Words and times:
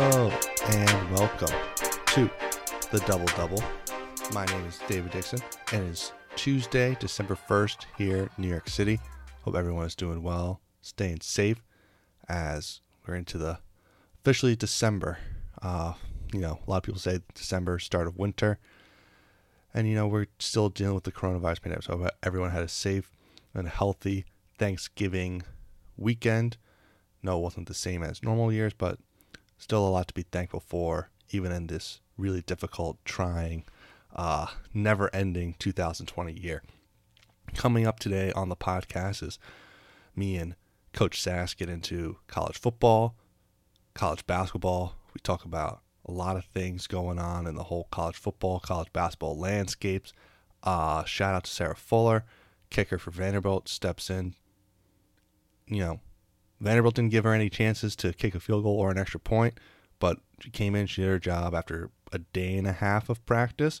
Hello 0.00 0.30
and 0.68 1.10
welcome 1.10 1.48
to 2.06 2.30
the 2.92 3.00
Double 3.04 3.26
Double. 3.36 3.60
My 4.32 4.46
name 4.46 4.64
is 4.66 4.78
David 4.86 5.10
Dixon 5.10 5.40
and 5.72 5.88
it's 5.88 6.12
Tuesday, 6.36 6.96
December 7.00 7.36
1st 7.48 7.86
here 7.96 8.18
in 8.18 8.30
New 8.38 8.46
York 8.46 8.68
City. 8.68 9.00
Hope 9.42 9.56
everyone 9.56 9.86
is 9.86 9.96
doing 9.96 10.22
well, 10.22 10.60
staying 10.82 11.22
safe 11.22 11.64
as 12.28 12.80
we're 13.04 13.16
into 13.16 13.38
the 13.38 13.58
officially 14.22 14.54
December. 14.54 15.18
Uh, 15.60 15.94
you 16.32 16.38
know, 16.38 16.60
a 16.64 16.70
lot 16.70 16.76
of 16.76 16.82
people 16.84 17.00
say 17.00 17.18
December, 17.34 17.80
start 17.80 18.06
of 18.06 18.16
winter. 18.16 18.60
And, 19.74 19.88
you 19.88 19.96
know, 19.96 20.06
we're 20.06 20.26
still 20.38 20.68
dealing 20.68 20.94
with 20.94 21.04
the 21.04 21.12
coronavirus 21.12 21.62
pandemic. 21.62 21.82
So 21.82 22.08
everyone 22.22 22.50
had 22.50 22.62
a 22.62 22.68
safe 22.68 23.10
and 23.52 23.68
healthy 23.68 24.26
Thanksgiving 24.58 25.42
weekend. 25.96 26.56
No, 27.20 27.38
it 27.38 27.42
wasn't 27.42 27.66
the 27.66 27.74
same 27.74 28.04
as 28.04 28.22
normal 28.22 28.52
years, 28.52 28.74
but 28.74 29.00
still 29.58 29.86
a 29.86 29.90
lot 29.90 30.08
to 30.08 30.14
be 30.14 30.22
thankful 30.22 30.60
for, 30.60 31.10
even 31.30 31.52
in 31.52 31.66
this 31.66 32.00
really 32.16 32.42
difficult, 32.42 32.98
trying, 33.04 33.64
uh, 34.14 34.46
never 34.72 35.14
ending 35.14 35.54
2020 35.58 36.32
year. 36.32 36.62
Coming 37.54 37.86
up 37.86 37.98
today 37.98 38.32
on 38.32 38.48
the 38.48 38.56
podcast 38.56 39.22
is 39.22 39.38
me 40.14 40.36
and 40.36 40.54
Coach 40.92 41.20
Sass 41.20 41.54
get 41.54 41.68
into 41.68 42.16
college 42.26 42.58
football, 42.58 43.14
college 43.94 44.26
basketball. 44.26 44.96
We 45.14 45.20
talk 45.22 45.44
about 45.44 45.82
a 46.04 46.12
lot 46.12 46.36
of 46.36 46.44
things 46.44 46.86
going 46.86 47.18
on 47.18 47.46
in 47.46 47.54
the 47.54 47.64
whole 47.64 47.88
college 47.90 48.16
football, 48.16 48.60
college 48.60 48.92
basketball 48.92 49.38
landscapes. 49.38 50.12
Uh, 50.62 51.04
shout 51.04 51.34
out 51.34 51.44
to 51.44 51.50
Sarah 51.50 51.76
Fuller, 51.76 52.24
kicker 52.70 52.98
for 52.98 53.10
Vanderbilt, 53.10 53.68
steps 53.68 54.10
in. 54.10 54.34
You 55.66 55.80
know, 55.80 56.00
Vanderbilt 56.60 56.96
didn't 56.96 57.10
give 57.10 57.24
her 57.24 57.32
any 57.32 57.48
chances 57.48 57.94
to 57.96 58.12
kick 58.12 58.34
a 58.34 58.40
field 58.40 58.64
goal 58.64 58.76
or 58.76 58.90
an 58.90 58.98
extra 58.98 59.20
point, 59.20 59.58
but 59.98 60.18
she 60.40 60.50
came 60.50 60.74
in, 60.74 60.86
she 60.86 61.02
did 61.02 61.08
her 61.08 61.18
job 61.18 61.54
after 61.54 61.90
a 62.12 62.18
day 62.18 62.56
and 62.56 62.66
a 62.66 62.72
half 62.72 63.08
of 63.08 63.24
practice, 63.26 63.80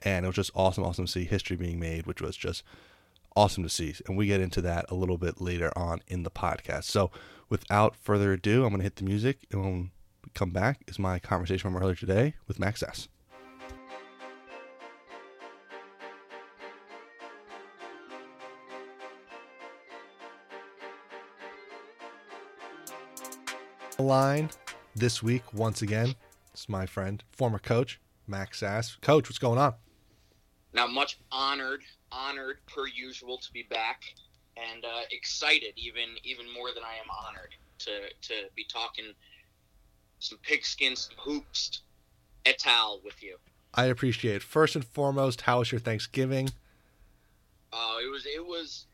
and 0.00 0.24
it 0.24 0.28
was 0.28 0.36
just 0.36 0.50
awesome, 0.54 0.84
awesome 0.84 1.06
to 1.06 1.12
see 1.12 1.24
history 1.24 1.56
being 1.56 1.78
made, 1.80 2.06
which 2.06 2.20
was 2.20 2.36
just 2.36 2.62
awesome 3.36 3.62
to 3.62 3.68
see. 3.68 3.94
And 4.06 4.16
we 4.16 4.26
get 4.26 4.40
into 4.40 4.60
that 4.62 4.86
a 4.88 4.94
little 4.94 5.18
bit 5.18 5.40
later 5.40 5.72
on 5.76 6.00
in 6.06 6.22
the 6.22 6.30
podcast. 6.30 6.84
So 6.84 7.10
without 7.48 7.96
further 7.96 8.32
ado, 8.32 8.64
I'm 8.64 8.70
going 8.70 8.80
to 8.80 8.84
hit 8.84 8.96
the 8.96 9.04
music, 9.04 9.46
and 9.50 9.62
when 9.62 9.90
we 10.24 10.30
come 10.34 10.50
back 10.50 10.82
is 10.86 10.98
my 10.98 11.18
conversation 11.18 11.70
from 11.70 11.80
earlier 11.80 11.94
today 11.94 12.34
with 12.46 12.58
Max 12.58 12.82
S. 12.82 13.08
line 24.02 24.50
this 24.94 25.22
week 25.22 25.42
once 25.52 25.82
again. 25.82 26.14
It's 26.52 26.68
my 26.68 26.86
friend, 26.86 27.22
former 27.32 27.58
coach 27.58 28.00
Max 28.26 28.60
Sass. 28.60 28.96
Coach, 29.00 29.28
what's 29.28 29.38
going 29.38 29.58
on? 29.58 29.74
Not 30.72 30.90
much. 30.92 31.18
Honored, 31.32 31.82
honored 32.12 32.58
per 32.66 32.86
usual 32.86 33.38
to 33.38 33.52
be 33.52 33.64
back, 33.70 34.02
and 34.56 34.84
uh, 34.84 35.02
excited 35.10 35.72
even 35.76 36.16
even 36.24 36.46
more 36.52 36.68
than 36.74 36.84
I 36.84 36.94
am 36.94 37.10
honored 37.10 37.54
to 37.80 37.90
to 38.28 38.34
be 38.54 38.64
talking 38.64 39.06
some 40.20 40.38
pigskin, 40.42 40.94
some 40.96 41.16
hoops, 41.18 41.82
et 42.44 42.64
al. 42.66 43.00
with 43.04 43.22
you. 43.22 43.36
I 43.74 43.84
appreciate 43.86 44.36
it. 44.36 44.42
First 44.42 44.74
and 44.74 44.84
foremost, 44.84 45.42
how 45.42 45.60
was 45.60 45.72
your 45.72 45.80
Thanksgiving? 45.80 46.50
Uh, 47.72 47.96
it 48.02 48.10
was 48.10 48.26
it 48.26 48.44
was 48.44 48.86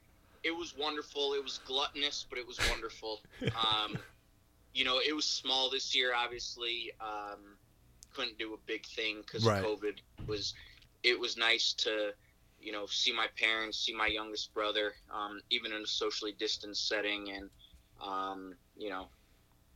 it 0.42 0.52
was 0.52 0.74
wonderful. 0.78 1.34
It 1.34 1.42
was 1.42 1.60
gluttonous, 1.66 2.26
but 2.28 2.38
it 2.38 2.46
was 2.46 2.58
wonderful. 2.70 3.20
um, 3.42 3.98
you 4.74 4.84
know, 4.84 4.98
it 4.98 5.14
was 5.14 5.24
small 5.24 5.70
this 5.70 5.94
year. 5.94 6.12
Obviously, 6.14 6.90
um, 7.00 7.56
couldn't 8.12 8.38
do 8.38 8.54
a 8.54 8.58
big 8.66 8.84
thing 8.86 9.22
because 9.22 9.46
Right. 9.46 9.62
COVID. 9.62 9.98
Was 10.26 10.54
it 11.02 11.18
was 11.18 11.36
nice 11.36 11.74
to 11.74 12.12
you 12.60 12.72
know 12.72 12.86
see 12.86 13.12
my 13.12 13.28
parents, 13.38 13.78
see 13.78 13.94
my 13.94 14.06
youngest 14.06 14.52
brother, 14.52 14.94
um, 15.12 15.40
even 15.50 15.72
in 15.72 15.82
a 15.82 15.86
socially 15.86 16.32
distanced 16.38 16.88
setting, 16.88 17.30
and 17.30 17.50
um, 18.00 18.54
you 18.76 18.90
know, 18.90 19.08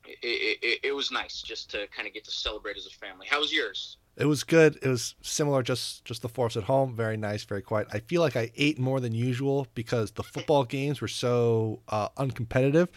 it, 0.04 0.18
it, 0.22 0.58
it, 0.62 0.80
it 0.84 0.92
was 0.92 1.10
nice 1.10 1.42
just 1.42 1.70
to 1.70 1.86
kind 1.88 2.08
of 2.08 2.14
get 2.14 2.24
to 2.24 2.30
celebrate 2.30 2.76
as 2.76 2.86
a 2.86 2.90
family. 2.90 3.26
How 3.28 3.40
was 3.40 3.52
yours? 3.52 3.98
It 4.16 4.24
was 4.24 4.42
good. 4.42 4.78
It 4.82 4.88
was 4.88 5.14
similar, 5.22 5.62
just 5.62 6.04
just 6.04 6.22
the 6.22 6.28
force 6.28 6.56
at 6.56 6.64
home. 6.64 6.96
Very 6.96 7.16
nice, 7.16 7.44
very 7.44 7.62
quiet. 7.62 7.86
I 7.92 8.00
feel 8.00 8.20
like 8.20 8.34
I 8.34 8.50
ate 8.56 8.78
more 8.78 8.98
than 8.98 9.14
usual 9.14 9.68
because 9.74 10.10
the 10.12 10.24
football 10.24 10.64
games 10.64 11.00
were 11.00 11.08
so 11.08 11.82
uh, 11.88 12.08
uncompetitive 12.16 12.88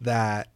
that 0.00 0.48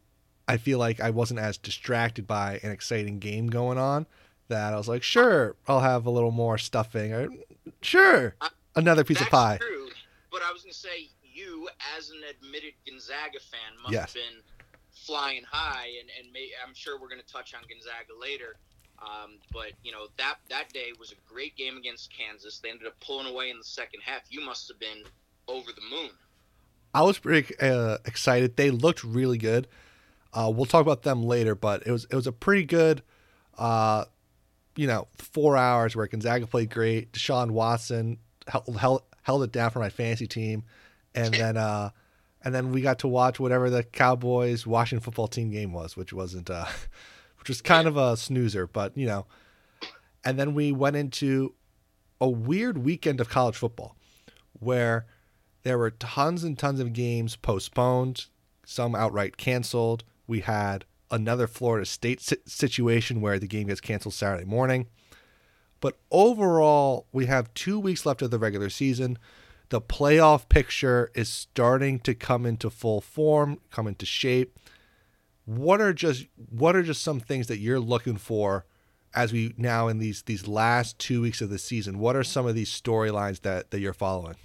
I 0.49 0.57
feel 0.57 0.79
like 0.79 0.99
I 0.99 1.11
wasn't 1.11 1.39
as 1.39 1.57
distracted 1.57 2.25
by 2.25 2.59
an 2.63 2.71
exciting 2.71 3.19
game 3.19 3.47
going 3.47 3.77
on. 3.77 4.07
That 4.47 4.73
I 4.73 4.77
was 4.77 4.87
like, 4.87 5.03
sure, 5.03 5.55
I'll 5.67 5.81
have 5.81 6.07
a 6.07 6.09
little 6.09 6.31
more 6.31 6.57
stuffing. 6.57 7.13
Or 7.13 7.29
sure, 7.81 8.33
another 8.75 9.03
piece 9.03 9.17
of 9.17 9.25
That's 9.25 9.31
pie. 9.31 9.57
True, 9.61 9.89
but 10.31 10.41
I 10.41 10.51
was 10.51 10.63
gonna 10.63 10.73
say 10.73 11.09
you, 11.21 11.69
as 11.95 12.09
an 12.09 12.17
admitted 12.27 12.73
Gonzaga 12.87 13.39
fan, 13.39 13.77
must 13.83 13.93
Yes. 13.93 14.05
have 14.05 14.13
been 14.15 14.41
flying 14.91 15.43
high, 15.43 15.89
and 15.99 16.09
and 16.19 16.33
may, 16.33 16.49
I'm 16.65 16.73
sure 16.73 16.99
we're 16.99 17.09
gonna 17.09 17.21
touch 17.31 17.53
on 17.53 17.61
Gonzaga 17.69 18.19
later. 18.19 18.55
Um, 19.01 19.37
but 19.53 19.73
you 19.83 19.91
know 19.91 20.07
that 20.17 20.37
that 20.49 20.73
day 20.73 20.93
was 20.99 21.11
a 21.11 21.31
great 21.31 21.55
game 21.55 21.77
against 21.77 22.11
Kansas. 22.11 22.57
They 22.57 22.71
ended 22.71 22.87
up 22.87 22.99
pulling 23.01 23.27
away 23.27 23.51
in 23.51 23.59
the 23.59 23.63
second 23.63 24.01
half. 24.03 24.23
You 24.31 24.41
must 24.41 24.67
have 24.67 24.79
been 24.79 25.03
over 25.47 25.71
the 25.71 25.95
moon. 25.95 26.09
I 26.93 27.03
was 27.03 27.19
pretty 27.19 27.53
uh, 27.59 27.99
excited. 28.05 28.57
They 28.57 28.71
looked 28.71 29.03
really 29.03 29.37
good. 29.37 29.67
Uh, 30.33 30.51
we'll 30.53 30.65
talk 30.65 30.81
about 30.81 31.03
them 31.03 31.23
later, 31.23 31.55
but 31.55 31.85
it 31.85 31.91
was 31.91 32.05
it 32.05 32.15
was 32.15 32.27
a 32.27 32.31
pretty 32.31 32.65
good, 32.65 33.01
uh, 33.57 34.05
you 34.75 34.87
know, 34.87 35.07
four 35.17 35.57
hours 35.57 35.95
where 35.95 36.07
Gonzaga 36.07 36.45
played 36.47 36.69
great. 36.69 37.11
Deshaun 37.13 37.51
Watson 37.51 38.19
held 38.47 38.75
held, 38.77 39.03
held 39.23 39.43
it 39.43 39.51
down 39.51 39.71
for 39.71 39.79
my 39.79 39.89
fantasy 39.89 40.27
team, 40.27 40.63
and 41.15 41.33
then 41.33 41.57
uh, 41.57 41.89
and 42.43 42.53
then 42.53 42.71
we 42.71 42.81
got 42.81 42.99
to 42.99 43.07
watch 43.07 43.39
whatever 43.39 43.69
the 43.69 43.83
Cowboys 43.83 44.65
Washington 44.67 45.03
football 45.03 45.27
team 45.27 45.49
game 45.49 45.73
was, 45.73 45.97
which 45.97 46.13
wasn't 46.13 46.49
uh, 46.49 46.65
which 47.39 47.49
was 47.49 47.61
kind 47.61 47.87
of 47.87 47.97
a 47.97 48.15
snoozer, 48.15 48.67
but 48.67 48.95
you 48.95 49.07
know, 49.07 49.25
and 50.23 50.37
then 50.37 50.53
we 50.53 50.71
went 50.71 50.95
into 50.95 51.53
a 52.21 52.29
weird 52.29 52.77
weekend 52.77 53.19
of 53.21 53.29
college 53.29 53.55
football 53.55 53.95
where 54.59 55.05
there 55.63 55.77
were 55.77 55.91
tons 55.91 56.43
and 56.43 56.57
tons 56.57 56.79
of 56.79 56.93
games 56.93 57.35
postponed, 57.35 58.25
some 58.65 58.95
outright 58.95 59.37
canceled. 59.37 60.03
We 60.29 60.41
had 60.41 60.85
another 61.09 61.47
Florida 61.47 61.87
State 61.87 62.21
situation 62.45 63.19
where 63.19 63.39
the 63.39 63.47
game 63.47 63.67
gets 63.67 63.81
canceled 63.81 64.13
Saturday 64.13 64.45
morning. 64.45 64.87
But 65.81 65.97
overall, 66.11 67.07
we 67.11 67.25
have 67.25 67.53
two 67.55 67.79
weeks 67.79 68.05
left 68.05 68.21
of 68.21 68.29
the 68.29 68.37
regular 68.37 68.69
season. 68.69 69.17
The 69.69 69.81
playoff 69.81 70.47
picture 70.47 71.09
is 71.15 71.29
starting 71.29 71.99
to 72.01 72.13
come 72.13 72.45
into 72.45 72.69
full 72.69 73.01
form, 73.01 73.59
come 73.71 73.87
into 73.87 74.05
shape. 74.05 74.57
What 75.45 75.81
are 75.81 75.93
just 75.93 76.27
what 76.49 76.75
are 76.75 76.83
just 76.83 77.01
some 77.01 77.19
things 77.19 77.47
that 77.47 77.57
you're 77.57 77.79
looking 77.79 78.17
for 78.17 78.65
as 79.15 79.33
we 79.33 79.55
now 79.57 79.87
in 79.87 79.97
these 79.97 80.21
these 80.23 80.47
last 80.47 80.99
two 80.99 81.21
weeks 81.21 81.41
of 81.41 81.49
the 81.49 81.57
season? 81.57 81.97
What 81.97 82.15
are 82.15 82.23
some 82.23 82.45
of 82.45 82.53
these 82.53 82.69
storylines 82.69 83.41
that 83.41 83.71
that 83.71 83.79
you're 83.79 83.93
following? 83.93 84.35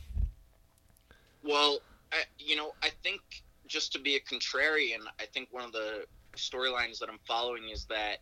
Well, 1.43 1.81
I, 2.11 2.23
you 2.39 2.57
know, 2.57 2.73
I 2.83 2.91
think 3.03 3.21
just 3.75 3.93
to 3.93 3.99
be 3.99 4.15
a 4.15 4.21
contrarian, 4.21 5.01
I 5.21 5.27
think 5.27 5.49
one 5.51 5.65
of 5.65 5.73
the 5.73 6.05
storylines 6.37 7.01
that 7.01 7.09
I'm 7.09 7.19
following 7.27 7.71
is 7.71 7.87
that 7.87 8.19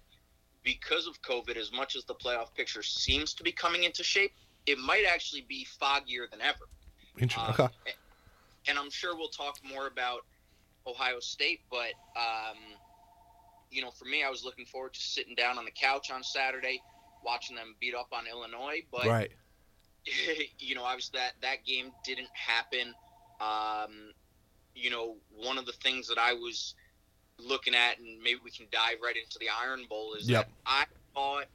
because 0.65 1.07
of 1.07 1.21
COVID, 1.21 1.59
as 1.59 1.71
much 1.71 1.95
as 1.95 2.07
the 2.07 2.15
playoff 2.15 2.55
picture 2.55 2.83
seems 2.83 3.35
to 3.35 3.43
be 3.43 3.53
coming 3.53 3.85
into 3.85 4.03
shape, 4.03 4.33
it 4.67 4.79
might 4.79 5.05
actually 5.07 5.45
be 5.47 5.67
foggier 5.79 6.31
than 6.31 6.41
ever. 6.41 6.71
Interesting. 7.19 7.55
Um, 7.59 7.67
okay. 7.67 7.93
And 8.67 8.79
I'm 8.79 8.89
sure 8.91 9.15
we'll 9.15 9.29
talk 9.29 9.59
more 9.63 9.89
about 9.89 10.21
Ohio 10.87 11.21
State, 11.21 11.61
but 11.71 11.93
um, 12.17 12.57
you 13.71 13.83
know, 13.83 13.91
for 13.91 14.07
me, 14.07 14.25
I 14.25 14.31
was 14.31 14.43
looking 14.45 14.65
forward 14.65 14.95
to 14.95 15.01
sitting 15.01 15.35
down 15.35 15.59
on 15.59 15.67
the 15.67 15.71
couch 15.71 16.11
on 16.11 16.23
Saturday, 16.23 16.81
watching 17.23 17.57
them 17.57 17.75
beat 17.79 17.95
up 17.95 18.09
on 18.11 18.27
Illinois. 18.27 18.81
But 18.91 19.05
right. 19.05 19.31
you 20.59 20.75
know, 20.75 20.85
obviously 20.85 21.19
that 21.19 21.33
that 21.43 21.67
game 21.67 21.93
didn't 22.05 22.31
happen. 22.33 22.95
Um, 23.39 24.15
you 24.75 24.91
know, 24.91 25.17
one 25.37 25.59
of 25.59 25.67
the 25.67 25.73
things 25.73 26.09
that 26.09 26.19
I 26.19 26.33
was 26.33 26.75
looking 27.39 27.75
at, 27.75 27.99
and 27.99 28.23
maybe 28.23 28.41
we 28.45 28.51
can 28.51 28.67
dive 28.71 28.97
right 29.03 29.17
into 29.17 29.39
the 29.39 29.49
Iron 29.65 29.85
Bowl, 29.89 30.15
is 30.15 30.29
Yep. 30.29 30.47
that 30.47 30.53
I 30.67 30.85
thought, 31.15 31.47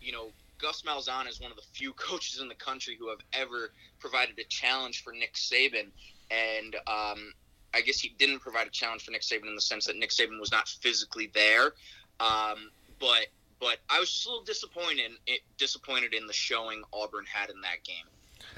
you 0.00 0.12
know, 0.12 0.32
Gus 0.58 0.82
Malzahn 0.82 1.28
is 1.28 1.40
one 1.40 1.50
of 1.50 1.56
the 1.56 1.64
few 1.74 1.92
coaches 1.94 2.40
in 2.40 2.48
the 2.48 2.54
country 2.54 2.96
who 2.98 3.08
have 3.08 3.20
ever 3.32 3.72
provided 4.00 4.38
a 4.38 4.44
challenge 4.44 5.02
for 5.02 5.12
Nick 5.12 5.34
Saban, 5.34 5.90
and 6.30 6.74
um, 6.86 7.32
I 7.74 7.80
guess 7.82 7.98
he 7.98 8.14
didn't 8.18 8.40
provide 8.40 8.66
a 8.66 8.70
challenge 8.70 9.04
for 9.04 9.10
Nick 9.10 9.22
Saban 9.22 9.48
in 9.48 9.54
the 9.54 9.60
sense 9.60 9.86
that 9.86 9.96
Nick 9.96 10.10
Saban 10.10 10.40
was 10.40 10.50
not 10.50 10.68
physically 10.68 11.30
there, 11.34 11.72
um, 12.20 12.70
but 12.98 13.26
but 13.58 13.78
I 13.88 14.00
was 14.00 14.12
just 14.12 14.26
a 14.26 14.30
little 14.30 14.44
disappointed 14.44 15.12
it, 15.26 15.40
disappointed 15.56 16.12
in 16.12 16.26
the 16.26 16.32
showing 16.32 16.82
Auburn 16.92 17.24
had 17.26 17.50
in 17.50 17.60
that 17.62 17.84
game, 17.84 18.04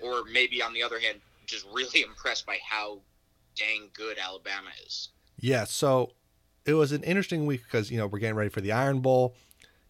or 0.03 0.25
maybe 0.25 0.63
on 0.63 0.73
the 0.73 0.83
other 0.83 0.99
hand, 0.99 1.21
just 1.47 1.67
really 1.73 2.03
impressed 2.09 2.47
by 2.47 2.59
how 2.69 2.99
dang 3.59 3.91
good 3.93 4.19
Alabama 4.19 4.71
is. 4.87 5.09
Yeah. 5.39 5.65
So 5.65 6.13
it 6.65 6.75
was 6.75 6.93
an 6.93 7.03
interesting 7.03 7.47
week 7.47 7.63
because 7.65 7.91
you 7.91 7.99
know 7.99 8.07
we're 8.07 8.19
getting 8.19 8.37
ready 8.37 8.51
for 8.51 8.61
the 8.61 8.73
Iron 8.73 9.01
Bowl. 9.01 9.35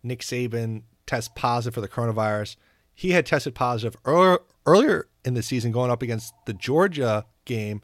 Nick 0.02 0.20
Saban 0.20 0.82
tests 1.06 1.30
positive 1.34 1.74
for 1.74 1.80
the 1.80 1.88
coronavirus. 1.88 2.56
He 2.94 3.10
had 3.10 3.26
tested 3.26 3.54
positive 3.54 3.96
earlier 4.04 4.40
earlier 4.66 5.08
in 5.24 5.34
the 5.34 5.42
season, 5.42 5.72
going 5.72 5.90
up 5.90 6.02
against 6.02 6.34
the 6.46 6.52
Georgia 6.52 7.24
game. 7.44 7.82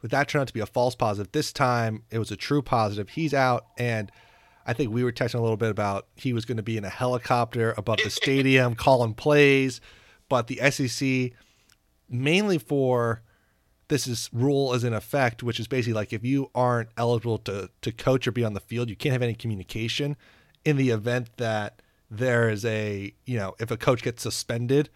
But 0.00 0.10
that 0.10 0.28
turned 0.28 0.42
out 0.42 0.48
to 0.48 0.54
be 0.54 0.60
a 0.60 0.66
false 0.66 0.96
positive. 0.96 1.30
This 1.32 1.52
time 1.52 2.02
it 2.10 2.18
was 2.18 2.30
a 2.30 2.36
true 2.36 2.62
positive. 2.62 3.10
He's 3.10 3.32
out, 3.32 3.66
and 3.78 4.10
I 4.66 4.72
think 4.72 4.92
we 4.92 5.04
were 5.04 5.12
texting 5.12 5.36
a 5.36 5.42
little 5.42 5.56
bit 5.56 5.70
about 5.70 6.08
he 6.16 6.32
was 6.32 6.44
going 6.44 6.56
to 6.56 6.62
be 6.62 6.76
in 6.76 6.84
a 6.84 6.90
helicopter 6.90 7.74
above 7.76 7.98
the 8.02 8.10
stadium 8.10 8.74
calling 8.76 9.14
plays. 9.14 9.80
But 10.28 10.46
the 10.46 10.56
SEC, 10.70 11.32
mainly 12.08 12.58
for 12.58 13.22
this 13.88 14.06
is 14.06 14.30
rule 14.32 14.72
is 14.74 14.84
in 14.84 14.94
effect, 14.94 15.42
which 15.42 15.60
is 15.60 15.66
basically 15.66 15.94
like 15.94 16.12
if 16.12 16.24
you 16.24 16.50
aren't 16.54 16.88
eligible 16.96 17.38
to 17.38 17.70
to 17.82 17.92
coach 17.92 18.26
or 18.26 18.32
be 18.32 18.44
on 18.44 18.54
the 18.54 18.60
field, 18.60 18.88
you 18.88 18.96
can't 18.96 19.12
have 19.12 19.22
any 19.22 19.34
communication. 19.34 20.16
In 20.64 20.76
the 20.76 20.90
event 20.90 21.36
that 21.38 21.82
there 22.10 22.48
is 22.48 22.64
a 22.64 23.12
you 23.24 23.38
know 23.38 23.54
if 23.58 23.70
a 23.70 23.76
coach 23.76 24.02
gets 24.02 24.22
suspended, 24.22 24.90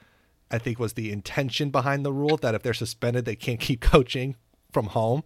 I 0.51 0.59
think 0.59 0.79
was 0.79 0.95
the 0.95 1.11
intention 1.11 1.71
behind 1.71 2.05
the 2.05 2.13
rule 2.13 2.37
that 2.39 2.55
if 2.55 2.63
they're 2.63 2.75
suspended, 2.75 3.25
they 3.25 3.37
can't 3.37 3.61
keep 3.69 3.81
coaching 3.81 4.37
from 4.71 4.87
home. 4.87 5.25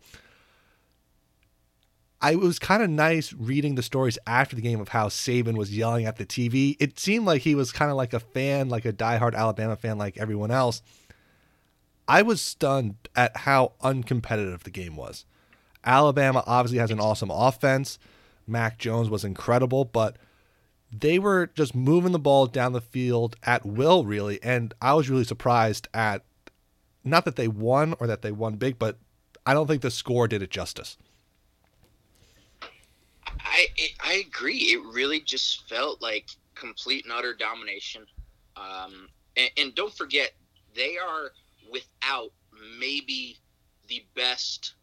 I 2.22 2.34
was 2.34 2.58
kind 2.58 2.82
of 2.82 2.90
nice 2.90 3.32
reading 3.32 3.76
the 3.76 3.82
stories 3.82 4.18
after 4.26 4.54
the 4.54 4.60
game 4.60 4.78
of 4.78 4.88
how 4.90 5.08
Saban 5.08 5.56
was 5.56 5.74
yelling 5.74 6.04
at 6.04 6.16
the 6.16 6.26
TV. 6.26 6.76
It 6.78 6.98
seemed 6.98 7.24
like 7.24 7.40
he 7.42 7.54
was 7.54 7.72
kind 7.72 7.90
of 7.90 7.96
like 7.96 8.12
a 8.12 8.20
fan, 8.20 8.68
like 8.68 8.84
a 8.84 8.92
diehard 8.92 9.34
Alabama 9.34 9.74
fan, 9.74 9.96
like 9.96 10.18
everyone 10.18 10.50
else. 10.50 10.82
I 12.10 12.22
was 12.22 12.42
stunned 12.42 12.96
at 13.14 13.36
how 13.36 13.74
uncompetitive 13.84 14.64
the 14.64 14.70
game 14.70 14.96
was. 14.96 15.24
Alabama 15.84 16.42
obviously 16.44 16.78
has 16.78 16.90
an 16.90 16.98
awesome 16.98 17.30
offense. 17.30 18.00
Mac 18.48 18.78
Jones 18.78 19.08
was 19.08 19.24
incredible, 19.24 19.84
but 19.84 20.16
they 20.90 21.20
were 21.20 21.52
just 21.54 21.72
moving 21.72 22.10
the 22.10 22.18
ball 22.18 22.48
down 22.48 22.72
the 22.72 22.80
field 22.80 23.36
at 23.44 23.64
will, 23.64 24.04
really. 24.04 24.42
And 24.42 24.74
I 24.82 24.94
was 24.94 25.08
really 25.08 25.22
surprised 25.22 25.86
at 25.94 26.24
not 27.04 27.24
that 27.26 27.36
they 27.36 27.46
won 27.46 27.94
or 28.00 28.08
that 28.08 28.22
they 28.22 28.32
won 28.32 28.56
big, 28.56 28.76
but 28.76 28.98
I 29.46 29.54
don't 29.54 29.68
think 29.68 29.82
the 29.82 29.90
score 29.92 30.26
did 30.26 30.42
it 30.42 30.50
justice. 30.50 30.96
I 33.38 33.68
I 34.02 34.24
agree. 34.26 34.56
It 34.56 34.82
really 34.92 35.20
just 35.20 35.68
felt 35.68 36.02
like 36.02 36.30
complete 36.56 37.04
and 37.04 37.12
utter 37.12 37.34
domination. 37.34 38.04
Um, 38.56 39.10
and, 39.36 39.50
and 39.56 39.74
don't 39.76 39.94
forget, 39.94 40.32
they 40.74 40.98
are 40.98 41.30
without 41.70 42.30
maybe 42.78 43.38
the 43.88 44.04
best 44.14 44.74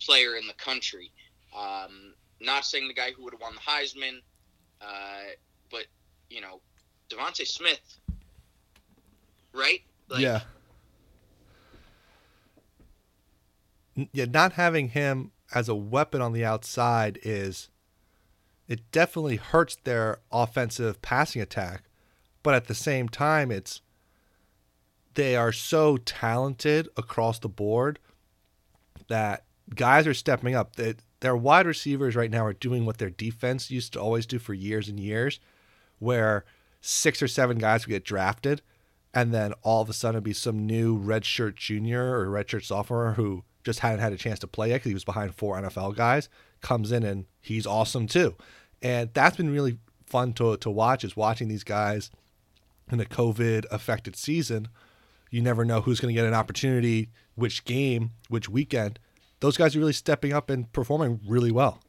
player 0.00 0.36
in 0.36 0.46
the 0.46 0.54
country. 0.54 1.10
Um, 1.56 2.14
not 2.40 2.64
saying 2.64 2.88
the 2.88 2.94
guy 2.94 3.12
who 3.12 3.24
would 3.24 3.32
have 3.32 3.40
won 3.40 3.54
the 3.54 3.60
Heisman, 3.60 4.18
uh, 4.80 5.30
but 5.70 5.86
you 6.28 6.40
know, 6.40 6.60
DeVonta 7.10 7.46
Smith, 7.46 7.98
right? 9.52 9.80
Like, 10.08 10.20
yeah. 10.20 10.40
Yeah, 14.12 14.24
not 14.24 14.54
having 14.54 14.88
him 14.88 15.30
as 15.54 15.68
a 15.68 15.74
weapon 15.74 16.20
on 16.20 16.32
the 16.32 16.44
outside 16.44 17.18
is 17.22 17.68
it 18.66 18.90
definitely 18.90 19.36
hurts 19.36 19.76
their 19.76 20.18
offensive 20.32 21.00
passing 21.00 21.40
attack, 21.40 21.84
but 22.42 22.54
at 22.54 22.66
the 22.66 22.74
same 22.74 23.08
time, 23.08 23.52
it's 23.52 23.80
they 25.14 25.36
are 25.36 25.52
so 25.52 25.96
talented 25.98 26.88
across 26.96 27.38
the 27.38 27.48
board 27.48 27.98
that 29.08 29.44
guys 29.74 30.06
are 30.06 30.14
stepping 30.14 30.54
up. 30.54 30.76
That 30.76 30.96
their 31.20 31.36
wide 31.36 31.66
receivers 31.66 32.16
right 32.16 32.30
now 32.30 32.44
are 32.44 32.52
doing 32.52 32.84
what 32.84 32.98
their 32.98 33.10
defense 33.10 33.70
used 33.70 33.92
to 33.94 34.00
always 34.00 34.26
do 34.26 34.38
for 34.38 34.54
years 34.54 34.88
and 34.88 34.98
years, 34.98 35.40
where 35.98 36.44
six 36.80 37.22
or 37.22 37.28
seven 37.28 37.58
guys 37.58 37.86
would 37.86 37.92
get 37.92 38.04
drafted, 38.04 38.62
and 39.12 39.32
then 39.32 39.52
all 39.62 39.82
of 39.82 39.88
a 39.88 39.92
sudden 39.92 40.16
it'd 40.16 40.24
be 40.24 40.32
some 40.32 40.66
new 40.66 40.98
redshirt 40.98 41.56
junior 41.56 42.18
or 42.18 42.26
redshirt 42.26 42.64
sophomore 42.64 43.12
who 43.12 43.44
just 43.62 43.80
hadn't 43.80 44.00
had 44.00 44.12
a 44.12 44.18
chance 44.18 44.38
to 44.40 44.46
play 44.46 44.68
yet 44.68 44.76
because 44.76 44.90
he 44.90 44.94
was 44.94 45.04
behind 45.04 45.34
four 45.34 45.56
NFL 45.60 45.96
guys 45.96 46.28
comes 46.64 46.90
in 46.90 47.04
and 47.04 47.26
he's 47.40 47.66
awesome 47.66 48.08
too. 48.08 48.34
And 48.82 49.10
that's 49.14 49.36
been 49.36 49.52
really 49.52 49.78
fun 50.06 50.32
to, 50.34 50.56
to 50.56 50.70
watch 50.70 51.04
is 51.04 51.16
watching 51.16 51.46
these 51.46 51.62
guys 51.62 52.10
in 52.90 53.00
a 53.00 53.04
COVID 53.04 53.66
affected 53.70 54.16
season. 54.16 54.68
You 55.34 55.42
never 55.42 55.64
know 55.64 55.80
who's 55.80 55.98
going 55.98 56.14
to 56.14 56.16
get 56.16 56.28
an 56.28 56.32
opportunity, 56.32 57.08
which 57.34 57.64
game, 57.64 58.12
which 58.28 58.48
weekend. 58.48 59.00
Those 59.40 59.56
guys 59.56 59.74
are 59.74 59.80
really 59.80 59.92
stepping 59.92 60.32
up 60.32 60.48
and 60.48 60.72
performing 60.72 61.18
really 61.26 61.50
well. 61.50 61.80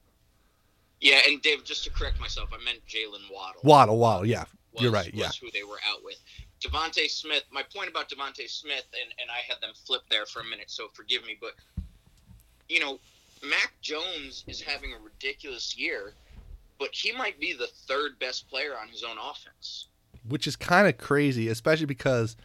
Yeah, 0.99 1.19
and 1.27 1.39
Dave, 1.43 1.63
just 1.63 1.83
to 1.83 1.91
correct 1.91 2.19
myself, 2.19 2.49
I 2.51 2.63
meant 2.65 2.79
Jaylen 2.87 3.31
Waddle. 3.31 3.61
Waddle, 3.63 3.99
Waddle, 3.99 4.25
yeah, 4.25 4.45
was, 4.73 4.81
you're 4.81 4.91
right. 4.91 5.11
Yeah, 5.13 5.29
who 5.39 5.51
they 5.51 5.61
were 5.61 5.77
out 5.87 6.03
with. 6.03 6.19
DeVonta 6.59 7.07
Smith. 7.07 7.43
My 7.51 7.61
point 7.61 7.87
about 7.87 8.09
DeVonta 8.09 8.49
Smith, 8.49 8.87
and, 8.99 9.13
and 9.21 9.29
I 9.29 9.41
had 9.47 9.61
them 9.61 9.75
flip 9.85 10.01
there 10.09 10.25
for 10.25 10.39
a 10.39 10.45
minute, 10.45 10.71
so 10.71 10.87
forgive 10.93 11.23
me, 11.23 11.37
but 11.39 11.51
you 12.67 12.79
know, 12.79 12.99
Mac 13.47 13.73
Jones 13.79 14.43
is 14.47 14.59
having 14.59 14.91
a 14.93 14.97
ridiculous 14.97 15.77
year, 15.77 16.13
but 16.79 16.89
he 16.91 17.11
might 17.11 17.39
be 17.39 17.53
the 17.53 17.67
third 17.67 18.17
best 18.17 18.49
player 18.49 18.73
on 18.81 18.87
his 18.87 19.03
own 19.03 19.17
offense. 19.19 19.89
Which 20.27 20.47
is 20.47 20.55
kind 20.55 20.87
of 20.87 20.97
crazy, 20.97 21.47
especially 21.47 21.85
because 21.85 22.35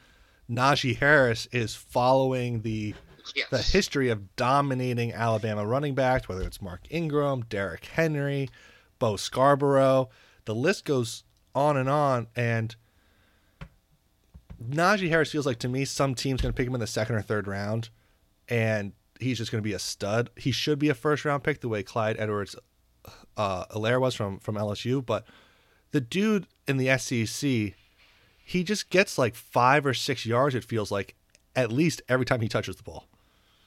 Najee 0.50 0.96
Harris 0.96 1.46
is 1.52 1.74
following 1.74 2.62
the 2.62 2.94
yes. 3.34 3.48
the 3.50 3.58
history 3.58 4.08
of 4.08 4.34
dominating 4.36 5.12
Alabama 5.12 5.66
running 5.66 5.94
backs, 5.94 6.28
whether 6.28 6.42
it's 6.42 6.60
Mark 6.60 6.80
Ingram, 6.90 7.42
Derrick 7.48 7.84
Henry, 7.84 8.48
Bo 8.98 9.16
Scarborough. 9.16 10.08
The 10.46 10.54
list 10.54 10.84
goes 10.84 11.24
on 11.54 11.76
and 11.76 11.88
on, 11.88 12.26
and 12.34 12.74
Najee 14.62 15.08
Harris 15.08 15.30
feels 15.30 15.46
like 15.46 15.58
to 15.60 15.68
me 15.68 15.84
some 15.84 16.14
team's 16.14 16.40
going 16.40 16.52
to 16.52 16.56
pick 16.56 16.66
him 16.66 16.74
in 16.74 16.80
the 16.80 16.86
second 16.86 17.14
or 17.14 17.22
third 17.22 17.46
round, 17.46 17.90
and 18.48 18.92
he's 19.20 19.38
just 19.38 19.52
going 19.52 19.62
to 19.62 19.68
be 19.68 19.74
a 19.74 19.78
stud. 19.78 20.30
He 20.36 20.50
should 20.50 20.78
be 20.78 20.88
a 20.88 20.94
first 20.94 21.24
round 21.24 21.44
pick 21.44 21.60
the 21.60 21.68
way 21.68 21.82
Clyde 21.82 22.16
Edwards 22.18 22.56
uh, 23.36 23.64
Helaire 23.66 24.00
was 24.00 24.14
from 24.14 24.38
from 24.40 24.56
LSU, 24.56 25.04
but 25.04 25.24
the 25.92 26.00
dude 26.00 26.46
in 26.66 26.76
the 26.76 26.96
SEC, 26.98 27.74
he 28.50 28.64
just 28.64 28.90
gets 28.90 29.16
like 29.16 29.36
five 29.36 29.86
or 29.86 29.94
six 29.94 30.26
yards. 30.26 30.56
It 30.56 30.64
feels 30.64 30.90
like 30.90 31.14
at 31.54 31.70
least 31.70 32.02
every 32.08 32.26
time 32.26 32.40
he 32.40 32.48
touches 32.48 32.74
the 32.74 32.82
ball. 32.82 33.06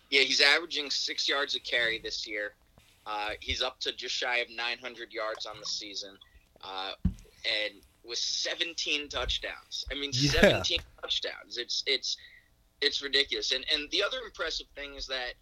Yeah, 0.09 0.23
he's 0.23 0.41
averaging 0.41 0.89
six 0.89 1.25
yards 1.25 1.55
a 1.55 1.61
carry 1.61 1.99
this 1.99 2.27
year. 2.27 2.51
Uh, 3.05 3.29
he's 3.39 3.61
up 3.61 3.79
to 3.79 3.93
just 3.93 4.13
shy 4.13 4.39
of 4.39 4.49
900 4.49 5.13
yards 5.13 5.45
on 5.45 5.57
the 5.57 5.65
season, 5.65 6.17
uh, 6.61 6.91
and 7.05 7.75
with 8.03 8.17
17 8.17 9.07
touchdowns. 9.07 9.85
I 9.89 9.95
mean, 9.95 10.11
yeah. 10.13 10.41
17 10.41 10.79
touchdowns. 11.01 11.57
It's 11.57 11.85
it's 11.87 12.17
it's 12.81 13.01
ridiculous. 13.01 13.53
And 13.53 13.65
and 13.73 13.89
the 13.91 14.03
other 14.03 14.17
impressive 14.25 14.67
thing 14.75 14.95
is 14.95 15.07
that 15.07 15.35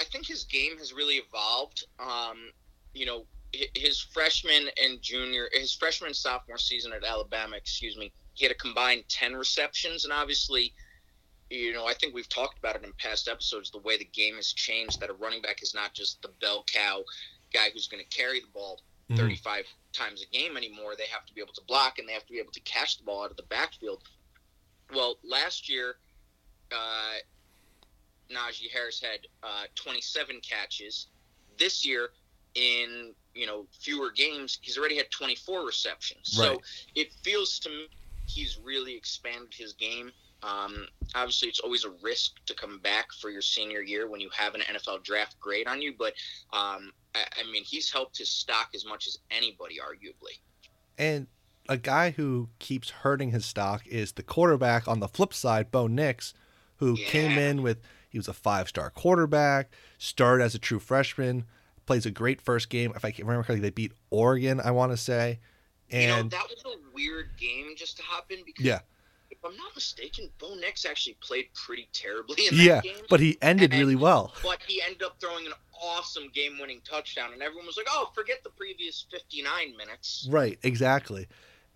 I 0.00 0.04
think 0.04 0.26
his 0.26 0.42
game 0.42 0.78
has 0.78 0.92
really 0.92 1.20
evolved. 1.28 1.84
Um, 2.00 2.50
you 2.92 3.06
know, 3.06 3.24
his 3.52 4.00
freshman 4.00 4.68
and 4.82 5.00
junior, 5.02 5.48
his 5.52 5.74
freshman 5.74 6.08
and 6.08 6.16
sophomore 6.16 6.58
season 6.58 6.92
at 6.92 7.04
Alabama, 7.04 7.56
excuse 7.56 7.96
me, 7.96 8.12
he 8.34 8.44
had 8.44 8.52
a 8.52 8.58
combined 8.58 9.04
10 9.08 9.34
receptions. 9.34 10.04
And 10.04 10.12
obviously, 10.12 10.72
you 11.50 11.72
know, 11.72 11.86
I 11.86 11.94
think 11.94 12.14
we've 12.14 12.28
talked 12.28 12.58
about 12.58 12.76
it 12.76 12.84
in 12.84 12.92
past 12.98 13.28
episodes 13.28 13.70
the 13.70 13.78
way 13.78 13.98
the 13.98 14.04
game 14.04 14.36
has 14.36 14.52
changed 14.52 15.00
that 15.00 15.10
a 15.10 15.14
running 15.14 15.42
back 15.42 15.62
is 15.62 15.74
not 15.74 15.94
just 15.94 16.22
the 16.22 16.30
bell 16.40 16.64
cow 16.72 17.02
guy 17.52 17.70
who's 17.72 17.88
going 17.88 18.02
to 18.02 18.16
carry 18.16 18.40
the 18.40 18.46
ball 18.54 18.80
mm-hmm. 19.10 19.20
35 19.20 19.64
times 19.92 20.22
a 20.22 20.36
game 20.36 20.56
anymore. 20.56 20.94
They 20.96 21.06
have 21.10 21.26
to 21.26 21.34
be 21.34 21.40
able 21.40 21.54
to 21.54 21.62
block 21.66 21.98
and 21.98 22.08
they 22.08 22.12
have 22.12 22.26
to 22.26 22.32
be 22.32 22.38
able 22.38 22.52
to 22.52 22.60
catch 22.60 22.98
the 22.98 23.04
ball 23.04 23.24
out 23.24 23.30
of 23.30 23.36
the 23.36 23.42
backfield. 23.44 24.02
Well, 24.94 25.16
last 25.24 25.68
year, 25.68 25.96
uh, 26.72 27.18
Najee 28.32 28.70
Harris 28.72 29.00
had 29.00 29.26
uh, 29.42 29.64
27 29.74 30.40
catches. 30.40 31.08
This 31.58 31.84
year, 31.84 32.10
in 32.54 33.14
you 33.34 33.46
know 33.46 33.66
fewer 33.78 34.10
games, 34.10 34.58
he's 34.60 34.78
already 34.78 34.96
had 34.96 35.10
24 35.10 35.64
receptions. 35.64 36.36
Right. 36.38 36.46
So 36.46 36.60
it 36.94 37.12
feels 37.22 37.58
to 37.60 37.70
me 37.70 37.86
he's 38.26 38.58
really 38.62 38.94
expanded 38.94 39.52
his 39.52 39.72
game. 39.72 40.12
Um, 40.42 40.86
obviously, 41.14 41.48
it's 41.48 41.60
always 41.60 41.84
a 41.84 41.90
risk 42.02 42.32
to 42.46 42.54
come 42.54 42.78
back 42.78 43.12
for 43.12 43.30
your 43.30 43.42
senior 43.42 43.82
year 43.82 44.08
when 44.08 44.20
you 44.20 44.30
have 44.34 44.54
an 44.54 44.62
NFL 44.62 45.02
draft 45.04 45.38
grade 45.38 45.66
on 45.66 45.82
you, 45.82 45.94
but 45.98 46.14
um, 46.52 46.92
I, 47.14 47.24
I 47.38 47.50
mean, 47.50 47.64
he's 47.64 47.92
helped 47.92 48.16
his 48.16 48.30
stock 48.30 48.70
as 48.74 48.86
much 48.86 49.06
as 49.06 49.18
anybody, 49.30 49.76
arguably. 49.76 50.38
And 50.96 51.26
a 51.68 51.76
guy 51.76 52.10
who 52.10 52.48
keeps 52.58 52.90
hurting 52.90 53.32
his 53.32 53.44
stock 53.44 53.86
is 53.86 54.12
the 54.12 54.22
quarterback 54.22 54.88
on 54.88 55.00
the 55.00 55.08
flip 55.08 55.34
side, 55.34 55.70
Bo 55.70 55.86
Nix, 55.86 56.32
who 56.76 56.96
yeah. 56.96 57.06
came 57.06 57.38
in 57.38 57.62
with 57.62 57.80
he 58.08 58.18
was 58.18 58.28
a 58.28 58.32
five 58.32 58.68
star 58.68 58.90
quarterback, 58.90 59.72
started 59.98 60.44
as 60.44 60.54
a 60.54 60.58
true 60.58 60.80
freshman, 60.80 61.44
plays 61.90 62.06
a 62.06 62.10
great 62.12 62.40
first 62.40 62.70
game. 62.70 62.92
If 62.94 63.04
I 63.04 63.10
can 63.10 63.26
remember 63.26 63.44
correctly, 63.44 63.62
they 63.62 63.70
beat 63.70 63.90
Oregon, 64.10 64.60
I 64.60 64.70
want 64.70 64.92
to 64.92 64.96
say. 64.96 65.40
And 65.90 66.02
you 66.02 66.08
know, 66.08 66.28
that 66.28 66.46
was 66.48 66.62
a 66.64 66.94
weird 66.94 67.30
game 67.36 67.74
just 67.76 67.96
to 67.96 68.04
hop 68.04 68.30
in 68.30 68.44
because 68.46 68.64
yeah. 68.64 68.78
the 69.28 69.36
I'm 69.44 69.56
not 69.56 69.74
mistaken, 69.74 70.28
Bo 70.38 70.54
Nix 70.54 70.84
actually 70.84 71.16
played 71.20 71.46
pretty 71.52 71.88
terribly 71.92 72.46
in 72.46 72.56
that 72.58 72.62
Yeah, 72.62 72.80
game. 72.80 72.94
but 73.08 73.18
he 73.18 73.38
ended 73.42 73.72
And- 73.72 73.80
really 73.80 73.96
well. 73.96 74.32
but 74.40 74.60
he 74.68 74.80
ended 74.82 75.02
up 75.02 75.16
throwing 75.20 75.46
an 75.46 75.52
awesome 75.82 76.28
game-winning 76.32 76.80
touchdown, 76.88 77.32
and 77.32 77.42
everyone 77.42 77.66
was 77.66 77.76
like, 77.76 77.86
"Oh, 77.90 78.12
forget 78.14 78.44
the 78.44 78.50
previous 78.50 79.04
59 79.10 79.76
minutes." 79.76 80.28
Right, 80.30 80.60
exactly. 80.62 81.26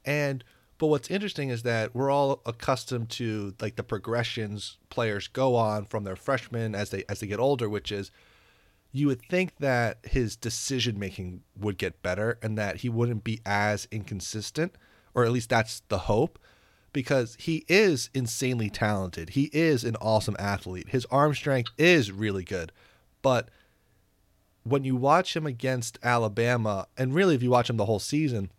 And 0.05 0.45
but 0.79 0.87
what's 0.89 1.11
interesting 1.11 1.49
is 1.49 1.63
that 1.65 1.93
we're 1.93 2.11
all 2.11 2.41
accustomed 2.47 3.09
to 3.11 3.55
like 3.61 3.75
the 3.75 3.83
progressions 3.83 4.77
players 4.91 5.27
go 5.27 5.57
on 5.57 5.87
from 5.87 6.05
their 6.05 6.17
freshmen 6.17 6.75
as 6.77 6.91
they 6.91 7.03
as 7.09 7.19
they 7.19 7.27
get 7.27 7.41
older, 7.41 7.69
which 7.69 7.91
is 7.91 8.13
you 8.97 9.09
would 9.09 9.21
think 9.23 9.57
that 9.59 9.99
his 10.05 10.37
decision 10.37 11.01
making 11.01 11.43
would 11.59 11.77
get 11.79 12.01
better 12.01 12.39
and 12.41 12.57
that 12.57 12.77
he 12.77 12.89
wouldn't 12.89 13.25
be 13.25 13.41
as 13.45 13.89
inconsistent, 13.91 14.77
or 15.15 15.25
at 15.25 15.33
least 15.33 15.51
that's 15.51 15.83
the 15.89 15.99
hope, 15.99 16.39
because 16.93 17.37
he 17.41 17.65
is 17.67 18.09
insanely 18.15 18.71
talented. 18.71 19.31
He 19.31 19.51
is 19.53 19.83
an 19.83 19.97
awesome 19.97 20.37
athlete. 20.39 20.91
His 20.91 21.07
arm 21.07 21.35
strength 21.35 21.73
is 21.77 22.13
really 22.13 22.45
good. 22.45 22.71
But 23.21 23.49
when 24.63 24.85
you 24.85 24.95
watch 24.95 25.35
him 25.35 25.45
against 25.45 25.99
Alabama, 26.01 26.87
and 26.97 27.13
really 27.13 27.35
if 27.35 27.43
you 27.43 27.51
watch 27.51 27.69
him 27.69 27.79
the 27.79 27.87
whole 27.87 27.99
season, 27.99 28.53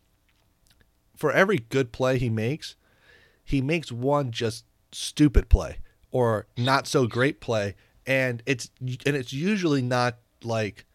for 1.15 1.32
every 1.32 1.60
good 1.60 1.94
play 1.94 2.18
he 2.18 2.30
makes, 2.30 2.75
he 3.46 3.62
makes 3.62 3.89
one 3.89 4.32
just 4.32 4.65
stupid 4.92 5.48
play 5.48 5.77
or 6.12 6.46
not 6.58 6.88
so 6.88 7.08
great 7.08 7.39
play, 7.39 7.75
and 8.06 8.44
it's 8.46 8.70
and 8.82 9.15
it's 9.15 9.32
usually 9.32 9.82
not 9.82 10.18
like, 10.46 10.86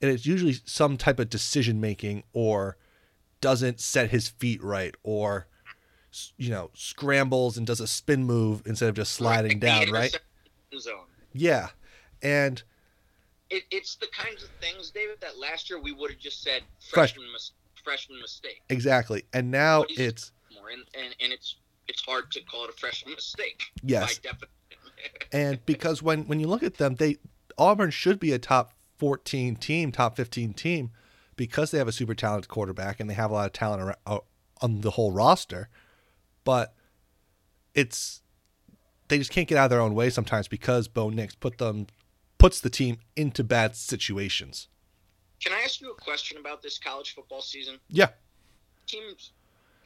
and 0.00 0.10
it's 0.10 0.26
usually 0.26 0.54
some 0.64 0.96
type 0.96 1.18
of 1.18 1.28
decision 1.30 1.80
making 1.80 2.24
or 2.32 2.76
doesn't 3.40 3.80
set 3.80 4.10
his 4.10 4.28
feet 4.28 4.62
right 4.62 4.94
or 5.02 5.46
you 6.38 6.48
know 6.48 6.70
scrambles 6.74 7.58
and 7.58 7.66
does 7.66 7.80
a 7.80 7.86
spin 7.86 8.24
move 8.24 8.62
instead 8.66 8.88
of 8.88 8.94
just 8.94 9.12
sliding 9.12 9.58
down 9.58 9.90
right 9.90 10.18
Zone. 10.78 10.94
yeah 11.32 11.68
and 12.22 12.62
It, 13.50 13.64
it's 13.70 13.96
the 13.96 14.06
kinds 14.16 14.42
of 14.44 14.48
things, 14.60 14.90
David, 14.90 15.20
that 15.20 15.38
last 15.38 15.68
year 15.68 15.80
we 15.80 15.92
would 15.92 16.10
have 16.10 16.20
just 16.20 16.42
said 16.42 16.62
Fresh- 16.90 17.12
freshman 17.14 17.32
mis- 17.32 17.50
freshman 17.84 18.20
mistake. 18.20 18.62
exactly 18.70 19.24
and 19.34 19.50
now 19.50 19.84
it's 19.90 20.32
More 20.54 20.70
and, 20.70 20.82
and 20.94 21.14
and 21.20 21.32
it's 21.32 21.56
it's 21.88 22.02
hard 22.02 22.30
to 22.30 22.40
call 22.44 22.64
it 22.64 22.70
a 22.70 22.74
freshman 22.74 23.12
mistake. 23.14 23.60
yes 23.82 24.20
and 25.32 25.64
because 25.66 26.02
when 26.02 26.26
when 26.28 26.40
you 26.40 26.46
look 26.46 26.62
at 26.62 26.74
them, 26.78 26.94
they 26.94 27.16
Auburn 27.58 27.90
should 27.90 28.18
be 28.18 28.32
a 28.32 28.38
top 28.38 28.72
14 28.98 29.56
team, 29.56 29.92
top 29.92 30.16
15 30.16 30.52
team, 30.54 30.90
because 31.36 31.70
they 31.70 31.78
have 31.78 31.88
a 31.88 31.92
super 31.92 32.14
talented 32.14 32.48
quarterback 32.48 33.00
and 33.00 33.08
they 33.10 33.14
have 33.14 33.30
a 33.30 33.34
lot 33.34 33.46
of 33.46 33.52
talent 33.52 33.96
uh, 34.06 34.18
on 34.60 34.80
the 34.82 34.92
whole 34.92 35.12
roster. 35.12 35.68
But 36.44 36.74
it's 37.74 38.20
they 39.08 39.18
just 39.18 39.30
can't 39.30 39.48
get 39.48 39.58
out 39.58 39.64
of 39.64 39.70
their 39.70 39.80
own 39.80 39.94
way 39.94 40.10
sometimes 40.10 40.48
because 40.48 40.88
Bo 40.88 41.10
Nix 41.10 41.34
put 41.34 41.58
them 41.58 41.86
puts 42.38 42.60
the 42.60 42.70
team 42.70 42.98
into 43.16 43.42
bad 43.44 43.76
situations. 43.76 44.68
Can 45.42 45.52
I 45.52 45.60
ask 45.62 45.80
you 45.80 45.90
a 45.90 45.94
question 45.94 46.38
about 46.38 46.62
this 46.62 46.78
college 46.78 47.14
football 47.14 47.42
season? 47.42 47.78
Yeah. 47.88 48.10
Teams 48.86 49.32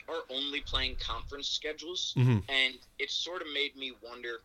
are 0.08 0.22
only 0.30 0.60
playing 0.60 0.96
conference 1.00 1.48
schedules, 1.48 2.14
Mhm. 2.16 2.42
and 2.48 2.74
it 2.98 3.10
sort 3.10 3.42
of 3.42 3.48
made 3.52 3.76
me 3.76 3.92
wonder 4.02 4.42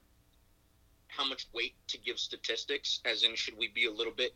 how 1.08 1.26
much 1.28 1.48
weight 1.54 1.76
to 1.88 1.98
give 2.00 2.20
statistics. 2.20 3.00
As 3.06 3.24
in, 3.24 3.36
should 3.36 3.58
we 3.58 3.68
be 3.68 3.86
a 3.86 3.92
little 3.92 4.14
bit 4.14 4.34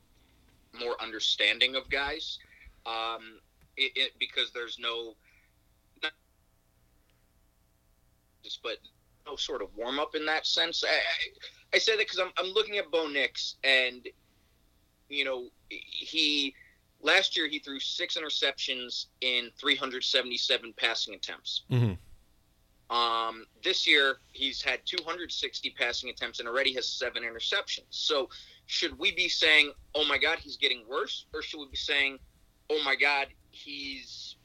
more 0.80 0.96
understanding 1.02 1.76
of 1.76 1.90
guys? 1.90 2.40
Um, 2.86 3.40
it, 3.76 3.92
it 3.96 4.12
because 4.20 4.52
there's 4.52 4.78
no, 4.80 5.16
just 8.44 8.62
but 8.64 8.78
no 9.26 9.36
sort 9.36 9.62
of 9.62 9.70
warm 9.76 10.00
up 10.00 10.16
in 10.16 10.26
that 10.26 10.46
sense. 10.46 10.84
I, 10.84 10.90
I, 10.90 11.76
I 11.76 11.78
say 11.78 11.94
that 11.94 12.00
because 12.00 12.20
I'm 12.20 12.32
I'm 12.38 12.54
looking 12.54 12.78
at 12.78 12.90
Bo 12.92 13.08
Nix, 13.08 13.56
and 13.64 14.08
you 15.10 15.26
know 15.26 15.50
he 15.70 16.54
last 17.02 17.38
year 17.38 17.48
he 17.48 17.60
threw 17.60 17.80
six 17.80 18.18
interceptions 18.18 19.08
in 19.22 19.50
377 19.60 20.74
passing 20.78 21.14
attempts. 21.14 21.64
Mm-hmm. 21.72 21.94
Um, 22.90 23.46
this 23.64 23.86
year 23.86 24.18
he's 24.32 24.62
had 24.62 24.80
260 24.86 25.70
passing 25.72 26.10
attempts 26.10 26.40
and 26.40 26.48
already 26.48 26.74
has 26.74 26.88
seven 26.88 27.24
interceptions. 27.24 27.86
So 27.90 28.30
should 28.66 28.98
we 28.98 29.12
be 29.12 29.28
saying, 29.28 29.74
"Oh 29.94 30.06
my 30.06 30.18
God, 30.18 30.40
he's 30.40 30.58
getting 30.58 30.88
worse," 30.88 31.26
or 31.34 31.42
should 31.42 31.60
we 31.60 31.68
be 31.68 31.78
saying, 31.78 32.20
"Oh 32.70 32.82
my 32.84 32.96
God, 32.96 33.28
he's 33.52 34.38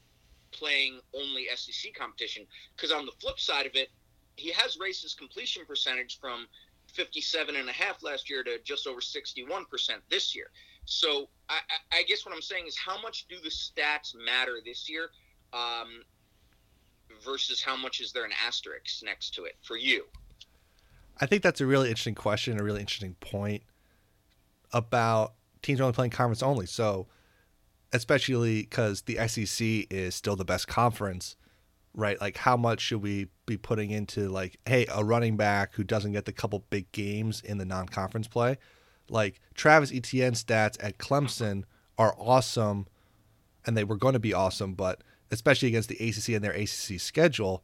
playing 0.51 0.99
only 1.13 1.47
SEC 1.55 1.93
competition"? 1.93 2.45
Because 2.75 2.91
on 2.91 3.05
the 3.05 3.13
flip 3.13 3.39
side 3.39 3.65
of 3.65 3.75
it, 3.75 3.91
he 4.35 4.51
has 4.51 4.77
raised 4.77 5.03
his 5.03 5.13
completion 5.13 5.65
percentage 5.65 6.19
from 6.19 6.47
57 6.87 7.55
and 7.55 7.69
a 7.69 7.73
half 7.73 8.03
last 8.03 8.29
year 8.29 8.43
to 8.43 8.59
just 8.59 8.87
over 8.87 8.99
61 9.01 9.65
percent 9.65 10.01
this 10.09 10.35
year. 10.35 10.47
So 10.85 11.29
I, 11.47 11.59
I 11.91 12.03
guess 12.03 12.25
what 12.25 12.35
I'm 12.35 12.41
saying 12.41 12.67
is, 12.67 12.77
how 12.77 13.01
much 13.01 13.25
do 13.27 13.39
the 13.39 13.49
stats 13.49 14.13
matter 14.15 14.59
this 14.63 14.89
year? 14.89 15.11
Um, 15.53 16.03
versus 17.23 17.61
how 17.61 17.75
much 17.75 17.99
is 17.99 18.11
there 18.11 18.25
an 18.25 18.31
asterisk 18.45 19.03
next 19.03 19.33
to 19.35 19.45
it 19.45 19.55
for 19.61 19.77
you? 19.77 20.05
I 21.19 21.25
think 21.25 21.43
that's 21.43 21.61
a 21.61 21.65
really 21.65 21.89
interesting 21.89 22.15
question, 22.15 22.59
a 22.59 22.63
really 22.63 22.81
interesting 22.81 23.15
point 23.19 23.63
about 24.71 25.33
teams 25.61 25.79
only 25.79 25.93
playing 25.93 26.11
conference 26.11 26.43
only. 26.43 26.65
So, 26.65 27.07
especially 27.91 28.63
because 28.63 29.03
the 29.03 29.27
SEC 29.27 29.87
is 29.91 30.15
still 30.15 30.35
the 30.35 30.45
best 30.45 30.67
conference, 30.67 31.35
right? 31.93 32.19
Like, 32.19 32.37
how 32.37 32.57
much 32.57 32.81
should 32.81 33.01
we 33.01 33.27
be 33.45 33.57
putting 33.57 33.91
into, 33.91 34.29
like, 34.29 34.57
hey, 34.65 34.87
a 34.93 35.03
running 35.03 35.37
back 35.37 35.75
who 35.75 35.83
doesn't 35.83 36.11
get 36.11 36.25
the 36.25 36.31
couple 36.31 36.65
big 36.69 36.91
games 36.91 37.41
in 37.41 37.59
the 37.59 37.65
non 37.65 37.87
conference 37.87 38.27
play? 38.27 38.57
Like, 39.09 39.39
Travis 39.53 39.91
Etienne 39.93 40.33
stats 40.33 40.77
at 40.83 40.97
Clemson 40.97 41.63
are 41.97 42.15
awesome, 42.17 42.87
and 43.65 43.77
they 43.77 43.83
were 43.83 43.97
going 43.97 44.13
to 44.13 44.19
be 44.19 44.33
awesome, 44.33 44.73
but 44.73 45.01
especially 45.33 45.67
against 45.67 45.89
the 45.89 45.95
ACC 45.95 46.29
and 46.29 46.43
their 46.43 46.51
ACC 46.51 46.99
schedule, 46.99 47.63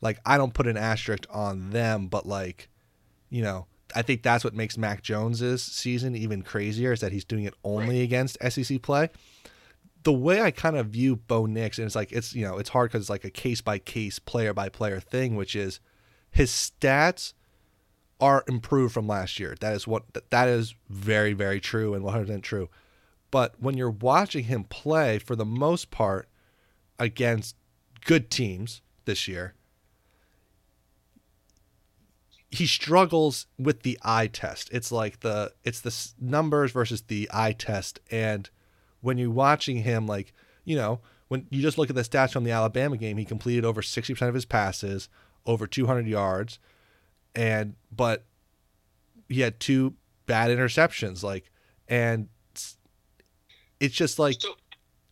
like, 0.00 0.18
I 0.24 0.38
don't 0.38 0.54
put 0.54 0.66
an 0.66 0.76
asterisk 0.76 1.26
on 1.30 1.70
them, 1.70 2.06
but, 2.06 2.26
like, 2.26 2.68
you 3.28 3.42
know, 3.42 3.66
I 3.94 4.02
think 4.02 4.22
that's 4.22 4.44
what 4.44 4.54
makes 4.54 4.78
Mac 4.78 5.02
Jones's 5.02 5.62
season 5.62 6.16
even 6.16 6.42
crazier 6.42 6.92
is 6.92 7.00
that 7.00 7.12
he's 7.12 7.24
doing 7.24 7.44
it 7.44 7.54
only 7.64 8.02
against 8.02 8.38
SEC 8.48 8.80
play. 8.82 9.10
The 10.04 10.12
way 10.12 10.40
I 10.40 10.50
kind 10.50 10.76
of 10.76 10.86
view 10.86 11.16
Bo 11.16 11.46
Nix, 11.46 11.78
and 11.78 11.86
it's 11.86 11.94
like 11.94 12.10
it's 12.10 12.34
you 12.34 12.44
know 12.44 12.58
it's 12.58 12.70
hard 12.70 12.90
because 12.90 13.02
it's 13.02 13.10
like 13.10 13.24
a 13.24 13.30
case 13.30 13.60
by 13.60 13.78
case, 13.78 14.18
player 14.18 14.52
by 14.52 14.68
player 14.68 14.98
thing, 14.98 15.36
which 15.36 15.54
is 15.54 15.78
his 16.30 16.50
stats 16.50 17.34
are 18.20 18.42
improved 18.48 18.94
from 18.94 19.06
last 19.06 19.38
year. 19.38 19.54
That 19.60 19.74
is 19.74 19.86
what 19.86 20.04
that 20.30 20.48
is 20.48 20.74
very 20.88 21.34
very 21.34 21.60
true 21.60 21.94
and 21.94 22.04
100% 22.04 22.42
true. 22.42 22.68
But 23.30 23.54
when 23.60 23.76
you're 23.76 23.90
watching 23.90 24.44
him 24.44 24.64
play, 24.64 25.18
for 25.18 25.36
the 25.36 25.44
most 25.44 25.90
part, 25.90 26.28
against 27.02 27.56
good 28.04 28.30
teams 28.30 28.80
this 29.04 29.26
year, 29.26 29.54
he 32.50 32.66
struggles 32.66 33.46
with 33.58 33.82
the 33.82 33.98
eye 34.02 34.26
test. 34.28 34.68
It's 34.72 34.92
like 34.92 35.20
the 35.20 35.52
it's 35.64 35.80
the 35.80 35.94
numbers 36.20 36.70
versus 36.70 37.02
the 37.02 37.28
eye 37.32 37.52
test 37.52 37.98
and 38.10 38.48
when 39.00 39.18
you're 39.18 39.30
watching 39.30 39.78
him 39.78 40.06
like, 40.06 40.32
you 40.64 40.76
know, 40.76 41.00
when 41.26 41.46
you 41.50 41.60
just 41.60 41.76
look 41.76 41.90
at 41.90 41.96
the 41.96 42.02
stats 42.02 42.32
from 42.32 42.44
the 42.44 42.52
Alabama 42.52 42.96
game, 42.96 43.16
he 43.16 43.24
completed 43.24 43.64
over 43.64 43.82
60% 43.82 44.28
of 44.28 44.34
his 44.34 44.44
passes, 44.44 45.08
over 45.44 45.66
200 45.66 46.06
yards 46.06 46.58
and 47.34 47.74
but 47.90 48.24
he 49.28 49.40
had 49.40 49.58
two 49.58 49.94
bad 50.26 50.50
interceptions 50.56 51.22
like 51.24 51.50
and 51.88 52.28
it's- 52.52 52.76
it's 53.80 53.94
just 53.94 54.18
like 54.20 54.40
So 54.40 54.54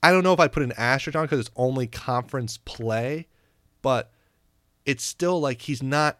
I 0.03 0.13
don't 0.13 0.25
know 0.25 0.33
if 0.33 0.41
I 0.41 0.49
put 0.49 0.63
an 0.63 0.73
asterisk 0.77 1.17
on 1.17 1.25
because 1.25 1.41
it's 1.41 1.51
only 1.57 1.87
conference 1.87 2.57
play, 2.57 3.27
but 3.83 4.11
it's 4.87 5.05
still 5.05 5.41
like 5.41 5.63
he's 5.63 5.83
not 5.83 6.19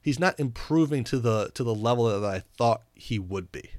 he's 0.00 0.20
not 0.20 0.38
improving 0.38 1.02
to 1.04 1.18
the 1.18 1.50
to 1.54 1.64
the 1.64 1.74
level 1.74 2.20
that 2.20 2.24
I 2.24 2.44
thought 2.56 2.82
he 2.94 3.18
would 3.18 3.50
be. 3.50 3.70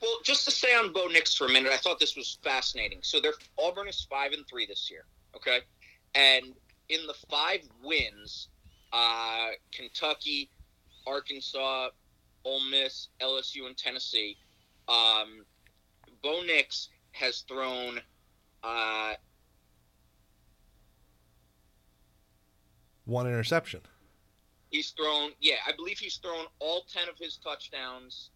Well, 0.00 0.18
just 0.22 0.44
to 0.44 0.50
stay 0.50 0.74
on 0.74 0.92
Bo 0.92 1.06
Nix 1.06 1.34
for 1.34 1.46
a 1.46 1.50
minute, 1.50 1.72
I 1.72 1.78
thought 1.78 1.98
this 1.98 2.16
was 2.16 2.38
fascinating. 2.42 2.98
So 3.02 3.20
they're 3.20 3.32
Auburn 3.58 3.88
is 3.88 4.06
five 4.08 4.32
and 4.32 4.46
three 4.46 4.66
this 4.66 4.90
year, 4.90 5.04
okay, 5.34 5.60
and 6.14 6.54
in 6.90 7.06
the 7.06 7.14
five 7.30 7.60
wins, 7.82 8.48
uh, 8.92 9.48
Kentucky, 9.72 10.50
Arkansas, 11.06 11.88
Ole 12.44 12.60
Miss, 12.70 13.08
LSU, 13.20 13.66
and 13.66 13.76
Tennessee, 13.76 14.36
um, 14.88 15.44
Bo 16.22 16.42
Nix 16.42 16.90
has 17.12 17.40
thrown. 17.48 18.00
Uh, 18.64 19.14
One 23.06 23.26
interception. 23.26 23.80
He's 24.70 24.90
thrown, 24.90 25.32
yeah, 25.40 25.56
I 25.68 25.72
believe 25.76 25.98
he's 25.98 26.16
thrown 26.16 26.46
all 26.58 26.84
ten 26.92 27.08
of 27.08 27.16
his 27.18 27.36
touchdowns 27.36 28.30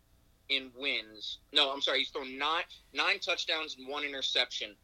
in 0.51 0.71
wins. 0.77 1.39
No, 1.53 1.73
I'm 1.73 1.81
sorry, 1.81 2.01
he's 2.01 2.11
thrown 2.11 2.37
nine 2.39 2.63
nine 2.93 3.19
touchdowns 3.19 3.77
and 3.79 3.89
one 3.89 4.05
interception, 4.05 4.75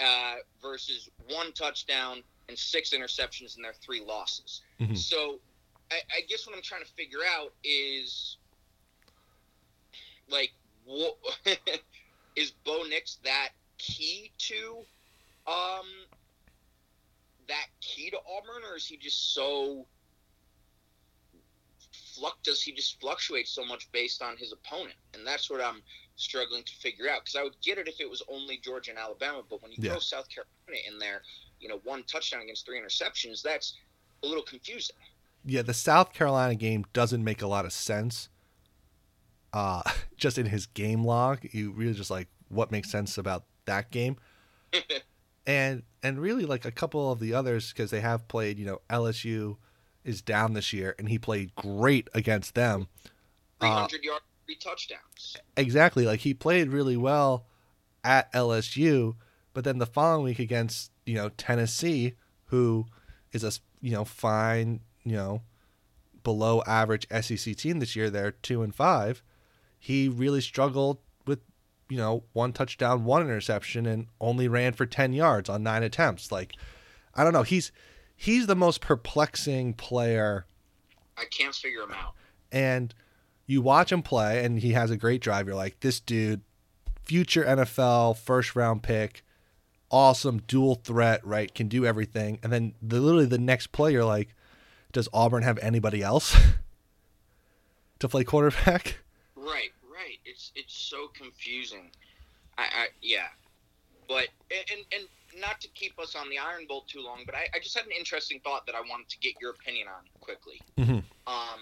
uh, 0.00 0.36
versus 0.62 1.08
one 1.28 1.52
touchdown 1.52 2.22
and 2.48 2.58
six 2.58 2.90
interceptions 2.90 3.56
in 3.56 3.62
their 3.62 3.74
three 3.74 4.02
losses. 4.02 4.62
Mhm. 4.80 4.96
So 4.96 5.38
I, 5.90 5.96
I 6.16 6.20
guess 6.28 6.46
what 6.46 6.56
I'm 6.56 6.62
trying 6.62 6.82
to 6.82 6.90
figure 6.92 7.20
out 7.38 7.52
is 7.62 8.38
like 10.28 10.52
what 10.84 11.16
is 12.36 12.50
Bo 12.64 12.82
Nix 12.88 13.18
that 13.24 13.50
key 13.86 14.32
to 14.38 14.76
um 15.46 15.86
that 17.48 17.66
key 17.80 18.10
to 18.10 18.16
Auburn 18.16 18.62
or 18.70 18.76
is 18.76 18.86
he 18.86 18.96
just 18.96 19.34
so 19.34 19.86
fluct 22.16 22.42
does 22.44 22.62
he 22.62 22.72
just 22.72 23.00
fluctuate 23.00 23.46
so 23.46 23.64
much 23.64 23.90
based 23.92 24.22
on 24.22 24.36
his 24.36 24.52
opponent 24.52 24.94
and 25.14 25.26
that's 25.26 25.50
what 25.50 25.60
I'm 25.60 25.82
struggling 26.16 26.62
to 26.64 26.72
figure 26.80 27.08
out 27.10 27.20
because 27.24 27.36
I 27.38 27.42
would 27.42 27.56
get 27.62 27.78
it 27.78 27.88
if 27.88 28.00
it 28.00 28.08
was 28.08 28.22
only 28.32 28.58
Georgia 28.62 28.90
and 28.92 28.98
Alabama 28.98 29.42
but 29.48 29.62
when 29.62 29.70
you 29.72 29.78
Yeah. 29.80 29.90
throw 29.90 29.98
South 29.98 30.26
Carolina 30.28 30.88
in 30.90 30.98
there 30.98 31.22
you 31.60 31.68
know 31.68 31.80
one 31.84 32.02
touchdown 32.04 32.42
against 32.42 32.64
three 32.66 32.80
interceptions 32.80 33.42
that's 33.42 33.74
a 34.22 34.26
little 34.26 34.42
confusing 34.42 34.96
Yeah, 35.44 35.62
the 35.62 35.74
South 35.74 36.12
Carolina 36.14 36.54
game 36.54 36.84
doesn't 36.94 37.22
make 37.22 37.42
a 37.42 37.46
lot 37.46 37.66
of 37.66 37.72
sense. 37.72 38.28
Uh, 39.52 39.82
just 40.16 40.38
in 40.38 40.46
his 40.46 40.66
game 40.66 41.04
log, 41.04 41.40
you 41.52 41.70
really 41.72 41.92
just 41.92 42.10
like 42.10 42.28
what 42.48 42.70
makes 42.70 42.90
sense 42.90 43.18
about 43.18 43.44
that 43.66 43.90
game, 43.90 44.16
and 45.46 45.82
and 46.02 46.18
really 46.18 46.46
like 46.46 46.64
a 46.64 46.70
couple 46.70 47.10
of 47.10 47.20
the 47.20 47.34
others 47.34 47.72
because 47.72 47.90
they 47.90 48.00
have 48.00 48.28
played. 48.28 48.58
You 48.58 48.66
know, 48.66 48.80
LSU 48.90 49.56
is 50.04 50.22
down 50.22 50.52
this 50.52 50.72
year, 50.72 50.94
and 50.98 51.08
he 51.08 51.18
played 51.18 51.54
great 51.54 52.08
against 52.14 52.54
them. 52.54 52.88
Uh, 53.60 53.86
300 53.86 54.04
yards 54.04 54.24
three 54.44 54.56
touchdowns 54.56 55.36
Exactly, 55.56 56.04
like 56.06 56.20
he 56.20 56.34
played 56.34 56.68
really 56.68 56.96
well 56.96 57.46
at 58.02 58.32
LSU, 58.32 59.14
but 59.52 59.64
then 59.64 59.78
the 59.78 59.86
following 59.86 60.24
week 60.24 60.38
against 60.38 60.90
you 61.06 61.14
know 61.14 61.30
Tennessee, 61.30 62.14
who 62.46 62.86
is 63.32 63.44
a 63.44 63.52
you 63.80 63.92
know 63.92 64.04
fine 64.04 64.80
you 65.04 65.12
know 65.12 65.42
below 66.22 66.62
average 66.66 67.06
SEC 67.20 67.56
team 67.56 67.78
this 67.78 67.96
year, 67.96 68.10
they're 68.10 68.32
two 68.32 68.62
and 68.62 68.74
five. 68.74 69.22
He 69.78 70.08
really 70.08 70.40
struggled 70.40 70.98
you 71.94 72.00
know 72.00 72.24
one 72.32 72.52
touchdown, 72.52 73.04
one 73.04 73.22
interception, 73.22 73.86
and 73.86 74.08
only 74.20 74.48
ran 74.48 74.72
for 74.72 74.84
ten 74.84 75.12
yards 75.12 75.48
on 75.48 75.62
nine 75.62 75.84
attempts. 75.84 76.32
Like 76.32 76.54
I 77.14 77.22
don't 77.22 77.32
know, 77.32 77.44
he's 77.44 77.70
he's 78.16 78.48
the 78.48 78.56
most 78.56 78.80
perplexing 78.80 79.74
player 79.74 80.44
I 81.16 81.24
can't 81.26 81.54
figure 81.54 81.82
him 81.82 81.92
out. 81.92 82.14
And 82.50 82.92
you 83.46 83.62
watch 83.62 83.92
him 83.92 84.02
play 84.02 84.44
and 84.44 84.58
he 84.58 84.72
has 84.72 84.90
a 84.90 84.96
great 84.96 85.20
drive. 85.20 85.46
You're 85.46 85.54
like 85.54 85.78
this 85.80 86.00
dude 86.00 86.40
future 87.04 87.44
nfl 87.44 88.16
first 88.16 88.56
round 88.56 88.82
pick 88.82 89.22
awesome 89.90 90.40
dual 90.48 90.76
threat 90.76 91.24
right 91.24 91.54
can 91.54 91.68
do 91.68 91.86
everything. 91.86 92.40
And 92.42 92.52
then 92.52 92.74
the, 92.82 92.98
literally 92.98 93.26
the 93.26 93.38
next 93.38 93.68
play 93.68 93.92
you're 93.92 94.04
like 94.04 94.34
does 94.90 95.08
auburn 95.12 95.44
have 95.44 95.58
anybody 95.58 96.02
else 96.02 96.36
to 98.00 98.08
play 98.08 98.24
quarterback? 98.24 98.98
Right. 99.36 99.70
It's 100.54 100.76
so 100.76 101.08
confusing. 101.14 101.90
I, 102.58 102.62
I 102.62 102.86
yeah, 103.02 103.26
but 104.08 104.28
and 104.50 104.80
and 104.92 105.40
not 105.40 105.60
to 105.60 105.68
keep 105.68 105.98
us 105.98 106.14
on 106.14 106.30
the 106.30 106.38
Iron 106.38 106.66
Bowl 106.68 106.84
too 106.86 107.00
long, 107.02 107.22
but 107.26 107.34
I, 107.34 107.48
I 107.54 107.58
just 107.58 107.76
had 107.76 107.86
an 107.86 107.92
interesting 107.98 108.38
thought 108.44 108.66
that 108.66 108.74
I 108.76 108.80
wanted 108.80 109.08
to 109.08 109.18
get 109.18 109.34
your 109.40 109.50
opinion 109.50 109.88
on 109.88 110.04
quickly. 110.20 110.60
Mhm. 110.78 111.02
Um, 111.26 111.60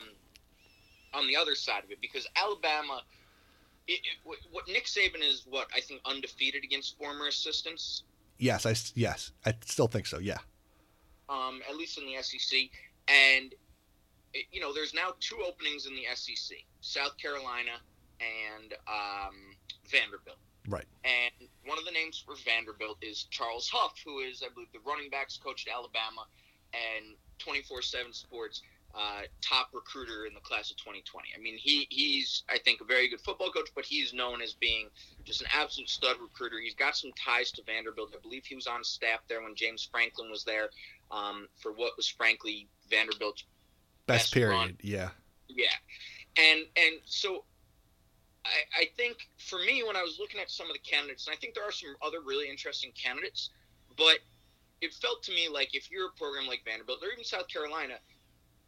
on 1.15 1.27
the 1.27 1.37
other 1.37 1.55
side 1.55 1.85
of 1.85 1.91
it, 1.91 1.99
because 2.01 2.27
Alabama, 2.37 3.03
it, 3.89 4.01
it, 4.01 4.19
what- 4.25 4.39
what 4.51 4.69
Nick 4.69 4.85
Saban 4.87 5.21
is, 5.23 5.45
what 5.49 5.69
I 5.75 5.81
think 5.81 6.01
undefeated 6.05 6.65
against 6.65 6.97
former 6.99 7.27
assistants. 7.29 8.03
yes 8.39 8.67
i 8.67 8.75
yes 8.95 9.31
i 9.47 9.55
still 9.65 9.87
think 9.87 10.07
so 10.07 10.19
yeah 10.19 10.39
um, 11.29 11.61
at 11.69 11.77
least 11.77 11.97
in 11.99 12.05
the 12.07 12.21
SEC. 12.23 12.69
And 13.09 13.55
it- 14.35 14.47
you 14.53 14.61
know, 14.61 14.73
there's 14.75 14.93
now 14.93 15.15
two 15.21 15.39
openings 15.47 15.87
in 15.87 15.95
the 15.95 16.05
SEC: 16.15 16.59
South 16.83 17.17
Carolina 17.17 17.81
and 18.23 18.75
um, 18.87 19.35
Vanderbilt. 19.91 20.39
right 20.69 20.87
And 21.05 21.49
one 21.65 21.79
of 21.79 21.85
the 21.85 21.91
names 21.91 22.23
for 22.25 22.35
Vanderbilt 22.45 22.99
is 23.03 23.25
Charles 23.31 23.69
Huff, 23.69 23.95
who 24.05 24.21
is, 24.21 24.43
I 24.45 24.53
believe, 24.53 24.73
the 24.73 24.81
running 24.87 25.11
backs 25.11 25.37
coach 25.37 25.67
at 25.67 25.75
Alabama 25.75 26.27
and 26.73 27.17
24/7 27.39 28.15
Sports 28.15 28.63
uh, 28.95 29.23
top 29.41 29.71
recruiter 29.73 30.27
in 30.27 30.35
the 30.35 30.41
class 30.41 30.71
of 30.71 30.77
2020. 30.77 31.29
I 31.37 31.41
mean, 31.41 31.57
he 31.57 31.87
he's 31.91 32.45
I 32.49 32.59
think 32.59 32.81
a 32.81 32.85
very 32.85 33.09
good 33.09 33.21
football 33.21 33.51
coach, 33.51 33.71
but 33.75 33.85
he's 33.85 34.13
known 34.13 34.43
as 34.43 34.53
being 34.55 34.89
just 35.25 35.41
an 35.41 35.49
absolute 35.55 35.89
stud 35.89 36.17
recruiter. 36.21 36.61
He's 36.61 36.75
got 36.75 36.97
some 36.97 37.11
ties 37.13 37.51
to 37.53 37.63
Vanderbilt. 37.65 38.15
I 38.17 38.21
believe 38.21 38.45
he 38.45 38.55
was 38.55 38.67
on 38.67 38.85
staff 38.85 39.21
there 39.29 39.43
when 39.43 39.55
James 39.55 39.89
Franklin 39.91 40.31
was 40.31 40.45
there 40.45 40.69
um, 41.11 41.49
for 41.57 41.73
what 41.73 41.97
was 41.97 42.09
frankly 42.09 42.69
Vanderbilt's 42.91 43.45
best, 44.07 44.25
Best 44.25 44.35
period 44.35 44.57
run. 44.57 44.77
yeah 44.83 45.11
yeah, 45.49 45.67
and 46.37 46.61
and 46.77 46.97
so 47.05 47.45
I, 48.45 48.83
I 48.83 48.85
think 48.97 49.29
for 49.39 49.59
me 49.59 49.83
when 49.87 49.97
I 49.97 50.03
was 50.03 50.19
looking 50.19 50.41
at 50.41 50.51
some 50.51 50.67
of 50.69 50.73
the 50.73 50.81
candidates, 50.81 51.27
and 51.27 51.35
I 51.35 51.39
think 51.39 51.55
there 51.55 51.65
are 51.65 51.73
some 51.73 51.95
other 52.03 52.21
really 52.25 52.49
interesting 52.49 52.93
candidates, 52.93 53.51
but 53.97 54.19
it 54.81 54.93
felt 54.95 55.23
to 55.25 55.33
me 55.33 55.49
like 55.49 55.75
if 55.75 55.91
you're 55.91 56.09
a 56.09 56.19
program 56.19 56.47
like 56.47 56.63
Vanderbilt 56.65 56.99
or 57.03 57.13
even 57.13 57.25
South 57.25 57.49
Carolina, 57.49 57.95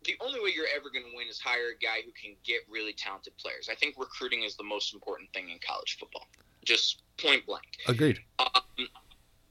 the 0.04 0.16
only 0.20 0.40
way 0.40 0.52
you're 0.54 0.70
ever 0.74 0.90
going 0.90 1.04
to 1.04 1.16
win 1.16 1.28
is 1.28 1.40
hire 1.40 1.74
a 1.74 1.82
guy 1.82 2.02
who 2.04 2.12
can 2.12 2.37
get 2.44 2.60
really 2.70 2.92
talented 2.92 3.37
players. 3.38 3.68
I 3.70 3.74
think 3.74 3.96
recruiting 3.98 4.42
is 4.42 4.54
the 4.54 4.64
most 4.64 4.94
important 4.94 5.32
thing 5.32 5.50
in 5.50 5.58
college 5.66 5.96
football, 5.98 6.26
just 6.64 7.02
point 7.16 7.44
blank. 7.46 7.64
agreed 7.88 8.18
Um, 8.38 8.88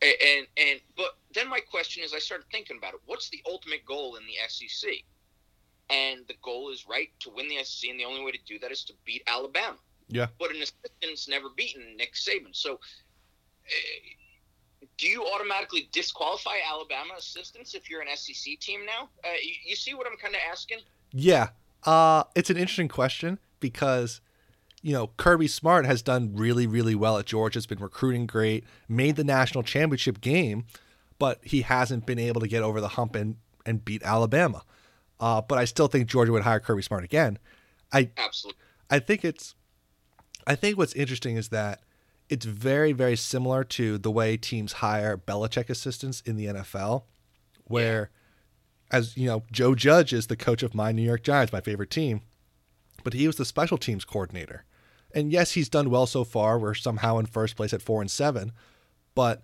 and 0.04 0.48
and 0.58 0.80
but 0.96 1.18
then 1.34 1.50
my 1.50 1.60
question 1.60 2.04
is, 2.04 2.14
I 2.14 2.20
started 2.20 2.46
thinking 2.52 2.78
about 2.78 2.94
it. 2.94 3.00
What's 3.06 3.30
the 3.30 3.42
ultimate 3.48 3.86
goal 3.86 4.16
in 4.16 4.24
the 4.26 4.36
SEC? 4.48 4.92
And 5.90 6.22
the 6.28 6.36
goal 6.42 6.70
is 6.70 6.86
right 6.88 7.10
to 7.20 7.30
win 7.30 7.48
the 7.48 7.64
SEC, 7.64 7.90
and 7.90 8.00
the 8.00 8.06
only 8.06 8.24
way 8.24 8.32
to 8.32 8.40
do 8.46 8.58
that 8.60 8.72
is 8.72 8.84
to 8.86 8.94
beat 9.06 9.24
Alabama. 9.28 9.78
Yeah. 10.08 10.28
But 10.40 10.52
an 10.52 10.62
assistant's 10.62 11.28
never 11.28 11.48
beaten 11.56 11.98
Nick 11.98 12.14
Saban. 12.14 12.54
So, 12.54 12.74
uh, 12.74 12.80
do 14.98 15.08
you 15.08 15.26
automatically 15.34 15.90
disqualify 15.92 16.58
Alabama 16.70 17.16
assistants 17.18 17.74
if 17.74 17.90
you're 17.90 18.02
an 18.02 18.08
SEC 18.16 18.60
team 18.60 18.86
now? 18.86 19.10
Uh, 19.24 19.34
you, 19.42 19.54
you 19.66 19.76
see 19.76 19.94
what 19.94 20.08
I'm 20.08 20.18
kind 20.18 20.36
of 20.36 20.42
asking? 20.50 20.80
Yeah. 21.12 21.50
Uh, 21.84 22.24
it's 22.36 22.50
an 22.50 22.58
interesting 22.58 22.88
question 22.88 23.40
because, 23.60 24.22
you 24.82 24.94
know, 24.94 25.08
Kirby 25.18 25.48
Smart 25.48 25.86
has 25.86 26.02
done 26.02 26.36
really, 26.36 26.68
really 26.68 26.96
well 26.96 27.18
at 27.18 27.26
Georgia. 27.26 27.58
Has 27.58 27.66
been 27.66 27.80
recruiting 27.80 28.26
great, 28.26 28.64
made 28.88 29.16
the 29.16 29.24
national 29.24 29.64
championship 29.64 30.22
game, 30.22 30.66
but 31.20 31.40
he 31.44 31.62
hasn't 31.62 32.06
been 32.06 32.20
able 32.20 32.42
to 32.42 32.48
get 32.48 32.64
over 32.64 32.80
the 32.80 32.90
hump 32.90 33.16
and, 33.16 33.38
and 33.66 33.84
beat 33.84 34.04
Alabama. 34.04 34.64
Uh, 35.20 35.42
but 35.42 35.58
I 35.58 35.66
still 35.66 35.88
think 35.88 36.08
Georgia 36.08 36.32
would 36.32 36.44
hire 36.44 36.60
Kirby 36.60 36.82
Smart 36.82 37.04
again. 37.04 37.40
I 37.92 38.10
Absolutely. 38.18 38.60
I 38.90 39.00
think 39.00 39.24
it's 39.24 39.56
I 40.46 40.56
think 40.56 40.78
what's 40.78 40.94
interesting 40.94 41.38
is 41.38 41.50
that 41.50 41.82
it's 42.30 42.46
very, 42.46 42.92
very 42.92 43.16
similar 43.16 43.64
to 43.66 43.98
the 43.98 44.12
way 44.12 44.38
teams 44.38 44.74
hire 44.74 45.18
Belichick 45.18 45.70
assistants 45.70 46.22
in 46.22 46.36
the 46.36 46.46
NFL, 46.46 47.04
where 47.66 48.10
as 48.92 49.18
you 49.18 49.26
know, 49.26 49.44
Joe 49.52 49.76
Judge 49.76 50.14
is 50.14 50.28
the 50.28 50.36
coach 50.36 50.62
of 50.64 50.76
my 50.76 50.92
New 50.92 51.02
York 51.02 51.24
Giants, 51.24 51.52
my 51.52 51.62
favorite 51.62 51.90
team, 51.90 52.22
but 53.04 53.14
he 53.14 53.28
was 53.28 53.38
the 53.38 53.46
special 53.46 53.78
teams 53.78 54.06
coordinator. 54.06 54.66
And 55.14 55.32
yes, 55.32 55.52
he's 55.52 55.70
done 55.70 55.90
well 55.90 56.06
so 56.06 56.24
far. 56.24 56.60
We're 56.60 56.76
somehow 56.76 57.18
in 57.18 57.26
first 57.26 57.56
place 57.56 57.74
at 57.74 57.82
four 57.82 58.02
and 58.02 58.10
seven, 58.10 58.52
but 59.16 59.44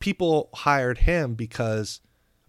people 0.00 0.50
hired 0.54 0.98
him 0.98 1.34
because, 1.34 2.00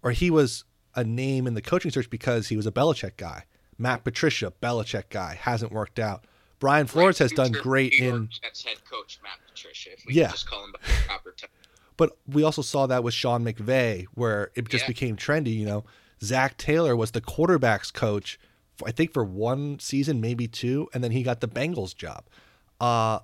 or 0.02 0.10
he 0.10 0.30
was 0.30 0.64
a 0.94 1.04
name 1.04 1.46
in 1.46 1.54
the 1.54 1.62
coaching 1.62 1.90
search 1.90 2.10
because 2.10 2.48
he 2.48 2.56
was 2.56 2.66
a 2.66 2.72
Belichick 2.72 3.16
guy. 3.16 3.44
Matt 3.78 4.04
Patricia, 4.04 4.52
Belichick 4.62 5.08
guy, 5.08 5.38
hasn't 5.40 5.72
worked 5.72 5.98
out. 5.98 6.26
Brian 6.62 6.86
Flores 6.86 7.18
has 7.18 7.32
done 7.32 7.50
great 7.50 7.92
New 7.98 8.06
in 8.14 8.28
Jets 8.40 8.62
head 8.64 8.76
coach 8.88 9.18
Matt 9.20 9.32
Patricia, 9.48 9.94
if 9.94 10.04
we 10.06 10.14
Yeah. 10.14 10.30
just 10.30 10.46
call 10.46 10.64
him 10.64 10.70
by 10.70 10.78
the 10.86 10.92
proper 11.08 11.32
title. 11.32 11.48
But 11.96 12.16
we 12.28 12.44
also 12.44 12.62
saw 12.62 12.86
that 12.86 13.02
with 13.02 13.14
Sean 13.14 13.44
McVay, 13.44 14.04
where 14.14 14.52
it 14.54 14.68
just 14.68 14.84
Yeah. 14.84 14.86
became 14.86 15.16
trendy. 15.16 15.56
You 15.56 15.66
know, 15.66 15.84
Zac 16.22 16.56
Taylor 16.56 16.94
was 16.94 17.10
the 17.10 17.20
quarterbacks 17.20 17.92
coach, 17.92 18.38
for, 18.76 18.86
I 18.86 18.92
think 18.92 19.12
for 19.12 19.24
one 19.24 19.80
season, 19.80 20.20
maybe 20.20 20.46
two, 20.46 20.88
and 20.94 21.02
then 21.02 21.10
he 21.10 21.24
got 21.24 21.40
the 21.40 21.48
Bengals 21.48 21.96
job. 21.96 22.26
Uh, 22.80 23.18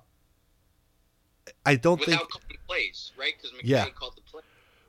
I 1.65 1.77
don't 1.77 2.01
Without 2.01 2.29
think 2.49 2.59
plays, 2.67 3.13
right? 3.17 3.33
Because 3.37 3.51
McVay 3.51 3.61
Yeah. 3.63 3.89
called 3.91 4.17
the 4.17 4.21
play. 4.29 4.41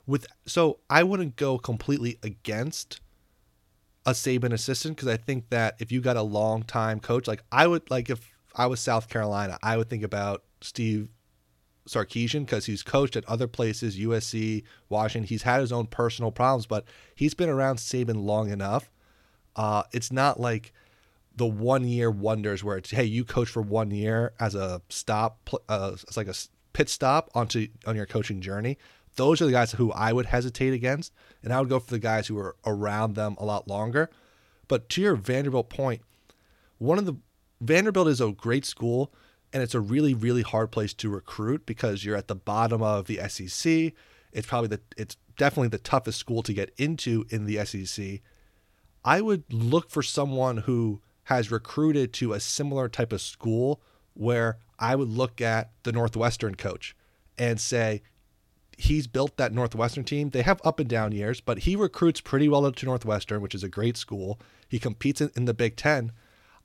with 0.07 0.27
so 0.45 0.81
I 0.91 1.05
wouldn't 1.05 1.37
go 1.37 1.57
completely 1.57 2.19
against 2.25 3.01
a 4.05 4.11
Saban 4.11 4.53
assistant 4.53 4.97
because 4.97 5.07
I 5.09 5.17
think 5.17 5.51
that 5.51 5.77
if 5.79 5.93
you 5.93 6.01
got 6.01 6.17
a 6.17 6.23
long 6.23 6.65
time 6.65 6.99
coach, 6.99 7.29
like 7.29 7.45
I 7.53 7.69
would 7.69 7.89
like 7.93 8.11
if 8.11 8.30
I 8.55 8.67
was 8.67 8.81
South 8.81 9.09
Carolina, 9.09 9.59
I 9.63 9.77
would 9.77 9.89
think 9.89 10.03
about 10.03 10.43
Steve 10.61 11.09
Sarkisian 11.89 12.41
because 12.41 12.67
he's 12.67 12.83
coached 12.83 13.17
at 13.17 13.25
other 13.25 13.47
places, 13.47 13.99
USC, 13.99 14.65
Washington. 14.89 15.29
He's 15.29 15.43
had 15.43 15.61
his 15.61 15.73
own 15.73 15.87
personal 15.87 16.31
problems, 16.31 16.67
but 16.67 16.85
he's 17.15 17.35
been 17.35 17.49
around 17.49 17.77
Saban 17.77 18.25
long 18.25 18.51
enough. 18.51 18.91
Uh, 19.57 19.83
it's 19.93 20.13
not 20.13 20.39
like 20.39 20.73
the 21.35 21.47
one 21.47 21.87
year 21.87 22.11
wonders 22.11 22.63
where 22.63 22.77
it's 22.77 22.91
hey 22.91 23.05
you 23.05 23.25
coach 23.25 23.49
for 23.49 23.63
one 23.63 23.91
year 23.91 24.33
as 24.39 24.55
a 24.55 24.83
stop 24.89 25.49
uh, 25.69 25.93
it's 25.95 26.17
like 26.17 26.29
a 26.29 26.35
pit 26.73 26.89
stop 26.89 27.31
onto 27.35 27.69
on 27.87 27.97
your 27.97 28.05
coaching 28.05 28.41
journey 28.41 28.77
those 29.17 29.41
are 29.41 29.47
the 29.47 29.53
guys 29.53 29.73
who 29.73 29.91
i 29.93 30.13
would 30.13 30.27
hesitate 30.27 30.73
against 30.73 31.13
and 31.43 31.53
i 31.53 31.61
would 31.61 31.69
go 31.69 31.79
for 31.79 31.91
the 31.91 31.99
guys 31.99 32.27
who 32.27 32.37
are 32.37 32.57
around 32.67 33.15
them 33.15 33.37
a 33.39 33.45
lot 33.45 33.67
longer 33.69 34.11
But 34.71 34.89
to 34.91 35.01
your 35.01 35.17
Vanderbilt 35.17 35.69
point, 35.69 36.01
one 36.79 36.97
of 36.97 37.05
the 37.05 37.17
Vanderbilt 37.61 38.09
is 38.09 38.21
a 38.21 38.33
great 38.33 38.65
school 38.65 39.13
and 39.53 39.63
it's 39.63 39.75
a 39.75 39.81
really 39.81 40.15
really 40.15 40.43
hard 40.43 40.71
place 40.71 40.95
to 40.95 41.09
recruit 41.09 41.67
because 41.67 42.05
you're 42.05 42.17
at 42.17 42.29
the 42.29 42.35
bottom 42.35 42.83
of 42.83 43.07
the 43.07 43.21
SEC. 43.29 43.93
It's 44.33 44.47
probably 44.47 44.69
the 44.69 44.81
it's 44.97 45.17
definitely 45.37 45.69
the 45.69 45.79
toughest 45.79 46.19
school 46.19 46.43
to 46.43 46.53
get 46.53 46.73
into 46.77 47.25
in 47.31 47.47
the 47.47 47.65
SEC. 47.65 48.21
I 49.05 49.21
would 49.21 49.45
look 49.53 49.91
for 49.91 50.03
someone 50.03 50.59
who 50.59 51.01
has 51.25 51.51
recruited 51.51 52.13
to 52.15 52.33
a 52.33 52.41
similar 52.41 52.89
type 52.89 53.13
of 53.13 53.21
school 53.21 53.81
where 54.15 54.59
I 54.79 54.97
would 54.97 55.09
look 55.09 55.41
at 55.41 55.71
the 55.85 55.93
Northwestern 55.93 56.55
coach 56.55 56.95
and 57.39 57.61
say 57.61 58.03
he's 58.77 59.07
built 59.07 59.37
that 59.37 59.53
Northwestern 59.53 60.05
team. 60.05 60.31
They 60.31 60.43
have 60.43 60.61
up 60.65 60.81
and 60.81 60.89
down 60.89 61.13
years, 61.13 61.41
but 61.41 61.61
he 61.61 61.77
recruits 61.77 62.21
pretty 62.21 62.49
well 62.49 62.71
to 62.71 62.87
Northwestern, 62.87 63.41
which 63.41 63.55
is 63.55 63.63
a 63.63 63.69
great 63.69 63.97
school. 63.97 64.41
He 64.69 64.79
competes 64.79 65.21
in, 65.21 65.31
in 65.37 65.45
the 65.45 65.55
Big 65.55 65.77
Ten. 65.77 66.13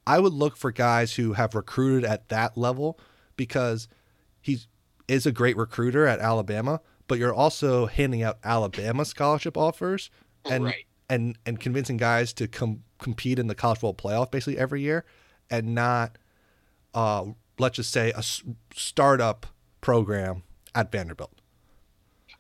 I 0.07 0.19
would 0.19 0.33
look 0.33 0.55
for 0.57 0.71
guys 0.71 1.13
who 1.15 1.33
have 1.33 1.55
recruited 1.55 2.05
at 2.09 2.29
that 2.29 2.57
level 2.57 2.99
because 3.37 3.87
he 4.41 4.59
is 5.07 5.25
a 5.25 5.31
great 5.31 5.57
recruiter 5.57 6.05
at 6.07 6.19
Alabama, 6.19 6.81
but 7.07 7.17
you're 7.19 7.33
also 7.33 7.85
handing 7.87 8.21
out 8.23 8.37
Alabama 8.43 9.05
scholarship 9.05 9.57
offers 9.57 10.09
and 10.45 10.65
Right. 10.65 10.85
and 11.09 11.37
and 11.45 11.59
convincing 11.59 11.97
guys 11.97 12.33
to 12.33 12.47
com- 12.47 12.83
compete 12.99 13.39
in 13.39 13.47
the 13.47 13.55
college 13.55 13.79
football 13.79 13.93
playoff 14.11 14.31
basically 14.31 14.57
every 14.57 14.81
year 14.81 15.05
and 15.49 15.75
not 15.75 16.17
uh 16.93 17.25
let's 17.59 17.75
just 17.77 17.91
say 17.91 18.11
a 18.11 18.17
s- 18.19 18.41
startup 18.75 19.45
program 19.81 20.43
at 20.73 20.91
Vanderbilt. 20.91 21.33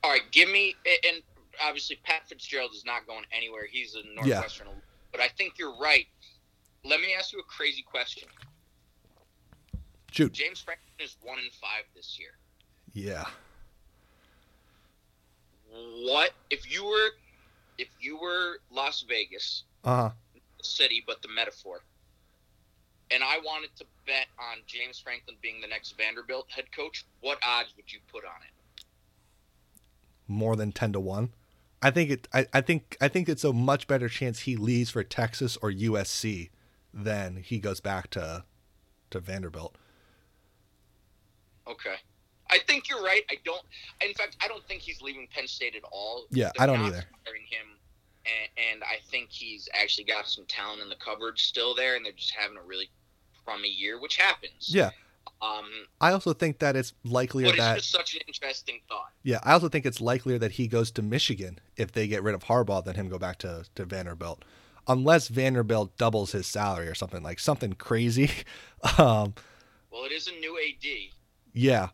All 0.03 0.11
right, 0.11 0.21
give 0.31 0.49
me 0.49 0.75
and 0.85 1.21
obviously 1.63 1.97
Pat 2.03 2.27
Fitzgerald 2.27 2.71
is 2.73 2.85
not 2.85 3.07
going 3.07 3.23
anywhere. 3.35 3.65
He's 3.69 3.95
a 3.95 4.01
Northwestern, 4.15 4.67
but 5.11 5.19
I 5.21 5.27
think 5.29 5.53
you're 5.57 5.75
right. 5.79 6.05
Let 6.85 6.99
me 7.01 7.15
ask 7.17 7.33
you 7.33 7.39
a 7.39 7.43
crazy 7.43 7.81
question. 7.81 8.27
Shoot. 10.11 10.31
James 10.33 10.61
Franklin 10.61 10.87
is 10.99 11.17
one 11.21 11.39
in 11.39 11.45
five 11.59 11.83
this 11.95 12.17
year. 12.19 12.29
Yeah. 12.93 13.25
What 16.03 16.31
if 16.49 16.71
you 16.71 16.85
were 16.85 17.09
if 17.77 17.89
you 17.99 18.17
were 18.17 18.59
Las 18.71 19.03
Vegas, 19.09 19.63
Uh-huh. 19.83 20.11
the 20.57 20.63
city, 20.63 21.03
but 21.05 21.21
the 21.21 21.27
metaphor, 21.27 21.81
and 23.11 23.21
I 23.21 23.39
wanted 23.43 23.75
to 23.77 23.85
bet 24.05 24.27
on 24.39 24.59
James 24.67 24.99
Franklin 24.99 25.35
being 25.41 25.59
the 25.59 25.67
next 25.67 25.97
Vanderbilt 25.97 26.49
head 26.49 26.71
coach, 26.71 27.05
what 27.19 27.37
odds 27.45 27.73
would 27.75 27.91
you 27.91 27.99
put 28.11 28.23
on 28.23 28.41
it? 28.47 28.51
more 30.27 30.55
than 30.55 30.71
10 30.71 30.91
to 30.93 30.99
1 30.99 31.29
i 31.83 31.91
think 31.91 32.09
it 32.09 32.27
I, 32.33 32.47
I 32.51 32.61
think 32.61 32.97
i 32.99 33.07
think 33.07 33.29
it's 33.29 33.43
a 33.43 33.53
much 33.53 33.85
better 33.85 34.09
chance 34.09 34.39
he 34.39 34.55
leaves 34.55 34.89
for 34.89 35.03
texas 35.03 35.55
or 35.61 35.69
usc 35.71 36.49
than 36.95 37.35
he 37.37 37.59
goes 37.59 37.79
back 37.81 38.09
to 38.11 38.43
to 39.11 39.19
vanderbilt 39.19 39.75
Okay. 41.67 41.95
I 42.49 42.59
think 42.67 42.89
you're 42.89 43.01
right. 43.03 43.21
I 43.31 43.35
don't. 43.43 43.61
In 44.07 44.13
fact, 44.13 44.37
I 44.43 44.47
don't 44.47 44.63
think 44.67 44.81
he's 44.81 45.01
leaving 45.01 45.27
Penn 45.33 45.47
State 45.47 45.75
at 45.75 45.81
all. 45.91 46.25
Yeah, 46.29 46.51
They're 46.55 46.63
I 46.63 46.65
don't 46.67 46.79
not 46.81 46.87
either. 46.89 47.03
Hiring 47.25 47.41
him, 47.49 47.65
and, 48.25 48.73
and 48.73 48.83
I 48.83 48.97
think 49.09 49.29
he's 49.31 49.67
actually 49.73 50.03
got 50.03 50.27
some 50.29 50.45
talent 50.47 50.79
in 50.81 50.89
the 50.89 50.95
cupboard 51.03 51.39
still 51.39 51.73
there, 51.73 51.95
and 51.95 52.05
they're 52.05 52.13
just 52.13 52.33
having 52.35 52.55
a 52.57 52.61
really 52.61 52.89
crummy 53.43 53.69
year, 53.69 53.99
which 53.99 54.17
happens. 54.17 54.67
yeah 54.69 54.91
Um, 55.41 55.65
i 56.01 56.11
also 56.11 56.33
think 56.33 56.59
that 56.59 56.75
it's 56.75 56.93
likelier 57.03 57.47
but 57.47 57.55
it's 57.55 57.63
that 57.63 57.75
just 57.77 57.91
such 57.91 58.13
an 58.15 58.21
interesting 58.27 58.79
thought. 58.87 59.09
yeah 59.23 59.39
i 59.43 59.51
also 59.53 59.67
think 59.69 59.85
it's 59.85 59.99
likelier 59.99 60.37
that 60.39 60.53
he 60.53 60.67
goes 60.67 60.91
to 60.91 61.01
michigan 61.01 61.59
if 61.77 61.91
they 61.91 62.07
get 62.07 62.21
rid 62.23 62.33
of 62.35 62.43
harbaugh 62.45 62.83
than 62.85 62.95
him 62.95 63.09
go 63.09 63.17
back 63.19 63.37
to 63.39 63.65
to 63.75 63.85
vanderbilt 63.85 64.45
unless 64.87 65.27
vanderbilt 65.27 65.97
doubles 65.97 66.31
his 66.31 66.45
salary 66.47 66.87
or 66.87 66.95
something 66.95 67.23
like 67.23 67.39
something 67.39 67.73
crazy 67.73 68.29
um 68.97 69.33
Well, 69.91 70.03
it 70.05 70.11
is 70.11 70.27
a 70.27 70.31
new 70.33 70.57
AD. 70.57 70.87
Yeah. 71.53 71.89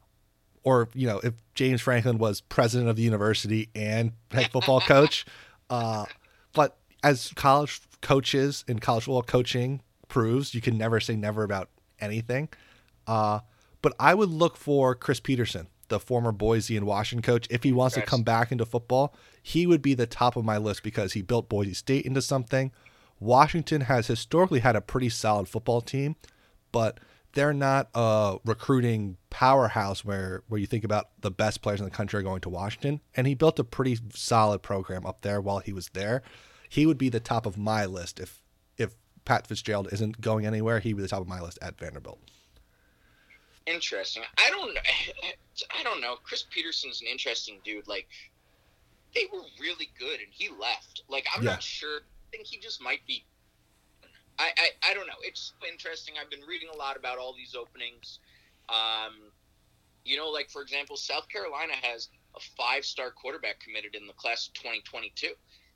Or, 0.63 0.89
you 0.93 1.07
know, 1.07 1.19
if 1.23 1.33
James 1.55 1.81
Franklin 1.81 2.17
was 2.17 2.41
president 2.41 2.89
of 2.89 2.95
the 2.95 3.03
university 3.03 3.69
and 3.75 4.11
head 4.31 4.51
football 4.51 4.81
coach. 4.95 5.25
Uh, 5.69 6.05
but 6.53 6.77
as 7.03 7.31
college 7.35 7.81
coaches 8.01 8.63
and 8.67 8.81
college 8.81 9.03
football 9.05 9.23
coaching 9.23 9.81
proves, 10.07 10.53
you 10.53 10.61
can 10.61 10.77
never 10.77 10.99
say 10.99 11.15
never 11.15 11.43
about 11.43 11.69
anything. 11.99 12.49
Uh, 13.07 13.39
but 13.81 13.93
I 13.99 14.13
would 14.13 14.29
look 14.29 14.57
for 14.57 14.93
Chris 14.95 15.19
Petersen, 15.19 15.67
the 15.91 15.99
former 15.99 16.31
Boise 16.31 16.75
and 16.75 16.87
Washington 16.87 17.21
coach. 17.21 17.45
If 17.51 17.61
he 17.61 17.71
wants 17.71 17.93
to 17.95 18.01
come 18.01 18.23
back 18.23 18.51
into 18.51 18.65
football, 18.65 19.13
he 19.43 19.67
would 19.67 19.83
be 19.83 19.93
the 19.93 20.07
top 20.07 20.35
of 20.35 20.43
my 20.43 20.57
list 20.57 20.81
because 20.81 21.13
he 21.13 21.21
built 21.21 21.49
Boise 21.49 21.75
State 21.75 22.05
into 22.05 22.21
something. 22.23 22.71
Washington 23.19 23.81
has 23.81 24.07
historically 24.07 24.61
had 24.61 24.75
a 24.75 24.81
pretty 24.81 25.09
solid 25.09 25.47
football 25.47 25.81
team, 25.81 26.15
but 26.71 26.99
they're 27.33 27.53
not 27.53 27.89
a 27.93 28.37
recruiting 28.45 29.17
powerhouse 29.29 30.03
where 30.03 30.43
where 30.47 30.59
you 30.59 30.65
think 30.65 30.83
about 30.83 31.09
the 31.21 31.31
best 31.31 31.61
players 31.61 31.79
in 31.79 31.85
the 31.85 31.91
country 31.91 32.19
are 32.19 32.23
going 32.23 32.41
to 32.41 32.49
Washington. 32.49 33.01
And 33.15 33.27
he 33.27 33.35
built 33.35 33.59
a 33.59 33.63
pretty 33.63 33.99
solid 34.13 34.63
program 34.63 35.05
up 35.05 35.21
there 35.21 35.39
while 35.39 35.59
he 35.59 35.71
was 35.73 35.89
there. 35.89 36.23
He 36.67 36.85
would 36.85 36.97
be 36.97 37.09
the 37.09 37.19
top 37.19 37.45
of 37.45 37.57
my 37.57 37.85
list 37.85 38.19
if 38.19 38.41
if 38.77 38.95
Pat 39.25 39.45
Fitzgerald 39.45 39.89
isn't 39.91 40.21
going 40.21 40.45
anywhere. 40.45 40.79
He'd 40.79 40.93
be 40.93 41.01
the 41.01 41.07
top 41.07 41.21
of 41.21 41.27
my 41.27 41.41
list 41.41 41.59
at 41.61 41.77
Vanderbilt. 41.77 42.19
Interesting. 43.65 44.23
I 44.37 44.49
don't. 44.49 44.77
I 45.77 45.83
don't 45.83 46.01
know. 46.01 46.15
Chris 46.23 46.45
Petersen's 46.49 47.01
an 47.01 47.07
interesting 47.07 47.59
dude. 47.63 47.87
Like 47.87 48.07
they 49.15 49.25
were 49.31 49.41
really 49.59 49.89
good, 49.99 50.19
and 50.19 50.29
he 50.31 50.49
left. 50.49 51.03
Like 51.09 51.25
I'm 51.35 51.43
Yeah. 51.43 51.51
not 51.51 51.63
sure. 51.63 51.99
I 51.99 52.27
think 52.31 52.47
he 52.47 52.57
just 52.59 52.81
might 52.81 53.05
be. 53.07 53.25
I, 54.39 54.51
I 54.57 54.91
I 54.91 54.93
don't 54.93 55.07
know. 55.07 55.19
It's 55.21 55.53
interesting. 55.69 56.15
I've 56.21 56.29
been 56.29 56.45
reading 56.47 56.69
a 56.73 56.77
lot 56.77 56.97
about 56.97 57.17
all 57.17 57.33
these 57.33 57.55
openings. 57.55 58.19
Um, 58.69 59.31
you 60.05 60.17
know, 60.17 60.29
like 60.29 60.49
for 60.49 60.61
example, 60.61 60.95
South 60.97 61.27
Carolina 61.29 61.73
has 61.81 62.09
a 62.35 62.39
five-star 62.57 63.11
quarterback 63.11 63.59
committed 63.59 63.93
in 63.95 64.07
the 64.07 64.13
class 64.13 64.47
of 64.47 64.53
2022. 64.53 65.33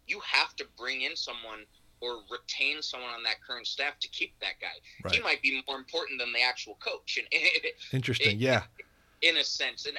You 0.08 0.20
have 0.22 0.56
to 0.56 0.66
bring 0.78 1.02
in 1.02 1.16
someone 1.16 1.66
or 2.02 2.22
retain 2.32 2.82
someone 2.82 3.10
on 3.12 3.24
that 3.24 3.36
current 3.46 3.68
staff 3.68 4.00
to 4.00 4.08
keep 4.10 4.34
that 4.40 4.54
guy. 4.62 5.10
He 5.12 5.20
might 5.22 5.42
be 5.42 5.62
more 5.68 5.78
important 5.78 6.20
than 6.20 6.32
the 6.32 6.42
actual 6.42 6.76
coach. 6.76 7.18
And 7.20 7.28
Interesting. 7.92 8.38
it- 8.38 8.38
Yeah. 8.38 8.64
In 9.26 9.38
a 9.38 9.44
sense. 9.44 9.86
And 9.86 9.98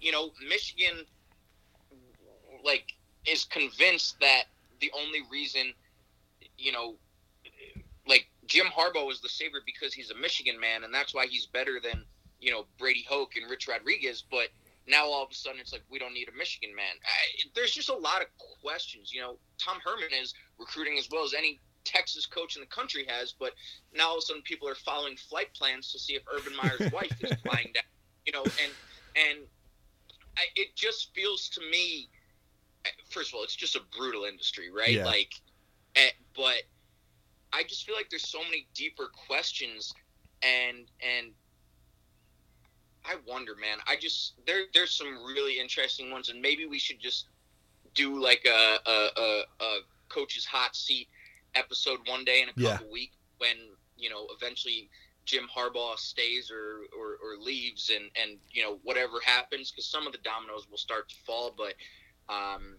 you 0.00 0.12
know, 0.12 0.30
Michigan, 0.48 1.04
like, 2.64 2.94
is 3.26 3.44
convinced 3.44 4.18
that 4.20 4.44
the 4.80 4.90
only 4.98 5.20
reason, 5.30 5.72
you 6.56 6.72
know, 6.72 6.96
like 8.06 8.26
Jim 8.46 8.66
Harbaugh 8.66 9.10
is 9.10 9.20
the 9.20 9.28
savior 9.28 9.60
because 9.66 9.92
he's 9.92 10.10
a 10.10 10.14
Michigan 10.14 10.58
man, 10.58 10.84
and 10.84 10.94
that's 10.94 11.14
why 11.14 11.26
he's 11.26 11.46
better 11.46 11.78
than 11.82 12.04
you 12.40 12.50
know 12.50 12.66
Brady 12.78 13.04
Hoke 13.08 13.36
and 13.36 13.48
Rich 13.50 13.68
Rodriguez. 13.68 14.24
But 14.30 14.48
now 14.88 15.06
all 15.06 15.22
of 15.22 15.30
a 15.30 15.34
sudden 15.34 15.60
it's 15.60 15.72
like 15.72 15.82
we 15.90 15.98
don't 15.98 16.14
need 16.14 16.28
a 16.28 16.36
Michigan 16.36 16.74
man. 16.74 16.94
I, 17.04 17.48
there's 17.54 17.72
just 17.72 17.88
a 17.88 17.94
lot 17.94 18.22
of 18.22 18.28
questions. 18.62 19.12
You 19.12 19.20
know, 19.20 19.36
Tom 19.58 19.78
Herman 19.84 20.10
is 20.20 20.34
recruiting 20.58 20.98
as 20.98 21.08
well 21.10 21.24
as 21.24 21.34
any 21.34 21.60
Texas 21.84 22.26
coach 22.26 22.56
in 22.56 22.60
the 22.60 22.66
country 22.66 23.04
has, 23.08 23.32
but 23.38 23.52
now 23.94 24.08
all 24.08 24.16
of 24.16 24.18
a 24.18 24.22
sudden 24.22 24.42
people 24.42 24.68
are 24.68 24.74
following 24.74 25.16
flight 25.16 25.52
plans 25.54 25.92
to 25.92 25.98
see 25.98 26.14
if 26.14 26.22
Urban 26.32 26.54
Meyer's 26.56 26.92
wife 26.92 27.12
is 27.22 27.38
flying 27.40 27.70
down. 27.74 27.84
You 28.26 28.32
know, 28.32 28.50
and 28.62 28.72
and 29.16 29.38
I, 30.36 30.42
it 30.56 30.74
just 30.76 31.14
feels 31.14 31.48
to 31.50 31.60
me, 31.60 32.08
first 33.10 33.30
of 33.30 33.36
all, 33.36 33.44
it's 33.44 33.56
just 33.56 33.76
a 33.76 33.80
brutal 33.96 34.24
industry, 34.24 34.70
right? 34.70 34.96
Yeah. 34.96 35.04
Like, 35.04 35.32
eh, 35.96 36.10
but 36.34 36.62
I 37.52 37.62
just 37.64 37.84
feel 37.84 37.94
like 37.94 38.08
there's 38.10 38.28
so 38.28 38.42
many 38.42 38.68
deeper 38.74 39.08
questions, 39.26 39.92
and 40.42 40.90
and 41.00 41.32
I 43.04 43.16
wonder, 43.26 43.54
man. 43.56 43.78
I 43.86 43.96
just 43.96 44.34
there 44.46 44.62
there's 44.72 44.96
some 44.96 45.24
really 45.24 45.58
interesting 45.58 46.10
ones, 46.10 46.28
and 46.28 46.40
maybe 46.40 46.66
we 46.66 46.78
should 46.78 47.00
just 47.00 47.26
do 47.94 48.20
like 48.20 48.44
a 48.46 48.78
a, 48.86 49.08
a, 49.16 49.42
a 49.60 49.78
coach's 50.08 50.44
hot 50.44 50.76
seat 50.76 51.08
episode 51.54 51.98
one 52.06 52.24
day 52.24 52.42
in 52.42 52.48
a 52.48 52.52
Yeah. 52.56 52.72
couple 52.72 52.90
weeks 52.90 53.16
when 53.38 53.56
you 53.96 54.08
know 54.08 54.26
eventually 54.36 54.88
Jim 55.24 55.46
Harbaugh 55.54 55.96
stays 55.96 56.50
or, 56.50 56.80
or, 56.98 57.16
or 57.22 57.36
leaves 57.40 57.90
and, 57.94 58.10
and 58.20 58.38
you 58.50 58.62
know 58.62 58.78
whatever 58.82 59.14
happens 59.24 59.70
because 59.70 59.86
some 59.86 60.06
of 60.06 60.12
the 60.12 60.18
dominoes 60.24 60.66
will 60.70 60.78
start 60.78 61.08
to 61.08 61.14
fall 61.24 61.54
but 61.56 61.74
um, 62.28 62.76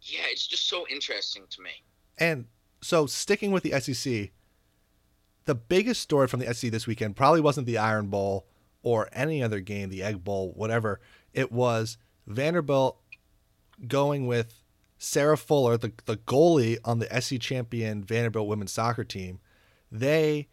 yeah 0.00 0.22
it's 0.30 0.46
just 0.46 0.68
so 0.68 0.86
interesting 0.90 1.44
to 1.50 1.62
me 1.62 1.70
And 2.18 2.46
so 2.80 3.06
sticking 3.06 3.52
with 3.52 3.62
the 3.62 3.78
SEC, 3.80 4.30
the 5.44 5.54
biggest 5.54 6.00
story 6.02 6.26
from 6.28 6.40
the 6.40 6.52
SEC 6.52 6.70
this 6.70 6.86
weekend 6.86 7.16
probably 7.16 7.40
wasn't 7.40 7.66
the 7.66 7.78
Iron 7.78 8.08
Bowl 8.08 8.46
or 8.82 9.08
any 9.12 9.42
other 9.42 9.60
game, 9.60 9.88
the 9.88 10.02
Egg 10.02 10.24
Bowl, 10.24 10.52
whatever. 10.56 11.00
It 11.32 11.52
was 11.52 11.98
Vanderbilt 12.26 12.98
going 13.86 14.26
with 14.26 14.62
Sarah 14.98 15.38
Fuller, 15.38 15.76
the, 15.76 15.92
the 16.04 16.16
goalie 16.16 16.78
on 16.84 16.98
the 16.98 17.20
SEC 17.20 17.40
champion 17.40 18.02
Vanderbilt 18.04 18.48
women's 18.48 18.72
soccer 18.72 19.04
team. 19.04 19.40
They 19.90 20.48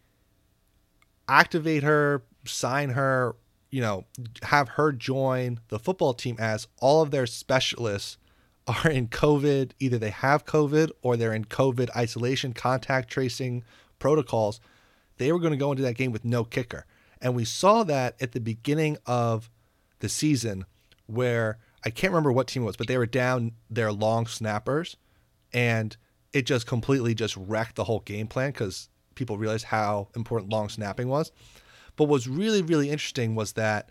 activate 1.30 1.84
her, 1.84 2.24
sign 2.44 2.90
her, 2.90 3.36
you 3.70 3.80
know, 3.80 4.04
have 4.42 4.70
her 4.70 4.90
join 4.92 5.60
the 5.68 5.78
football 5.78 6.12
team 6.12 6.36
as 6.38 6.66
all 6.80 7.00
of 7.00 7.12
their 7.12 7.26
specialists 7.26 8.18
are 8.66 8.90
in 8.90 9.08
COVID, 9.08 9.70
either 9.78 9.96
they 9.96 10.10
have 10.10 10.44
COVID 10.44 10.90
or 11.02 11.16
they're 11.16 11.32
in 11.32 11.44
COVID 11.44 11.88
isolation, 11.96 12.52
contact 12.52 13.08
tracing 13.08 13.64
protocols, 13.98 14.60
they 15.18 15.32
were 15.32 15.38
going 15.38 15.52
to 15.52 15.56
go 15.56 15.70
into 15.70 15.84
that 15.84 15.94
game 15.94 16.12
with 16.12 16.24
no 16.24 16.44
kicker. 16.44 16.84
And 17.22 17.34
we 17.34 17.44
saw 17.44 17.84
that 17.84 18.16
at 18.20 18.32
the 18.32 18.40
beginning 18.40 18.98
of 19.06 19.50
the 20.00 20.08
season 20.08 20.64
where 21.06 21.58
I 21.84 21.90
can't 21.90 22.12
remember 22.12 22.32
what 22.32 22.48
team 22.48 22.62
it 22.62 22.66
was, 22.66 22.76
but 22.76 22.88
they 22.88 22.98
were 22.98 23.06
down 23.06 23.52
their 23.68 23.92
long 23.92 24.26
snappers 24.26 24.96
and 25.52 25.96
it 26.32 26.42
just 26.42 26.66
completely 26.66 27.14
just 27.14 27.36
wrecked 27.36 27.76
the 27.76 27.84
whole 27.84 28.00
game 28.00 28.26
plan 28.26 28.50
because 28.50 28.88
people 29.20 29.38
realized 29.38 29.66
how 29.66 30.08
important 30.16 30.50
long 30.50 30.68
snapping 30.68 31.06
was. 31.08 31.30
But 31.94 32.04
what 32.04 32.14
was 32.14 32.28
really, 32.28 32.62
really 32.62 32.90
interesting 32.90 33.34
was 33.34 33.52
that 33.52 33.90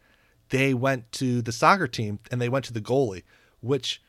they 0.50 0.74
went 0.74 1.12
to 1.14 1.44
the 1.44 1.52
soccer 1.52 1.88
team 1.88 2.18
and 2.32 2.42
they 2.42 2.50
went 2.50 2.66
to 2.66 2.74
the 2.74 2.82
goalie, 2.82 3.24
which 3.62 4.02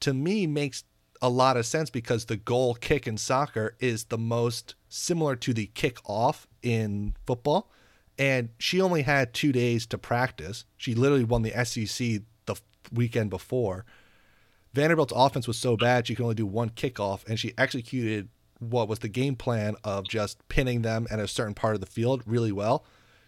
to 0.00 0.12
me 0.12 0.46
makes 0.48 0.82
a 1.22 1.28
lot 1.28 1.56
of 1.56 1.64
sense 1.64 1.88
because 1.88 2.24
the 2.24 2.36
goal 2.36 2.74
kick 2.74 3.06
in 3.06 3.16
soccer 3.16 3.76
is 3.78 4.06
the 4.06 4.18
most 4.18 4.74
similar 4.88 5.36
to 5.36 5.54
the 5.54 5.66
kick 5.66 5.98
off 6.04 6.48
in 6.62 7.14
football. 7.24 7.70
And 8.18 8.48
she 8.58 8.80
only 8.80 9.02
had 9.02 9.32
two 9.32 9.52
days 9.52 9.86
to 9.86 9.98
practice. 9.98 10.64
She 10.76 10.94
literally 10.96 11.24
won 11.24 11.42
the 11.42 11.64
SEC 11.64 12.22
the 12.46 12.56
weekend 12.92 13.30
before. 13.30 13.84
Vanderbilt's 14.72 15.12
offense 15.14 15.46
was 15.46 15.56
so 15.56 15.76
bad 15.76 16.06
she 16.06 16.16
could 16.16 16.24
only 16.24 16.34
do 16.34 16.46
one 16.46 16.70
kickoff, 16.70 17.24
and 17.28 17.38
she 17.38 17.54
executed 17.56 18.28
what 18.70 18.88
was 18.88 19.00
the 19.00 19.08
game 19.08 19.36
plan 19.36 19.76
of 19.84 20.08
just 20.08 20.46
pinning 20.48 20.82
them 20.82 21.06
at 21.10 21.18
a 21.18 21.28
certain 21.28 21.54
part 21.54 21.74
of 21.74 21.80
the 21.80 21.86
field 21.86 22.22
really 22.26 22.52
well. 22.52 22.84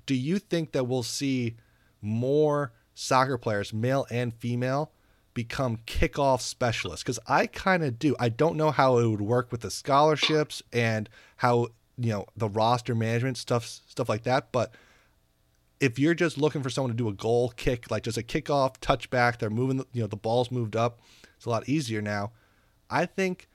Do 0.07 0.15
you 0.15 0.39
think 0.39 0.73
that 0.73 0.85
we'll 0.85 1.03
see 1.03 1.57
more 2.01 2.73
soccer 2.95 3.39
players, 3.39 3.73
male 3.73 4.07
and 4.11 4.33
female, 4.35 4.93
become 5.35 5.79
kickoff 5.87 6.41
specialists? 6.41 7.03
Because 7.03 7.19
I 7.27 7.47
kind 7.47 7.83
of 7.83 7.99
do. 7.99 8.15
I 8.19 8.29
don't 8.29 8.57
know 8.57 8.71
how 8.71 8.99
it 8.99 9.09
would 9.09 9.21
work 9.21 9.51
with 9.51 9.63
the 9.63 9.71
scholarships 9.71 10.63
and 10.73 11.09
how 11.39 11.69
you 11.99 12.11
know 12.13 12.27
the 12.37 12.49
roster 12.49 12.95
management 12.95 13.37
stuff, 13.37 13.67
stuff 13.67 14.09
like 14.09 14.23
that. 14.25 14.53
But 14.53 14.73
if 15.81 15.99
you're 15.99 16.15
just 16.15 16.39
looking 16.39 16.63
for 16.63 16.71
someone 16.71 16.91
to 16.91 16.97
do 16.97 17.09
a 17.09 17.13
goal 17.13 17.53
kick, 17.57 17.91
like 17.91 18.03
just 18.03 18.19
a 18.19 18.23
kickoff 18.23 18.79
touchback, 18.79 19.39
they're 19.39 19.51
moving, 19.51 19.85
you 19.93 20.03
know, 20.03 20.07
the 20.07 20.17
ball's 20.17 20.51
moved 20.51 20.77
up. 20.77 21.01
It's 21.37 21.45
a 21.45 21.51
lot 21.51 21.69
easier 21.69 22.01
now. 22.01 22.33
I 22.89 23.07
think 23.07 23.49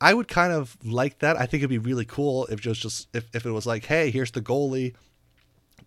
I 0.00 0.14
would 0.14 0.28
kind 0.28 0.52
of 0.52 0.76
like 0.84 1.18
that. 1.18 1.36
I 1.36 1.46
think 1.46 1.60
it'd 1.62 1.70
be 1.70 1.78
really 1.78 2.04
cool 2.06 2.46
if 2.46 2.60
just 2.60 2.80
just 2.80 3.08
if, 3.14 3.26
if 3.34 3.44
it 3.44 3.50
was 3.50 3.66
like, 3.66 3.84
hey, 3.84 4.10
here's 4.10 4.30
the 4.30 4.40
goalie. 4.40 4.94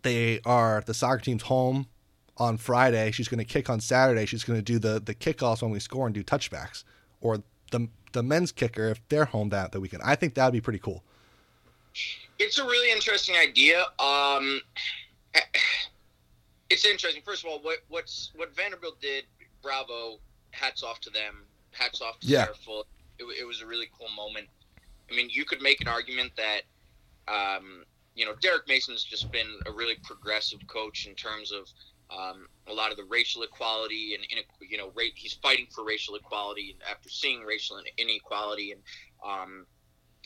They 0.03 0.39
are 0.45 0.83
the 0.85 0.93
soccer 0.93 1.21
team's 1.21 1.43
home 1.43 1.87
on 2.37 2.57
Friday. 2.57 3.11
She's 3.11 3.27
going 3.27 3.39
to 3.39 3.45
kick 3.45 3.69
on 3.69 3.79
Saturday. 3.79 4.25
She's 4.25 4.43
going 4.43 4.59
to 4.59 4.63
do 4.63 4.77
the 4.77 4.99
the 4.99 5.15
kickoffs 5.15 5.61
when 5.61 5.71
we 5.71 5.79
score 5.79 6.05
and 6.05 6.13
do 6.13 6.23
touchbacks, 6.23 6.83
or 7.21 7.39
the 7.71 7.87
the 8.11 8.21
men's 8.21 8.51
kicker 8.51 8.89
if 8.89 9.01
they're 9.09 9.25
home 9.25 9.49
that 9.49 9.71
the 9.71 9.79
weekend. 9.79 10.03
I 10.03 10.15
think 10.15 10.35
that 10.35 10.45
would 10.45 10.53
be 10.53 10.61
pretty 10.61 10.79
cool. 10.79 11.03
It's 12.39 12.57
a 12.57 12.63
really 12.63 12.91
interesting 12.91 13.35
idea. 13.35 13.85
Um, 13.99 14.61
it's 16.69 16.85
interesting. 16.85 17.21
First 17.25 17.43
of 17.43 17.51
all, 17.51 17.59
what 17.61 17.79
what's 17.89 18.31
what 18.35 18.55
Vanderbilt 18.55 19.01
did, 19.01 19.25
bravo, 19.61 20.19
hats 20.51 20.83
off 20.83 20.99
to 21.01 21.09
them. 21.09 21.45
Hats 21.71 22.01
off 22.01 22.19
to 22.19 22.27
Yeah. 22.27 22.45
Sarah. 22.45 22.83
It, 23.19 23.25
it 23.39 23.45
was 23.45 23.61
a 23.61 23.67
really 23.67 23.87
cool 23.97 24.09
moment. 24.15 24.47
I 25.11 25.15
mean, 25.15 25.29
you 25.31 25.45
could 25.45 25.61
make 25.61 25.81
an 25.81 25.87
argument 25.87 26.31
that, 26.37 26.61
um, 27.27 27.83
you 28.15 28.25
know, 28.25 28.33
Derek 28.41 28.67
Mason's 28.67 29.03
just 29.03 29.31
been 29.31 29.47
a 29.67 29.71
really 29.71 29.95
progressive 30.03 30.59
coach 30.67 31.05
in 31.07 31.15
terms 31.15 31.51
of 31.51 31.67
um, 32.11 32.47
a 32.67 32.73
lot 32.73 32.91
of 32.91 32.97
the 32.97 33.05
racial 33.09 33.43
equality 33.43 34.15
and 34.15 34.23
you 34.69 34.77
know, 34.77 34.91
ra- 34.95 35.03
he's 35.15 35.33
fighting 35.41 35.67
for 35.73 35.85
racial 35.85 36.15
equality 36.15 36.71
and 36.71 36.81
after 36.89 37.09
seeing 37.09 37.41
racial 37.43 37.77
inequality 37.97 38.71
and 38.71 38.81
um, 39.25 39.65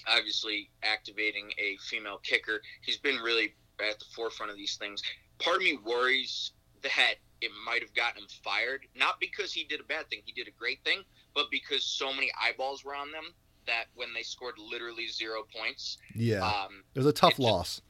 obviously 0.07 0.69
activating 0.83 1.49
a 1.59 1.77
female 1.89 2.19
kicker. 2.23 2.61
He's 2.81 2.97
been 2.97 3.17
really 3.17 3.55
at 3.79 3.99
the 3.99 4.05
forefront 4.15 4.51
of 4.51 4.57
these 4.57 4.77
things. 4.77 5.01
Part 5.39 5.57
of 5.57 5.63
me 5.63 5.77
worries 5.85 6.51
that 6.83 7.15
it 7.41 7.51
might 7.65 7.81
have 7.81 7.93
gotten 7.93 8.23
him 8.23 8.27
fired, 8.43 8.85
not 8.95 9.19
because 9.19 9.53
he 9.53 9.63
did 9.63 9.79
a 9.79 9.83
bad 9.83 10.09
thing, 10.09 10.21
he 10.25 10.31
did 10.31 10.47
a 10.47 10.51
great 10.57 10.79
thing, 10.83 11.03
but 11.35 11.45
because 11.51 11.83
so 11.83 12.11
many 12.13 12.31
eyeballs 12.41 12.83
were 12.83 12.95
on 12.95 13.11
them 13.11 13.25
that 13.67 13.85
when 13.95 14.13
they 14.13 14.23
scored 14.23 14.55
literally 14.57 15.07
zero 15.07 15.43
points, 15.55 15.97
Yeah, 16.15 16.45
um, 16.45 16.83
it 16.95 16.99
was 16.99 17.05
a 17.05 17.11
tough 17.13 17.33
it 17.33 17.37
just- 17.37 17.39
loss. 17.41 17.81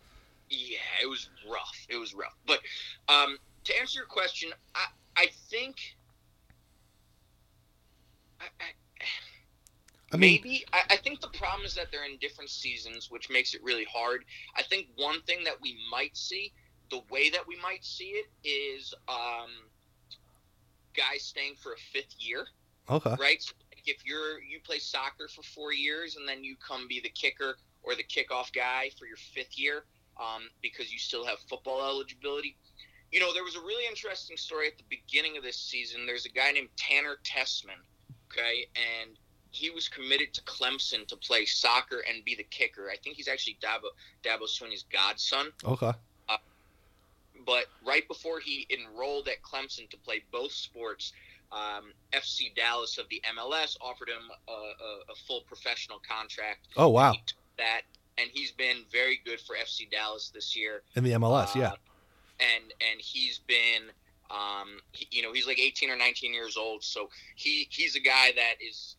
yeah, 0.49 0.77
it 1.01 1.05
was 1.07 1.29
rough. 1.49 1.85
It 1.89 1.97
was 1.97 2.13
rough. 2.13 2.35
But 2.45 2.59
um, 3.07 3.37
to 3.65 3.79
answer 3.79 3.99
your 3.99 4.07
question, 4.07 4.49
I, 4.75 4.85
I 5.15 5.27
think. 5.49 5.75
I, 8.39 8.45
I, 8.45 9.05
I 10.13 10.17
mean, 10.17 10.39
Maybe 10.43 10.65
I, 10.71 10.81
I 10.91 10.97
think 10.97 11.19
the 11.21 11.27
problem 11.29 11.65
is 11.65 11.73
that 11.75 11.87
they're 11.91 12.05
in 12.05 12.17
different 12.19 12.49
seasons, 12.49 13.09
which 13.11 13.29
makes 13.29 13.53
it 13.53 13.61
really 13.63 13.85
hard. 13.91 14.23
I 14.55 14.63
think 14.63 14.87
one 14.95 15.21
thing 15.23 15.43
that 15.43 15.55
we 15.61 15.77
might 15.91 16.15
see, 16.15 16.53
the 16.89 17.01
way 17.09 17.29
that 17.29 17.47
we 17.47 17.57
might 17.61 17.83
see 17.83 18.15
it, 18.21 18.27
is 18.43 18.93
um, 19.07 19.49
guys 20.95 21.23
staying 21.23 21.55
for 21.61 21.73
a 21.73 21.77
fifth 21.93 22.15
year, 22.19 22.47
okay, 22.89 23.15
right? 23.19 23.41
So 23.41 23.53
like 23.71 23.83
if 23.87 24.05
you're 24.05 24.41
you 24.41 24.59
play 24.63 24.79
soccer 24.79 25.27
for 25.27 25.43
four 25.43 25.73
years 25.73 26.15
and 26.15 26.27
then 26.27 26.43
you 26.43 26.55
come 26.55 26.87
be 26.87 26.99
the 26.99 27.09
kicker 27.09 27.57
or 27.83 27.95
the 27.95 28.03
kickoff 28.03 28.51
guy 28.53 28.89
for 28.97 29.05
your 29.05 29.17
fifth 29.17 29.57
year, 29.57 29.85
um, 30.19 30.43
because 30.61 30.91
you 30.91 30.99
still 30.99 31.25
have 31.25 31.39
football 31.49 31.81
eligibility. 31.81 32.57
You 33.11 33.21
know, 33.21 33.33
there 33.33 33.43
was 33.43 33.55
a 33.55 33.61
really 33.61 33.87
interesting 33.87 34.35
story 34.35 34.67
at 34.67 34.77
the 34.77 34.83
beginning 34.89 35.37
of 35.37 35.43
this 35.43 35.57
season. 35.57 36.05
There's 36.05 36.25
a 36.25 36.29
guy 36.29 36.51
named 36.51 36.69
Tanner 36.75 37.17
Tessmann, 37.23 37.79
okay, 38.29 38.65
and 38.75 39.17
he 39.51 39.69
was 39.69 39.87
committed 39.87 40.33
to 40.33 40.41
Clemson 40.41 41.07
to 41.07 41.15
play 41.15 41.45
soccer 41.45 42.03
and 42.09 42.23
be 42.25 42.35
the 42.35 42.43
kicker. 42.43 42.89
I 42.91 42.97
think 42.97 43.15
he's 43.15 43.27
actually 43.27 43.57
Dabo 43.61 43.89
Dabo 44.23 44.47
Swinney's 44.47 44.85
godson. 44.91 45.51
okay, 45.65 45.93
But 47.47 47.65
right 47.83 48.05
before 48.07 48.39
he 48.41 48.67
enrolled 48.69 49.27
at 49.29 49.41
Clemson 49.41 49.89
to 49.89 49.97
play 49.97 50.21
both 50.31 50.51
sports, 50.51 51.13
um, 51.51 51.93
FC 52.13 52.53
Dallas 52.55 52.97
of 52.99 53.07
the 53.09 53.21
MLS 53.35 53.77
offered 53.81 54.09
him 54.09 54.29
a, 54.49 54.51
a, 54.51 55.13
a 55.13 55.15
full 55.25 55.41
professional 55.47 55.99
contract. 56.07 56.67
oh 56.77 56.89
wow, 56.89 57.13
He 57.13 57.21
that, 57.57 57.81
and 58.19 58.29
he's 58.33 58.51
been 58.51 58.83
very 58.91 59.21
good 59.25 59.39
for 59.39 59.55
FC 59.55 59.89
Dallas 59.89 60.29
this 60.29 60.55
year. 60.57 60.83
in 60.95 61.03
the 61.05 61.11
MLS, 61.11 61.55
yeah, 61.55 61.69
Uh, 61.69 61.75
and 62.41 62.65
and 62.91 62.99
he's 62.99 63.39
been, 63.47 63.83
um, 64.29 64.79
he, 64.91 65.07
you 65.09 65.21
know, 65.23 65.31
he's 65.31 65.47
like 65.47 65.57
18 65.57 65.89
or 65.89 65.95
19 65.95 66.33
years 66.33 66.57
old, 66.57 66.83
so 66.83 67.09
he 67.35 67.67
he's 67.71 67.95
a 67.95 68.01
guy 68.01 68.31
that 68.35 68.55
is, 68.61 68.97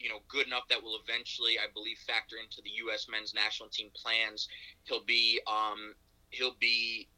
you 0.00 0.08
know, 0.08 0.18
good 0.28 0.46
enough 0.48 0.66
that 0.70 0.82
will 0.82 0.98
eventually, 1.08 1.56
I 1.56 1.70
believe, 1.72 1.98
factor 1.98 2.34
into 2.42 2.60
the 2.62 2.70
U.S. 2.84 3.06
men's 3.08 3.32
national 3.32 3.68
team 3.68 3.90
plans. 3.94 4.48
He'll 4.84 5.04
be, 5.04 5.40
um, 5.46 5.94
he'll 6.30 6.56
be 6.58 7.08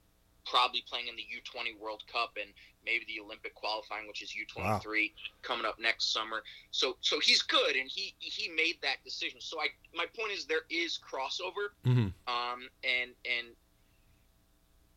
probably 0.49 0.83
playing 0.89 1.09
in 1.09 1.17
the 1.17 1.23
U20 1.23 1.79
World 1.79 2.03
Cup 2.11 2.33
and 2.41 2.51
maybe 2.85 3.05
the 3.07 3.23
Olympic 3.23 3.55
qualifying, 3.55 4.07
which 4.09 4.23
is 4.23 4.33
U23 4.33 5.13
coming 5.43 5.67
up 5.67 5.79
next 5.79 6.13
summer. 6.13 6.43
So 6.71 6.97
so 7.01 7.21
he's 7.21 7.43
good, 7.43 7.77
and 7.77 7.89
he 7.91 8.15
he 8.19 8.51
made 8.51 8.77
that 8.83 8.97
decision. 9.05 9.41
So 9.41 9.61
I 9.61 9.67
my 9.95 10.07
point 10.19 10.33
is 10.33 10.47
there 10.47 10.67
is 10.71 10.99
crossover 10.99 11.75
hmm 11.85 12.09
um, 12.27 12.69
and 12.85 13.11
and 13.25 13.49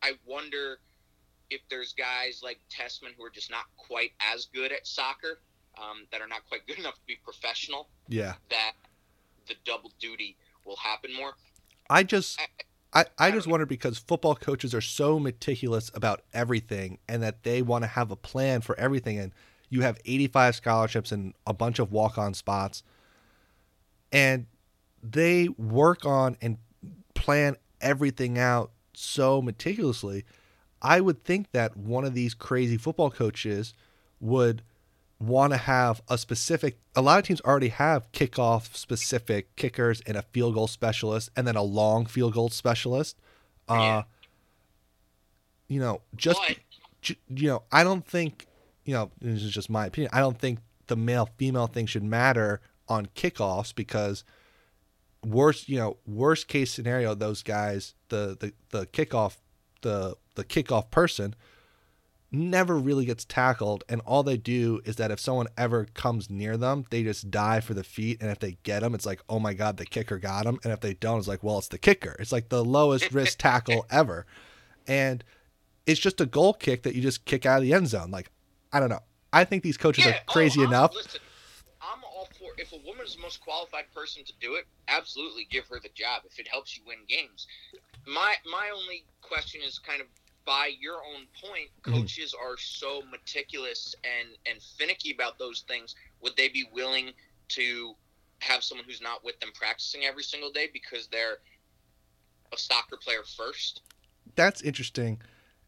I 0.02 0.12
wonder 0.26 0.78
if 1.50 1.60
there's 1.70 1.92
guys 1.92 2.40
like 2.42 2.58
Tessmann 2.70 3.14
who 3.16 3.24
are 3.24 3.30
just 3.30 3.50
not 3.50 3.64
quite 3.76 4.12
as 4.32 4.46
good 4.46 4.72
at 4.72 4.86
soccer, 4.86 5.38
um, 5.78 6.06
that 6.10 6.20
are 6.20 6.26
not 6.26 6.46
quite 6.48 6.66
good 6.66 6.78
enough 6.78 6.94
to 6.94 7.06
be 7.06 7.16
professional, 7.22 7.88
yeah. 8.08 8.34
that 8.50 8.72
the 9.46 9.54
double 9.64 9.92
duty 10.00 10.36
will 10.64 10.76
happen 10.76 11.14
more. 11.14 11.34
I 11.90 12.02
just 12.04 12.40
I- 12.40 12.46
I, 12.94 13.06
I 13.18 13.30
just 13.30 13.46
wonder 13.46 13.66
because 13.66 13.98
football 13.98 14.34
coaches 14.34 14.74
are 14.74 14.80
so 14.80 15.18
meticulous 15.18 15.90
about 15.94 16.22
everything 16.34 16.98
and 17.08 17.22
that 17.22 17.42
they 17.42 17.62
want 17.62 17.84
to 17.84 17.88
have 17.88 18.10
a 18.10 18.16
plan 18.16 18.60
for 18.60 18.78
everything 18.78 19.18
and 19.18 19.32
you 19.70 19.80
have 19.80 19.98
85 20.04 20.54
scholarships 20.56 21.12
and 21.12 21.32
a 21.46 21.54
bunch 21.54 21.78
of 21.78 21.92
walk-on 21.92 22.34
spots 22.34 22.82
and 24.12 24.46
they 25.02 25.48
work 25.48 26.04
on 26.04 26.36
and 26.42 26.58
plan 27.14 27.56
everything 27.80 28.38
out 28.38 28.70
so 28.92 29.40
meticulously 29.40 30.24
i 30.82 31.00
would 31.00 31.24
think 31.24 31.50
that 31.52 31.76
one 31.76 32.04
of 32.04 32.12
these 32.14 32.34
crazy 32.34 32.76
football 32.76 33.10
coaches 33.10 33.72
would 34.20 34.62
want 35.22 35.52
to 35.52 35.56
have 35.56 36.02
a 36.08 36.18
specific 36.18 36.78
a 36.96 37.00
lot 37.02 37.18
of 37.18 37.24
teams 37.24 37.40
already 37.42 37.68
have 37.68 38.10
kickoff 38.12 38.74
specific 38.76 39.54
kickers 39.56 40.00
and 40.06 40.16
a 40.16 40.22
field 40.22 40.54
goal 40.54 40.66
specialist 40.66 41.30
and 41.36 41.46
then 41.46 41.54
a 41.56 41.62
long 41.62 42.06
field 42.06 42.34
goal 42.34 42.48
specialist 42.48 43.16
uh 43.68 43.74
Yeah. 43.74 44.02
you 45.68 45.80
know 45.80 46.00
just 46.16 46.40
you 47.28 47.48
know 47.48 47.62
i 47.70 47.84
don't 47.84 48.04
think 48.06 48.46
you 48.84 48.94
know 48.94 49.10
this 49.20 49.42
is 49.42 49.52
just 49.52 49.70
my 49.70 49.86
opinion 49.86 50.10
i 50.12 50.18
don't 50.20 50.38
think 50.38 50.58
the 50.88 50.96
male 50.96 51.28
female 51.36 51.68
thing 51.68 51.86
should 51.86 52.02
matter 52.02 52.60
on 52.88 53.06
kickoffs 53.14 53.72
because 53.74 54.24
worst 55.24 55.68
you 55.68 55.78
know 55.78 55.96
worst 56.06 56.48
case 56.48 56.72
scenario 56.72 57.14
those 57.14 57.42
guys 57.42 57.94
the 58.08 58.36
the 58.40 58.52
the 58.70 58.86
kickoff 58.86 59.36
the 59.82 60.16
the 60.34 60.44
kickoff 60.44 60.90
person 60.90 61.34
never 62.32 62.78
really 62.78 63.04
gets 63.04 63.24
tackled 63.24 63.84
and 63.88 64.00
all 64.02 64.22
they 64.22 64.36
do 64.36 64.80
is 64.84 64.96
that 64.96 65.10
if 65.10 65.20
someone 65.20 65.46
ever 65.56 65.86
comes 65.94 66.30
near 66.30 66.56
them 66.56 66.84
they 66.90 67.02
just 67.02 67.30
die 67.30 67.60
for 67.60 67.74
the 67.74 67.84
feet 67.84 68.18
and 68.20 68.30
if 68.30 68.38
they 68.38 68.56
get 68.62 68.80
them 68.80 68.94
it's 68.94 69.06
like 69.06 69.20
oh 69.28 69.38
my 69.38 69.52
god 69.52 69.76
the 69.76 69.84
kicker 69.84 70.18
got 70.18 70.46
him 70.46 70.58
and 70.64 70.72
if 70.72 70.80
they 70.80 70.94
don't 70.94 71.18
it's 71.18 71.28
like 71.28 71.42
well 71.42 71.58
it's 71.58 71.68
the 71.68 71.78
kicker. 71.78 72.16
It's 72.18 72.32
like 72.32 72.48
the 72.48 72.64
lowest 72.64 73.12
risk 73.12 73.38
tackle 73.38 73.86
ever. 73.90 74.26
And 74.86 75.22
it's 75.86 76.00
just 76.00 76.20
a 76.20 76.26
goal 76.26 76.54
kick 76.54 76.82
that 76.84 76.94
you 76.94 77.02
just 77.02 77.24
kick 77.24 77.44
out 77.46 77.58
of 77.58 77.62
the 77.62 77.74
end 77.74 77.88
zone. 77.88 78.10
Like 78.10 78.30
i 78.72 78.80
don't 78.80 78.88
know. 78.88 79.00
I 79.32 79.44
think 79.44 79.62
these 79.62 79.76
coaches 79.76 80.04
Yeah, 80.04 80.12
are 80.12 80.20
crazy 80.26 80.60
oh, 80.60 80.64
enough. 80.64 80.94
Listen, 80.94 81.20
I'm 81.80 82.02
all 82.04 82.28
for 82.38 82.50
if 82.58 82.72
a 82.72 82.76
woman 82.86 83.06
is 83.06 83.16
the 83.16 83.22
most 83.22 83.40
qualified 83.40 83.84
person 83.94 84.24
to 84.24 84.32
do 84.40 84.54
it, 84.54 84.66
absolutely 84.88 85.46
give 85.50 85.66
her 85.68 85.80
the 85.82 85.88
job. 85.94 86.22
If 86.30 86.38
it 86.38 86.48
helps 86.48 86.76
you 86.76 86.82
win 86.86 86.98
games. 87.08 87.46
My 88.06 88.34
my 88.50 88.70
only 88.74 89.04
question 89.20 89.60
is 89.64 89.78
kind 89.78 90.00
of 90.00 90.06
by 90.44 90.72
your 90.78 90.96
own 91.04 91.26
point, 91.40 91.70
Mhm. 91.82 91.92
coaches 91.92 92.34
are 92.34 92.56
so 92.56 93.02
meticulous 93.10 93.94
and 94.04 94.36
and 94.46 94.62
finicky 94.62 95.12
about 95.12 95.38
those 95.38 95.62
things. 95.62 95.94
Would 96.20 96.36
they 96.36 96.48
be 96.48 96.64
willing 96.72 97.12
to 97.48 97.96
have 98.40 98.64
someone 98.64 98.86
who's 98.86 99.00
not 99.00 99.22
with 99.24 99.38
them 99.40 99.50
practicing 99.54 100.04
every 100.04 100.22
single 100.24 100.50
day 100.50 100.68
because 100.72 101.06
they're 101.08 101.38
a 102.52 102.58
soccer 102.58 102.96
player 102.96 103.22
first? 103.36 103.82
that's 104.34 104.62
interesting 104.62 105.20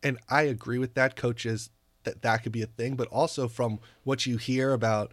and 0.02 0.16
i 0.30 0.42
agree 0.42 0.78
with 0.78 0.94
that 0.94 1.16
coaches 1.16 1.68
that 2.04 2.22
that 2.22 2.42
could 2.42 2.52
be 2.52 2.62
a 2.62 2.66
thing 2.66 2.94
but 2.94 3.08
also 3.08 3.46
from 3.48 3.78
what 4.04 4.24
you 4.26 4.36
hear 4.38 4.72
about 4.72 5.12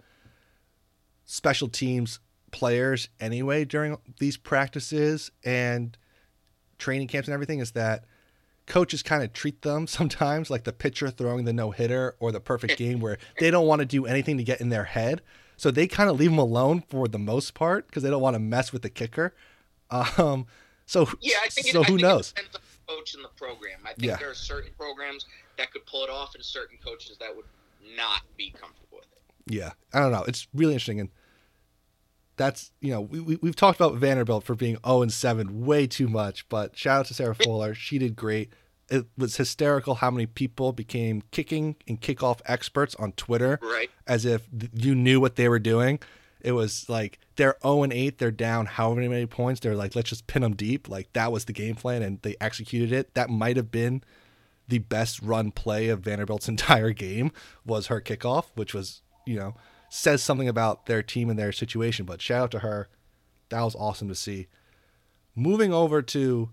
special 1.25 1.67
teams 1.67 2.19
players 2.51 3.09
anyway 3.19 3.65
during 3.65 3.97
these 4.19 4.37
practices 4.37 5.31
and 5.43 5.97
training 6.77 7.07
camps 7.07 7.27
and 7.27 7.33
everything 7.33 7.59
is 7.59 7.71
that 7.71 8.05
coaches 8.67 9.01
kind 9.03 9.23
of 9.23 9.33
treat 9.33 9.61
them 9.63 9.87
sometimes 9.99 10.49
like 10.49 10.63
the 10.63 10.73
pitcher 10.73 11.09
throwing 11.09 11.45
the 11.45 11.53
no 11.53 11.71
hitter 11.71 12.15
or 12.19 12.31
the 12.31 12.39
perfect 12.39 12.77
game 12.77 12.99
where 12.99 13.17
they 13.39 13.51
don't 13.51 13.67
want 13.67 13.79
to 13.79 13.85
do 13.85 14.05
anything 14.05 14.37
to 14.37 14.43
get 14.43 14.61
in 14.61 14.69
their 14.69 14.85
head 14.85 15.21
so 15.57 15.69
they 15.71 15.87
kind 15.87 16.09
of 16.09 16.19
leave 16.19 16.29
them 16.31 16.39
alone 16.39 16.81
for 16.89 17.07
the 17.07 17.19
most 17.19 17.53
part 17.53 17.87
because 17.87 18.01
they 18.03 18.09
don't 18.09 18.21
want 18.21 18.33
to 18.35 18.39
mess 18.39 18.71
with 18.71 18.81
the 18.81 18.89
kicker 18.89 19.33
um 20.17 20.45
so 20.85 21.07
Yeah, 21.21 21.35
I 21.43 21.47
think. 21.47 21.67
It, 21.67 21.71
so 21.73 21.81
I 21.81 21.83
who 21.83 21.93
think 21.97 22.01
knows 22.01 22.33
It 22.35 22.35
depends 22.51 22.55
on 22.55 22.61
the 22.87 22.93
coach 22.95 23.15
in 23.15 23.21
the 23.21 23.29
program. 23.29 23.79
I 23.85 23.89
think 23.93 24.03
Yeah. 24.03 24.15
there 24.17 24.29
are 24.31 24.33
certain 24.33 24.71
programs 24.77 25.25
that 25.57 25.71
could 25.71 25.85
pull 25.85 26.03
it 26.03 26.09
off, 26.09 26.35
and 26.35 26.43
certain 26.43 26.77
coaches 26.83 27.17
that 27.19 27.33
would 27.35 27.45
not 27.95 28.21
be 28.35 28.49
comfortable 28.51 28.97
with 28.97 29.05
it. 29.11 29.53
Yeah, 29.53 29.71
I 29.93 29.99
don't 29.99 30.11
know. 30.11 30.23
It's 30.23 30.47
really 30.53 30.73
interesting, 30.73 30.99
and 30.99 31.09
that's 32.41 32.71
you 32.81 32.91
know 32.91 33.01
we, 33.01 33.19
we 33.19 33.35
we've 33.41 33.55
talked 33.55 33.79
about 33.79 33.95
Vanderbilt 33.95 34.43
for 34.43 34.55
being 34.55 34.77
zero 34.85 35.01
and 35.03 35.13
seven 35.13 35.63
way 35.65 35.85
too 35.85 36.07
much, 36.07 36.49
but 36.49 36.75
shout 36.75 37.01
out 37.01 37.05
to 37.07 37.13
Sarah 37.13 37.35
Fuller. 37.35 37.75
She 37.75 37.99
did 37.99 38.15
great. 38.15 38.51
It 38.89 39.05
was 39.17 39.37
hysterical 39.37 39.95
how 39.95 40.09
many 40.11 40.25
people 40.25 40.73
became 40.73 41.21
kicking 41.31 41.75
and 41.87 42.01
kickoff 42.01 42.39
experts 42.45 42.95
on 42.95 43.11
Twitter 43.13 43.59
Right. 43.61 43.89
as 44.07 44.25
if 44.25 44.47
you 44.73 44.95
knew 44.95 45.21
what 45.21 45.35
they 45.35 45.47
were 45.47 45.59
doing. 45.59 45.99
It 46.41 46.53
was 46.53 46.89
like 46.89 47.19
they're 47.35 47.55
0 47.61 47.83
and 47.83 47.93
8, 47.93 48.17
they're 48.17 48.31
down 48.31 48.65
how 48.65 48.93
many 48.95 49.07
many 49.07 49.27
points. 49.27 49.59
They're 49.59 49.75
like, 49.75 49.95
let's 49.95 50.09
just 50.09 50.25
pin 50.27 50.41
them 50.41 50.55
deep. 50.55 50.89
Like 50.89 51.13
that 51.13 51.31
was 51.31 51.45
the 51.45 51.53
game 51.53 51.75
plan, 51.75 52.01
and 52.01 52.19
they 52.23 52.35
executed 52.41 52.91
it. 52.91 53.13
That 53.13 53.29
might 53.29 53.55
have 53.57 53.71
been 53.71 54.03
the 54.67 54.79
best 54.79 55.21
run 55.21 55.51
play 55.51 55.87
of 55.89 55.99
Vanderbilt's 56.01 56.49
entire 56.55 56.91
game 56.91 57.31
was 57.65 57.87
her 57.87 58.01
kickoff, 58.01 58.45
which 58.55 58.73
was 58.73 59.03
you 59.27 59.35
know 59.35 59.53
says 59.93 60.23
something 60.23 60.47
about 60.47 60.85
their 60.85 61.03
team 61.03 61.29
and 61.29 61.37
their 61.37 61.51
situation. 61.51 62.05
But 62.05 62.21
shout 62.21 62.43
out 62.43 62.51
to 62.51 62.59
her, 62.59 62.87
that 63.49 63.61
was 63.61 63.75
awesome 63.75 64.07
to 64.07 64.15
see. 64.15 64.47
Moving 65.35 65.73
over 65.73 66.01
to 66.01 66.49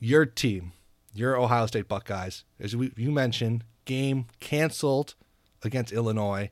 your 0.00 0.26
team, 0.26 0.72
your 1.14 1.38
Ohio 1.38 1.66
State 1.66 1.86
Buckeyes, 1.86 2.42
as 2.58 2.74
we, 2.74 2.92
you 2.96 3.12
mentioned, 3.12 3.62
game 3.84 4.26
canceled 4.40 5.14
against 5.62 5.92
Illinois. 5.92 6.50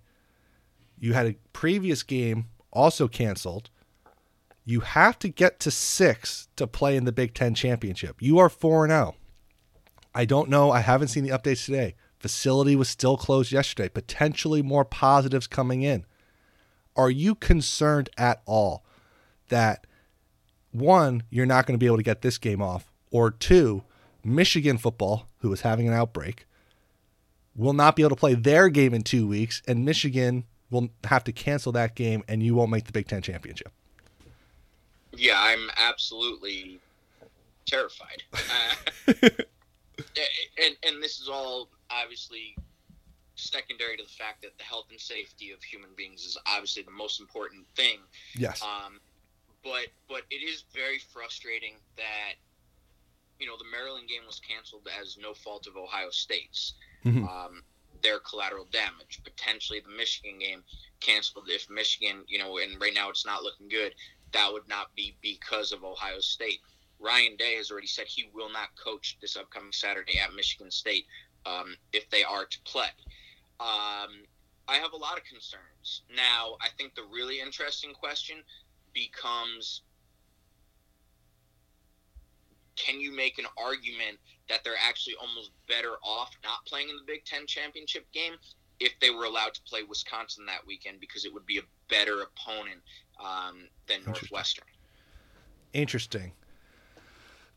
You 0.97 1.15
had 1.15 1.27
a 1.27 1.37
previous 1.53 2.05
game 2.05 2.47
also 2.73 3.09
canceled. 3.09 3.69
You 4.65 4.81
have 4.81 5.19
to 5.19 5.29
get 5.29 5.59
to 5.61 5.73
six 5.73 6.47
to 6.55 6.69
play 6.69 6.97
in 6.97 7.05
the 7.05 7.11
Big 7.11 7.35
Ten 7.35 7.55
championship. 7.55 8.23
You 8.23 8.39
are 8.39 8.49
4 8.49 8.87
0. 8.87 9.17
I 10.15 10.25
don't 10.25 10.49
know. 10.49 10.71
I 10.71 10.81
haven't 10.81 11.09
seen 11.09 11.25
the 11.25 11.31
updates 11.31 11.65
today. 11.65 11.97
Facility 12.23 12.77
was 12.77 12.89
still 12.89 13.17
closed 13.17 13.51
yesterday. 13.51 13.89
Potentially 13.89 14.63
more 14.63 14.85
positives 14.85 15.49
coming 15.49 15.83
in. 15.83 16.07
Are 16.95 17.11
you 17.11 17.35
concerned 17.35 18.09
at 18.17 18.43
all 18.47 18.85
that 19.49 19.89
one, 20.71 21.25
you're 21.31 21.47
not 21.47 21.67
going 21.67 21.75
to 21.75 21.83
be 21.83 21.87
able 21.87 21.97
to 21.97 22.03
get 22.05 22.23
this 22.23 22.39
game 22.39 22.63
off, 22.63 22.93
or 23.11 23.33
two, 23.33 23.83
Michigan 24.23 24.79
football, 24.79 25.27
who 25.39 25.53
is 25.53 25.63
having 25.63 25.89
an 25.89 25.95
outbreak, 25.95 26.47
will 27.57 27.73
not 27.73 27.97
be 27.97 28.03
able 28.03 28.11
to 28.11 28.17
play 28.17 28.35
their 28.35 28.69
game 28.69 28.95
in 28.95 29.03
two 29.03 29.27
weeks, 29.27 29.61
and 29.67 29.85
Michigan 29.85 30.45
will 30.71 30.91
have 31.05 31.25
to 31.25 31.33
cancel 31.33 31.73
that 31.73 31.97
game, 31.97 32.23
and 32.29 32.41
you 32.41 32.55
won't 32.55 32.71
make 32.71 32.85
the 32.85 32.93
Big 32.93 33.09
Ten 33.09 33.21
championship. 33.21 33.73
Yeah, 35.17 35.39
I'm 35.39 35.71
absolutely 35.77 36.79
terrified. 37.67 38.23
Uh, 38.33 39.29
and 40.63 40.77
and 40.85 41.03
this 41.03 41.21
is 41.21 41.29
all 41.29 41.69
obviously 41.91 42.57
secondary 43.35 43.97
to 43.97 44.03
the 44.03 44.09
fact 44.09 44.43
that 44.43 44.57
the 44.59 44.65
health 44.65 44.87
and 44.91 45.01
safety 45.01 45.51
of 45.51 45.63
human 45.63 45.91
beings 45.97 46.25
is 46.25 46.37
obviously 46.47 46.83
the 46.83 46.91
most 46.91 47.21
important 47.21 47.67
thing. 47.77 47.99
Yes. 48.37 48.63
Um, 48.63 49.01
but 49.65 49.87
but 50.09 50.23
it 50.31 50.43
is 50.43 50.65
very 50.75 50.99
frustrating 50.99 51.75
that 51.97 52.35
you 53.39 53.47
know 53.47 53.57
the 53.57 53.65
Maryland 53.71 54.09
game 54.09 54.23
was 54.27 54.41
canceled 54.41 54.89
as 55.01 55.17
no 55.21 55.35
fault 55.35 55.67
of 55.67 55.77
Ohio 55.77 56.11
State's. 56.11 56.75
Mhm. 57.05 57.29
Um, 57.29 57.63
their 58.03 58.19
collateral 58.19 58.67
damage. 58.73 59.21
Potentially 59.25 59.81
the 59.81 59.89
Michigan 59.97 60.39
game 60.39 60.65
canceled 61.01 61.49
if 61.49 61.71
Michigan, 61.71 62.25
you 62.27 62.39
know, 62.39 62.59
and 62.59 62.81
right 62.81 62.95
now 62.95 63.09
it's 63.11 63.25
not 63.25 63.43
looking 63.43 63.69
good. 63.69 63.95
That 64.33 64.53
would 64.53 64.67
not 64.69 64.95
be 64.97 65.17
because 65.23 65.73
of 65.73 65.85
Ohio 65.85 66.21
State. 66.21 66.61
Ryan 67.03 67.37
Day 67.37 67.57
has 67.57 67.71
already 67.71 67.87
said 67.87 68.07
he 68.07 68.31
will 68.33 68.51
not 68.51 68.69
coach 68.83 69.19
this 69.21 69.37
upcoming 69.37 69.73
Saturday 69.73 70.19
at 70.19 70.35
Michigan 70.35 70.71
State 70.71 71.07
um, 71.45 71.77
if 71.93 72.09
they 72.11 72.23
are 72.23 72.45
to 72.45 72.59
play. 72.65 72.89
Um, 73.61 74.25
I 74.69 74.77
have 74.77 74.93
a 74.93 74.97
lot 74.97 75.19
of 75.19 75.25
concerns. 75.25 76.03
Now, 76.15 76.57
I 76.61 76.69
think 76.79 76.95
the 76.95 77.05
really 77.13 77.41
interesting 77.41 77.93
question 77.93 78.37
becomes 78.95 79.83
can 82.77 83.01
you 83.01 83.15
make 83.15 83.39
an 83.39 83.45
argument 83.59 84.19
that 84.49 84.65
they're 84.65 84.81
actually 84.83 85.15
almost 85.21 85.51
better 85.69 85.95
off 86.03 86.31
not 86.43 86.65
playing 86.67 86.89
in 86.89 86.97
the 86.97 87.03
Big 87.07 87.25
Ten 87.25 87.47
championship 87.47 88.11
game 88.13 88.33
if 88.81 88.93
they 89.01 89.11
were 89.11 89.25
allowed 89.25 89.55
to 89.55 89.61
play 89.63 89.83
Wisconsin 89.83 90.47
that 90.47 90.67
weekend 90.67 90.99
because 90.99 91.25
it 91.25 91.33
would 91.33 91.47
be 91.47 91.59
a 91.59 91.63
better 91.89 92.23
opponent 92.23 92.81
um, 93.21 93.69
than 93.87 94.03
Northwestern? 94.05 94.65
Interesting. 95.73 96.33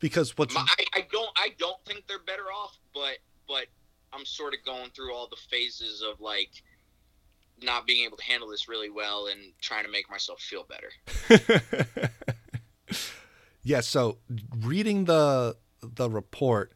Because 0.05 0.37
what's 0.37 0.55
I, 0.55 0.65
I 0.93 1.07
don't 1.11 1.31
I 1.35 1.49
don't 1.57 1.83
think 1.83 2.05
they're 2.07 2.19
better 2.19 2.43
off, 2.43 2.77
but 2.93 3.17
but 3.47 3.65
I'm 4.13 4.23
sort 4.23 4.53
of 4.53 4.63
going 4.63 4.91
through 4.91 5.11
all 5.15 5.27
the 5.27 5.35
phases 5.49 6.03
of 6.03 6.21
like 6.21 6.61
not 7.63 7.87
being 7.87 8.05
able 8.05 8.15
to 8.15 8.23
handle 8.23 8.47
this 8.47 8.69
really 8.69 8.91
well 8.91 9.25
and 9.25 9.53
trying 9.59 9.83
to 9.83 9.89
make 9.89 10.07
myself 10.07 10.39
feel 10.41 10.63
better. 10.63 12.11
yeah, 13.63 13.79
so 13.79 14.19
reading 14.59 15.05
the 15.05 15.57
the 15.81 16.07
report 16.07 16.73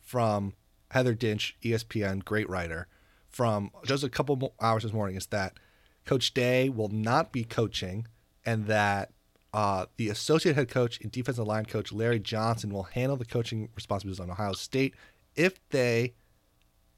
from 0.00 0.54
Heather 0.92 1.14
Dinich, 1.14 1.52
ESPN, 1.62 2.24
great 2.24 2.48
writer, 2.48 2.88
from 3.28 3.70
just 3.84 4.02
a 4.02 4.08
couple 4.08 4.54
hours 4.62 4.82
this 4.84 4.94
morning 4.94 5.16
is 5.16 5.26
that 5.26 5.58
Coach 6.06 6.32
Day 6.32 6.70
will 6.70 6.88
not 6.88 7.32
be 7.32 7.44
coaching, 7.44 8.06
and 8.46 8.64
that 8.64 9.10
uh, 9.52 9.86
the 9.96 10.08
associate 10.08 10.56
head 10.56 10.68
coach 10.68 11.00
and 11.00 11.10
defensive 11.10 11.46
line 11.46 11.66
coach 11.66 11.92
Larry 11.92 12.18
Johnson 12.18 12.70
will 12.70 12.84
handle 12.84 13.16
the 13.16 13.24
coaching 13.24 13.68
responsibilities 13.74 14.20
on 14.20 14.30
Ohio 14.30 14.52
State 14.52 14.94
if 15.36 15.66
they 15.68 16.14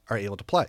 are 0.09 0.17
able 0.17 0.37
to 0.37 0.43
play. 0.43 0.67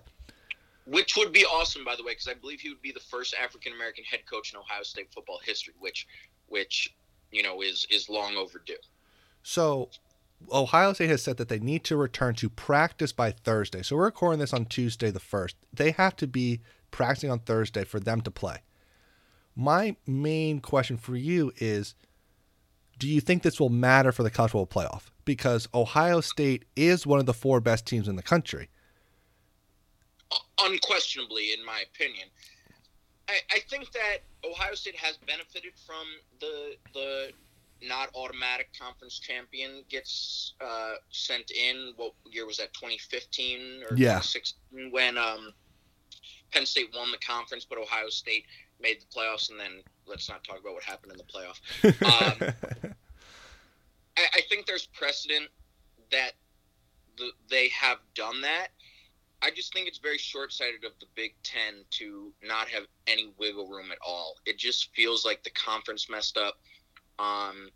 Which 0.86 1.16
would 1.16 1.32
be 1.32 1.44
awesome, 1.44 1.84
by 1.84 1.96
the 1.96 2.04
way, 2.04 2.12
because 2.12 2.28
I 2.28 2.34
believe 2.34 2.60
he 2.60 2.68
would 2.68 2.82
be 2.82 2.92
the 2.92 3.00
first 3.00 3.34
African 3.42 3.72
American 3.72 4.04
head 4.04 4.20
coach 4.30 4.52
in 4.52 4.58
Ohio 4.58 4.82
State 4.82 5.12
football 5.12 5.40
history, 5.44 5.74
which 5.78 6.06
which 6.46 6.94
you 7.30 7.42
know 7.42 7.62
is 7.62 7.86
is 7.90 8.08
long 8.08 8.36
overdue. 8.36 8.74
So 9.42 9.90
Ohio 10.52 10.92
State 10.92 11.10
has 11.10 11.22
said 11.22 11.36
that 11.38 11.48
they 11.48 11.58
need 11.58 11.84
to 11.84 11.96
return 11.96 12.34
to 12.36 12.48
practice 12.48 13.12
by 13.12 13.30
Thursday. 13.30 13.82
So 13.82 13.96
we're 13.96 14.04
recording 14.04 14.40
this 14.40 14.52
on 14.52 14.66
Tuesday 14.66 15.10
the 15.10 15.20
1st. 15.20 15.54
They 15.72 15.92
have 15.92 16.16
to 16.16 16.26
be 16.26 16.60
practicing 16.90 17.30
on 17.30 17.40
Thursday 17.40 17.84
for 17.84 17.98
them 18.00 18.20
to 18.22 18.30
play. 18.30 18.58
My 19.56 19.96
main 20.06 20.60
question 20.60 20.98
for 20.98 21.16
you 21.16 21.50
is 21.56 21.94
do 22.98 23.08
you 23.08 23.20
think 23.20 23.42
this 23.42 23.58
will 23.58 23.70
matter 23.70 24.12
for 24.12 24.22
the 24.22 24.30
college 24.30 24.52
football 24.52 24.66
playoff? 24.84 25.04
Because 25.24 25.68
Ohio 25.74 26.20
State 26.20 26.64
is 26.76 27.06
one 27.06 27.18
of 27.18 27.26
the 27.26 27.34
four 27.34 27.60
best 27.60 27.86
teams 27.86 28.06
in 28.08 28.16
the 28.16 28.22
country. 28.22 28.68
unquestionably, 30.60 31.52
in 31.52 31.64
my 31.64 31.82
opinion. 31.92 32.28
I, 33.28 33.34
I 33.52 33.58
think 33.68 33.90
that 33.92 34.18
Ohio 34.48 34.74
State 34.74 34.96
has 34.96 35.16
benefited 35.26 35.72
from 35.86 36.06
the 36.40 36.76
the 36.94 37.30
not 37.82 38.08
automatic 38.14 38.70
conference 38.78 39.18
champion 39.18 39.82
gets 39.90 40.54
uh, 40.64 40.94
sent 41.10 41.50
in. 41.50 41.92
What 41.96 42.12
year 42.30 42.46
was 42.46 42.56
that? 42.58 42.72
2015 42.72 43.82
or 43.82 43.96
Yeah. 43.96 44.18
2016 44.20 44.90
when 44.92 45.18
um, 45.18 45.52
Penn 46.52 46.64
State 46.64 46.88
won 46.94 47.10
the 47.10 47.18
conference, 47.18 47.66
but 47.68 47.78
Ohio 47.78 48.08
State 48.08 48.44
made 48.80 48.98
the 49.00 49.06
playoffs. 49.06 49.50
And 49.50 49.58
then 49.58 49.82
let's 50.06 50.28
not 50.28 50.44
talk 50.44 50.60
about 50.60 50.74
what 50.74 50.82
happened 50.82 51.12
in 51.12 51.18
the 51.18 51.24
playoff. 51.24 51.60
Um, 52.06 52.54
I, 54.16 54.26
I 54.34 54.40
think 54.48 54.66
there's 54.66 54.86
precedent 54.86 55.48
that 56.10 56.32
the, 57.18 57.30
they 57.50 57.68
have 57.68 57.98
done 58.14 58.40
that. 58.42 58.68
I 59.42 59.50
just 59.50 59.72
think 59.72 59.86
it's 59.86 59.98
very 59.98 60.18
short 60.18 60.52
sighted 60.52 60.84
of 60.84 60.92
the 60.98 61.06
Big 61.14 61.34
Ten 61.42 61.84
to 61.90 62.32
not 62.42 62.68
have 62.68 62.84
any 63.06 63.32
wiggle 63.38 63.68
room 63.68 63.92
at 63.92 63.98
all. 64.04 64.36
It 64.46 64.58
just 64.58 64.94
feels 64.94 65.24
like 65.26 65.42
the 65.42 65.50
conference 65.50 66.08
messed 66.08 66.38
up. 66.38 66.58
Um, 67.18 67.70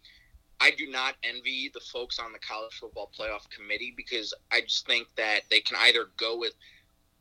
I 0.61 0.71
do 0.71 0.87
not 0.91 1.17
envy 1.23 1.71
the 1.73 1.81
folks 1.81 2.19
on 2.19 2.33
the 2.33 2.39
college 2.39 2.75
football 2.75 3.11
playoff 3.19 3.49
committee 3.51 3.95
because 3.97 4.35
I 4.51 4.63
just 4.63 4.87
think 4.87 5.09
that 5.17 5.41
they 5.51 5.61
can 5.61 5.77
either 5.81 6.07
go 6.17 6.39
with 6.39 6.55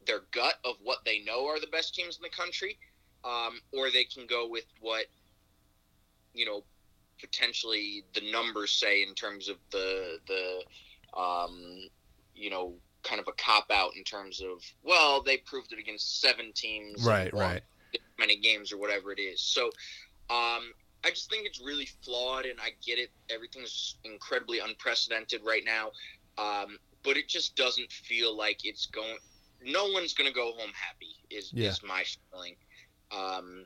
their 0.06 0.22
gut 0.32 0.56
of 0.66 0.76
what 0.84 1.00
they 1.06 1.20
know 1.20 1.48
are 1.48 1.60
the 1.60 1.68
best 1.68 1.96
teams 1.96 2.18
in 2.18 2.24
the 2.24 2.30
country, 2.30 2.78
um, 3.24 3.60
or 3.74 3.90
they 3.92 4.04
can 4.04 4.26
go 4.28 4.48
with 4.48 4.66
what 4.80 5.06
you 6.34 6.46
know 6.46 6.64
potentially 7.20 8.04
the 8.14 8.32
numbers 8.32 8.72
say 8.72 9.04
in 9.04 9.14
terms 9.14 9.50
of 9.50 9.58
the 9.72 10.18
the 10.28 11.20
um, 11.20 11.80
you 12.34 12.50
know 12.50 12.74
kind 13.04 13.20
of 13.20 13.28
a 13.28 13.32
cop 13.34 13.66
out 13.72 13.92
in 13.96 14.04
terms 14.04 14.42
of 14.42 14.62
well 14.84 15.22
they 15.22 15.38
proved 15.38 15.72
it 15.72 15.80
against 15.80 16.22
seven 16.22 16.52
teams 16.54 17.06
right, 17.06 17.34
right. 17.34 17.62
many 18.18 18.38
games 18.38 18.74
or 18.74 18.78
whatever 18.78 19.12
it 19.12 19.20
is 19.20 19.42
so 19.42 19.66
um, 20.30 20.72
i 21.06 21.10
just 21.10 21.30
think 21.30 21.46
it's 21.46 21.62
really 21.62 21.88
flawed 22.04 22.46
and 22.46 22.60
i 22.60 22.70
get 22.86 23.00
it 23.00 23.10
everything's 23.30 23.96
incredibly 24.04 24.60
unprecedented 24.60 25.42
right 25.46 25.64
now 25.66 25.92
um, 26.38 26.78
but 27.04 27.16
it 27.18 27.28
just 27.30 27.56
doesn't 27.56 27.92
feel 27.92 28.36
like 28.36 28.60
it's 28.66 28.86
going 28.88 29.18
no 29.66 29.90
one's 29.92 30.14
going 30.14 30.28
to 30.28 30.34
go 30.34 30.52
home 30.58 30.72
happy 30.76 31.16
is, 31.30 31.52
Yeah. 31.54 31.70
is 31.70 31.82
my 31.84 32.04
feeling 32.32 32.56
um, 33.12 33.66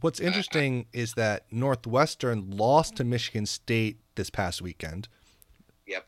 What's 0.00 0.20
interesting 0.20 0.86
is 0.92 1.14
that 1.14 1.46
Northwestern 1.50 2.50
lost 2.50 2.96
to 2.96 3.04
Michigan 3.04 3.46
State 3.46 3.98
this 4.14 4.30
past 4.30 4.62
weekend. 4.62 5.08
Yep. 5.86 6.06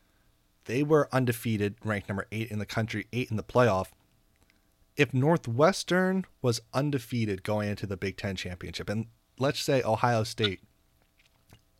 They 0.65 0.83
were 0.83 1.09
undefeated, 1.11 1.75
ranked 1.83 2.07
number 2.07 2.25
eight 2.31 2.51
in 2.51 2.59
the 2.59 2.65
country, 2.65 3.07
eight 3.11 3.29
in 3.29 3.35
the 3.35 3.43
playoff. 3.43 3.87
If 4.95 5.13
Northwestern 5.13 6.25
was 6.41 6.61
undefeated 6.73 7.43
going 7.43 7.69
into 7.69 7.85
the 7.85 7.97
Big 7.97 8.15
Ten 8.15 8.35
championship, 8.37 8.89
and 8.89 9.07
let's 9.37 9.59
say 9.59 9.83
Ohio 9.83 10.23
State 10.23 10.61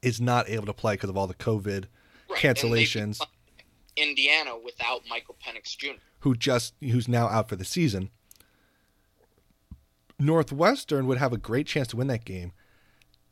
is 0.02 0.20
not 0.20 0.50
able 0.50 0.66
to 0.66 0.74
play 0.74 0.96
because 0.96 1.10
of 1.10 1.16
all 1.16 1.28
the 1.28 1.34
COVID 1.36 1.66
right, 2.30 2.44
and 2.44 2.58
they 2.58 2.72
beat 2.74 2.90
cancellations, 2.90 3.22
indiana 3.98 4.54
without 4.58 5.02
michael 5.10 5.36
penix 5.46 5.78
jr 5.78 5.90
who 6.22 6.36
just 6.36 6.74
who's 6.82 7.08
now 7.08 7.28
out 7.28 7.50
for 7.50 7.56
the 7.56 7.66
season. 7.66 8.10
Northwestern 10.22 11.08
would 11.08 11.18
have 11.18 11.34
a 11.34 11.38
great 11.38 11.66
chance 11.66 11.88
to 11.90 11.98
win 11.98 12.08
that 12.08 12.26
game. 12.26 12.54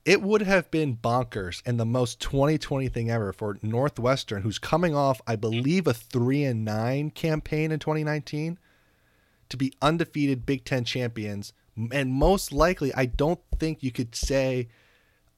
It 0.05 0.23
would 0.23 0.41
have 0.41 0.71
been 0.71 0.97
bonkers 0.97 1.61
and 1.65 1.79
the 1.79 1.85
most 1.85 2.19
2020 2.19 2.89
thing 2.89 3.11
ever 3.11 3.31
for 3.31 3.59
Northwestern, 3.61 4.41
who's 4.41 4.57
coming 4.57 4.95
off, 4.95 5.21
I 5.27 5.35
believe, 5.35 5.85
a 5.85 5.93
three 5.93 6.43
and 6.43 6.65
nine 6.65 7.11
campaign 7.11 7.71
in 7.71 7.79
2019, 7.79 8.57
to 9.49 9.57
be 9.57 9.73
undefeated 9.81 10.45
Big 10.45 10.65
Ten 10.65 10.83
champions. 10.83 11.53
And 11.91 12.11
most 12.11 12.51
likely, 12.51 12.93
I 12.95 13.05
don't 13.05 13.39
think 13.59 13.83
you 13.83 13.91
could 13.91 14.15
say 14.15 14.67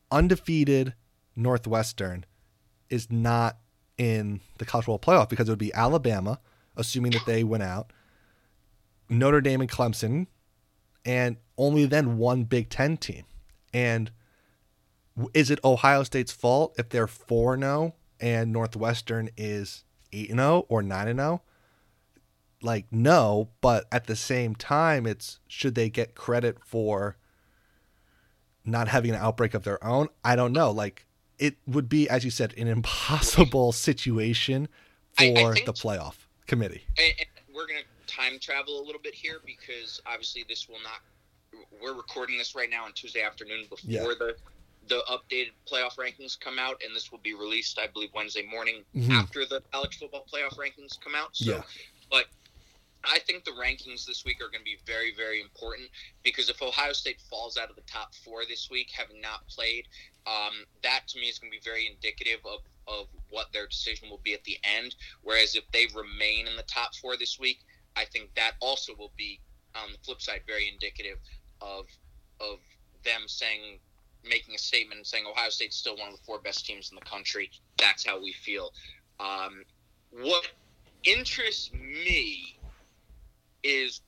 undefeated 0.10 0.94
Northwestern 1.36 2.26
is 2.90 3.12
not 3.12 3.58
in 3.98 4.40
the 4.58 4.66
college 4.66 4.86
football 4.86 5.00
playoff 5.00 5.30
because 5.30 5.50
it 5.50 5.52
would 5.52 5.60
be 5.60 5.74
Alabama, 5.74 6.40
assuming 6.78 7.12
that 7.12 7.26
they 7.26 7.44
went 7.44 7.64
out, 7.64 7.92
Notre 9.10 9.42
Dame 9.42 9.62
and 9.62 9.70
Clemson, 9.70 10.28
and 11.06 11.38
only 11.58 11.86
then 11.86 12.18
one 12.18 12.44
Big 12.44 12.70
Ten 12.70 12.98
team. 12.98 13.24
And 13.74 14.12
is 15.34 15.50
it 15.52 15.60
Ohio 15.64 16.04
State's 16.04 16.32
fault 16.32 16.76
if 16.78 16.90
they're 16.90 17.08
4 17.08 17.58
0 17.58 17.96
and 18.20 18.52
Northwestern 18.52 19.30
is 19.38 19.84
8 20.14 20.30
0 20.32 20.66
or 20.70 20.82
9 20.82 21.16
0? 21.16 21.42
Like, 22.64 22.86
no, 22.92 23.50
but 23.62 23.86
at 23.92 24.06
the 24.06 24.16
same 24.16 24.54
time, 24.56 25.08
it's 25.08 25.40
should 25.48 25.74
they 25.76 25.90
get 25.90 26.14
credit 26.16 26.58
for 26.64 27.18
not 28.64 28.88
having 28.88 29.12
an 29.12 29.18
outbreak 29.18 29.54
of 29.54 29.64
their 29.64 29.84
own? 29.84 30.08
I 30.24 30.36
don't 30.36 30.54
know. 30.54 30.70
Like, 30.72 31.08
it 31.40 31.58
would 31.66 31.90
be, 31.90 32.08
as 32.08 32.24
you 32.24 32.30
said, 32.30 32.54
an 32.58 32.68
impossible 32.68 33.72
situation 33.72 34.68
for 35.14 35.24
I- 35.24 35.34
I 35.58 35.64
the 35.66 35.74
playoff 35.74 36.16
committee. 36.46 36.84
and, 36.98 37.14
and 37.20 37.56
we're 37.56 37.66
gonna 37.68 37.80
time 38.12 38.40
travel 38.40 38.80
a 38.80 38.84
little 38.84 39.02
bit 39.02 39.16
here 39.16 39.38
because 39.46 40.02
obviously 40.06 40.46
this 40.48 40.68
will 40.68 40.82
not. 40.84 41.00
We're 41.82 41.94
recording 41.94 42.38
this 42.38 42.56
right 42.56 42.70
now 42.70 42.86
on 42.86 42.94
Tuesday 42.94 43.22
afternoon 43.22 43.66
before 43.70 43.90
Yeah. 43.90 44.02
the 44.20 44.36
the 44.88 45.04
updated 45.08 45.52
playoff 45.72 45.96
rankings 45.98 46.40
come 46.40 46.58
out, 46.58 46.82
and 46.84 46.96
this 46.96 47.12
will 47.12 47.20
be 47.20 47.36
released, 47.36 47.78
I 47.78 47.86
believe, 47.86 48.10
Wednesday 48.14 48.42
morning 48.42 48.84
Mhm. 48.96 49.12
after 49.12 49.46
the 49.46 49.62
college 49.72 50.00
football 50.00 50.26
playoff 50.26 50.58
rankings 50.58 51.00
come 51.00 51.14
out. 51.14 51.36
So, 51.38 51.58
Yeah. 51.58 51.64
but 52.10 52.30
I 53.04 53.20
think 53.20 53.46
the 53.46 53.52
rankings 53.52 54.06
this 54.06 54.26
week 54.26 54.42
are 54.42 54.48
going 54.50 54.62
to 54.62 54.66
be 54.66 54.78
very, 54.86 55.14
very 55.14 55.40
important 55.40 55.92
because 56.24 56.50
if 56.50 56.62
Ohio 56.64 56.94
State 56.94 57.22
falls 57.30 57.58
out 57.58 57.70
of 57.70 57.76
the 57.76 57.82
top 57.84 58.14
four 58.16 58.44
this 58.46 58.72
week, 58.72 58.90
having 58.92 59.22
not 59.22 59.48
played, 59.48 59.88
um, 60.26 60.66
that 60.82 61.08
to 61.10 61.20
me 61.20 61.30
is 61.30 61.38
going 61.38 61.52
to 61.52 61.58
be 61.58 61.64
very 61.64 61.86
indicative 61.88 62.44
of, 62.46 62.62
of 62.88 63.08
what 63.30 63.52
their 63.54 63.68
decision 63.68 64.10
will 64.10 64.20
be 64.20 64.34
at 64.34 64.44
the 64.46 64.58
end. 64.64 64.96
Whereas 65.22 65.56
if 65.56 65.70
they 65.72 65.86
remain 65.88 66.48
in 66.48 66.56
the 66.56 66.64
top 66.64 66.96
four 66.96 67.18
this 67.18 67.38
week, 67.40 67.64
I 67.96 68.06
think 68.06 68.34
that 68.36 68.54
also 68.60 68.94
will 68.98 69.12
be 69.18 69.40
on 69.76 69.92
the 69.92 69.98
flip 70.04 70.22
side 70.22 70.42
very 70.48 70.70
indicative 70.70 71.18
of 71.62 71.86
of 72.40 72.60
them 73.04 73.22
saying 73.28 73.80
making 74.24 74.56
a 74.56 74.58
statement 74.58 74.98
and 74.98 75.08
saying 75.08 75.26
Ohio 75.26 75.50
State's 75.50 75.76
still 75.76 75.98
one 75.98 76.10
of 76.10 76.16
the 76.16 76.24
four 76.24 76.40
best 76.40 76.66
teams 76.66 76.92
in 76.92 76.96
the 76.96 77.10
country. 77.10 77.50
That's 77.78 78.06
how 78.06 78.22
we 78.22 78.34
feel. 78.34 78.72
Um, 79.20 79.64
what 80.12 80.48
interests 81.04 81.72
me 81.74 82.60
is 83.64 84.02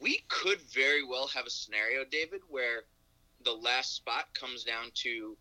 we 0.00 0.22
could 0.28 0.60
very 0.72 1.04
well 1.04 1.28
have 1.28 1.46
a 1.46 1.50
scenario, 1.50 2.04
David, 2.10 2.40
where 2.48 2.82
the 3.44 3.52
last 3.52 3.94
spot 3.94 4.26
comes 4.38 4.64
down 4.64 4.90
to 4.94 5.36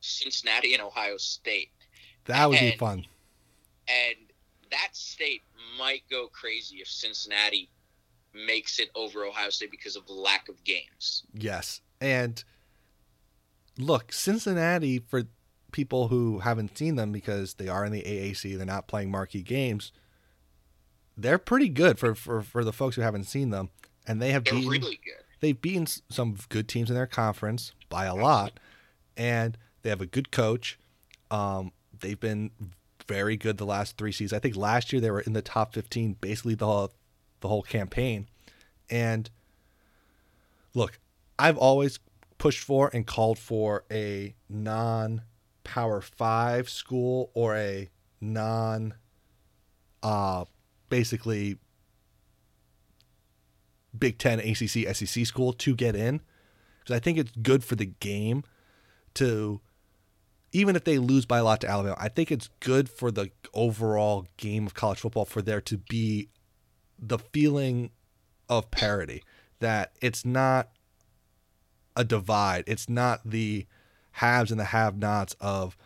Cincinnati 0.00 0.74
and 0.74 0.82
Ohio 0.82 1.16
State. 1.16 1.70
That 2.26 2.48
would 2.48 2.58
be 2.58 2.76
fun. 2.76 3.04
And 3.88 4.16
that 4.74 4.94
state 4.96 5.42
might 5.78 6.02
go 6.10 6.26
crazy 6.28 6.76
if 6.78 6.88
Cincinnati 6.88 7.70
makes 8.34 8.78
it 8.80 8.90
over 8.94 9.24
Ohio 9.24 9.50
State 9.50 9.70
because 9.70 9.96
of 9.96 10.06
the 10.06 10.12
lack 10.12 10.48
of 10.48 10.62
games. 10.64 11.22
Yes. 11.32 11.80
And 12.00 12.42
look, 13.78 14.12
Cincinnati, 14.12 14.98
for 14.98 15.22
people 15.72 16.08
who 16.08 16.40
haven't 16.40 16.76
seen 16.76 16.96
them 16.96 17.12
because 17.12 17.54
they 17.54 17.68
are 17.68 17.84
in 17.84 17.92
the 17.92 18.02
AAC, 18.02 18.56
they're 18.56 18.66
not 18.66 18.88
playing 18.88 19.10
marquee 19.10 19.42
games, 19.42 19.92
they're 21.16 21.38
pretty 21.38 21.68
good 21.68 21.98
for, 21.98 22.14
for, 22.14 22.42
for 22.42 22.64
the 22.64 22.72
folks 22.72 22.96
who 22.96 23.02
haven't 23.02 23.24
seen 23.24 23.50
them. 23.50 23.70
And 24.06 24.20
they 24.20 24.32
have 24.32 24.44
They're 24.44 24.54
beaten 24.54 24.68
really 24.70 25.00
good. 25.04 25.24
they've 25.40 25.60
beaten 25.60 25.86
some 26.10 26.36
good 26.48 26.68
teams 26.68 26.90
in 26.90 26.96
their 26.96 27.06
conference 27.06 27.72
by 27.88 28.04
a 28.04 28.14
lot, 28.14 28.58
and 29.16 29.56
they 29.82 29.90
have 29.90 30.00
a 30.00 30.06
good 30.06 30.30
coach. 30.30 30.78
Um, 31.30 31.72
they've 32.00 32.18
been 32.20 32.50
very 33.06 33.36
good 33.36 33.58
the 33.58 33.66
last 33.66 33.96
three 33.96 34.12
seasons. 34.12 34.36
I 34.36 34.40
think 34.40 34.56
last 34.56 34.92
year 34.92 35.00
they 35.00 35.10
were 35.10 35.20
in 35.20 35.32
the 35.32 35.42
top 35.42 35.74
fifteen 35.74 36.14
basically 36.20 36.54
the 36.54 36.66
whole, 36.66 36.92
the 37.40 37.48
whole 37.48 37.62
campaign. 37.62 38.28
And 38.90 39.30
look, 40.74 40.98
I've 41.38 41.56
always 41.56 41.98
pushed 42.38 42.60
for 42.60 42.90
and 42.92 43.06
called 43.06 43.38
for 43.38 43.84
a 43.90 44.34
non 44.48 45.22
Power 45.64 46.00
Five 46.00 46.68
school 46.68 47.30
or 47.34 47.56
a 47.56 47.90
non, 48.20 48.94
uh, 50.02 50.44
basically 50.88 51.58
Big 53.98 54.18
Ten, 54.18 54.40
ACC, 54.40 54.94
SEC 54.94 55.26
school 55.26 55.52
to 55.52 55.74
get 55.74 55.96
in 55.96 56.20
because 56.80 56.96
I 56.96 57.00
think 57.00 57.18
it's 57.18 57.32
good 57.42 57.64
for 57.64 57.76
the 57.76 57.86
game 57.86 58.44
to, 59.14 59.60
even 60.54 60.76
if 60.76 60.84
they 60.84 60.98
lose 60.98 61.26
by 61.26 61.38
a 61.38 61.44
lot 61.44 61.60
to 61.60 61.68
Alabama, 61.68 61.96
I 61.98 62.08
think 62.08 62.30
it's 62.30 62.48
good 62.60 62.88
for 62.88 63.10
the 63.10 63.30
overall 63.52 64.28
game 64.36 64.66
of 64.66 64.72
college 64.72 65.00
football 65.00 65.24
for 65.24 65.42
there 65.42 65.60
to 65.62 65.76
be 65.76 66.28
the 66.96 67.18
feeling 67.18 67.90
of 68.48 68.70
parity 68.70 69.24
that 69.58 69.92
it's 70.00 70.24
not 70.24 70.70
a 71.96 72.04
divide. 72.04 72.62
It's 72.68 72.88
not 72.88 73.20
the 73.28 73.66
haves 74.12 74.52
and 74.52 74.60
the 74.60 74.66
have 74.66 74.96
nots 74.96 75.34
of 75.40 75.76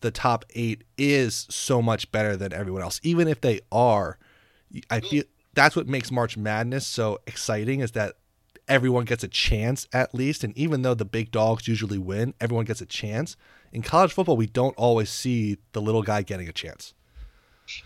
the 0.00 0.10
top 0.10 0.44
eight 0.54 0.82
is 0.96 1.46
so 1.48 1.80
much 1.80 2.10
better 2.10 2.36
than 2.36 2.52
everyone 2.52 2.82
else. 2.82 3.00
Even 3.04 3.28
if 3.28 3.40
they 3.40 3.60
are, 3.70 4.18
I 4.90 4.98
feel 4.98 5.24
that's 5.54 5.76
what 5.76 5.86
makes 5.86 6.10
March 6.10 6.36
Madness 6.36 6.86
so 6.86 7.20
exciting 7.28 7.80
is 7.80 7.92
that 7.92 8.14
everyone 8.66 9.04
gets 9.04 9.22
a 9.22 9.28
chance 9.28 9.86
at 9.92 10.12
least. 10.12 10.42
And 10.42 10.56
even 10.58 10.82
though 10.82 10.94
the 10.94 11.04
big 11.04 11.30
dogs 11.30 11.68
usually 11.68 11.98
win, 11.98 12.34
everyone 12.40 12.64
gets 12.64 12.80
a 12.80 12.86
chance. 12.86 13.36
In 13.72 13.82
college 13.82 14.12
football, 14.12 14.36
we 14.36 14.46
don't 14.46 14.76
always 14.76 15.10
see 15.10 15.58
the 15.72 15.80
little 15.80 16.02
guy 16.02 16.22
getting 16.22 16.48
a 16.48 16.52
chance. 16.52 16.94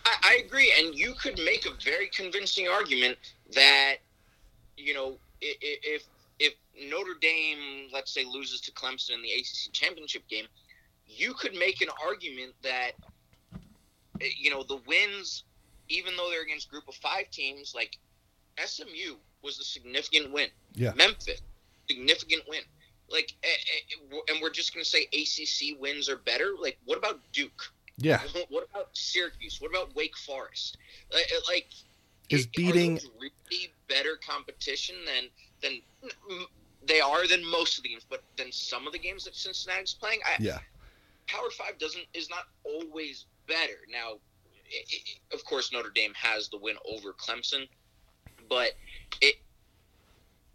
I, 0.05 0.15
I 0.23 0.43
agree, 0.45 0.73
and 0.79 0.95
you 0.95 1.15
could 1.15 1.39
make 1.45 1.67
a 1.67 1.71
very 1.85 2.09
convincing 2.09 2.69
argument 2.69 3.19
that 3.55 3.97
you 4.77 4.95
know 4.95 5.19
if 5.41 6.05
if 6.39 6.55
Notre 6.89 7.15
Dame, 7.21 7.89
let's 7.93 8.13
say, 8.13 8.25
loses 8.25 8.61
to 8.63 8.73
Clemson 8.73 9.15
in 9.15 9.23
the 9.23 9.33
ACC 9.33 9.73
championship 9.73 10.27
game, 10.29 10.47
you 11.07 11.35
could 11.35 11.55
make 11.55 11.81
an 11.81 11.89
argument 12.05 12.53
that 12.63 12.93
eh, 14.21 14.29
you 14.37 14.51
know 14.51 14.63
the 14.63 14.81
wins, 14.87 15.45
even 15.89 16.17
though 16.17 16.31
they're 16.31 16.43
against 16.43 16.71
group 16.71 16.89
of 16.89 16.95
five 16.95 17.31
teams, 17.31 17.75
like 17.75 17.99
SMU 18.65 19.17
was 19.43 19.59
a 19.59 19.65
significant 19.65 20.33
win. 20.33 20.49
Yeah. 20.75 20.93
Memphis, 20.95 21.41
significant 21.89 22.43
win. 22.49 22.63
Like, 23.13 23.35
eh, 23.43 23.47
eh 23.47 24.19
and 24.29 24.41
we're 24.41 24.51
just 24.51 24.75
going 24.75 24.85
to 24.85 24.89
say 24.89 25.07
ACC 25.13 25.79
wins 25.81 26.09
are 26.09 26.17
better. 26.17 26.53
Like, 26.61 26.79
what 26.85 26.99
about 26.99 27.21
Duke? 27.33 27.73
Yeah. 27.99 28.21
What 28.49 28.69
about 28.71 28.89
Syracuse? 28.93 29.61
What 29.61 29.71
about 29.71 29.95
Wake 29.95 30.17
Forest? 30.17 30.79
Uh, 31.13 31.19
eh, 31.19 31.37
like, 31.49 31.69
is 32.31 32.47
beating 32.47 32.99
really 33.21 33.73
better 33.89 34.19
competition 34.27 34.97
than 35.05 35.29
than 35.61 35.83
they 36.87 37.01
are 37.01 37.27
than 37.27 37.45
most 37.49 37.77
of 37.79 37.85
the 37.85 37.91
games, 37.91 38.07
but 38.09 38.23
than 38.37 38.51
some 38.51 38.87
of 38.87 38.93
the 38.93 38.99
games 38.99 39.25
that 39.25 39.37
Cincinnati's 39.37 39.95
playing. 39.95 40.21
I, 40.27 40.43
yeah. 40.43 40.59
Power 41.27 41.51
Five 41.51 41.79
doesn't 41.79 42.05
is 42.15 42.29
not 42.31 42.45
always 42.65 43.27
better. 43.47 43.81
Now, 43.91 44.15
it, 44.69 44.87
it, 44.91 45.35
of 45.35 45.45
course, 45.45 45.73
Notre 45.73 45.91
Dame 45.91 46.13
has 46.15 46.49
the 46.49 46.59
win 46.59 46.77
over 46.91 47.13
Clemson, 47.13 47.69
but 48.49 48.73
it. 49.21 49.37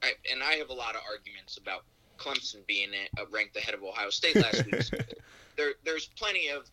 I, 0.03 0.11
and 0.31 0.43
I 0.43 0.53
have 0.53 0.69
a 0.69 0.73
lot 0.73 0.95
of 0.95 1.01
arguments 1.09 1.57
about 1.57 1.83
Clemson 2.17 2.65
being 2.67 2.89
ranked 3.31 3.55
ahead 3.55 3.73
of 3.73 3.83
Ohio 3.83 4.09
State 4.09 4.35
last 4.35 4.65
week. 4.65 5.17
there, 5.57 5.73
there's 5.83 6.07
plenty 6.15 6.49
of 6.49 6.69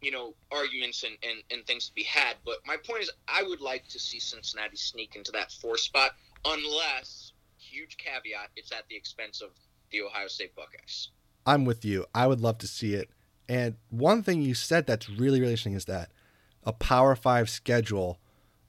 you 0.00 0.10
know 0.10 0.34
arguments 0.50 1.04
and, 1.04 1.16
and, 1.22 1.42
and 1.50 1.66
things 1.66 1.88
to 1.88 1.94
be 1.94 2.02
had. 2.02 2.36
But 2.44 2.56
my 2.66 2.76
point 2.76 3.02
is, 3.02 3.10
I 3.28 3.42
would 3.42 3.60
like 3.60 3.86
to 3.88 3.98
see 3.98 4.18
Cincinnati 4.18 4.76
sneak 4.76 5.16
into 5.16 5.32
that 5.32 5.52
four 5.52 5.76
spot, 5.76 6.12
unless 6.44 7.32
huge 7.58 7.96
caveat, 7.96 8.50
it's 8.56 8.72
at 8.72 8.88
the 8.88 8.96
expense 8.96 9.40
of 9.40 9.50
the 9.90 10.02
Ohio 10.02 10.28
State 10.28 10.54
Buckeyes. 10.56 11.08
I'm 11.46 11.64
with 11.64 11.84
you. 11.84 12.06
I 12.14 12.26
would 12.26 12.40
love 12.40 12.58
to 12.58 12.66
see 12.66 12.94
it. 12.94 13.10
And 13.48 13.76
one 13.88 14.22
thing 14.22 14.42
you 14.42 14.54
said 14.54 14.86
that's 14.86 15.08
really, 15.08 15.40
really 15.40 15.52
interesting 15.52 15.74
is 15.74 15.86
that 15.86 16.10
a 16.64 16.72
Power 16.72 17.16
Five 17.16 17.48
schedule 17.48 18.18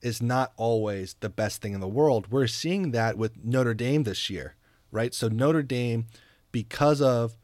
is 0.02 0.22
not 0.22 0.54
always 0.58 1.16
the 1.20 1.30
best 1.30 1.62
thing 1.62 1.74
in 1.74 1.80
the 1.80 1.88
world. 1.88 2.32
We're 2.32 2.47
seeing 2.47 2.91
that 2.91 3.18
with 3.18 3.43
Notre 3.43 3.76
Dame 3.76 4.04
this 4.04 4.30
year, 4.30 4.56
right? 4.91 5.13
So, 5.13 5.27
Notre 5.27 5.63
Dame, 5.63 6.07
because 6.51 7.01
of 7.01 7.35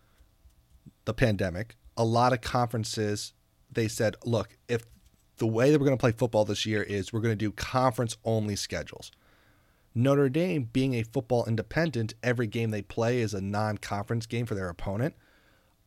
the 1.05 1.13
pandemic, 1.13 1.75
a 1.95 2.03
lot 2.03 2.33
of 2.33 2.41
conferences, 2.41 3.33
they 3.71 3.87
said, 3.87 4.15
look, 4.25 4.57
if 4.67 4.83
the 5.37 5.47
way 5.47 5.71
that 5.71 5.79
we're 5.79 5.85
going 5.85 5.97
to 5.97 6.01
play 6.01 6.11
football 6.11 6.45
this 6.45 6.65
year 6.65 6.83
is 6.83 7.13
we're 7.13 7.21
going 7.21 7.31
to 7.31 7.35
do 7.35 7.51
conference 7.51 8.17
only 8.23 8.55
schedules. 8.55 9.11
Notre 9.93 10.29
Dame, 10.29 10.69
being 10.71 10.93
a 10.93 11.03
football 11.03 11.45
independent, 11.45 12.13
every 12.21 12.47
game 12.47 12.69
they 12.69 12.83
play 12.83 13.19
is 13.19 13.33
a 13.33 13.41
non 13.41 13.77
conference 13.77 14.25
game 14.25 14.45
for 14.45 14.53
their 14.53 14.69
opponent. 14.69 15.15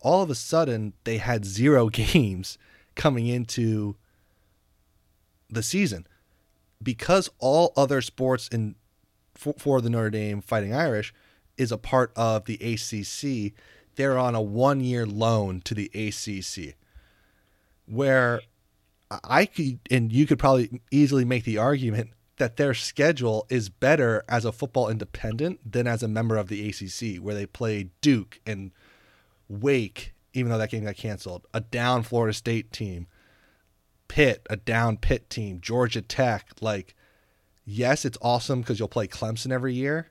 All 0.00 0.22
of 0.22 0.30
a 0.30 0.34
sudden, 0.34 0.94
they 1.04 1.18
had 1.18 1.44
zero 1.44 1.88
games 1.90 2.58
coming 2.96 3.26
into 3.26 3.96
the 5.48 5.62
season 5.62 6.06
because 6.82 7.30
all 7.38 7.72
other 7.76 8.00
sports 8.00 8.48
in 8.48 8.74
for, 9.34 9.54
for, 9.58 9.80
the 9.80 9.90
Notre 9.90 10.10
Dame 10.10 10.40
Fighting 10.40 10.74
Irish 10.74 11.14
is 11.60 11.70
a 11.70 11.76
part 11.76 12.10
of 12.16 12.46
the 12.46 12.54
ACC. 12.54 13.52
They're 13.96 14.18
on 14.18 14.34
a 14.34 14.40
one 14.40 14.80
year 14.80 15.04
loan 15.04 15.60
to 15.66 15.74
the 15.74 15.90
ACC, 15.94 16.74
where 17.86 18.40
I 19.22 19.44
could 19.44 19.78
and 19.90 20.10
you 20.10 20.26
could 20.26 20.38
probably 20.38 20.80
easily 20.90 21.26
make 21.26 21.44
the 21.44 21.58
argument 21.58 22.12
that 22.38 22.56
their 22.56 22.72
schedule 22.72 23.46
is 23.50 23.68
better 23.68 24.24
as 24.26 24.46
a 24.46 24.52
football 24.52 24.88
independent 24.88 25.60
than 25.70 25.86
as 25.86 26.02
a 26.02 26.08
member 26.08 26.38
of 26.38 26.48
the 26.48 26.66
ACC, 26.66 27.22
where 27.22 27.34
they 27.34 27.44
play 27.44 27.90
Duke 28.00 28.40
and 28.46 28.70
Wake, 29.46 30.14
even 30.32 30.50
though 30.50 30.56
that 30.56 30.70
game 30.70 30.84
got 30.84 30.96
canceled, 30.96 31.46
a 31.52 31.60
down 31.60 32.02
Florida 32.02 32.32
State 32.32 32.72
team, 32.72 33.06
Pitt, 34.08 34.46
a 34.48 34.56
down 34.56 34.96
Pitt 34.96 35.28
team, 35.28 35.60
Georgia 35.60 36.00
Tech. 36.00 36.48
Like, 36.62 36.94
yes, 37.66 38.06
it's 38.06 38.16
awesome 38.22 38.60
because 38.62 38.78
you'll 38.78 38.88
play 38.88 39.06
Clemson 39.06 39.52
every 39.52 39.74
year, 39.74 40.08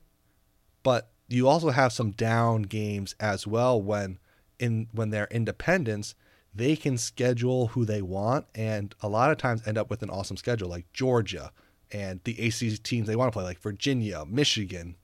but 0.84 1.10
you 1.30 1.48
also 1.48 1.70
have 1.70 1.94
some 1.94 2.12
down 2.12 2.64
games 2.64 3.16
as 3.20 3.48
well 3.48 3.82
when 3.82 4.20
in 4.60 4.88
when 4.92 5.10
they're 5.10 5.28
independents 5.32 6.16
they 6.54 6.76
can 6.76 6.98
schedule 6.98 7.68
who 7.68 7.86
they 7.86 8.02
want 8.02 8.46
and 8.56 8.96
a 9.02 9.08
lot 9.08 9.32
of 9.32 9.38
times 9.38 9.66
end 9.66 9.78
up 9.78 9.90
with 9.90 10.02
an 10.02 10.10
awesome 10.10 10.36
schedule 10.36 10.68
like 10.68 10.92
Georgia, 10.92 11.52
and 11.92 12.20
the 12.24 12.34
ACC 12.34 12.82
teams 12.84 13.08
they 13.08 13.16
want 13.16 13.32
to 13.32 13.36
play, 13.36 13.44
like 13.44 13.60
Virginia, 13.60 14.26
Michigan, 14.28 14.96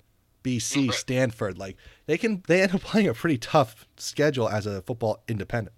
BC, 0.43 0.93
Stanford. 0.93 1.57
Like 1.57 1.78
they 2.05 2.17
can, 2.17 2.43
they 2.47 2.61
end 2.61 2.76
up 2.76 2.82
playing 2.84 3.07
a 3.07 3.13
pretty 3.13 3.38
tough 3.38 3.88
schedule 3.97 4.49
as 4.49 4.65
a 4.65 4.82
football 4.82 5.23
independent. 5.28 5.76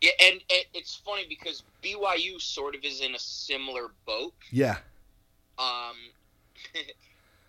Yeah, 0.00 0.10
and, 0.22 0.34
and 0.34 0.64
it's 0.74 0.96
funny 0.96 1.24
because 1.28 1.62
BYU 1.82 2.40
sort 2.40 2.74
of 2.74 2.84
is 2.84 3.00
in 3.00 3.14
a 3.14 3.18
similar 3.18 3.88
boat. 4.06 4.34
Yeah. 4.50 4.76
Um, 5.58 5.96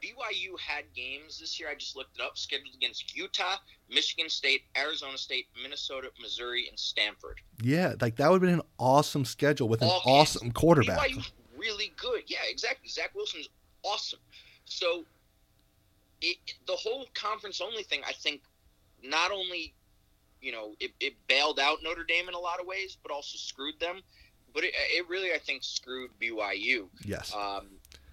BYU 0.01 0.59
had 0.59 0.85
games 0.95 1.39
this 1.39 1.59
year. 1.59 1.69
I 1.69 1.75
just 1.75 1.95
looked 1.95 2.17
it 2.17 2.21
up. 2.21 2.37
Scheduled 2.37 2.73
against 2.75 3.15
Utah, 3.15 3.57
Michigan 3.89 4.29
State, 4.29 4.63
Arizona 4.77 5.17
State, 5.17 5.47
Minnesota, 5.61 6.09
Missouri, 6.21 6.67
and 6.69 6.77
Stanford. 6.77 7.41
Yeah, 7.61 7.93
like 7.99 8.15
that 8.17 8.29
would 8.29 8.41
have 8.41 8.49
been 8.49 8.59
an 8.59 8.65
awesome 8.77 9.25
schedule 9.25 9.67
with 9.67 9.81
an 9.81 9.89
awesome 9.89 10.51
quarterback. 10.51 11.09
BYU 11.09 11.25
really 11.57 11.93
good. 11.97 12.23
Yeah, 12.27 12.39
exactly. 12.47 12.89
Zach 12.89 13.13
Wilson's 13.15 13.49
awesome. 13.83 14.19
So 14.65 15.03
it, 16.21 16.37
the 16.65 16.73
whole 16.75 17.07
conference 17.13 17.61
only 17.61 17.83
thing, 17.83 18.01
I 18.07 18.13
think, 18.13 18.41
not 19.03 19.31
only 19.31 19.73
you 20.41 20.51
know 20.51 20.75
it, 20.79 20.91
it, 20.99 21.13
bailed 21.27 21.59
out 21.59 21.79
Notre 21.83 22.03
Dame 22.03 22.27
in 22.27 22.33
a 22.33 22.39
lot 22.39 22.59
of 22.59 22.67
ways, 22.67 22.97
but 23.01 23.11
also 23.11 23.37
screwed 23.37 23.79
them. 23.79 24.01
But 24.53 24.63
it, 24.63 24.73
it 24.75 25.07
really, 25.09 25.33
I 25.33 25.37
think, 25.37 25.63
screwed 25.63 26.11
BYU. 26.21 26.87
Yes. 27.03 27.33
Um, 27.35 27.67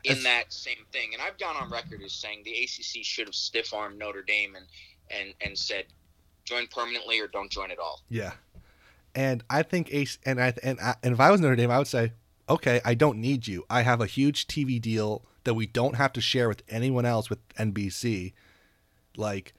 in 0.05 0.23
that 0.23 0.53
same 0.53 0.85
thing, 0.93 1.15
and 1.15 1.23
I've 1.23 1.39
gone 1.39 1.57
on 1.57 1.71
record 1.71 2.03
as 2.03 2.13
saying 2.13 2.43
the 2.45 2.53
ACC 2.53 3.05
should 3.05 3.27
have 3.27 3.35
stiff 3.35 3.73
armed 3.73 3.99
Notre 3.99 4.23
Dame 4.23 4.55
and 4.57 4.67
and 5.11 5.35
and 5.41 5.59
said 5.59 5.87
join 6.45 6.67
permanently 6.67 7.21
or 7.21 7.27
don't 7.27 7.51
join 7.51 7.71
at 7.71 7.79
all. 7.79 8.01
Yeah. 8.09 8.33
And 9.15 9.45
I 9.49 9.63
think 9.63 9.93
Ace 9.93 10.19
and 10.27 10.41
I 10.41 10.55
and 10.63 10.79
I, 10.81 10.95
and 11.03 11.15
if 11.15 11.21
I 11.21 11.31
was 11.31 11.41
Notre 11.41 11.57
Dame, 11.57 11.71
I 11.71 11.79
would 11.79 11.87
say 11.87 12.13
okay, 12.49 12.81
I 12.85 12.95
don't 12.95 13.19
need 13.19 13.47
you. 13.47 13.65
I 13.71 13.83
have 13.83 14.01
a 14.01 14.07
huge 14.07 14.47
TV 14.47 14.81
deal 14.81 15.25
that 15.45 15.55
we 15.55 15.67
don't 15.67 15.97
have 15.97 16.13
to 16.15 16.21
share 16.21 16.49
with 16.49 16.63
anyone 16.69 17.05
else 17.05 17.31
with 17.31 17.47
NBC. 17.57 18.33
Like, 19.17 19.55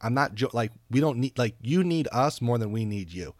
I'm 0.00 0.14
not 0.14 0.34
jo- 0.34 0.50
like 0.52 0.72
we 0.90 1.00
don't 1.00 1.18
need 1.18 1.38
like 1.38 1.56
you 1.60 1.82
need 1.82 2.08
us 2.12 2.40
more 2.40 2.58
than 2.58 2.72
we 2.72 2.84
need 2.84 3.12
you. 3.12 3.34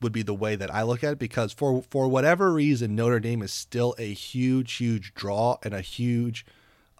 Would 0.00 0.12
be 0.12 0.22
the 0.22 0.34
way 0.34 0.54
that 0.56 0.72
I 0.72 0.82
look 0.82 1.02
at 1.02 1.14
it 1.14 1.18
because 1.18 1.52
for 1.52 1.82
for 1.90 2.08
whatever 2.08 2.52
reason 2.52 2.94
Notre 2.94 3.20
Dame 3.20 3.42
is 3.42 3.52
still 3.52 3.94
a 3.98 4.12
huge 4.12 4.74
huge 4.74 5.12
draw 5.14 5.58
and 5.62 5.74
a 5.74 5.80
huge 5.80 6.46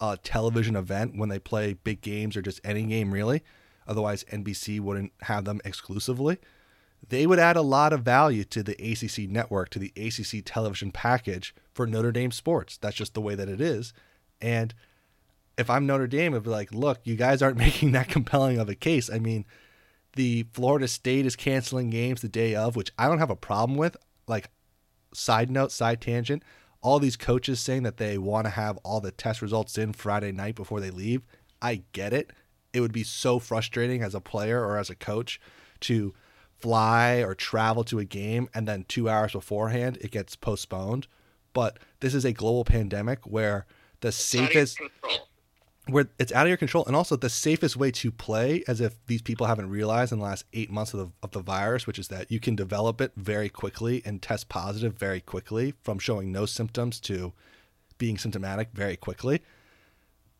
uh, 0.00 0.16
television 0.22 0.76
event 0.76 1.16
when 1.16 1.28
they 1.28 1.38
play 1.38 1.74
big 1.74 2.00
games 2.00 2.36
or 2.36 2.42
just 2.42 2.60
any 2.64 2.84
game 2.84 3.12
really. 3.12 3.42
Otherwise 3.86 4.24
NBC 4.24 4.80
wouldn't 4.80 5.12
have 5.22 5.44
them 5.44 5.60
exclusively 5.64 6.38
they 7.06 7.26
would 7.26 7.38
add 7.38 7.56
a 7.56 7.62
lot 7.62 7.92
of 7.92 8.02
value 8.02 8.44
to 8.44 8.62
the 8.62 8.72
ACC 8.74 9.30
network, 9.30 9.70
to 9.70 9.78
the 9.78 9.92
ACC 9.96 10.42
television 10.44 10.90
package 10.90 11.54
for 11.72 11.86
Notre 11.86 12.12
Dame 12.12 12.32
sports. 12.32 12.76
That's 12.76 12.96
just 12.96 13.14
the 13.14 13.20
way 13.20 13.34
that 13.34 13.48
it 13.48 13.60
is. 13.60 13.92
And 14.40 14.74
if 15.56 15.70
I'm 15.70 15.86
Notre 15.86 16.06
Dame, 16.06 16.34
it'd 16.34 16.44
be 16.44 16.50
like, 16.50 16.72
look, 16.72 17.00
you 17.04 17.16
guys 17.16 17.40
aren't 17.40 17.56
making 17.58 17.92
that 17.92 18.08
compelling 18.08 18.58
of 18.58 18.68
a 18.68 18.74
case. 18.74 19.10
I 19.10 19.18
mean, 19.18 19.44
the 20.18 20.44
Florida 20.52 20.88
State 20.88 21.26
is 21.26 21.36
canceling 21.36 21.90
games 21.90 22.22
the 22.22 22.28
day 22.28 22.56
of, 22.56 22.74
which 22.74 22.90
I 22.98 23.06
don't 23.06 23.20
have 23.20 23.30
a 23.30 23.36
problem 23.36 23.78
with. 23.78 23.96
Like, 24.26 24.50
side 25.14 25.48
note, 25.48 25.70
side 25.70 26.00
tangent, 26.00 26.42
all 26.82 26.98
these 26.98 27.16
coaches 27.16 27.60
saying 27.60 27.84
that 27.84 27.98
they 27.98 28.18
want 28.18 28.44
to 28.46 28.50
have 28.50 28.78
all 28.78 29.00
the 29.00 29.12
test 29.12 29.40
results 29.40 29.78
in 29.78 29.92
Friday 29.92 30.32
night 30.32 30.56
before 30.56 30.80
they 30.80 30.90
leave. 30.90 31.22
I 31.62 31.84
get 31.92 32.12
it. 32.12 32.32
It 32.72 32.80
would 32.80 32.92
be 32.92 33.04
so 33.04 33.38
frustrating 33.38 34.02
as 34.02 34.12
a 34.12 34.20
player 34.20 34.60
or 34.60 34.76
as 34.76 34.90
a 34.90 34.96
coach 34.96 35.40
to 35.82 36.14
fly 36.58 37.22
or 37.22 37.36
travel 37.36 37.84
to 37.84 38.00
a 38.00 38.04
game 38.04 38.48
and 38.52 38.66
then 38.66 38.86
two 38.88 39.08
hours 39.08 39.34
beforehand 39.34 39.98
it 40.00 40.10
gets 40.10 40.34
postponed. 40.34 41.06
But 41.52 41.78
this 42.00 42.12
is 42.12 42.24
a 42.24 42.32
global 42.32 42.64
pandemic 42.64 43.24
where 43.24 43.66
the 44.00 44.08
it's 44.08 44.16
safest 44.16 44.80
where 45.88 46.08
it's 46.18 46.32
out 46.32 46.44
of 46.46 46.48
your 46.48 46.56
control 46.56 46.84
and 46.86 46.94
also 46.94 47.16
the 47.16 47.28
safest 47.30 47.76
way 47.76 47.90
to 47.90 48.10
play 48.10 48.62
as 48.68 48.80
if 48.80 48.94
these 49.06 49.22
people 49.22 49.46
haven't 49.46 49.70
realized 49.70 50.12
in 50.12 50.18
the 50.18 50.24
last 50.24 50.44
eight 50.52 50.70
months 50.70 50.92
of 50.94 51.00
the, 51.00 51.10
of 51.22 51.30
the 51.32 51.40
virus 51.40 51.86
which 51.86 51.98
is 51.98 52.08
that 52.08 52.30
you 52.30 52.38
can 52.38 52.54
develop 52.54 53.00
it 53.00 53.12
very 53.16 53.48
quickly 53.48 54.02
and 54.04 54.20
test 54.20 54.48
positive 54.48 54.94
very 54.98 55.20
quickly 55.20 55.74
from 55.82 55.98
showing 55.98 56.30
no 56.30 56.44
symptoms 56.46 57.00
to 57.00 57.32
being 57.96 58.18
symptomatic 58.18 58.68
very 58.72 58.96
quickly 58.96 59.40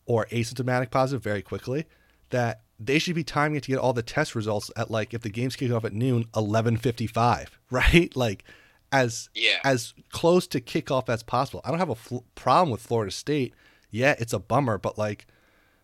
or 0.05 0.25
asymptomatic 0.27 0.91
positive 0.91 1.23
very 1.23 1.41
quickly 1.41 1.85
that 2.29 2.61
they 2.79 2.99
should 2.99 3.15
be 3.15 3.23
timing 3.23 3.57
it 3.57 3.63
to 3.63 3.71
get 3.71 3.77
all 3.79 3.91
the 3.93 4.01
test 4.03 4.35
results 4.35 4.71
at 4.77 4.89
like 4.89 5.13
if 5.13 5.21
the 5.21 5.29
game's 5.29 5.55
kicking 5.55 5.75
off 5.75 5.83
at 5.83 5.93
noon, 5.93 6.25
eleven 6.35 6.77
fifty 6.77 7.07
five, 7.07 7.59
right? 7.71 8.15
Like 8.15 8.43
as 8.91 9.29
Yeah. 9.33 9.57
as 9.65 9.93
close 10.11 10.47
to 10.47 10.61
kickoff 10.61 11.09
as 11.09 11.21
possible. 11.21 11.61
I 11.65 11.69
don't 11.71 11.79
have 11.79 11.89
a 11.89 11.95
fl- 11.95 12.19
problem 12.35 12.69
with 12.71 12.81
Florida 12.81 13.11
State. 13.11 13.53
Yeah, 13.91 14.15
it's 14.17 14.31
a 14.33 14.39
bummer, 14.39 14.77
but 14.77 14.97
like, 14.97 15.27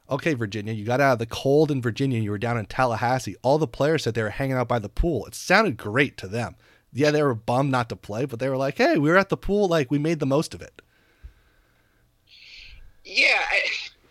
okay, 0.10 0.34
Virginia, 0.34 0.74
you 0.74 0.86
got 0.86 1.02
out 1.02 1.14
of 1.14 1.20
the 1.20 1.26
cold 1.26 1.72
in 1.72 1.82
Virginia. 1.82 2.20
You 2.20 2.32
were 2.32 2.38
down 2.38 2.58
in 2.58 2.66
Tallahassee. 2.66 3.36
All 3.42 3.58
the 3.58 3.68
players 3.68 4.04
said 4.04 4.14
they 4.14 4.24
were 4.24 4.30
hanging 4.30 4.56
out 4.56 4.68
by 4.68 4.80
the 4.80 4.90
pool. 4.90 5.26
It 5.26 5.36
sounded 5.36 5.78
great 5.78 6.18
to 6.18 6.28
them. 6.28 6.56
Yeah, 6.94 7.12
they 7.12 7.24
were 7.24 7.36
bummed 7.36 7.72
not 7.72 7.90
to 7.90 7.96
play, 7.96 8.26
but 8.26 8.40
they 8.40 8.50
were 8.50 8.58
like, 8.58 8.78
hey, 8.78 8.98
we 8.98 9.10
were 9.10 9.18
at 9.18 9.30
the 9.30 9.38
pool. 9.38 9.68
Like, 9.68 9.92
we 9.92 10.00
made 10.00 10.20
the 10.20 10.26
most 10.26 10.54
of 10.54 10.62
it. 10.62 10.82
Yeah, 13.04 13.42
I, 13.52 13.62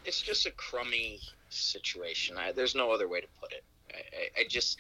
it's 0.05 0.21
just 0.21 0.47
a 0.47 0.51
crummy 0.51 1.21
situation. 1.49 2.37
I, 2.39 2.53
there's 2.53 2.75
no 2.75 2.93
other 2.93 3.09
way 3.09 3.21
to 3.21 3.27
put 3.41 3.53
it. 3.53 3.65
I, 3.93 3.97
I, 3.97 4.41
I 4.41 4.45
just 4.49 4.79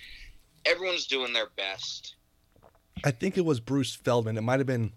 everyone's 0.66 1.06
doing 1.06 1.32
their 1.32 1.48
best. 1.56 2.16
I 3.04 3.10
think 3.10 3.36
it 3.36 3.44
was 3.44 3.60
Bruce 3.60 3.94
Feldman. 3.94 4.36
It 4.36 4.42
might 4.42 4.60
have 4.60 4.66
been 4.66 4.92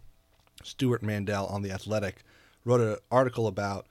Stewart 0.64 1.02
Mandel 1.04 1.48
on 1.48 1.62
The 1.62 1.72
Athletic 1.72 2.24
wrote 2.68 2.82
an 2.82 2.98
article 3.10 3.48
about 3.48 3.88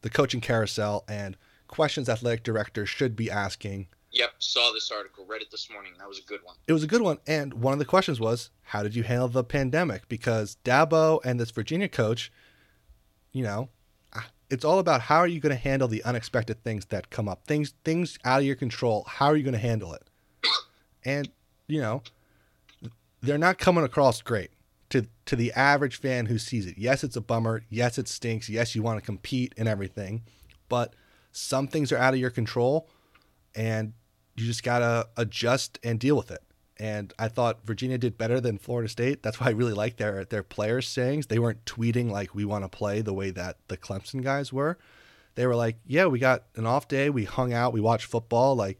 the 0.00 0.10
coaching 0.10 0.40
carousel 0.40 1.04
and 1.08 1.36
questions 1.68 2.08
athletic 2.08 2.42
directors 2.42 2.88
should 2.88 3.16
be 3.16 3.30
asking. 3.30 3.88
Yep, 4.12 4.30
saw 4.38 4.72
this 4.72 4.90
article, 4.90 5.26
read 5.26 5.42
it 5.42 5.50
this 5.50 5.68
morning. 5.70 5.92
That 5.98 6.08
was 6.08 6.18
a 6.18 6.22
good 6.22 6.40
one. 6.42 6.56
It 6.66 6.72
was 6.72 6.82
a 6.82 6.86
good 6.86 7.02
one. 7.02 7.18
And 7.26 7.54
one 7.54 7.72
of 7.72 7.78
the 7.78 7.84
questions 7.84 8.18
was, 8.18 8.50
how 8.62 8.82
did 8.82 8.94
you 8.94 9.02
handle 9.02 9.28
the 9.28 9.44
pandemic? 9.44 10.08
Because 10.08 10.56
Dabo 10.64 11.20
and 11.24 11.38
this 11.38 11.50
Virginia 11.50 11.88
coach, 11.88 12.32
you 13.32 13.42
know, 13.42 13.68
ah, 14.14 14.26
it's 14.48 14.64
all 14.64 14.78
about 14.78 15.02
how 15.02 15.18
are 15.18 15.26
you 15.26 15.40
going 15.40 15.54
to 15.54 15.60
handle 15.60 15.88
the 15.88 16.02
unexpected 16.04 16.62
things 16.64 16.86
that 16.86 17.10
come 17.10 17.28
up, 17.28 17.44
things 17.46 17.74
things 17.84 18.18
out 18.24 18.40
of 18.40 18.46
your 18.46 18.56
control. 18.56 19.04
How 19.06 19.26
are 19.26 19.36
you 19.36 19.42
going 19.42 19.52
to 19.52 19.58
handle 19.58 19.92
it? 19.92 20.02
And 21.04 21.28
you 21.68 21.80
know, 21.80 22.02
they're 23.20 23.38
not 23.38 23.58
coming 23.58 23.84
across 23.84 24.22
great 24.22 24.50
to 24.90 25.06
to 25.26 25.36
the 25.36 25.52
average 25.52 25.96
fan 25.96 26.26
who 26.26 26.38
sees 26.38 26.66
it. 26.66 26.78
Yes, 26.78 27.04
it's 27.04 27.16
a 27.16 27.20
bummer. 27.20 27.64
Yes, 27.68 27.98
it 27.98 28.08
stinks. 28.08 28.48
Yes, 28.48 28.74
you 28.74 28.82
want 28.82 28.98
to 28.98 29.04
compete 29.04 29.54
and 29.56 29.68
everything, 29.68 30.22
but 30.68 30.94
some 31.36 31.68
things 31.68 31.92
are 31.92 31.98
out 31.98 32.14
of 32.14 32.20
your 32.20 32.30
control, 32.30 32.88
and 33.54 33.92
you 34.36 34.46
just 34.46 34.62
gotta 34.62 35.08
adjust 35.16 35.78
and 35.84 36.00
deal 36.00 36.16
with 36.16 36.30
it. 36.30 36.42
And 36.78 37.12
I 37.18 37.28
thought 37.28 37.64
Virginia 37.64 37.98
did 37.98 38.18
better 38.18 38.40
than 38.40 38.58
Florida 38.58 38.88
State. 38.88 39.22
That's 39.22 39.40
why 39.40 39.48
I 39.48 39.50
really 39.50 39.72
like 39.72 39.96
their 39.96 40.24
their 40.24 40.42
players' 40.42 40.88
sayings. 40.88 41.26
They 41.26 41.38
weren't 41.38 41.64
tweeting 41.64 42.10
like 42.10 42.34
we 42.34 42.44
want 42.44 42.64
to 42.64 42.68
play 42.68 43.02
the 43.02 43.14
way 43.14 43.30
that 43.30 43.58
the 43.68 43.76
Clemson 43.76 44.22
guys 44.22 44.52
were. 44.52 44.78
They 45.34 45.46
were 45.46 45.56
like, 45.56 45.76
"Yeah, 45.86 46.06
we 46.06 46.18
got 46.18 46.44
an 46.54 46.66
off 46.66 46.88
day. 46.88 47.10
We 47.10 47.24
hung 47.24 47.52
out. 47.52 47.72
We 47.72 47.80
watched 47.80 48.06
football. 48.06 48.56
Like, 48.56 48.78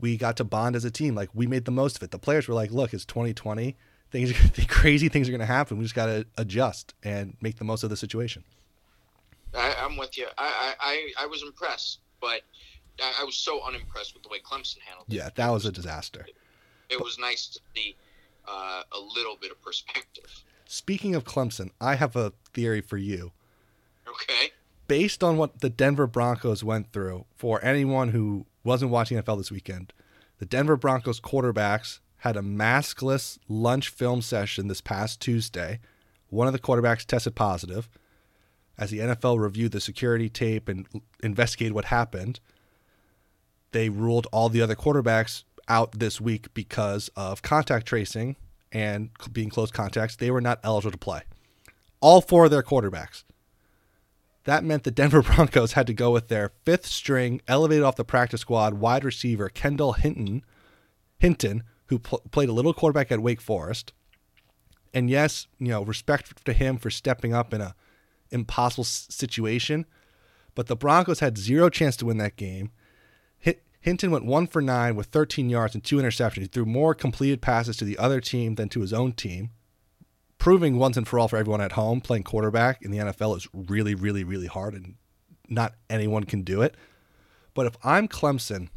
we 0.00 0.16
got 0.16 0.36
to 0.38 0.44
bond 0.44 0.76
as 0.76 0.84
a 0.84 0.90
team. 0.90 1.14
Like, 1.14 1.30
we 1.34 1.46
made 1.46 1.64
the 1.64 1.72
most 1.72 1.96
of 1.96 2.02
it." 2.02 2.10
The 2.10 2.18
players 2.18 2.48
were 2.48 2.54
like, 2.54 2.70
"Look, 2.70 2.94
it's 2.94 3.04
2020. 3.04 3.76
Things, 4.10 4.52
the 4.54 4.64
crazy 4.68 5.08
things 5.08 5.28
are 5.28 5.32
going 5.32 5.40
to 5.40 5.46
happen. 5.46 5.78
We 5.78 5.84
just 5.84 5.94
got 5.94 6.06
to 6.06 6.26
adjust 6.36 6.94
and 7.02 7.36
make 7.40 7.56
the 7.56 7.64
most 7.64 7.82
of 7.82 7.90
the 7.90 7.96
situation." 7.96 8.44
I, 9.54 9.74
I'm 9.82 9.96
with 9.96 10.16
you. 10.16 10.26
I, 10.38 10.74
I, 10.80 11.12
I, 11.20 11.26
was 11.26 11.42
impressed, 11.42 12.00
but 12.20 12.42
I, 13.00 13.22
I 13.22 13.24
was 13.24 13.34
so 13.34 13.60
unimpressed 13.66 14.14
with 14.14 14.22
the 14.22 14.28
way 14.28 14.38
Clemson 14.38 14.78
handled 14.86 15.06
it. 15.08 15.14
Yeah, 15.14 15.30
that 15.34 15.50
was 15.50 15.66
a 15.66 15.72
disaster. 15.72 16.26
It 16.88 17.00
was 17.00 17.18
nice 17.18 17.46
to 17.48 17.60
see 17.74 17.96
uh, 18.48 18.82
a 18.92 19.00
little 19.16 19.36
bit 19.40 19.50
of 19.50 19.60
perspective. 19.62 20.44
Speaking 20.66 21.14
of 21.14 21.24
Clemson, 21.24 21.70
I 21.80 21.96
have 21.96 22.14
a 22.16 22.32
theory 22.52 22.80
for 22.80 22.96
you. 22.96 23.32
Okay. 24.08 24.50
based 24.88 25.22
on 25.22 25.36
what 25.36 25.60
the 25.60 25.70
Denver 25.70 26.08
Broncos 26.08 26.64
went 26.64 26.92
through, 26.92 27.24
for 27.36 27.64
anyone 27.64 28.08
who 28.08 28.44
wasn't 28.64 28.90
watching 28.90 29.16
NFL 29.16 29.38
this 29.38 29.52
weekend, 29.52 29.92
the 30.38 30.46
Denver 30.46 30.76
Broncos 30.76 31.20
quarterbacks 31.20 32.00
had 32.18 32.36
a 32.36 32.40
maskless 32.40 33.38
lunch 33.48 33.88
film 33.88 34.20
session 34.20 34.66
this 34.66 34.80
past 34.80 35.20
Tuesday. 35.20 35.78
One 36.28 36.48
of 36.48 36.52
the 36.52 36.58
quarterbacks 36.58 37.04
tested 37.04 37.36
positive. 37.36 37.88
As 38.80 38.90
the 38.90 38.98
NFL 38.98 39.38
reviewed 39.38 39.72
the 39.72 39.80
security 39.80 40.30
tape 40.30 40.66
and 40.66 40.86
investigated 41.22 41.74
what 41.74 41.84
happened, 41.84 42.40
they 43.72 43.90
ruled 43.90 44.26
all 44.32 44.48
the 44.48 44.62
other 44.62 44.74
quarterbacks 44.74 45.44
out 45.68 45.92
this 45.92 46.18
week 46.18 46.52
because 46.54 47.10
of 47.14 47.42
contact 47.42 47.86
tracing 47.86 48.36
and 48.72 49.10
being 49.30 49.50
close 49.50 49.70
contacts. 49.70 50.16
They 50.16 50.30
were 50.30 50.40
not 50.40 50.60
eligible 50.64 50.92
to 50.92 50.98
play. 50.98 51.22
All 52.00 52.22
four 52.22 52.46
of 52.46 52.50
their 52.50 52.62
quarterbacks. 52.62 53.24
That 54.44 54.64
meant 54.64 54.84
the 54.84 54.90
Denver 54.90 55.22
Broncos 55.34 55.72
had 55.72 55.86
to 55.86 55.92
go 55.92 56.10
with 56.10 56.28
their 56.28 56.52
fifth 56.64 56.86
string, 56.86 57.42
elevated 57.46 57.84
off 57.84 57.96
the 57.96 58.04
practice 58.04 58.40
squad 58.40 58.74
wide 58.74 59.04
receiver 59.04 59.50
Kendall 59.50 59.92
Hinton, 59.92 60.42
Hinton, 61.18 61.64
who 61.86 61.98
pl- 61.98 62.22
played 62.30 62.48
a 62.48 62.54
little 62.54 62.72
quarterback 62.72 63.12
at 63.12 63.20
Wake 63.20 63.42
Forest. 63.42 63.92
And 64.94 65.10
yes, 65.10 65.48
you 65.58 65.68
know, 65.68 65.82
respect 65.82 66.44
to 66.46 66.52
him 66.54 66.78
for 66.78 66.90
stepping 66.90 67.34
up 67.34 67.52
in 67.52 67.60
a 67.60 67.74
impossible 68.30 68.84
situation, 68.84 69.86
but 70.54 70.66
the 70.66 70.76
Broncos 70.76 71.20
had 71.20 71.38
zero 71.38 71.68
chance 71.68 71.96
to 71.96 72.06
win 72.06 72.18
that 72.18 72.36
game. 72.36 72.70
Hinton 73.82 74.10
went 74.10 74.26
one 74.26 74.46
for 74.46 74.60
nine 74.60 74.94
with 74.94 75.06
13 75.06 75.48
yards 75.48 75.74
and 75.74 75.82
two 75.82 75.96
interceptions. 75.96 76.42
He 76.42 76.46
threw 76.48 76.66
more 76.66 76.94
completed 76.94 77.40
passes 77.40 77.78
to 77.78 77.86
the 77.86 77.96
other 77.96 78.20
team 78.20 78.56
than 78.56 78.68
to 78.68 78.82
his 78.82 78.92
own 78.92 79.12
team 79.12 79.52
proving 80.40 80.78
once 80.78 80.96
and 80.96 81.06
for 81.06 81.18
all 81.18 81.28
for 81.28 81.36
everyone 81.36 81.60
at 81.60 81.72
home 81.72 82.00
playing 82.00 82.24
quarterback 82.24 82.82
in 82.82 82.90
the 82.90 82.98
NFL 82.98 83.36
is 83.36 83.46
really, 83.52 83.94
really, 83.94 84.24
really 84.24 84.46
hard 84.46 84.74
and 84.74 84.96
not 85.48 85.74
anyone 85.88 86.24
can 86.24 86.42
do 86.42 86.62
it. 86.62 86.74
But 87.54 87.66
if 87.66 87.76
I'm 87.84 88.08
Clemson 88.08 88.70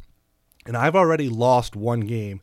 and 0.66 0.76
I've 0.76 0.94
already 0.94 1.28
lost 1.28 1.74
one 1.74 2.00
game 2.00 2.42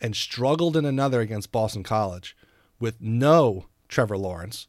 and 0.00 0.14
struggled 0.14 0.76
in 0.76 0.84
another 0.84 1.20
against 1.20 1.52
Boston 1.52 1.82
College 1.82 2.36
with 2.78 3.00
no 3.00 3.66
Trevor 3.88 4.16
Lawrence, 4.16 4.68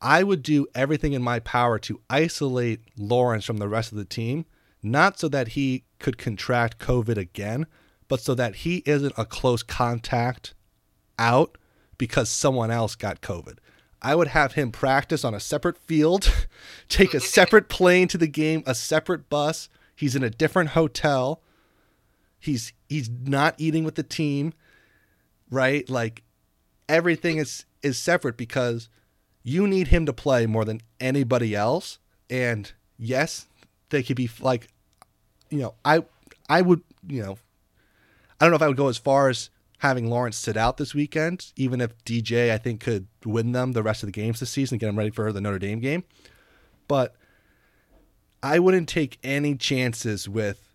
I 0.00 0.22
would 0.22 0.42
do 0.42 0.66
everything 0.74 1.12
in 1.12 1.22
my 1.22 1.40
power 1.40 1.78
to 1.80 2.00
isolate 2.08 2.80
Lawrence 2.96 3.44
from 3.44 3.58
the 3.58 3.68
rest 3.68 3.92
of 3.92 3.98
the 3.98 4.04
team, 4.04 4.46
not 4.82 5.18
so 5.18 5.28
that 5.28 5.48
he 5.48 5.84
could 5.98 6.16
contract 6.16 6.78
COVID 6.78 7.16
again, 7.16 7.66
but 8.08 8.20
so 8.20 8.34
that 8.34 8.56
he 8.56 8.82
isn't 8.86 9.12
a 9.16 9.26
close 9.26 9.62
contact 9.62 10.54
out 11.18 11.58
because 11.98 12.30
someone 12.30 12.70
else 12.70 12.94
got 12.94 13.20
COVID. 13.20 13.58
I 14.02 14.14
would 14.14 14.28
have 14.28 14.54
him 14.54 14.72
practice 14.72 15.24
on 15.24 15.34
a 15.34 15.40
separate 15.40 15.76
field, 15.76 16.32
take 16.88 17.12
a 17.12 17.20
separate 17.20 17.68
plane 17.68 18.08
to 18.08 18.18
the 18.18 18.26
game, 18.26 18.62
a 18.66 18.74
separate 18.74 19.28
bus. 19.28 19.68
He's 19.94 20.16
in 20.16 20.22
a 20.22 20.30
different 20.30 20.70
hotel. 20.70 21.42
He's 22.38 22.72
he's 22.88 23.10
not 23.10 23.54
eating 23.58 23.84
with 23.84 23.96
the 23.96 24.02
team, 24.02 24.54
right? 25.50 25.88
Like 25.90 26.22
everything 26.88 27.36
is 27.36 27.66
is 27.82 27.98
separate 27.98 28.38
because 28.38 28.88
you 29.42 29.66
need 29.66 29.88
him 29.88 30.06
to 30.06 30.12
play 30.12 30.46
more 30.46 30.64
than 30.64 30.80
anybody 30.98 31.54
else. 31.54 31.98
And 32.28 32.70
yes, 32.98 33.46
they 33.90 34.02
could 34.02 34.16
be 34.16 34.30
like, 34.40 34.68
you 35.50 35.58
know, 35.58 35.74
I 35.84 36.04
I 36.48 36.62
would, 36.62 36.82
you 37.06 37.22
know, 37.22 37.38
I 38.40 38.44
don't 38.44 38.50
know 38.50 38.56
if 38.56 38.62
I 38.62 38.68
would 38.68 38.76
go 38.76 38.88
as 38.88 38.98
far 38.98 39.28
as 39.28 39.50
having 39.78 40.10
Lawrence 40.10 40.36
sit 40.36 40.56
out 40.56 40.76
this 40.76 40.94
weekend, 40.94 41.52
even 41.56 41.80
if 41.80 41.96
DJ 42.04 42.50
I 42.50 42.58
think 42.58 42.80
could 42.80 43.06
win 43.24 43.52
them 43.52 43.72
the 43.72 43.82
rest 43.82 44.02
of 44.02 44.08
the 44.08 44.12
games 44.12 44.40
this 44.40 44.50
season, 44.50 44.78
get 44.78 44.86
them 44.86 44.98
ready 44.98 45.10
for 45.10 45.32
the 45.32 45.40
Notre 45.40 45.58
Dame 45.58 45.80
game. 45.80 46.04
But 46.86 47.14
I 48.42 48.58
wouldn't 48.58 48.88
take 48.88 49.18
any 49.22 49.54
chances 49.54 50.28
with 50.28 50.68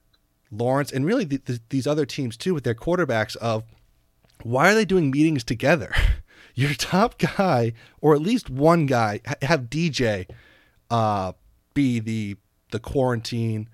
Lawrence 0.52 0.92
and 0.92 1.06
really 1.06 1.26
the, 1.26 1.38
the, 1.38 1.60
these 1.70 1.88
other 1.88 2.06
teams 2.06 2.38
too 2.38 2.54
with 2.54 2.64
their 2.64 2.76
quarterbacks 2.76 3.36
of 3.38 3.64
why 4.44 4.72
are 4.72 4.76
they 4.76 4.86
doing 4.86 5.12
meetings 5.12 5.44
together? 5.44 5.94
Your 6.56 6.74
top 6.74 7.18
guy, 7.18 7.74
or 8.02 8.16
at 8.16 8.22
least 8.22 8.50
one 8.50 8.86
guy, 8.86 9.20
have 9.42 9.64
DJ 9.64 10.28
uh, 10.90 11.34
be 11.74 12.00
the 12.00 12.38
the 12.72 12.80
quarantine 12.80 13.70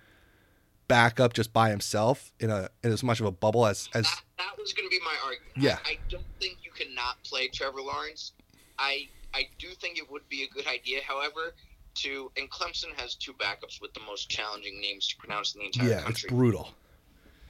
backup 0.88 1.32
just 1.32 1.54
by 1.54 1.70
himself 1.70 2.34
in 2.40 2.50
a 2.50 2.70
in 2.84 2.92
as 2.92 3.04
much 3.04 3.20
of 3.20 3.26
a 3.26 3.32
bubble 3.32 3.66
as 3.66 3.88
as 3.94 4.04
That, 4.04 4.22
that 4.40 4.58
was 4.60 4.74
going 4.74 4.88
to 4.88 4.90
be 4.90 5.00
my 5.06 5.16
argument. 5.24 5.54
Yeah. 5.58 5.78
I, 5.86 5.92
I 5.92 5.98
don't 6.10 6.26
think 6.40 6.58
you 6.64 6.72
cannot 6.72 7.24
play 7.24 7.48
Trevor 7.48 7.82
Lawrence. 7.82 8.34
I 8.78 9.08
I 9.34 9.48
do 9.58 9.70
think 9.70 9.98
it 9.98 10.12
would 10.12 10.28
be 10.28 10.44
a 10.44 10.50
good 10.50 10.68
idea, 10.68 11.00
however, 11.08 11.54
to 11.96 12.32
and 12.36 12.50
Clemson 12.50 12.94
has 12.98 13.16
two 13.16 13.34
backups 13.34 13.82
with 13.82 13.94
the 13.94 14.02
most 14.06 14.30
challenging 14.30 14.82
names 14.82 15.08
to 15.08 15.18
pronounce 15.18 15.56
in 15.56 15.60
the 15.60 15.68
entire 15.68 15.88
yeah, 15.88 15.96
it's 15.98 16.06
country. 16.06 16.30
brutal. 16.30 16.70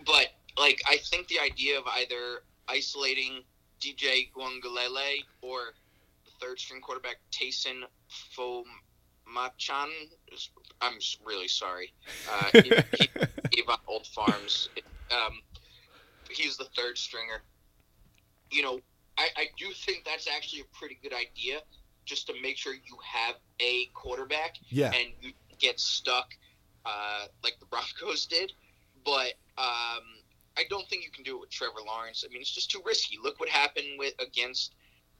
But 0.05 0.27
like, 0.57 0.81
I 0.87 0.97
think 0.97 1.27
the 1.27 1.39
idea 1.39 1.79
of 1.79 1.85
either 1.87 2.43
isolating 2.67 3.43
DJ 3.81 4.29
Uiagalelei 4.37 5.25
or 5.41 5.73
the 6.25 6.31
third 6.39 6.59
string 6.59 6.81
quarterback 6.81 7.17
Taisun 7.31 7.83
Phommachanh. 8.37 9.89
I'm 10.81 10.97
really 11.25 11.47
sorry. 11.47 11.93
Uh, 12.31 12.61
he, 12.61 12.71
he, 13.51 13.63
Old 13.87 14.07
Farms. 14.07 14.69
Um, 15.11 15.41
he's 16.29 16.57
the 16.57 16.67
third 16.75 16.97
stringer. 16.97 17.41
You 18.51 18.63
know, 18.63 18.79
I, 19.17 19.27
I 19.35 19.45
do 19.57 19.67
think 19.73 20.03
that's 20.05 20.27
actually 20.27 20.61
a 20.61 20.77
pretty 20.77 20.97
good 21.01 21.13
idea, 21.13 21.59
just 22.05 22.27
to 22.27 22.33
make 22.41 22.57
sure 22.57 22.73
you 22.73 22.97
have 23.03 23.35
a 23.59 23.85
quarterback 23.93 24.55
Yeah, 24.69 24.87
and 24.93 25.09
you 25.21 25.31
get 25.59 25.79
stuck 25.79 26.33
uh, 26.85 27.25
like 27.43 27.59
the 27.59 27.65
Broncos 27.65 28.25
did. 28.25 28.53
but 29.05 29.33
um, 29.57 30.20
I 30.57 30.63
don't 30.69 30.87
think 30.87 31.03
you 31.03 31.11
can 31.11 31.23
do 31.23 31.37
it 31.37 31.39
with 31.41 31.49
Trevor 31.49 31.79
Lawrence. 31.85 32.23
I 32.27 32.31
mean, 32.31 32.41
it's 32.41 32.53
just 32.53 32.69
too 32.71 32.81
risky. 32.85 33.17
Look 33.21 33.39
what 33.39 33.49
happened 33.49 33.87
with 33.97 34.13
against 34.19 34.73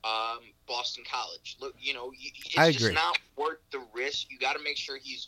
um, 0.04 0.40
Boston 0.68 1.04
College. 1.10 1.58
Look, 1.60 1.74
you 1.80 1.94
know, 1.94 2.12
it's 2.14 2.58
I 2.58 2.72
just 2.72 2.84
agree. 2.86 2.96
not 2.96 3.18
worth 3.38 3.60
the 3.72 3.82
risk. 3.94 4.28
You 4.30 4.38
got 4.38 4.54
to 4.58 4.64
make 4.64 4.78
sure 4.78 4.98
he's 4.98 5.28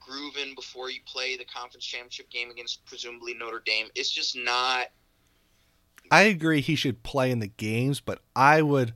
grooving 0.00 0.54
before 0.54 0.90
you 0.90 1.00
play 1.06 1.36
the 1.36 1.44
conference 1.44 1.84
championship 1.84 2.30
game 2.30 2.50
against 2.50 2.84
presumably 2.86 3.34
Notre 3.34 3.62
Dame. 3.64 3.86
It's 3.94 4.10
just 4.10 4.36
not. 4.36 4.88
I 6.10 6.22
agree 6.22 6.60
he 6.60 6.74
should 6.74 7.02
play 7.02 7.30
in 7.30 7.38
the 7.38 7.46
games, 7.46 8.00
but 8.00 8.20
I 8.36 8.62
would 8.62 8.92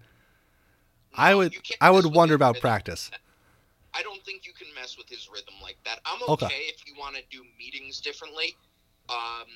I 1.14 1.34
would 1.34 1.54
I 1.80 1.90
would 1.90 2.06
wonder 2.06 2.34
about 2.34 2.54
rhythm. 2.54 2.60
practice. 2.60 3.10
I 3.94 4.02
don't 4.02 4.22
think 4.24 4.46
you 4.46 4.52
can 4.52 4.68
mess 4.74 4.96
with 4.96 5.08
his 5.08 5.28
rhythm 5.32 5.54
like 5.62 5.78
that. 5.84 6.00
I'm 6.04 6.22
Okay. 6.28 6.46
okay, 6.46 6.62
if 6.68 6.86
you 6.86 6.94
want 6.98 7.16
to 7.16 7.22
do 7.30 7.42
meetings 7.58 8.00
differently, 8.00 8.54
um, 9.08 9.46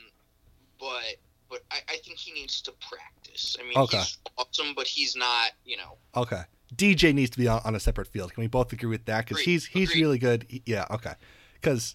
but 0.83 1.17
but 1.49 1.61
I, 1.71 1.77
I 1.89 1.97
think 1.99 2.19
he 2.19 2.33
needs 2.33 2.61
to 2.63 2.73
practice. 2.91 3.57
I 3.61 3.63
mean, 3.63 3.77
Okay. 3.77 3.99
he's 3.99 4.19
awesome, 4.37 4.73
but 4.75 4.87
he's 4.87 5.15
not. 5.15 5.53
You 5.65 5.77
know, 5.77 5.97
Okay. 6.17 6.43
DJ 6.75 7.15
needs 7.15 7.31
to 7.31 7.39
be 7.39 7.47
on, 7.49 7.61
on 7.65 7.75
a 7.75 7.81
separate 7.81 8.09
field. 8.09 8.33
Can 8.35 8.41
we 8.43 8.49
both 8.49 8.73
agree 8.73 8.89
with 8.89 9.05
that? 9.05 9.27
Because 9.27 9.43
he's 9.43 9.67
he's 9.67 9.91
Agreed. 9.91 10.01
really 10.03 10.19
good. 10.19 10.47
He- 10.49 10.63
yeah. 10.67 10.87
Okay. 10.91 11.13
Because 11.55 11.95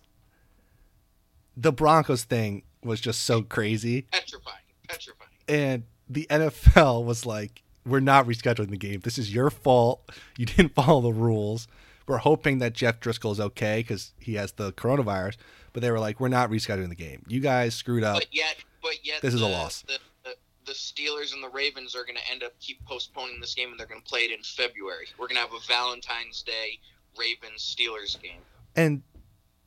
the 1.56 1.72
Broncos 1.72 2.24
thing 2.24 2.64
was 2.84 3.02
just 3.02 3.24
so 3.24 3.42
crazy, 3.42 4.04
petrifying, 4.04 4.56
petrifying. 4.88 5.32
and 5.50 5.84
the 6.10 6.28
NFL 6.30 7.04
was 7.04 7.26
like, 7.26 7.64
"We're 7.86 8.00
not 8.00 8.28
rescheduling 8.28 8.70
the 8.70 8.78
game. 8.78 9.00
This 9.02 9.18
is 9.18 9.34
your 9.34 9.50
fault. 9.50 10.08
You 10.38 10.46
didn't 10.46 10.70
follow 10.76 11.02
the 11.02 11.12
rules. 11.14 11.68
We're 12.08 12.18
hoping 12.20 12.60
that 12.60 12.74
Jeff 12.74 13.00
Driskel 13.02 13.32
is 13.34 13.40
okay 13.40 13.80
because 13.80 14.14
he 14.20 14.36
has 14.36 14.52
the 14.54 14.72
coronavirus." 14.74 15.38
But 15.74 15.82
they 15.82 15.92
were 15.92 16.00
like, 16.00 16.20
"We're 16.20 16.28
not 16.30 16.50
rescheduling 16.52 16.90
the 16.90 16.96
game. 16.96 17.24
You 17.28 17.40
guys 17.40 17.74
screwed 17.76 18.04
up." 18.04 18.16
But 18.18 18.28
yet, 18.32 18.56
but 18.82 18.94
yet, 19.04 19.22
This 19.22 19.34
is 19.34 19.42
a 19.42 19.48
loss. 19.48 19.84
The, 19.84 20.00
the, 20.24 20.36
the 20.66 20.72
Steelers 20.74 21.34
and 21.34 21.44
the 21.44 21.50
Ravens 21.50 21.96
are 21.96 22.04
going 22.04 22.18
to 22.18 22.32
end 22.32 22.44
up 22.44 22.54
keep 22.60 22.84
postponing 22.86 23.40
this 23.40 23.54
game, 23.54 23.72
and 23.72 23.80
they're 23.80 23.88
going 23.88 24.02
to 24.02 24.08
play 24.08 24.22
it 24.22 24.32
in 24.32 24.44
February. 24.44 25.08
We're 25.18 25.28
going 25.28 25.36
to 25.36 25.42
have 25.42 25.54
a 25.54 25.66
Valentine's 25.68 26.44
Day 26.44 26.80
Ravens 27.18 27.76
Steelers 27.76 28.22
game. 28.22 28.42
And 28.76 29.04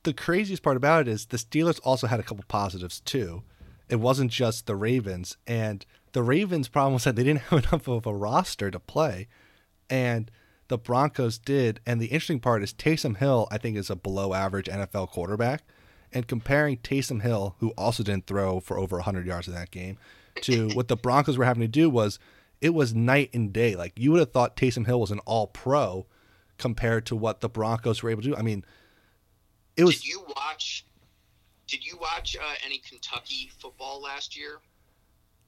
the 0.03 0.13
craziest 0.13 0.63
part 0.63 0.77
about 0.77 1.03
it 1.03 1.09
is 1.09 1.27
the 1.27 1.37
Steelers 1.37 1.81
also 1.85 2.07
had 2.07 2.21
a 2.21 2.23
couple 2.23 2.45
positives 2.49 3.01
too. 3.01 3.43
It 3.89 3.97
wasn't 3.97 4.31
just 4.31 4.67
the 4.67 4.77
Ravens, 4.77 5.37
and 5.47 5.85
the 6.13 6.23
Ravens' 6.23 6.69
problem 6.69 6.95
was 6.95 7.05
that 7.05 7.17
they 7.17 7.25
didn't 7.25 7.41
have 7.51 7.65
enough 7.65 7.89
of 7.89 8.07
a 8.07 8.15
roster 8.15 8.71
to 8.71 8.79
play, 8.79 9.29
and 9.89 10.31
the 10.69 10.79
Broncos 10.79 11.39
did. 11.39 11.81
And 11.85 12.01
the 12.01 12.07
interesting 12.07 12.41
part 12.41 12.63
is 12.63 12.73
Taysom 12.73 13.17
Hill, 13.17 13.49
I 13.51 13.59
think, 13.59 13.77
is 13.77 13.91
a 13.91 13.97
below-average 13.97 14.67
NFL 14.67 15.11
quarterback. 15.11 15.65
And 16.13 16.27
comparing 16.27 16.79
Taysom 16.79 17.23
Hill, 17.23 17.55
who 17.61 17.71
also 17.71 18.03
didn't 18.03 18.27
throw 18.27 18.59
for 18.61 18.79
over 18.79 18.97
100 18.97 19.27
yards 19.27 19.47
in 19.47 19.55
that 19.55 19.71
game, 19.71 19.97
to 20.43 20.69
what 20.75 20.89
the 20.89 20.97
Broncos 20.97 21.39
were 21.39 21.45
having 21.45 21.61
to 21.63 21.69
do 21.69 21.89
was 21.89 22.19
it 22.61 22.71
was 22.75 22.95
night 22.95 23.31
and 23.33 23.53
day. 23.53 23.77
Like 23.77 23.93
you 23.99 24.11
would 24.13 24.21
have 24.21 24.33
thought 24.33 24.57
Taysom 24.57 24.87
Hill 24.87 25.01
was 25.01 25.11
an 25.11 25.21
all-pro 25.21 26.07
compared 26.59 27.07
to 27.07 27.17
what 27.17 27.41
the 27.41 27.49
Broncos 27.49 28.03
were 28.03 28.11
able 28.11 28.23
to 28.23 28.29
do. 28.31 28.37
I 28.37 28.43
mean, 28.43 28.65
it 29.77 29.85
was 29.85 30.01
did 30.01 30.09
you 30.09 30.25
watch? 30.37 30.85
Did 31.67 31.87
you 31.87 31.97
watch 32.01 32.37
uh, 32.37 32.55
any 32.65 32.79
Kentucky 32.79 33.51
football 33.59 34.03
last 34.03 34.37
year? 34.37 34.59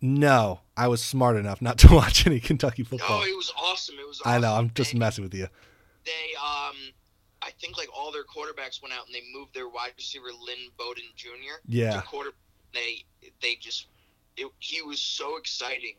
no. 0.01 0.61
I 0.77 0.89
was 0.89 1.03
smart 1.03 1.37
enough 1.37 1.61
not 1.61 1.79
to 1.85 1.93
watch 1.95 2.27
any 2.27 2.41
Kentucky 2.41 2.83
football. 2.83 3.21
Oh, 3.23 3.25
it 3.25 3.37
was 3.37 3.53
awesome. 3.61 3.97
It 4.01 4.07
was. 4.07 4.21
Awesome. 4.21 4.33
I 4.33 4.39
know. 4.39 4.55
I'm 4.55 4.71
just 4.75 4.93
They- 4.93 4.99
messing 4.99 5.23
with 5.25 5.35
you. 5.35 5.49
They, 6.05 6.11
um, 6.43 6.75
I 7.43 7.51
think 7.61 7.77
like 7.77 7.89
all 7.97 8.13
their 8.13 8.25
quarterbacks 8.25 8.81
went 8.81 8.95
out 8.95 9.07
and 9.07 9.15
they 9.15 9.23
moved 9.35 9.55
their 9.55 9.69
wide 9.69 9.93
receiver 9.97 10.27
Lynn 10.27 10.71
Bowden 10.79 11.05
Jr. 11.17 11.59
Yeah. 11.67 11.97
to 11.97 12.03
quarter. 12.03 12.31
They 12.73 13.05
they 13.43 13.57
just 13.57 13.87
it, 14.37 14.51
he 14.61 14.81
was 14.81 15.01
so 15.01 15.37
exciting, 15.37 15.95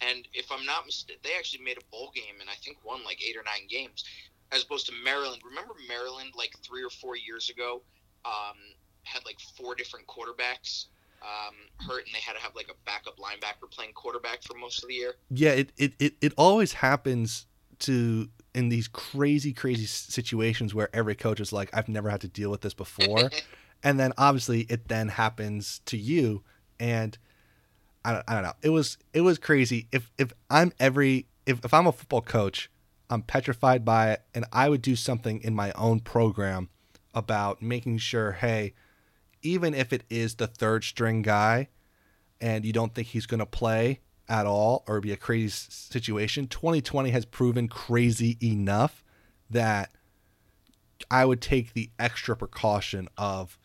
and 0.00 0.26
if 0.32 0.50
I'm 0.50 0.64
not 0.64 0.86
mistaken, 0.86 1.20
they 1.22 1.34
actually 1.38 1.62
made 1.62 1.76
a 1.78 1.84
bowl 1.92 2.10
game 2.14 2.40
and 2.40 2.50
I 2.50 2.54
think 2.64 2.78
won 2.84 3.04
like 3.04 3.22
eight 3.22 3.36
or 3.36 3.44
nine 3.44 3.68
games, 3.68 4.04
as 4.50 4.64
opposed 4.64 4.86
to 4.86 4.92
Maryland. 5.04 5.42
Remember 5.44 5.74
Maryland 5.86 6.32
like 6.34 6.54
three 6.66 6.82
or 6.82 6.90
four 6.90 7.16
years 7.16 7.50
ago, 7.50 7.82
um, 8.24 8.56
had 9.04 9.24
like 9.24 9.38
four 9.56 9.74
different 9.74 10.06
quarterbacks. 10.06 10.86
Um, 11.22 11.54
hurt 11.88 12.04
and 12.04 12.14
they 12.14 12.20
had 12.20 12.34
to 12.34 12.40
have 12.40 12.54
like 12.54 12.68
a 12.68 12.76
backup 12.84 13.16
linebacker 13.16 13.70
playing 13.70 13.94
quarterback 13.94 14.42
for 14.42 14.54
most 14.54 14.82
of 14.82 14.88
the 14.88 14.94
year. 14.94 15.14
Yeah. 15.30 15.52
It, 15.52 15.72
it 15.76 15.92
it 15.98 16.14
it 16.20 16.32
always 16.36 16.74
happens 16.74 17.46
to 17.80 18.28
in 18.56 18.70
these 18.70 18.88
crazy 18.88 19.52
crazy 19.52 19.84
situations 19.84 20.74
where 20.74 20.88
every 20.94 21.14
coach 21.14 21.38
is 21.40 21.52
like, 21.52 21.68
I've 21.74 21.88
never 21.88 22.08
had 22.08 22.22
to 22.22 22.28
deal 22.28 22.50
with 22.50 22.62
this 22.62 22.74
before, 22.74 23.30
and 23.84 24.00
then 24.00 24.12
obviously 24.16 24.62
it 24.62 24.88
then 24.88 25.08
happens 25.08 25.82
to 25.84 25.98
you, 25.98 26.42
and 26.80 27.16
I 28.04 28.12
don't, 28.12 28.24
I 28.26 28.34
don't 28.34 28.42
know. 28.42 28.54
It 28.62 28.70
was 28.70 28.96
it 29.12 29.20
was 29.20 29.38
crazy. 29.38 29.88
If 29.92 30.10
if 30.18 30.32
I'm 30.48 30.72
every 30.80 31.26
if 31.44 31.62
if 31.64 31.74
I'm 31.74 31.86
a 31.86 31.92
football 31.92 32.22
coach, 32.22 32.70
I'm 33.10 33.22
petrified 33.22 33.84
by 33.84 34.12
it, 34.12 34.22
and 34.34 34.46
I 34.52 34.70
would 34.70 34.82
do 34.82 34.96
something 34.96 35.42
in 35.42 35.54
my 35.54 35.72
own 35.72 36.00
program 36.00 36.70
about 37.14 37.60
making 37.60 37.98
sure, 37.98 38.32
hey, 38.32 38.72
even 39.42 39.74
if 39.74 39.92
it 39.92 40.04
is 40.08 40.36
the 40.36 40.46
third 40.46 40.82
string 40.82 41.20
guy, 41.20 41.68
and 42.40 42.64
you 42.64 42.72
don't 42.72 42.94
think 42.94 43.08
he's 43.08 43.26
going 43.26 43.40
to 43.40 43.46
play 43.46 44.00
at 44.28 44.46
all 44.46 44.84
or 44.86 45.00
be 45.00 45.12
a 45.12 45.16
crazy 45.16 45.50
situation, 45.50 46.46
2020 46.48 47.10
has 47.10 47.24
proven 47.24 47.68
crazy 47.68 48.36
enough 48.42 49.04
that 49.50 49.90
I 51.10 51.24
would 51.24 51.40
take 51.40 51.72
the 51.72 51.90
extra 51.98 52.36
precaution 52.36 53.08
of 53.16 53.58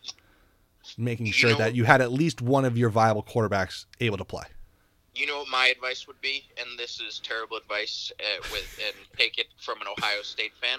making 0.96 1.26
You 1.26 1.32
sure 1.32 1.54
that 1.56 1.74
you 1.74 1.84
had 1.84 2.00
at 2.00 2.12
least 2.12 2.42
one 2.42 2.64
of 2.64 2.76
your 2.76 2.90
viable 2.90 3.22
quarterbacks 3.22 3.86
able 4.00 4.18
to 4.18 4.24
play. 4.24 4.44
You 5.14 5.26
know 5.26 5.38
what 5.38 5.48
my 5.48 5.66
advice 5.66 6.06
would 6.06 6.20
be, 6.20 6.44
and 6.58 6.78
this 6.78 6.98
is 7.00 7.20
terrible 7.22 7.58
advice, 7.58 8.10
uh, 8.18 8.42
with 8.50 8.80
and 8.86 8.96
take 9.18 9.38
it 9.38 9.46
from 9.58 9.80
an 9.82 9.86
Ohio 9.98 10.22
State 10.22 10.52
fan. 10.60 10.78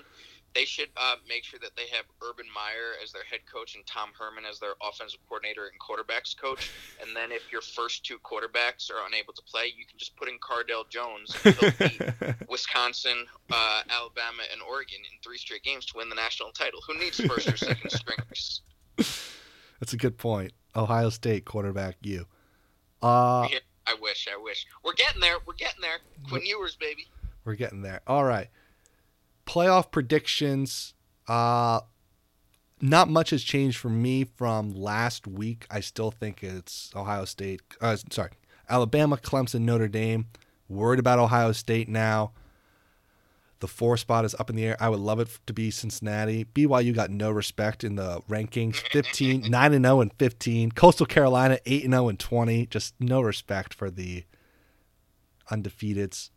They 0.56 0.66
should 0.66 0.90
uh, 0.98 1.16
make 1.28 1.44
sure 1.44 1.60
that 1.64 1.72
they 1.76 1.88
have 1.96 2.06
Urban 2.22 2.46
Meyer 2.54 2.94
as 3.04 3.12
their 3.12 3.24
head 3.24 3.40
coach 3.52 3.74
and 3.76 3.84
Tom 3.88 4.10
Herman 4.18 4.44
as 4.46 4.60
their 4.60 4.74
offensive 4.84 5.20
coordinator 5.28 5.66
and 5.66 5.80
quarterbacks 5.82 6.38
coach. 6.38 6.70
And 7.02 7.16
then 7.16 7.32
if 7.32 7.52
your 7.52 7.62
first 7.62 8.06
two 8.06 8.20
quarterbacks 8.20 8.92
are 8.92 9.06
unable 9.08 9.34
to 9.34 9.42
play, 9.44 9.74
you 9.76 9.86
can 9.86 9.98
just 9.98 10.16
put 10.16 10.30
in 10.30 10.38
Cardale 10.38 10.88
Jones. 10.90 11.36
And 11.44 11.78
beat 11.80 12.02
Wisconsin, 12.50 13.26
uh, 13.52 13.82
Alabama, 13.90 14.44
and 14.52 14.62
Oregon 14.62 15.00
in 15.00 15.18
three 15.24 15.38
straight 15.40 15.64
games 15.64 15.86
to 15.88 15.98
win 15.98 16.10
the 16.10 16.16
national 16.16 16.52
title. 16.52 16.82
Who 16.88 17.00
needs 17.00 17.20
first 17.20 17.48
or 17.52 17.58
second 17.58 17.90
stringers? 17.92 18.62
That's 19.80 19.94
a 19.94 19.98
good 19.98 20.18
point. 20.18 20.54
Ohio 20.76 21.10
State 21.10 21.46
quarterback, 21.46 21.98
you. 22.02 22.26
Uh, 23.02 23.48
Yeah, 23.52 23.60
I 23.88 23.96
wish, 24.02 24.28
I 24.32 24.42
wish. 24.42 24.66
We're 24.84 24.94
getting 24.94 25.20
there. 25.20 25.38
We're 25.46 25.54
getting 25.56 25.82
there. 25.82 25.98
Quinn 26.30 26.46
Ewers, 26.46 26.76
baby. 26.76 27.08
We're 27.44 27.56
getting 27.56 27.82
there. 27.82 28.02
All 28.08 28.24
right. 28.24 28.50
Playoff 29.46 29.92
predictions. 29.92 30.94
Uh 31.28 31.82
not 32.82 33.10
much 33.10 33.30
has 33.30 33.44
changed 33.44 33.78
for 33.78 33.88
me 33.90 34.26
from 34.26 34.74
last 34.74 35.26
week. 35.26 35.66
I 35.72 35.80
still 35.80 36.12
think 36.12 36.44
it's 36.44 36.92
Ohio 36.94 37.24
State. 37.24 37.62
Uh, 37.80 37.96
sorry, 38.12 38.32
Alabama, 38.70 39.16
Clemson, 39.16 39.62
Notre 39.62 39.88
Dame. 39.88 40.26
Worried 40.68 41.00
about 41.00 41.18
Ohio 41.18 41.54
State 41.54 41.88
now. 41.88 42.34
The 43.62 43.70
four 43.70 43.96
spot 43.96 44.26
is 44.26 44.36
up 44.38 44.50
in 44.50 44.58
the 44.58 44.66
air. 44.66 44.78
I 44.82 44.90
would 44.90 45.00
love 45.00 45.22
it 45.22 45.30
to 45.48 45.54
be 45.54 45.72
Cincinnati. 45.72 46.44
BYU 46.44 46.94
got 46.94 47.10
no 47.10 47.32
respect 47.32 47.86
in 47.86 47.96
the 47.96 48.20
rankings. 48.30 48.76
15, 48.92 49.44
9 49.50 49.74
and 49.74 49.86
0 49.86 50.02
and 50.02 50.12
15. 50.20 50.74
Coastal 50.74 51.06
Carolina 51.06 51.60
8 51.66 51.86
and 51.86 51.94
0 51.94 52.10
and 52.10 52.20
20. 52.20 52.66
Just 52.66 52.96
no 53.00 53.22
respect 53.22 53.74
for 53.74 53.90
the 53.90 54.26
undefeateds. 55.50 56.32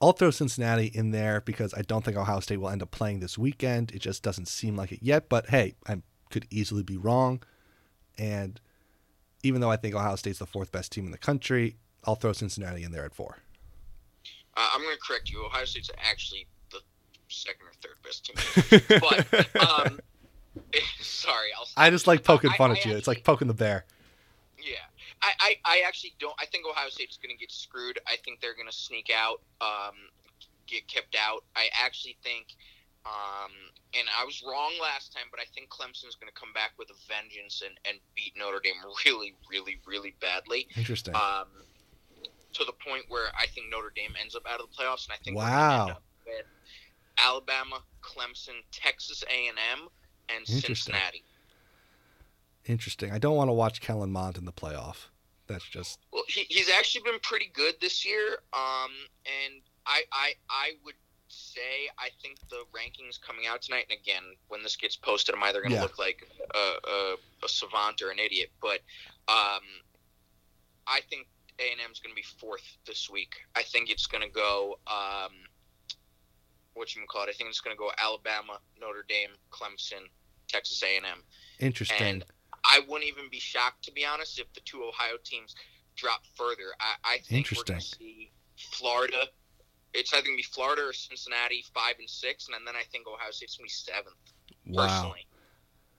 I'll 0.00 0.12
throw 0.12 0.30
Cincinnati 0.30 0.86
in 0.86 1.10
there 1.10 1.40
because 1.40 1.74
I 1.74 1.82
don't 1.82 2.04
think 2.04 2.16
Ohio 2.16 2.40
State 2.40 2.58
will 2.60 2.68
end 2.68 2.82
up 2.82 2.90
playing 2.90 3.20
this 3.20 3.36
weekend. 3.36 3.90
It 3.90 3.98
just 3.98 4.22
doesn't 4.22 4.46
seem 4.46 4.76
like 4.76 4.92
it 4.92 5.00
yet. 5.02 5.28
But 5.28 5.48
hey, 5.50 5.74
I 5.88 6.02
could 6.30 6.46
easily 6.50 6.82
be 6.84 6.96
wrong. 6.96 7.42
And 8.16 8.60
even 9.42 9.60
though 9.60 9.70
I 9.70 9.76
think 9.76 9.94
Ohio 9.94 10.16
State's 10.16 10.38
the 10.38 10.46
fourth 10.46 10.70
best 10.70 10.92
team 10.92 11.04
in 11.06 11.10
the 11.10 11.18
country, 11.18 11.76
I'll 12.04 12.14
throw 12.14 12.32
Cincinnati 12.32 12.84
in 12.84 12.92
there 12.92 13.04
at 13.04 13.14
four. 13.14 13.38
Uh, 14.56 14.70
I'm 14.74 14.82
going 14.82 14.94
to 14.94 15.00
correct 15.04 15.30
you. 15.30 15.44
Ohio 15.44 15.64
State's 15.64 15.90
actually 15.98 16.46
the 16.70 16.80
second 17.28 17.66
or 17.66 17.72
third 17.82 17.96
best 18.04 18.24
team. 18.24 19.00
but 19.00 19.84
um, 19.86 20.00
sorry, 21.00 21.48
I'll. 21.56 21.66
I 21.76 21.90
just 21.90 22.06
like 22.06 22.22
poking 22.24 22.50
I- 22.52 22.56
fun 22.56 22.70
I 22.70 22.74
at 22.74 22.84
you. 22.84 22.96
It's 22.96 23.08
like 23.08 23.24
poking 23.24 23.48
the 23.48 23.54
bear. 23.54 23.84
I, 25.22 25.32
I, 25.40 25.56
I 25.64 25.82
actually 25.86 26.14
don't. 26.18 26.34
I 26.38 26.46
think 26.46 26.66
Ohio 26.68 26.88
State's 26.88 27.16
going 27.16 27.34
to 27.34 27.38
get 27.38 27.50
screwed. 27.50 27.98
I 28.06 28.16
think 28.24 28.40
they're 28.40 28.54
going 28.54 28.68
to 28.68 28.76
sneak 28.76 29.10
out, 29.14 29.40
um, 29.60 29.94
get 30.66 30.86
kept 30.88 31.16
out. 31.18 31.44
I 31.56 31.66
actually 31.74 32.16
think, 32.22 32.54
um, 33.06 33.52
and 33.94 34.06
I 34.18 34.24
was 34.24 34.42
wrong 34.46 34.72
last 34.80 35.12
time, 35.12 35.26
but 35.30 35.40
I 35.40 35.44
think 35.54 35.70
Clemson's 35.70 36.14
going 36.14 36.30
to 36.32 36.38
come 36.38 36.52
back 36.52 36.72
with 36.78 36.90
a 36.90 36.98
vengeance 37.08 37.62
and, 37.64 37.74
and 37.88 37.98
beat 38.14 38.34
Notre 38.36 38.60
Dame 38.62 38.74
really, 39.06 39.34
really, 39.50 39.80
really 39.86 40.14
badly. 40.20 40.68
Interesting. 40.76 41.14
Um, 41.14 41.48
to 42.54 42.64
the 42.64 42.72
point 42.72 43.04
where 43.08 43.28
I 43.38 43.46
think 43.46 43.66
Notre 43.70 43.92
Dame 43.94 44.14
ends 44.20 44.34
up 44.34 44.42
out 44.48 44.60
of 44.60 44.66
the 44.70 44.74
playoffs, 44.74 45.06
and 45.06 45.12
I 45.14 45.22
think 45.22 45.36
Wow. 45.36 45.82
end 45.82 45.90
up 45.92 46.02
with 46.26 46.46
Alabama, 47.18 47.82
Clemson, 48.02 48.62
Texas 48.72 49.22
A&M, 49.28 49.88
and 50.28 50.46
Cincinnati. 50.46 51.24
Interesting. 52.68 53.10
I 53.12 53.18
don't 53.18 53.34
want 53.36 53.48
to 53.48 53.52
watch 53.54 53.80
Kellen 53.80 54.12
Mond 54.12 54.36
in 54.36 54.44
the 54.44 54.52
playoff. 54.52 55.06
That's 55.46 55.64
just 55.64 55.98
Well, 56.12 56.24
he, 56.28 56.44
he's 56.50 56.68
actually 56.70 57.02
been 57.10 57.18
pretty 57.22 57.50
good 57.54 57.74
this 57.80 58.04
year. 58.04 58.38
Um, 58.52 58.90
and 59.24 59.62
I, 59.86 60.02
I, 60.12 60.32
I 60.50 60.70
would 60.84 60.94
say 61.28 61.88
I 61.98 62.08
think 62.20 62.36
the 62.50 62.64
rankings 62.76 63.18
coming 63.20 63.46
out 63.46 63.62
tonight, 63.62 63.86
and 63.90 63.98
again, 63.98 64.22
when 64.48 64.62
this 64.62 64.76
gets 64.76 64.96
posted, 64.96 65.34
I'm 65.34 65.42
either 65.44 65.60
going 65.60 65.70
to 65.70 65.76
Yeah. 65.76 65.82
look 65.82 65.98
like 65.98 66.26
a, 66.54 66.58
a, 66.88 67.14
a 67.44 67.48
savant 67.48 68.02
or 68.02 68.10
an 68.10 68.18
idiot. 68.18 68.50
But 68.60 68.80
um, 69.28 69.64
I 70.86 71.00
think 71.08 71.26
A 71.58 71.72
and 71.72 71.80
M 71.82 71.90
is 71.90 72.00
going 72.00 72.12
to 72.12 72.16
be 72.16 72.26
fourth 72.38 72.76
this 72.86 73.08
week. 73.08 73.34
I 73.56 73.62
think 73.62 73.88
it's 73.90 74.06
going 74.06 74.22
to 74.22 74.30
go. 74.30 74.78
Um, 74.86 75.32
what 76.74 76.94
you 76.94 77.02
call 77.08 77.22
it? 77.24 77.28
I 77.30 77.32
think 77.32 77.48
it's 77.50 77.60
going 77.60 77.74
to 77.74 77.78
go 77.78 77.90
Alabama, 77.98 78.58
Notre 78.80 79.04
Dame, 79.08 79.30
Clemson, 79.50 80.06
Texas 80.46 80.82
A 80.82 80.96
and 80.98 81.06
M. 81.06 81.22
interesting. 81.58 82.06
And 82.06 82.24
I 82.64 82.80
wouldn't 82.88 83.08
even 83.08 83.24
be 83.30 83.40
shocked, 83.40 83.84
to 83.84 83.92
be 83.92 84.04
honest, 84.04 84.38
if 84.38 84.52
the 84.52 84.60
two 84.60 84.82
Ohio 84.82 85.16
teams 85.24 85.54
drop 85.96 86.22
further. 86.36 86.74
I, 86.80 87.14
I 87.14 87.18
think 87.18 87.50
we're 87.54 87.64
going 87.64 87.80
to 87.80 87.86
see 87.86 88.30
Florida. 88.56 89.24
It's 89.94 90.12
either 90.12 90.24
going 90.24 90.36
to 90.36 90.38
be 90.38 90.42
Florida 90.42 90.82
or 90.82 90.92
Cincinnati, 90.92 91.64
five 91.74 91.94
and 91.98 92.08
six, 92.08 92.46
and 92.46 92.66
then 92.66 92.74
I 92.76 92.82
think 92.90 93.06
Ohio 93.06 93.30
State's 93.30 93.56
going 93.56 93.68
to 93.68 93.72
be 93.72 93.92
seventh. 93.92 94.16
wow. 94.66 94.86
Personally, 94.86 95.26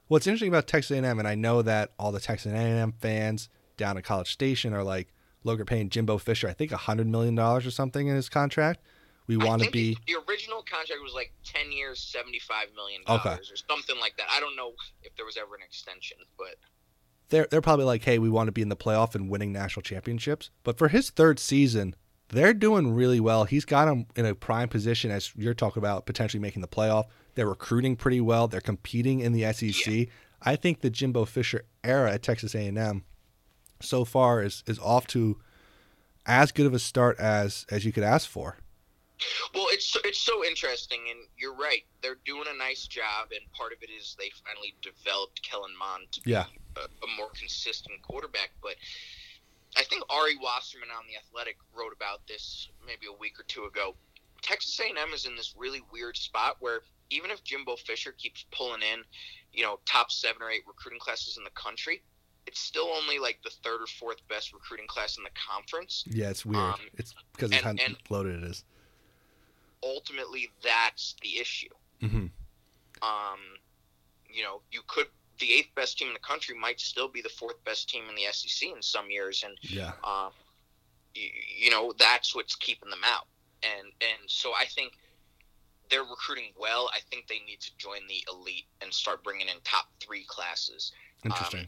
What's 0.10 0.26
interesting 0.26 0.50
about 0.50 0.66
Texas 0.66 0.98
A&M, 0.98 1.20
and 1.20 1.28
I 1.28 1.36
know 1.36 1.62
that 1.62 1.92
all 2.00 2.12
the 2.12 2.20
Texas 2.20 2.52
A&M 2.52 2.94
fans 2.94 3.48
down 3.78 3.96
at 3.96 4.04
College 4.04 4.32
Station 4.32 4.74
are 4.74 4.84
like, 4.84 5.14
Logan 5.44 5.68
paying 5.68 5.90
Jimbo 5.90 6.18
Fisher, 6.18 6.50
I 6.50 6.54
think, 6.54 6.72
hundred 6.72 7.08
million 7.08 7.36
dollars 7.36 7.66
or 7.66 7.72
something 7.72 8.08
in 8.08 8.16
his 8.16 8.28
contract. 8.28 8.82
We 9.30 9.38
want 9.38 9.62
to 9.64 9.72
be. 9.72 9.96
the 10.08 10.16
original 10.28 10.64
contract 10.64 11.02
was 11.02 11.14
like 11.14 11.32
ten 11.46 11.72
years, 11.72 12.00
seventy-five 12.02 12.68
million 12.76 13.02
Okay. 13.08 13.30
dollars, 13.30 13.50
or 13.52 13.56
something 13.56 13.98
like 14.02 14.18
that. 14.18 14.28
I 14.30 14.40
don't 14.42 14.56
know 14.58 14.74
if 15.04 15.16
there 15.16 15.26
was 15.26 15.38
ever 15.38 15.56
an 15.56 15.62
extension, 15.64 16.18
but 16.38 16.56
They're 17.30 17.48
they're 17.50 17.62
probably 17.62 17.86
like, 17.86 18.04
hey, 18.04 18.18
we 18.20 18.30
want 18.30 18.48
to 18.48 18.52
be 18.52 18.62
in 18.64 18.70
the 18.70 18.76
playoff 18.76 19.14
and 19.16 19.30
winning 19.30 19.52
national 19.54 19.84
championships. 19.84 20.50
But 20.64 20.78
for 20.78 20.88
his 20.88 21.12
third 21.12 21.38
season, 21.40 21.96
they're 22.30 22.54
doing 22.56 22.94
really 22.94 23.20
well. 23.20 23.44
He's 23.46 23.66
got 23.66 23.86
them 23.86 24.08
in 24.16 24.26
a 24.26 24.34
prime 24.36 24.68
position 24.68 25.12
as 25.12 25.32
you're 25.36 25.54
talking 25.54 25.80
about 25.80 26.06
potentially 26.08 26.42
making 26.42 26.62
the 26.64 26.68
playoff. 26.68 27.06
They're 27.36 27.48
recruiting 27.48 27.96
pretty 27.96 28.22
well. 28.22 28.48
They're 28.48 28.62
competing 28.62 29.20
in 29.20 29.32
the 29.34 29.54
SEC. 29.54 30.08
I 30.42 30.56
think 30.56 30.82
the 30.82 30.90
Jimbo 30.90 31.26
Fisher 31.26 31.66
era 31.84 32.14
at 32.14 32.24
Texas 32.24 32.56
A&M 32.56 33.04
so 33.80 34.06
far 34.06 34.42
is 34.42 34.64
is 34.66 34.80
off 34.80 35.06
to 35.08 35.40
as 36.26 36.52
good 36.52 36.66
of 36.66 36.74
a 36.74 36.80
start 36.80 37.20
as 37.20 37.66
as 37.70 37.86
you 37.86 37.92
could 37.92 38.04
ask 38.04 38.28
for. 38.28 38.58
Well, 39.54 39.68
it's 39.70 39.86
so- 39.86 40.00
it's 40.06 40.20
so 40.20 40.46
interesting, 40.46 41.10
and 41.10 41.20
you're 41.38 41.54
right. 41.54 41.86
They're 42.02 42.20
doing 42.26 42.46
a 42.48 42.54
nice 42.54 42.88
job, 42.88 43.32
and 43.32 43.52
part 43.52 43.74
of 43.74 43.82
it 43.84 43.90
is 43.90 44.16
they 44.18 44.30
finally 44.46 44.76
developed 44.82 45.42
Kellen 45.44 45.76
Mond 45.78 46.12
to 46.14 46.22
Yeah. 46.26 46.46
be 46.46 46.60
a, 46.82 46.86
a 47.04 47.08
more 47.18 47.30
consistent 47.32 48.02
quarterback. 48.02 48.52
But 48.62 48.76
I 49.76 49.84
think 49.84 50.04
Ari 50.10 50.38
Wasserman 50.38 50.90
on 50.92 51.06
the 51.08 51.16
Athletic 51.18 51.58
wrote 51.74 51.94
about 51.94 52.26
this 52.28 52.70
maybe 52.86 53.08
a 53.08 53.14
week 53.14 53.40
or 53.40 53.44
two 53.44 53.66
ago. 53.66 53.96
Texas 54.42 54.80
A&M 54.80 55.14
is 55.14 55.26
in 55.26 55.36
this 55.36 55.54
really 55.58 55.82
weird 55.92 56.16
spot 56.16 56.58
where 56.62 56.84
even 57.10 57.30
if 57.32 57.44
Jimbo 57.44 57.76
Fisher 57.76 58.14
keeps 58.14 58.46
pulling 58.52 58.82
in, 58.82 59.04
you 59.52 59.64
know, 59.64 59.80
top 59.86 60.12
seven 60.12 60.42
or 60.42 60.50
eight 60.50 60.64
recruiting 60.68 61.00
classes 61.00 61.38
in 61.38 61.44
the 61.44 61.50
country, 61.52 62.02
it's 62.48 62.60
still 62.60 62.88
only 62.88 63.20
like 63.20 63.42
the 63.44 63.50
third 63.64 63.82
or 63.82 63.88
fourth 63.88 64.26
best 64.28 64.54
recruiting 64.54 64.88
class 64.88 65.18
in 65.18 65.24
the 65.24 65.30
conference. 65.32 66.04
Yeah, 66.08 66.30
it's 66.30 66.46
weird. 66.46 66.64
Um, 66.64 66.80
it's 66.98 67.14
because 67.34 67.52
of 67.52 67.58
how 67.62 67.74
loaded 68.10 68.44
it 68.44 68.50
is. 68.50 68.64
Ultimately, 69.84 70.50
that's 70.64 71.16
the 71.22 71.38
issue. 71.40 71.70
Mm-hmm. 72.02 72.28
um, 73.02 73.40
you 74.32 74.44
know, 74.44 74.62
you 74.72 74.82
could 74.88 75.08
the 75.40 75.52
eighth 75.54 75.74
best 75.76 75.98
team 75.98 76.08
in 76.10 76.14
the 76.14 76.20
country 76.20 76.58
might 76.58 76.80
still 76.80 77.08
be 77.08 77.22
the 77.22 77.30
fourth 77.30 77.64
best 77.64 77.90
team 77.90 78.04
in 78.10 78.16
the 78.16 78.24
SEC 78.32 78.70
in 78.76 78.82
some 78.82 79.10
years, 79.10 79.44
and 79.46 79.58
Yeah. 79.62 79.94
um, 80.04 80.32
you, 81.16 81.30
you 81.58 81.70
know 81.72 81.94
that's 81.98 82.36
what's 82.36 82.56
keeping 82.56 82.90
them 82.90 83.02
out. 83.06 83.28
And 83.64 83.88
and 84.02 84.30
so 84.30 84.54
I 84.54 84.66
think 84.66 84.94
they're 85.90 86.04
recruiting 86.04 86.52
well. 86.58 86.90
I 86.94 87.00
think 87.10 87.28
they 87.28 87.40
need 87.48 87.60
to 87.62 87.72
join 87.78 88.06
the 88.08 88.24
elite 88.32 88.66
and 88.82 88.94
start 88.94 89.24
bringing 89.24 89.48
in 89.48 89.56
top 89.64 89.88
three 90.00 90.24
classes 90.26 90.92
Interesting. 91.26 91.68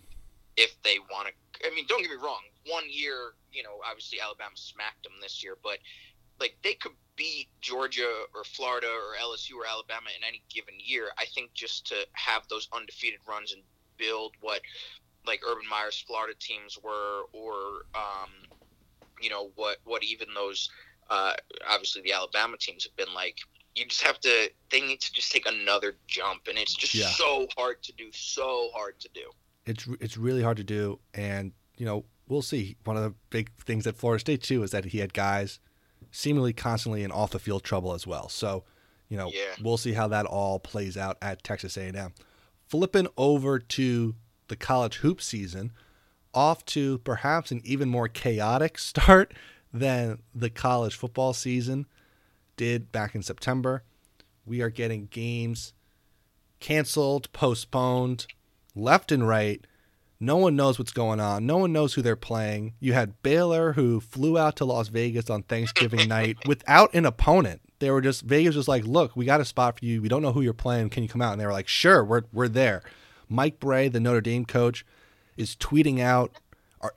if 0.58 0.76
they 0.84 1.00
want 1.12 1.28
to. 1.28 1.68
I 1.68 1.74
mean, 1.74 1.86
don't 1.88 2.02
get 2.02 2.12
me 2.12 2.18
wrong. 2.18 2.42
One 2.68 2.84
year, 2.90 3.34
you 3.52 3.64
know, 3.64 3.80
obviously 3.86 4.20
Alabama 4.22 4.52
smacked 4.56 5.04
them 5.04 5.14
this 5.22 5.44
year, 5.44 5.58
but 5.64 5.80
like 6.42 6.58
they 6.64 6.74
could 6.74 6.92
beat 7.16 7.48
Georgia 7.62 8.12
or 8.36 8.44
Florida 8.44 8.88
or 8.88 9.16
LSU 9.24 9.56
or 9.56 9.66
Alabama 9.66 10.10
in 10.18 10.24
any 10.28 10.42
given 10.54 10.74
year. 10.80 11.10
I 11.18 11.26
think 11.34 11.54
just 11.54 11.86
to 11.88 11.96
have 12.14 12.44
those 12.50 12.68
undefeated 12.74 13.20
runs 13.28 13.54
and 13.54 13.62
build 13.98 14.34
what 14.42 14.62
like 15.26 15.42
Urban 15.48 15.64
Meyer's 15.70 16.04
Florida 16.08 16.34
teams 16.40 16.78
were, 16.84 17.24
or 17.32 17.86
um, 17.96 18.32
you 19.22 19.30
know 19.30 19.52
what 19.56 19.78
what 19.86 20.04
even 20.04 20.28
those 20.36 20.70
uh, 21.10 21.34
obviously 21.70 22.02
the 22.02 22.12
Alabama 22.14 22.58
teams 22.60 22.84
have 22.84 22.96
been 22.98 23.14
like. 23.14 23.38
You 23.74 23.86
just 23.86 24.02
have 24.02 24.20
to. 24.22 24.50
They 24.70 24.82
need 24.82 25.00
to 25.00 25.14
just 25.14 25.32
take 25.32 25.46
another 25.48 25.96
jump, 26.06 26.48
and 26.50 26.58
it's 26.58 26.74
just 26.76 26.94
Yeah. 26.94 27.08
so 27.08 27.48
hard 27.56 27.82
to 27.84 27.94
do. 27.94 28.10
So 28.12 28.70
hard 28.76 29.00
to 29.00 29.10
do. 29.14 29.32
it's 29.66 29.88
it's 30.02 30.18
really 30.18 30.44
hard 30.44 30.58
to 30.58 30.64
do, 30.66 31.00
and 31.14 31.54
you 31.78 31.86
know 31.86 32.04
we'll 32.28 32.42
see. 32.42 32.76
One 32.84 32.98
of 32.98 33.04
the 33.04 33.14
big 33.30 33.50
things 33.64 33.88
at 33.88 33.96
Florida 33.96 34.20
State 34.20 34.44
too 34.44 34.62
is 34.64 34.72
that 34.72 34.84
he 34.86 34.98
had 34.98 35.14
guys 35.14 35.60
seemingly 36.12 36.54
constantly 36.54 37.04
in 37.04 37.12
off 37.12 37.32
the 37.32 37.40
field 37.40 37.64
trouble 37.64 37.94
as 37.94 38.06
well. 38.06 38.30
So 38.30 38.64
you 39.10 39.18
know 39.18 39.30
Yeah. 39.34 39.56
we'll 39.62 39.78
see 39.78 39.94
how 39.94 40.08
that 40.10 40.26
all 40.26 40.60
plays 40.60 40.98
out 40.98 41.18
at 41.22 41.44
Texas 41.44 41.78
A&M. 41.78 42.14
Flipping 42.68 43.08
over 43.18 43.60
to 43.60 44.16
the 44.48 44.56
college 44.56 44.98
hoop 44.98 45.22
season, 45.22 45.72
off 46.34 46.64
to 46.66 46.98
perhaps 47.00 47.52
an 47.52 47.62
even 47.66 47.90
more 47.90 48.08
chaotic 48.08 48.78
start 48.78 49.34
than 49.74 50.20
the 50.36 50.50
college 50.50 50.96
football 50.96 51.34
season 51.34 51.86
did 52.58 52.92
back 52.92 53.16
in 53.16 53.22
September. 53.24 53.84
We 54.46 54.62
are 54.62 54.70
getting 54.70 55.08
games 55.12 55.74
canceled, 56.60 57.32
postponed, 57.34 58.28
left 58.76 59.12
and 59.12 59.28
right. 59.28 59.66
No 60.24 60.38
one 60.38 60.56
knows 60.56 60.78
what's 60.78 60.92
going 60.92 61.20
on. 61.20 61.48
No 61.48 61.58
one 61.58 61.74
knows 61.74 61.96
who 61.96 62.04
they're 62.04 62.16
playing. 62.16 62.76
You 62.80 62.94
had 62.94 63.24
Baylor 63.24 63.74
who 63.74 64.00
flew 64.00 64.38
out 64.38 64.56
to 64.58 64.66
Las 64.66 64.88
Vegas 64.90 65.32
on 65.32 65.42
Thanksgiving 65.42 66.08
night 66.08 66.38
without 66.46 66.94
an 66.94 67.08
opponent. 67.08 67.60
They 67.80 67.90
were 67.90 68.02
just 68.02 68.22
Vegas 68.22 68.56
was 68.56 68.68
like, 68.68 68.86
"Look, 68.86 69.16
we 69.16 69.26
got 69.26 69.42
a 69.42 69.46
spot 69.46 69.80
for 69.80 69.86
you. 69.86 70.00
We 70.00 70.10
don't 70.10 70.22
know 70.22 70.32
who 70.32 70.42
you're 70.42 70.54
playing. 70.54 70.92
Can 70.92 71.02
you 71.02 71.10
come 71.10 71.24
out?" 71.24 71.32
And 71.32 71.42
they 71.42 71.46
were 71.48 71.52
like, 71.52 71.68
"Sure, 71.68 72.06
we're 72.06 72.22
we're 72.32 72.48
there." 72.48 72.84
Mike 73.30 73.60
Brey, 73.60 73.88
the 73.88 74.00
Notre 74.00 74.22
Dame 74.22 74.46
coach, 74.46 74.86
is 75.38 75.56
tweeting 75.56 76.00
out, 76.00 76.32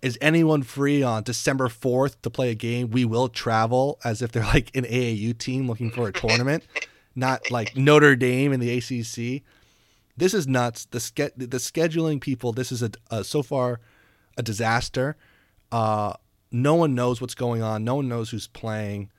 "Is 0.02 0.18
anyone 0.20 0.62
free 0.62 1.02
on 1.02 1.22
December 1.22 1.68
4th 1.68 2.16
to 2.20 2.28
play 2.28 2.50
a 2.50 2.54
game? 2.54 2.90
We 2.90 3.06
will 3.06 3.30
travel." 3.30 3.98
As 4.04 4.20
if 4.20 4.32
they're 4.32 4.44
like 4.44 4.70
an 4.76 4.84
AAU 4.84 5.32
team 5.38 5.66
looking 5.66 5.90
for 5.90 6.06
a 6.08 6.12
tournament, 6.12 6.64
not 7.16 7.50
like 7.50 7.74
Notre 7.74 8.16
Dame 8.16 8.52
in 8.52 8.60
the 8.60 8.76
ACC 8.76 9.42
this 10.16 10.34
is 10.34 10.46
nuts. 10.46 10.86
The 10.86 11.00
ske- 11.00 11.34
the 11.36 11.58
scheduling 11.58 12.20
people. 12.20 12.52
This 12.52 12.70
is 12.72 12.82
a, 12.82 12.90
a 13.10 13.24
so 13.24 13.42
far 13.42 13.80
a 14.36 14.42
disaster. 14.42 15.16
Uh, 15.72 16.14
no 16.50 16.74
one 16.74 16.94
knows 16.94 17.20
what's 17.20 17.34
going 17.34 17.62
on. 17.62 17.84
No 17.84 17.96
one 17.96 18.08
knows 18.08 18.30
who's 18.30 18.46
playing. 18.46 19.10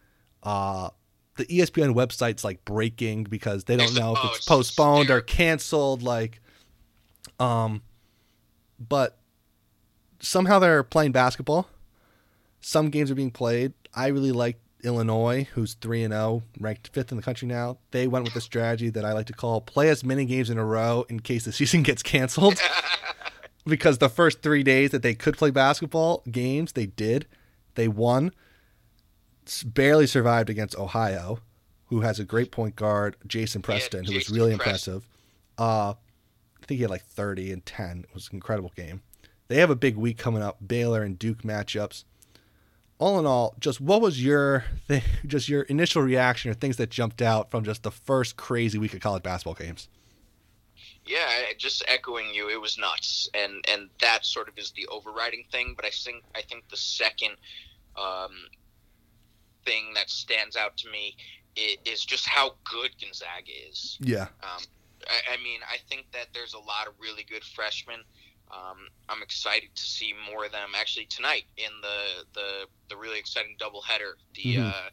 Uh, 0.43 0.89
the 1.37 1.45
ESPN 1.45 1.93
website's 1.93 2.43
like 2.43 2.63
breaking 2.63 3.25
because 3.25 3.65
they 3.65 3.75
don't 3.75 3.93
know 3.95 4.13
if 4.13 4.19
it's 4.23 4.37
it's 4.37 4.45
postponed 4.45 5.09
or 5.09 5.21
canceled. 5.21 6.01
Like, 6.01 6.39
um, 7.39 7.81
but 8.79 9.17
somehow 10.19 10.59
they're 10.59 10.83
playing 10.83 11.11
basketball. 11.11 11.67
Some 12.61 12.89
games 12.89 13.11
are 13.11 13.15
being 13.15 13.31
played. 13.31 13.73
I 13.93 14.07
really 14.07 14.31
like 14.31 14.59
Illinois, 14.85 15.47
who's 15.53 15.73
three 15.73 16.03
and 16.03 16.13
zero, 16.13 16.43
ranked 16.59 16.89
fifth 16.89 17.11
in 17.11 17.17
the 17.17 17.23
country 17.23 17.47
now. 17.47 17.77
They 17.91 18.07
went 18.07 18.25
with 18.25 18.35
a 18.35 18.41
strategy 18.41 18.89
that 18.91 19.03
I 19.03 19.13
like 19.13 19.25
to 19.27 19.33
call 19.33 19.59
play 19.61 19.89
as 19.89 20.03
many 20.03 20.25
games 20.25 20.49
in 20.49 20.57
a 20.57 20.65
row 20.65 21.05
in 21.09 21.19
case 21.19 21.45
the 21.45 21.51
season 21.59 21.83
gets 21.83 22.03
canceled. 22.03 22.61
because 23.65 23.97
the 23.97 24.09
first 24.09 24.41
three 24.41 24.63
days 24.63 24.91
that 24.91 25.01
they 25.01 25.15
could 25.15 25.37
play 25.37 25.51
basketball 25.51 26.23
games, 26.31 26.73
they 26.73 26.85
did. 26.85 27.25
They 27.75 27.87
won. 27.87 28.31
Barely 29.65 30.07
survived 30.07 30.49
against 30.49 30.77
Ohio, 30.77 31.39
who 31.87 32.01
has 32.01 32.19
a 32.19 32.23
great 32.23 32.51
point 32.51 32.75
guard, 32.75 33.15
Jason 33.27 33.61
Preston, 33.61 34.05
who 34.05 34.13
was 34.13 34.29
really 34.29 34.55
Preston. 34.55 34.93
impressive. 34.95 35.07
Uh, 35.57 35.93
I 36.61 36.65
think 36.65 36.77
he 36.77 36.81
had 36.81 36.89
like 36.89 37.05
30 37.05 37.51
and 37.51 37.65
10. 37.65 38.05
It 38.09 38.13
was 38.13 38.27
an 38.29 38.35
incredible 38.35 38.71
game. 38.75 39.01
They 39.47 39.57
have 39.57 39.69
a 39.69 39.75
big 39.75 39.95
week 39.95 40.17
coming 40.17 40.41
up, 40.41 40.57
Baylor 40.65 41.03
and 41.03 41.19
Duke 41.19 41.43
matchups. 41.43 42.03
All 42.97 43.19
in 43.19 43.25
all, 43.25 43.55
just 43.59 43.81
what 43.81 44.01
was 44.01 44.23
your 44.23 44.63
th- 44.87 45.03
just 45.25 45.49
your 45.49 45.63
initial 45.63 46.01
reaction 46.01 46.49
or 46.51 46.53
things 46.53 46.77
that 46.77 46.89
jumped 46.89 47.21
out 47.21 47.51
from 47.51 47.63
just 47.63 47.83
the 47.83 47.91
first 47.91 48.37
crazy 48.37 48.77
week 48.77 48.93
of 48.93 49.01
college 49.01 49.23
basketball 49.23 49.53
games? 49.53 49.89
Yeah, 51.05 51.27
just 51.57 51.83
echoing 51.87 52.33
you, 52.33 52.49
it 52.49 52.59
was 52.59 52.77
nuts, 52.77 53.29
and 53.33 53.63
and 53.67 53.89
that 54.01 54.25
sort 54.25 54.47
of 54.47 54.57
is 54.57 54.71
the 54.71 54.87
overriding 54.87 55.43
thing. 55.51 55.73
But 55.75 55.85
I 55.85 55.89
think 55.91 56.23
I 56.33 56.41
think 56.41 56.67
the 56.69 56.77
second 56.77 57.35
um, 57.95 58.31
thing 59.65 59.93
that 59.95 60.09
stands 60.09 60.55
out 60.55 60.77
to 60.77 60.89
me 60.89 61.15
is, 61.55 61.77
is 61.85 62.05
just 62.05 62.27
how 62.27 62.55
good 62.63 62.91
Gonzaga 62.99 63.51
is. 63.69 63.97
Yeah, 64.01 64.27
Um, 64.41 64.63
I, 65.07 65.33
I 65.33 65.43
mean, 65.43 65.59
I 65.69 65.77
think 65.89 66.07
that 66.13 66.27
there's 66.33 66.53
a 66.53 66.59
lot 66.59 66.87
of 66.87 66.93
really 66.99 67.23
good 67.29 67.43
freshmen. 67.43 68.01
Um, 68.51 68.77
I'm 69.09 69.21
excited 69.23 69.69
to 69.75 69.81
see 69.81 70.13
more 70.31 70.45
of 70.45 70.51
them 70.51 70.69
actually 70.77 71.05
tonight 71.07 71.45
in 71.57 71.71
the 71.81 72.25
the, 72.33 72.65
the 72.89 72.97
really 72.97 73.19
exciting 73.19 73.55
doubleheader. 73.59 74.13
The 74.33 74.55
Mhm. 74.55 74.71
uh, 74.71 74.89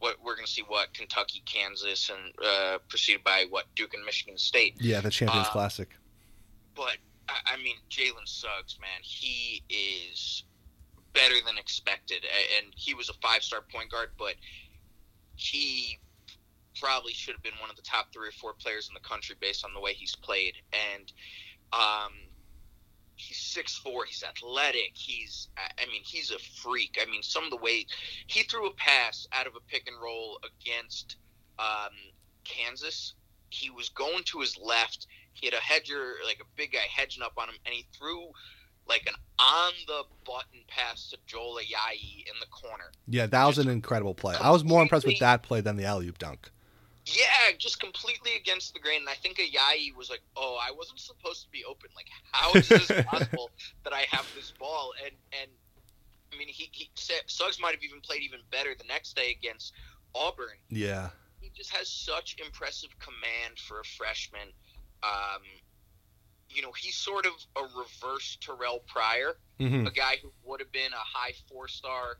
what 0.00 0.16
we're 0.22 0.34
going 0.36 0.46
to 0.46 0.52
see 0.52 0.62
what 0.62 0.92
Kentucky, 0.94 1.42
Kansas, 1.44 2.08
and 2.08 2.32
uh, 2.44 2.78
preceded 2.88 3.24
by 3.24 3.46
what 3.50 3.66
Duke 3.74 3.94
and 3.94 4.04
Michigan 4.04 4.38
State. 4.38 4.76
Yeah, 4.78 5.00
the 5.00 5.10
Champions 5.10 5.48
Uh, 5.48 5.52
Classic. 5.52 5.88
But 6.76 6.98
I, 7.28 7.54
I 7.54 7.56
mean, 7.56 7.76
Jalen 7.90 8.26
Suggs, 8.26 8.78
man, 8.80 9.00
he 9.02 9.64
is 9.68 10.44
better 11.14 11.34
than 11.44 11.58
expected, 11.58 12.24
and 12.58 12.72
he 12.76 12.94
was 12.94 13.08
a 13.08 13.14
five-star 13.14 13.62
point 13.72 13.90
guard, 13.90 14.10
but 14.16 14.36
he 15.34 15.98
probably 16.78 17.12
should 17.12 17.34
have 17.34 17.42
been 17.42 17.58
one 17.60 17.70
of 17.70 17.74
the 17.74 17.82
top 17.82 18.12
three 18.12 18.28
or 18.28 18.32
four 18.32 18.54
players 18.54 18.86
in 18.88 18.94
the 18.94 19.00
country 19.00 19.34
based 19.40 19.64
on 19.64 19.74
the 19.74 19.80
way 19.80 19.94
he's 19.94 20.14
played. 20.14 20.54
And 20.72 21.12
um, 21.72 22.12
he's 23.18 23.38
six 23.38 23.76
four. 23.76 24.04
He's 24.04 24.22
athletic. 24.22 24.92
He's 24.94 25.48
I 25.56 25.86
mean 25.86 26.02
he's 26.04 26.30
a 26.30 26.38
freak. 26.38 26.98
I 27.00 27.10
mean 27.10 27.22
some 27.22 27.44
of 27.44 27.50
the 27.50 27.56
way 27.56 27.86
he 28.26 28.42
threw 28.44 28.66
a 28.66 28.74
pass 28.74 29.26
out 29.32 29.46
of 29.46 29.54
a 29.56 29.60
pick 29.68 29.86
and 29.86 29.96
roll 30.02 30.40
against 30.44 31.16
um, 31.58 31.92
Kansas. 32.44 33.14
He 33.50 33.70
was 33.70 33.88
going 33.88 34.24
to 34.26 34.40
his 34.40 34.58
left. 34.62 35.06
He 35.32 35.46
had 35.46 35.54
a 35.54 35.60
hedger, 35.60 36.14
like 36.26 36.40
a 36.40 36.46
big 36.56 36.72
guy 36.72 36.86
hedging 36.94 37.22
up 37.22 37.32
on 37.36 37.48
him, 37.48 37.54
and 37.64 37.74
he 37.74 37.86
threw 37.96 38.28
like 38.88 39.06
an 39.06 39.14
on 39.38 39.72
the 39.86 40.02
button 40.24 40.60
pass 40.66 41.10
to 41.10 41.18
Joel 41.26 41.58
Ayayi 41.58 42.26
in 42.26 42.34
the 42.40 42.46
corner. 42.46 42.90
Yeah, 43.06 43.26
that 43.26 43.46
was 43.46 43.58
an 43.58 43.68
incredible 43.68 44.14
play. 44.14 44.34
I 44.40 44.50
was 44.50 44.64
more 44.64 44.82
impressed 44.82 45.06
with 45.06 45.18
that 45.20 45.42
play 45.42 45.60
than 45.60 45.76
the 45.76 45.84
alley 45.84 46.08
oop 46.08 46.18
dunk. 46.18 46.50
Yeah, 47.16 47.56
just 47.58 47.80
completely 47.80 48.32
against 48.36 48.74
the 48.74 48.80
grain. 48.80 49.00
And 49.00 49.08
I 49.08 49.14
think 49.14 49.38
Ayayi 49.38 49.94
was 49.96 50.10
like, 50.10 50.22
"Oh, 50.36 50.58
I 50.60 50.72
wasn't 50.72 51.00
supposed 51.00 51.42
to 51.44 51.50
be 51.50 51.64
open. 51.64 51.90
Like, 51.96 52.06
how 52.32 52.52
is 52.54 52.68
this 52.68 52.86
possible 53.06 53.50
that 53.84 53.92
I 53.92 54.04
have 54.10 54.26
this 54.34 54.52
ball?" 54.58 54.92
And 55.04 55.14
and 55.40 55.50
I 56.32 56.36
mean, 56.36 56.48
he, 56.48 56.68
he 56.72 56.90
Suggs 56.94 57.58
might 57.60 57.72
have 57.72 57.82
even 57.82 58.00
played 58.00 58.22
even 58.22 58.40
better 58.50 58.74
the 58.76 58.84
next 58.84 59.16
day 59.16 59.30
against 59.30 59.72
Auburn. 60.14 60.58
Yeah. 60.68 61.10
He 61.40 61.50
just 61.56 61.70
has 61.74 61.88
such 61.88 62.36
impressive 62.44 62.90
command 62.98 63.58
for 63.58 63.80
a 63.80 63.84
freshman. 63.84 64.48
Um, 65.02 65.42
you 66.50 66.62
know, 66.62 66.72
he's 66.72 66.96
sort 66.96 67.26
of 67.26 67.32
a 67.56 67.62
reverse 67.62 68.36
Terrell 68.40 68.80
Pryor 68.86 69.36
hmm 69.58 69.86
a 69.86 69.90
guy 69.90 70.16
who 70.22 70.32
would 70.44 70.60
have 70.60 70.70
been 70.72 70.92
a 70.92 71.18
high 71.18 71.32
four 71.48 71.68
star. 71.68 72.18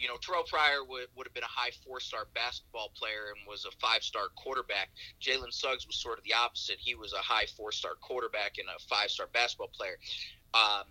You 0.00 0.08
know, 0.08 0.16
Terrell 0.16 0.44
Pryor 0.48 0.82
would, 0.88 1.06
would 1.16 1.26
have 1.26 1.34
been 1.34 1.44
a 1.44 1.46
high 1.46 1.72
four 1.84 2.00
star 2.00 2.26
basketball 2.34 2.90
player 2.96 3.34
and 3.36 3.46
was 3.46 3.66
a 3.66 3.70
five 3.80 4.02
star 4.02 4.28
quarterback. 4.36 4.88
Jalen 5.20 5.52
Suggs 5.52 5.86
was 5.86 5.96
sort 5.96 6.18
of 6.18 6.24
the 6.24 6.32
opposite. 6.32 6.76
He 6.78 6.94
was 6.94 7.12
a 7.12 7.18
high 7.18 7.46
four 7.56 7.70
star 7.70 7.92
quarterback 8.00 8.56
and 8.58 8.68
a 8.68 8.78
five 8.88 9.10
star 9.10 9.28
basketball 9.32 9.70
player. 9.74 9.98
Um, 10.54 10.84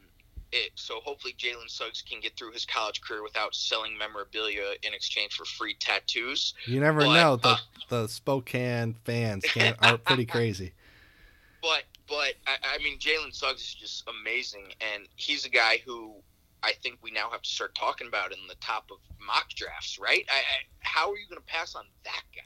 it, 0.51 0.71
so 0.75 0.99
hopefully 1.03 1.35
Jalen 1.37 1.69
Suggs 1.69 2.01
can 2.01 2.19
get 2.21 2.37
through 2.37 2.51
his 2.51 2.65
college 2.65 3.01
career 3.01 3.23
without 3.23 3.53
selling 3.53 3.97
memorabilia 3.97 4.73
in 4.83 4.93
exchange 4.93 5.33
for 5.33 5.45
free 5.45 5.75
tattoos. 5.79 6.53
You 6.65 6.79
never 6.79 7.01
But, 7.01 7.13
know. 7.13 7.35
The 7.35 7.49
uh, 7.49 7.57
the 7.89 8.07
Spokane 8.07 8.95
fans 9.03 9.43
can, 9.45 9.75
are 9.81 9.97
pretty 10.05 10.25
crazy. 10.25 10.73
But 11.61 11.83
but 12.07 12.33
I, 12.47 12.75
I 12.75 12.83
mean 12.83 12.97
Jalen 12.99 13.33
Suggs 13.33 13.61
is 13.61 13.75
just 13.75 14.07
amazing, 14.07 14.73
and 14.93 15.07
he's 15.15 15.45
a 15.45 15.49
guy 15.49 15.81
who 15.85 16.15
I 16.63 16.73
think 16.83 16.99
we 17.01 17.11
now 17.11 17.29
have 17.29 17.41
to 17.41 17.49
start 17.49 17.75
talking 17.75 18.07
about 18.07 18.31
in 18.31 18.39
the 18.47 18.55
top 18.55 18.89
of 18.91 18.97
mock 19.25 19.49
drafts, 19.49 19.97
right? 19.99 20.25
I, 20.29 20.37
I, 20.37 20.65
how 20.79 21.11
are 21.11 21.17
you 21.17 21.27
going 21.29 21.41
to 21.41 21.51
pass 21.51 21.75
on 21.75 21.85
that 22.03 22.23
guy? 22.35 22.41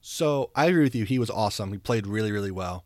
So 0.00 0.50
I 0.54 0.66
agree 0.66 0.84
with 0.84 0.94
you. 0.94 1.04
He 1.04 1.18
was 1.18 1.30
awesome. 1.30 1.72
He 1.72 1.78
played 1.78 2.06
really, 2.06 2.30
really 2.30 2.52
well. 2.52 2.84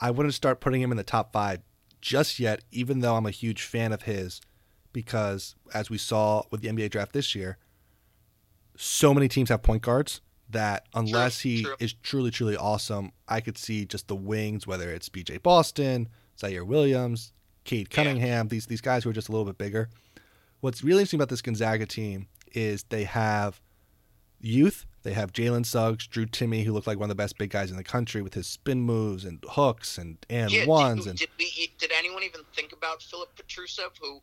I 0.00 0.10
wouldn't 0.10 0.34
start 0.34 0.60
putting 0.60 0.80
him 0.80 0.90
in 0.90 0.96
the 0.96 1.02
top 1.02 1.32
five 1.32 1.60
just 2.00 2.38
yet, 2.38 2.62
even 2.70 3.00
though 3.00 3.16
I'm 3.16 3.26
a 3.26 3.30
huge 3.30 3.64
fan 3.64 3.92
of 3.92 4.02
his, 4.02 4.40
because 4.92 5.56
as 5.74 5.90
we 5.90 5.98
saw 5.98 6.44
with 6.50 6.62
the 6.62 6.68
NBA 6.68 6.90
draft 6.90 7.12
this 7.12 7.34
year, 7.34 7.58
so 8.76 9.12
many 9.12 9.28
teams 9.28 9.48
have 9.48 9.62
point 9.62 9.82
guards 9.82 10.20
that 10.48 10.86
unless 10.94 11.40
he 11.40 11.64
true. 11.64 11.74
is 11.80 11.92
truly, 11.92 12.30
truly 12.30 12.56
awesome, 12.56 13.12
I 13.26 13.40
could 13.40 13.58
see 13.58 13.84
just 13.84 14.08
the 14.08 14.16
wings, 14.16 14.66
whether 14.66 14.90
it's 14.90 15.08
BJ 15.08 15.42
Boston, 15.42 16.08
Ziaire 16.40 16.66
Williams, 16.66 17.32
Cade 17.68 17.88
Yeah. 17.90 17.94
Cunningham, 17.96 18.48
these 18.48 18.66
these 18.66 18.80
guys 18.80 19.04
who 19.04 19.10
are 19.10 19.12
just 19.12 19.28
a 19.28 19.32
little 19.32 19.44
bit 19.44 19.58
bigger. 19.58 19.88
What's 20.60 20.82
really 20.82 21.00
interesting 21.02 21.18
about 21.18 21.28
this 21.28 21.42
Gonzaga 21.42 21.86
team 21.86 22.26
is 22.52 22.82
they 22.84 23.04
have 23.04 23.60
youth. 24.40 24.86
They 25.02 25.12
have 25.12 25.32
Jalen 25.32 25.64
Suggs, 25.64 26.06
Drew 26.06 26.26
Timme, 26.26 26.64
who 26.64 26.72
looked 26.72 26.86
like 26.86 26.98
one 26.98 27.04
of 27.10 27.16
the 27.16 27.22
best 27.22 27.38
big 27.38 27.50
guys 27.50 27.70
in 27.70 27.76
the 27.76 27.84
country 27.84 28.20
with 28.22 28.34
his 28.34 28.46
spin 28.46 28.80
moves 28.82 29.24
and 29.24 29.42
hooks 29.50 29.98
and 29.98 30.18
and 30.28 30.50
Yeah, 30.50 30.66
ones 30.66 31.04
did, 31.04 31.10
and 31.10 31.18
did, 31.18 31.28
did 31.78 31.92
anyone 31.96 32.22
even 32.24 32.40
think 32.54 32.72
about 32.72 33.02
Filip 33.02 33.30
Petrusev, 33.36 33.90
who 34.00 34.20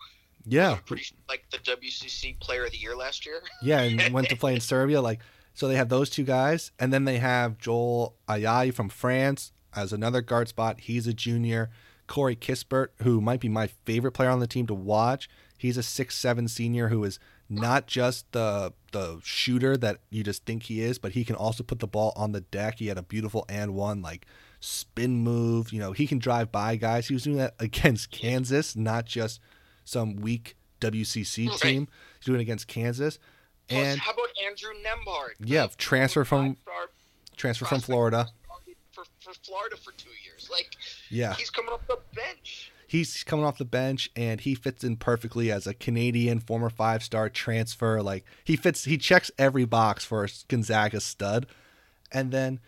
yeah, 0.47 0.71
was 0.71 0.79
pretty 0.85 1.05
like 1.29 1.43
the 1.51 1.57
WCC 1.59 2.39
Player 2.39 2.65
of 2.65 2.71
the 2.71 2.77
Year 2.77 2.95
last 2.95 3.25
year? 3.25 3.41
yeah, 3.61 3.81
and 3.81 4.13
went 4.13 4.29
to 4.29 4.35
play 4.35 4.53
in 4.53 4.59
Serbia. 4.61 5.01
Like 5.01 5.21
so, 5.53 5.67
they 5.67 5.75
have 5.75 5.89
those 5.89 6.09
two 6.09 6.23
guys, 6.23 6.71
and 6.79 6.91
then 6.91 7.05
they 7.05 7.17
have 7.17 7.57
Joel 7.57 8.15
Ayayi 8.27 8.73
from 8.73 8.89
France 8.89 9.53
as 9.75 9.93
another 9.93 10.21
guard 10.21 10.47
spot. 10.49 10.81
He's 10.81 11.07
a 11.07 11.13
junior. 11.13 11.69
Corey 12.07 12.35
Kispert, 12.35 12.87
who 13.01 13.19
might 13.21 13.39
be 13.39 13.49
my 13.49 13.67
favorite 13.67 14.11
player 14.11 14.29
on 14.29 14.39
the 14.39 14.47
team 14.47 14.67
to 14.67 14.73
watch. 14.73 15.27
He's 15.57 15.77
a 15.77 15.83
six 15.83 16.15
seven 16.15 16.47
senior 16.47 16.89
who 16.89 17.03
is 17.03 17.19
not 17.49 17.87
just 17.87 18.31
the 18.31 18.73
the 18.91 19.19
shooter 19.23 19.77
that 19.77 19.99
you 20.09 20.23
just 20.23 20.45
think 20.45 20.63
he 20.63 20.81
is, 20.81 20.97
but 20.99 21.13
he 21.13 21.23
can 21.25 21.35
also 21.35 21.63
put 21.63 21.79
the 21.79 21.87
ball 21.87 22.13
on 22.15 22.31
the 22.31 22.41
deck. 22.41 22.79
He 22.79 22.87
had 22.87 22.97
a 22.97 23.03
beautiful 23.03 23.45
and 23.49 23.73
one 23.73 24.01
like 24.01 24.25
spin 24.59 25.17
move. 25.23 25.71
You 25.73 25.79
know, 25.79 25.91
he 25.91 26.07
can 26.07 26.19
drive 26.19 26.51
by 26.51 26.75
guys. 26.75 27.07
He 27.07 27.13
was 27.13 27.23
doing 27.23 27.37
that 27.37 27.55
against 27.59 28.11
Kansas, 28.11 28.75
not 28.75 29.05
just 29.05 29.39
some 29.83 30.15
weak 30.17 30.55
WCC 30.81 31.49
Right. 31.49 31.59
team. 31.59 31.87
He's 32.19 32.25
doing 32.25 32.39
it 32.39 32.43
against 32.43 32.67
Kansas. 32.67 33.17
Plus, 33.67 33.81
And 33.81 33.99
how 33.99 34.11
about 34.11 34.27
Andrew 34.45 34.69
Nembhard? 34.83 35.33
Yeah, 35.39 35.67
transfer 35.77 36.23
from- 36.23 36.57
transfer 37.35 37.65
from 37.65 37.81
Florida. 37.81 38.27
For, 39.21 39.33
Florida 39.43 39.75
for 39.77 39.91
two 39.93 40.09
years. 40.23 40.49
Like, 40.51 40.75
Yeah. 41.09 41.33
he's 41.35 41.49
coming 41.49 41.71
off 41.73 41.85
the 41.87 41.97
bench. 42.15 42.71
he's 42.87 43.23
coming 43.23 43.43
off 43.43 43.57
the 43.57 43.65
bench 43.65 44.11
and 44.15 44.39
he 44.41 44.53
fits 44.53 44.83
in 44.83 44.95
perfectly 44.97 45.51
as 45.51 45.65
a 45.65 45.73
Canadian 45.73 46.39
former 46.39 46.69
five 46.69 47.03
star 47.03 47.29
transfer. 47.29 48.01
Like 48.03 48.23
he 48.43 48.55
fits, 48.55 48.85
he 48.85 48.97
checks 48.97 49.31
every 49.39 49.65
box 49.65 50.05
for 50.05 50.23
a 50.23 50.29
Gonzaga 50.47 50.99
stud. 50.99 51.47
And 52.11 52.31
then 52.31 52.59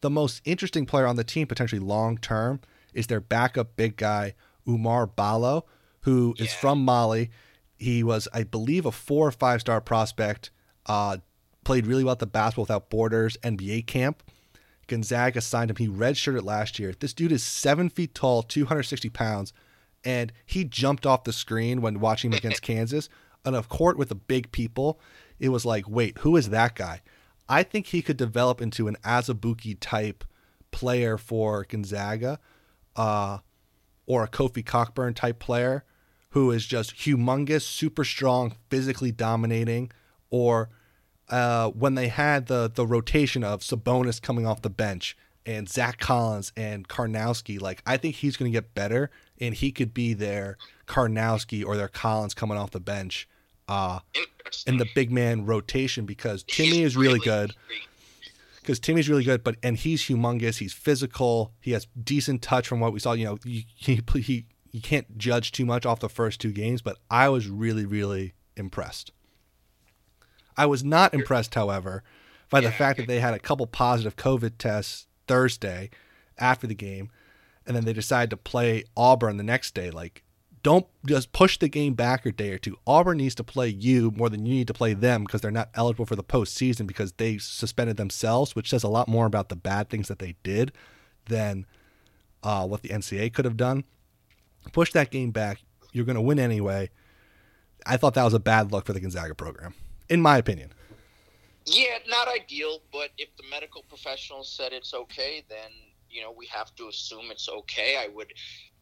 the 0.00 0.08
most 0.10 0.40
interesting 0.46 0.86
player 0.86 1.06
on 1.06 1.16
the 1.16 1.24
team, 1.24 1.46
potentially 1.46 1.78
long 1.80 2.16
term, 2.18 2.60
is 2.94 3.06
their 3.08 3.20
backup 3.20 3.76
big 3.76 3.96
guy, 3.96 4.34
Oumar 4.66 5.14
Ballo, 5.14 5.66
who 6.00 6.34
is 6.38 6.46
Yeah. 6.52 6.56
from 6.60 6.82
Mali. 6.84 7.30
He 7.78 8.02
was, 8.02 8.26
I 8.32 8.42
believe, 8.44 8.86
a 8.86 8.92
four 8.92 9.28
or 9.28 9.32
five 9.32 9.60
star 9.60 9.82
prospect. 9.82 10.50
Uh, 10.86 11.18
played 11.64 11.86
really 11.86 12.04
well 12.04 12.12
at 12.12 12.20
the 12.20 12.26
Basketball 12.26 12.62
Without 12.62 12.88
Borders 12.88 13.36
NBA 13.42 13.82
camp. 13.82 14.22
Gonzaga 14.86 15.40
signed 15.40 15.70
him. 15.70 15.76
He 15.76 15.88
redshirted 15.88 16.44
last 16.44 16.78
year. 16.78 16.94
This 16.98 17.12
dude 17.12 17.32
is 17.32 17.42
seven 17.42 17.88
feet 17.88 18.14
tall, 18.14 18.42
260 18.42 19.08
pounds, 19.10 19.52
and 20.04 20.32
he 20.44 20.64
jumped 20.64 21.06
off 21.06 21.24
the 21.24 21.32
screen 21.32 21.80
when 21.80 22.00
watching 22.00 22.32
him 22.32 22.36
against 22.38 22.62
Kansas. 22.62 23.08
And 23.44 23.54
of 23.54 23.68
court 23.68 23.96
with 23.96 24.08
the 24.08 24.14
big 24.14 24.50
people, 24.50 25.00
it 25.38 25.50
was 25.50 25.64
like, 25.64 25.88
wait, 25.88 26.18
who 26.18 26.36
is 26.36 26.50
that 26.50 26.74
guy? 26.74 27.02
I 27.48 27.62
think 27.62 27.86
he 27.86 28.02
could 28.02 28.16
develop 28.16 28.60
into 28.60 28.88
an 28.88 28.96
Azubuike 29.04 29.78
type 29.80 30.24
player 30.72 31.16
for 31.16 31.64
Gonzaga, 31.68 32.40
uh, 32.96 33.38
or 34.06 34.24
a 34.24 34.28
Kofi 34.28 34.64
Cockburn 34.64 35.14
type 35.14 35.38
player 35.38 35.84
who 36.30 36.50
is 36.50 36.66
just 36.66 36.96
humongous, 36.96 37.62
super 37.62 38.04
strong, 38.04 38.54
physically 38.68 39.10
dominating, 39.10 39.90
or 40.28 40.68
uh, 41.28 41.70
when 41.70 41.94
they 41.94 42.08
had 42.08 42.46
the 42.46 42.70
the 42.72 42.86
rotation 42.86 43.44
of 43.44 43.60
Sabonis 43.60 44.20
coming 44.20 44.46
off 44.46 44.62
the 44.62 44.70
bench 44.70 45.16
and 45.44 45.68
Zach 45.68 45.98
Collins 45.98 46.52
and 46.56 46.88
Karnowski, 46.88 47.60
like 47.60 47.82
I 47.86 47.96
think 47.96 48.16
he's 48.16 48.36
going 48.36 48.50
to 48.50 48.56
get 48.56 48.74
better, 48.74 49.10
and 49.40 49.54
he 49.54 49.72
could 49.72 49.94
be 49.94 50.14
their 50.14 50.56
Karnowski 50.86 51.64
or 51.64 51.76
their 51.76 51.88
Collins 51.88 52.34
coming 52.34 52.58
off 52.58 52.70
the 52.70 52.80
bench 52.80 53.28
uh, 53.68 54.00
in 54.66 54.78
the 54.78 54.86
big 54.94 55.10
man 55.10 55.46
rotation 55.46 56.06
because 56.06 56.44
Timme 56.44 56.82
is 56.82 56.96
really 56.96 57.18
good 57.20 57.54
because 58.66 58.80
Timme's 58.80 59.08
really 59.08 59.22
good, 59.22 59.44
but 59.44 59.56
and 59.62 59.76
he's 59.76 60.02
humongous. 60.02 60.58
He's 60.58 60.72
physical. 60.72 61.52
He 61.60 61.70
has 61.70 61.86
decent 62.02 62.42
touch 62.42 62.66
from 62.66 62.80
what 62.80 62.92
we 62.92 62.98
saw. 62.98 63.12
You 63.12 63.24
know, 63.24 63.38
you, 63.44 63.62
he 63.76 64.02
he 64.14 64.46
you 64.72 64.82
can't 64.82 65.16
judge 65.16 65.52
too 65.52 65.64
much 65.64 65.86
off 65.86 66.00
the 66.00 66.08
first 66.08 66.40
two 66.40 66.52
games, 66.52 66.82
but 66.82 66.98
I 67.10 67.28
was 67.28 67.48
really 67.48 67.86
really 67.86 68.34
impressed. 68.56 69.12
I 70.56 70.66
was 70.66 70.84
not 70.84 71.14
impressed, 71.14 71.54
however, 71.54 72.02
by 72.50 72.60
the 72.60 72.70
fact 72.70 72.98
that 72.98 73.06
they 73.06 73.20
had 73.20 73.34
a 73.34 73.38
couple 73.38 73.66
positive 73.66 74.16
COVID 74.16 74.52
tests 74.58 75.06
Thursday 75.26 75.90
after 76.38 76.66
the 76.66 76.74
game, 76.74 77.10
and 77.66 77.76
then 77.76 77.84
they 77.84 77.92
decided 77.92 78.30
to 78.30 78.36
play 78.36 78.84
Auburn 78.96 79.36
the 79.36 79.42
next 79.42 79.74
day. 79.74 79.90
Like, 79.90 80.22
don't 80.62 80.86
just 81.06 81.32
push 81.32 81.58
the 81.58 81.68
game 81.68 81.94
back 81.94 82.26
a 82.26 82.32
day 82.32 82.50
or 82.50 82.58
two. 82.58 82.76
Auburn 82.86 83.18
needs 83.18 83.34
to 83.36 83.44
play 83.44 83.68
you 83.68 84.12
more 84.16 84.28
than 84.28 84.46
you 84.46 84.54
need 84.54 84.66
to 84.66 84.74
play 84.74 84.94
them 84.94 85.24
because 85.24 85.40
they're 85.40 85.50
not 85.50 85.70
eligible 85.74 86.06
for 86.06 86.16
the 86.16 86.24
postseason 86.24 86.86
because 86.86 87.12
they 87.12 87.38
suspended 87.38 87.96
themselves, 87.96 88.56
which 88.56 88.70
says 88.70 88.82
a 88.82 88.88
lot 88.88 89.06
more 89.06 89.26
about 89.26 89.48
the 89.48 89.56
bad 89.56 89.88
things 89.88 90.08
that 90.08 90.18
they 90.18 90.34
did 90.42 90.72
than 91.26 91.66
uh, 92.42 92.66
what 92.66 92.82
the 92.82 92.88
NCAA 92.88 93.32
could 93.32 93.44
have 93.44 93.56
done. 93.56 93.84
push 94.72 94.92
that 94.92 95.10
game 95.10 95.30
back. 95.30 95.62
You're 95.92 96.04
going 96.04 96.16
to 96.16 96.20
win 96.20 96.38
anyway. 96.38 96.90
I 97.86 97.96
thought 97.96 98.14
that 98.14 98.24
was 98.24 98.34
a 98.34 98.40
bad 98.40 98.72
look 98.72 98.86
for 98.86 98.92
the 98.92 99.00
Gonzaga 99.00 99.34
program, 99.34 99.74
in 100.08 100.20
my 100.20 100.38
opinion. 100.38 100.72
Yeah, 101.66 101.98
not 102.08 102.28
ideal, 102.28 102.80
but 102.92 103.10
if 103.18 103.28
the 103.36 103.42
medical 103.50 103.82
professionals 103.88 104.48
said 104.48 104.72
it's 104.72 104.94
okay, 104.94 105.44
then 105.48 105.70
you 106.08 106.22
know 106.22 106.32
we 106.32 106.46
have 106.46 106.74
to 106.76 106.88
assume 106.88 107.30
it's 107.30 107.48
okay. 107.48 107.96
I 107.98 108.08
would 108.08 108.32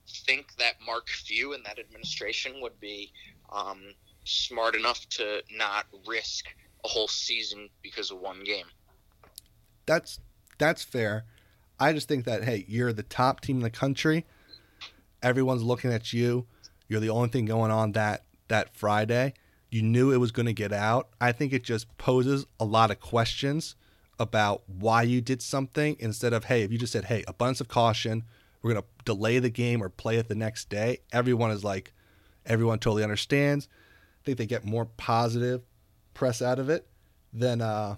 think 0.07 0.55
that 0.59 0.75
Mark 0.85 1.09
Few 1.09 1.55
and 1.55 1.64
that 1.64 1.79
administration 1.79 2.61
would 2.61 2.79
be 2.81 3.11
um, 3.51 3.81
smart 4.25 4.75
enough 4.75 5.09
to 5.11 5.43
not 5.51 5.87
risk 6.07 6.47
a 6.85 6.89
whole 6.89 7.09
season 7.09 7.70
because 7.83 8.11
of 8.11 8.18
one 8.18 8.45
game. 8.45 8.66
That's 9.87 10.20
that's 10.59 10.83
fair. 10.83 11.25
I 11.81 11.93
just 11.93 12.07
think 12.07 12.25
that 12.27 12.45
hey, 12.45 12.64
you're 12.68 12.93
the 12.93 13.03
top 13.03 13.41
team 13.41 13.57
in 13.57 13.62
the 13.62 13.70
country. 13.70 14.27
Everyone's 15.22 15.62
looking 15.62 15.93
at 15.93 16.12
you. 16.12 16.47
You're 16.89 17.01
the 17.01 17.11
only 17.11 17.29
thing 17.29 17.47
going 17.47 17.70
on 17.70 17.93
that 17.93 18.25
that 18.49 18.77
Friday. 18.77 19.35
You 19.75 19.83
knew 19.83 20.12
it 20.12 20.18
was 20.18 20.31
going 20.31 20.47
to 20.47 20.53
get 20.53 20.72
out. 20.72 21.09
I 21.20 21.33
think 21.33 21.53
it 21.53 21.64
just 21.64 21.99
poses 21.99 22.47
a 22.61 22.64
lot 22.64 22.93
of 22.93 23.01
questions 23.01 23.75
about 24.20 24.62
why 24.68 25.03
you 25.03 25.20
did 25.20 25.43
something 25.43 25.97
instead 25.99 26.33
of 26.33 26.45
hey, 26.45 26.62
if 26.62 26.70
you 26.70 26.79
just 26.79 26.93
said 26.93 27.07
hey, 27.07 27.25
abundance 27.27 27.61
of 27.61 27.66
caution, 27.66 28.22
we're 28.62 28.75
going 28.75 28.85
to 28.85 29.05
delay 29.05 29.41
the 29.41 29.51
game 29.51 29.83
or 29.83 29.89
play 29.89 30.18
it 30.18 30.29
the 30.29 30.37
next 30.37 30.68
day. 30.68 30.99
Everyone 31.12 31.51
is 31.51 31.64
like, 31.64 31.93
everyone 32.47 32.79
totally 32.79 33.03
understands. 33.03 33.66
I 34.22 34.25
think 34.25 34.39
they 34.39 34.47
get 34.47 34.64
more 34.64 34.85
positive 34.85 35.62
press 36.14 36.41
out 36.41 36.61
of 36.61 36.70
it 36.70 36.87
than 37.33 37.61
uh, 37.61 37.97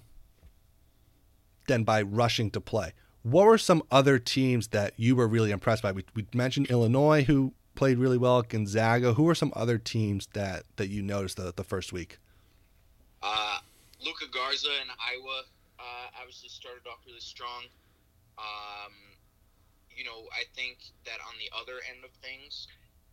than 1.68 1.84
by 1.84 2.00
rushing 2.00 2.50
to 2.52 2.60
play. 2.62 2.94
What 3.22 3.44
were 3.44 3.58
some 3.58 3.82
other 3.90 4.18
teams 4.18 4.68
that 4.68 4.94
you 4.96 5.14
were 5.14 5.28
really 5.28 5.50
impressed 5.50 5.82
by? 5.82 5.92
We, 5.92 6.06
we 6.14 6.26
mentioned 6.32 6.68
Illinois, 6.70 7.24
who 7.24 7.52
played 7.76 7.98
really 7.98 8.18
well 8.18 8.40
at 8.40 8.48
Gonzaga. 8.48 9.12
Who 9.14 9.24
were 9.24 9.34
some 9.34 9.52
other 9.54 9.78
teams 9.78 10.26
that, 10.32 10.64
that 10.76 10.88
you 10.88 11.02
noticed 11.02 11.36
the, 11.36 11.52
the 11.54 11.64
first 11.64 11.92
week? 11.92 12.18
Uh, 13.22 13.58
Luka 14.04 14.26
Garza 14.32 14.68
in 14.82 14.88
Iowa 14.88 15.42
uh, 15.78 16.20
obviously 16.20 16.48
started 16.48 16.86
off 16.88 16.98
really 17.06 17.20
strong. 17.20 17.64
Um, 18.38 18.92
you 19.90 20.04
know, 20.04 20.28
I 20.32 20.44
think 20.54 20.78
that 21.04 21.18
on 21.26 21.34
the 21.38 21.50
other 21.56 21.80
end 21.88 22.04
of 22.04 22.10
things, 22.22 22.68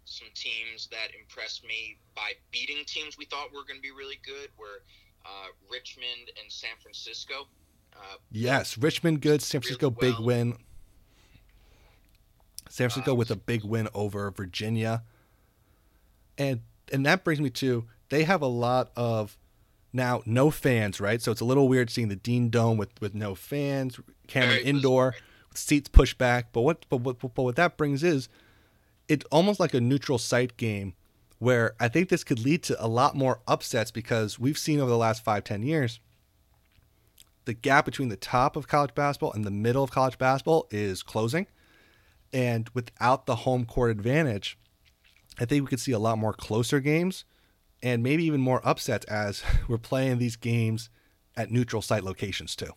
some 0.06 0.28
teams 0.34 0.88
that 0.92 1.16
impressed 1.18 1.64
me 1.64 1.98
by 2.16 2.34
beating 2.52 2.84
teams 2.86 3.18
we 3.18 3.26
thought 3.26 3.54
were 3.54 3.64
going 3.64 3.78
to 3.78 3.82
be 3.82 3.92
really 3.92 4.20
good 4.26 4.50
were 4.58 4.84
uh, 5.26 5.48
Richmond 5.72 6.32
and 6.42 6.52
San 6.52 6.76
Francisco. 6.82 7.48
Uh, 7.94 8.18
yes, 8.32 8.78
Richmond 8.78 9.22
good, 9.22 9.42
San 9.42 9.62
Francisco 9.62 9.90
really 9.90 10.12
well. 10.12 10.20
big 10.20 10.26
win. 10.26 10.58
San 12.74 12.90
Francisco 12.90 13.14
with 13.14 13.30
a 13.30 13.36
big 13.36 13.64
win 13.64 13.88
over 13.94 14.32
Virginia. 14.32 15.04
And 16.40 16.62
and 16.92 17.06
that 17.06 17.24
brings 17.24 17.40
me 17.40 17.52
to 17.52 17.86
they 18.10 18.24
have 18.24 18.42
a 18.42 18.48
lot 18.48 18.90
of 18.96 19.38
now 19.94 20.24
no 20.26 20.50
fans, 20.50 21.00
right? 21.00 21.22
So 21.22 21.32
it's 21.32 21.40
a 21.40 21.46
little 21.46 21.68
weird 21.68 21.92
seeing 21.92 22.08
the 22.08 22.16
Dean 22.16 22.50
Dome 22.50 22.78
with 22.78 22.90
with 23.00 23.14
no 23.14 23.36
fans, 23.36 24.00
Cameron 24.26 24.64
Indoor, 24.64 25.14
with 25.50 25.58
seats 25.60 25.88
pushed 25.88 26.18
back. 26.18 26.52
But 26.52 26.62
what 26.62 26.88
but 26.90 27.02
what 27.02 27.20
but 27.20 27.44
what 27.44 27.58
that 27.58 27.78
brings 27.78 28.04
is 28.04 28.28
it's 29.08 29.26
almost 29.32 29.60
like 29.60 29.76
a 29.76 29.80
neutral 29.80 30.18
site 30.18 30.58
game 30.58 30.96
where 31.38 31.76
I 31.80 31.90
think 31.90 32.10
this 32.10 32.24
could 32.24 32.40
lead 32.40 32.64
to 32.64 32.84
a 32.84 32.88
lot 32.88 33.16
more 33.16 33.42
upsets 33.48 33.92
because 33.92 34.40
we've 34.40 34.58
seen 34.58 34.80
over 34.80 34.90
the 34.90 34.98
last 34.98 35.24
five, 35.24 35.44
ten 35.44 35.62
years 35.62 36.00
the 37.46 37.54
gap 37.54 37.86
between 37.86 38.10
the 38.10 38.16
top 38.16 38.56
of 38.56 38.68
college 38.68 38.96
basketball 38.96 39.34
and 39.34 39.46
the 39.46 39.52
middle 39.52 39.84
of 39.84 39.92
college 39.92 40.18
basketball 40.18 40.68
is 40.72 41.04
closing. 41.04 41.46
And 42.34 42.70
without 42.74 43.28
the 43.28 43.38
home 43.38 43.66
court 43.66 43.92
advantage, 43.92 44.58
I 45.40 45.46
think 45.46 45.64
we 45.64 45.70
could 45.70 45.80
see 45.80 45.92
a 45.92 46.00
lot 46.00 46.18
more 46.18 46.34
closer 46.34 46.80
games 46.80 47.26
and 47.82 48.02
maybe 48.02 48.24
even 48.24 48.42
more 48.42 48.62
upsets 48.68 49.06
as 49.06 49.44
we're 49.68 49.78
playing 49.78 50.18
these 50.18 50.36
games 50.36 50.90
at 51.38 51.52
neutral 51.52 51.82
site 51.82 52.04
locations 52.04 52.56
too. 52.56 52.72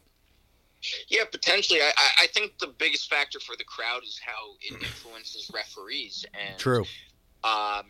Yeah, 1.08 1.24
potentially. 1.30 1.80
I, 1.80 1.92
I 2.22 2.26
think 2.28 2.58
the 2.58 2.68
biggest 2.68 3.10
factor 3.10 3.40
for 3.40 3.56
the 3.56 3.64
crowd 3.64 4.02
is 4.04 4.20
how 4.24 4.54
it 4.60 4.74
influences 4.82 5.50
referees. 5.52 6.24
And 6.34 6.58
True. 6.58 6.84
Um, 7.42 7.86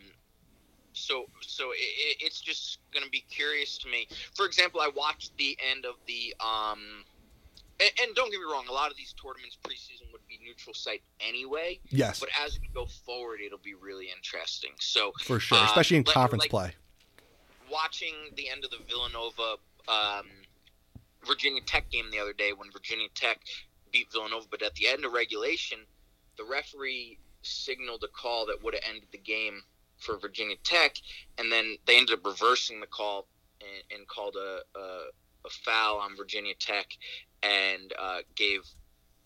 so 0.93 1.25
so 1.41 1.71
it, 1.71 2.17
it's 2.19 2.41
just 2.41 2.79
going 2.91 3.03
to 3.03 3.11
be 3.11 3.23
curious 3.29 3.77
to 3.79 3.89
me. 3.89 4.07
For 4.35 4.45
example, 4.45 4.81
I 4.81 4.89
watched 4.95 5.35
the 5.37 5.57
end 5.71 5.85
of 5.85 5.95
the 6.07 6.33
um, 6.39 7.03
and, 7.79 7.91
and, 8.01 8.15
don't 8.15 8.31
get 8.31 8.39
me 8.39 8.45
wrong, 8.51 8.65
a 8.67 8.73
lot 8.73 8.89
of 8.89 8.97
these 8.97 9.13
tournaments 9.21 9.57
preseason 9.63 10.11
be 10.27 10.39
neutral 10.43 10.73
site 10.73 11.01
anyway. 11.19 11.79
Yes. 11.89 12.19
But 12.19 12.29
as 12.43 12.59
we 12.59 12.69
go 12.73 12.85
forward, 12.85 13.39
it'll 13.45 13.57
be 13.59 13.73
really 13.73 14.07
interesting. 14.15 14.71
So 14.79 15.11
for 15.23 15.39
sure, 15.39 15.63
especially 15.63 15.97
in 15.97 16.05
um, 16.07 16.13
conference 16.13 16.43
like, 16.43 16.49
play. 16.49 16.71
Watching 17.71 18.13
the 18.35 18.49
end 18.49 18.63
of 18.63 18.71
the 18.71 18.77
Villanova 18.87 19.57
um, 19.87 20.25
Virginia 21.25 21.61
Tech 21.65 21.89
game 21.89 22.05
the 22.11 22.19
other 22.19 22.33
day 22.33 22.53
when 22.53 22.71
Virginia 22.71 23.07
Tech 23.15 23.39
beat 23.91 24.11
Villanova, 24.11 24.47
but 24.49 24.61
at 24.61 24.75
the 24.75 24.87
end 24.87 25.05
of 25.05 25.13
regulation, 25.13 25.79
the 26.37 26.43
referee 26.43 27.17
signaled 27.41 28.03
a 28.03 28.07
call 28.07 28.45
that 28.47 28.63
would 28.63 28.73
have 28.73 28.83
ended 28.87 29.07
the 29.11 29.17
game 29.17 29.61
for 29.97 30.17
Virginia 30.17 30.55
Tech, 30.63 30.95
and 31.37 31.51
then 31.51 31.77
they 31.85 31.97
ended 31.97 32.19
up 32.19 32.25
reversing 32.25 32.79
the 32.79 32.87
call 32.87 33.27
and, 33.61 33.99
and 33.99 34.07
called 34.07 34.35
a, 34.35 34.59
a, 34.77 34.81
a, 35.45 35.49
foul 35.49 35.97
on 35.97 36.15
Virginia 36.15 36.53
Tech 36.59 36.85
and 37.41 37.93
uh, 37.99 38.19
gave 38.35 38.61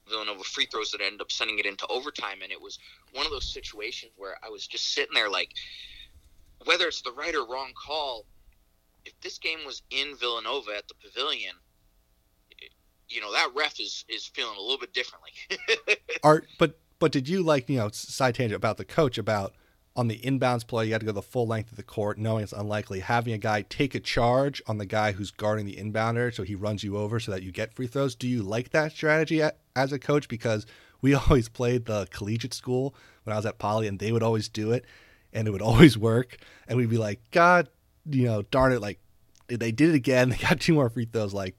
Villanova 0.10 0.44
free 0.44 0.66
throws 0.66 0.92
that 0.92 1.02
ended 1.02 1.22
up 1.22 1.32
sending 1.32 1.60
it 1.60 1.66
into 1.66 1.86
overtime. 1.88 2.40
And 2.44 2.52
it 2.52 2.62
was 2.62 2.80
one 3.14 3.26
of 3.26 3.32
those 3.32 3.52
situations 3.52 4.12
where 4.18 4.36
I 4.44 4.50
was 4.50 4.68
just 4.68 4.94
sitting 4.94 5.14
there 5.14 5.30
like, 5.30 5.52
whether 6.66 6.88
it's 6.88 7.02
the 7.02 7.12
right 7.12 7.36
or 7.36 7.46
wrong 7.46 7.72
call, 7.76 8.26
if 9.06 9.20
this 9.22 9.38
game 9.38 9.60
was 9.66 9.82
in 9.90 10.16
Villanova 10.16 10.72
at 10.78 10.88
the 10.88 10.94
Pavilion, 10.96 11.56
you 13.10 13.20
know 13.20 13.34
that 13.34 13.50
ref 13.56 13.80
is 13.80 14.06
is 14.08 14.28
feeling 14.28 14.58
a 14.58 14.62
little 14.62 14.80
bit 14.80 14.94
differently. 14.94 15.32
Art, 16.24 16.48
but 16.58 16.80
but 17.00 17.12
did 17.12 17.28
you 17.28 17.44
like 17.44 17.68
you 17.68 17.78
know 17.78 17.90
side 17.92 18.36
tangent 18.36 18.56
about 18.56 18.78
the 18.78 18.86
coach 18.86 19.18
about 19.18 19.54
on 19.96 20.08
the 20.08 20.20
inbounds 20.20 20.66
play, 20.66 20.86
you 20.86 20.94
had 20.94 21.02
to 21.02 21.06
go 21.06 21.12
the 21.12 21.22
full 21.22 21.46
length 21.46 21.72
of 21.72 21.76
the 21.76 21.84
court, 21.84 22.18
knowing 22.18 22.44
it's 22.44 22.54
unlikely. 22.54 23.02
Having 23.02 23.34
a 23.34 23.38
guy 23.38 23.64
take 23.64 23.94
a 23.94 24.00
charge 24.00 24.62
on 24.66 24.78
the 24.78 24.86
guy 24.86 25.12
who's 25.12 25.32
guarding 25.32 25.66
the 25.66 25.76
inbounder, 25.76 26.34
so 26.34 26.44
he 26.44 26.56
runs 26.56 26.84
you 26.84 26.98
over 26.98 27.20
so 27.20 27.32
that 27.32 27.44
you 27.44 27.52
get 27.52 27.74
free 27.74 27.88
throws. 27.88 28.16
Do 28.16 28.28
you 28.28 28.42
like 28.42 28.70
that 28.70 28.94
strategy 28.94 29.42
as 29.76 29.92
a 29.92 30.00
coach? 30.00 30.28
Because 30.28 30.66
we 31.02 31.14
always 31.14 31.50
played 31.50 31.86
the 31.86 32.08
collegiate 32.12 32.54
school 32.54 32.96
when 33.24 33.34
I 33.34 33.38
was 33.38 33.46
at 33.46 33.60
Poly, 33.60 33.88
and 33.88 34.00
they 34.00 34.12
would 34.12 34.24
always 34.24 34.50
do 34.50 34.72
it, 34.72 34.86
and 35.34 35.48
it 35.48 35.52
would 35.52 35.62
always 35.72 35.98
work. 35.98 36.38
And 36.68 36.78
we'd 36.78 36.90
be 36.90 36.98
like, 36.98 37.20
God, 37.32 37.70
you 38.10 38.26
know, 38.26 38.42
darn 38.44 38.72
it, 38.74 38.82
like 38.82 39.00
they 39.48 39.72
did 39.72 39.90
it 39.90 39.96
again. 39.96 40.30
They 40.32 40.38
got 40.38 40.60
two 40.60 40.74
more 40.74 40.90
free 40.90 41.06
throws. 41.06 41.34
Like, 41.34 41.56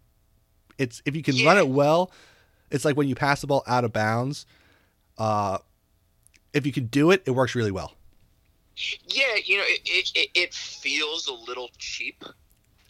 it's 0.79 1.03
if 1.05 1.15
you 1.17 1.23
can 1.23 1.37
yeah. 1.37 1.47
run 1.47 1.59
it 1.59 1.69
well, 1.69 2.11
it's 2.71 2.85
like 2.85 2.97
when 2.97 3.09
you 3.09 3.15
pass 3.15 3.41
the 3.41 3.47
ball 3.47 3.63
out 3.67 3.85
of 3.85 3.93
bounds. 3.93 4.47
Uh, 5.19 5.59
if 6.53 6.67
you 6.67 6.73
can 6.73 6.87
do 6.87 7.11
it, 7.11 7.23
it 7.27 7.31
works 7.31 7.55
really 7.55 7.71
well. 7.71 7.93
Yeah, 9.07 9.25
you 9.45 9.59
know, 9.59 9.65
it, 9.67 10.11
it, 10.15 10.31
it 10.35 10.55
feels 10.55 11.29
a 11.29 11.33
little 11.33 11.71
cheap. 11.79 12.25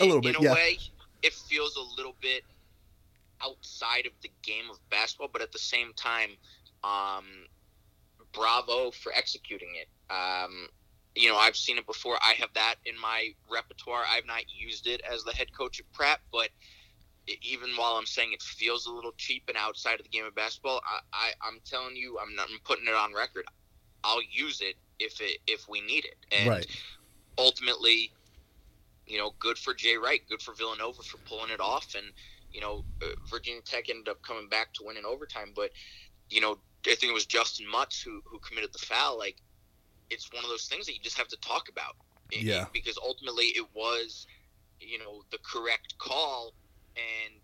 A 0.00 0.04
little 0.04 0.20
bit, 0.20 0.36
in 0.36 0.42
a 0.42 0.44
yeah. 0.44 0.54
way. 0.54 0.78
It 1.22 1.32
feels 1.32 1.76
a 1.76 1.96
little 1.96 2.14
bit 2.20 2.44
outside 3.44 4.06
of 4.06 4.12
the 4.22 4.30
game 4.42 4.70
of 4.70 4.78
basketball, 4.90 5.28
but 5.32 5.42
at 5.42 5.52
the 5.52 5.58
same 5.58 5.92
time, 5.94 6.30
um, 6.84 7.24
bravo 8.32 8.90
for 8.90 9.12
executing 9.12 9.70
it. 9.74 9.88
Um, 10.12 10.68
you 11.14 11.28
know, 11.28 11.36
I've 11.36 11.56
seen 11.56 11.78
it 11.78 11.86
before. 11.86 12.16
I 12.22 12.34
have 12.38 12.50
that 12.54 12.76
in 12.86 12.98
my 12.98 13.28
repertoire. 13.50 14.02
I've 14.10 14.26
not 14.26 14.44
used 14.48 14.86
it 14.86 15.02
as 15.10 15.24
the 15.24 15.32
head 15.32 15.48
coach 15.56 15.78
at 15.80 15.92
Pratt, 15.92 16.20
but 16.32 16.48
even 17.42 17.70
while 17.76 17.92
I'm 17.92 18.06
saying 18.06 18.32
it 18.32 18.42
feels 18.42 18.86
a 18.86 18.92
little 18.92 19.12
cheap 19.16 19.44
and 19.48 19.56
outside 19.56 20.00
of 20.00 20.04
the 20.04 20.08
game 20.08 20.24
of 20.24 20.34
basketball, 20.34 20.80
I, 21.12 21.32
I, 21.44 21.48
am 21.48 21.60
telling 21.64 21.94
you, 21.96 22.18
I'm, 22.20 22.34
not, 22.34 22.48
I'm 22.50 22.58
putting 22.64 22.86
it 22.86 22.94
on 22.94 23.14
record. 23.14 23.44
I'll 24.02 24.22
use 24.22 24.60
it 24.60 24.74
if 24.98 25.20
it 25.20 25.38
if 25.46 25.68
we 25.68 25.80
need 25.80 26.04
it. 26.04 26.16
And 26.32 26.48
right. 26.48 26.66
ultimately, 27.38 28.12
you 29.06 29.18
know, 29.18 29.34
good 29.38 29.58
for 29.58 29.74
Jay 29.74 29.96
Wright, 29.96 30.20
good 30.28 30.42
for 30.42 30.54
Villanova 30.54 31.02
for 31.02 31.18
pulling 31.18 31.50
it 31.50 31.60
off, 31.60 31.94
and 31.94 32.06
you 32.52 32.60
know, 32.60 32.84
uh, 33.02 33.06
Virginia 33.30 33.62
Tech 33.62 33.88
ended 33.88 34.08
up 34.08 34.22
coming 34.22 34.48
back 34.48 34.72
to 34.74 34.84
win 34.84 34.96
in 34.96 35.04
overtime. 35.04 35.52
But 35.54 35.70
you 36.30 36.40
know, 36.40 36.58
I 36.86 36.94
think 36.94 37.10
it 37.10 37.14
was 37.14 37.26
Justyn 37.26 37.66
Mutts 37.66 38.00
who 38.00 38.20
who 38.24 38.38
committed 38.38 38.72
the 38.72 38.78
foul. 38.78 39.18
Like, 39.18 39.36
it's 40.10 40.32
one 40.32 40.44
of 40.44 40.50
those 40.50 40.66
things 40.66 40.86
that 40.86 40.94
you 40.94 41.00
just 41.02 41.18
have 41.18 41.28
to 41.28 41.36
talk 41.40 41.68
about. 41.68 41.96
Yeah. 42.30 42.64
because 42.72 42.98
ultimately, 43.04 43.46
it 43.48 43.66
was, 43.74 44.26
you 44.80 44.98
know, 44.98 45.22
the 45.30 45.38
correct 45.44 45.98
call, 45.98 46.54
and 46.96 47.34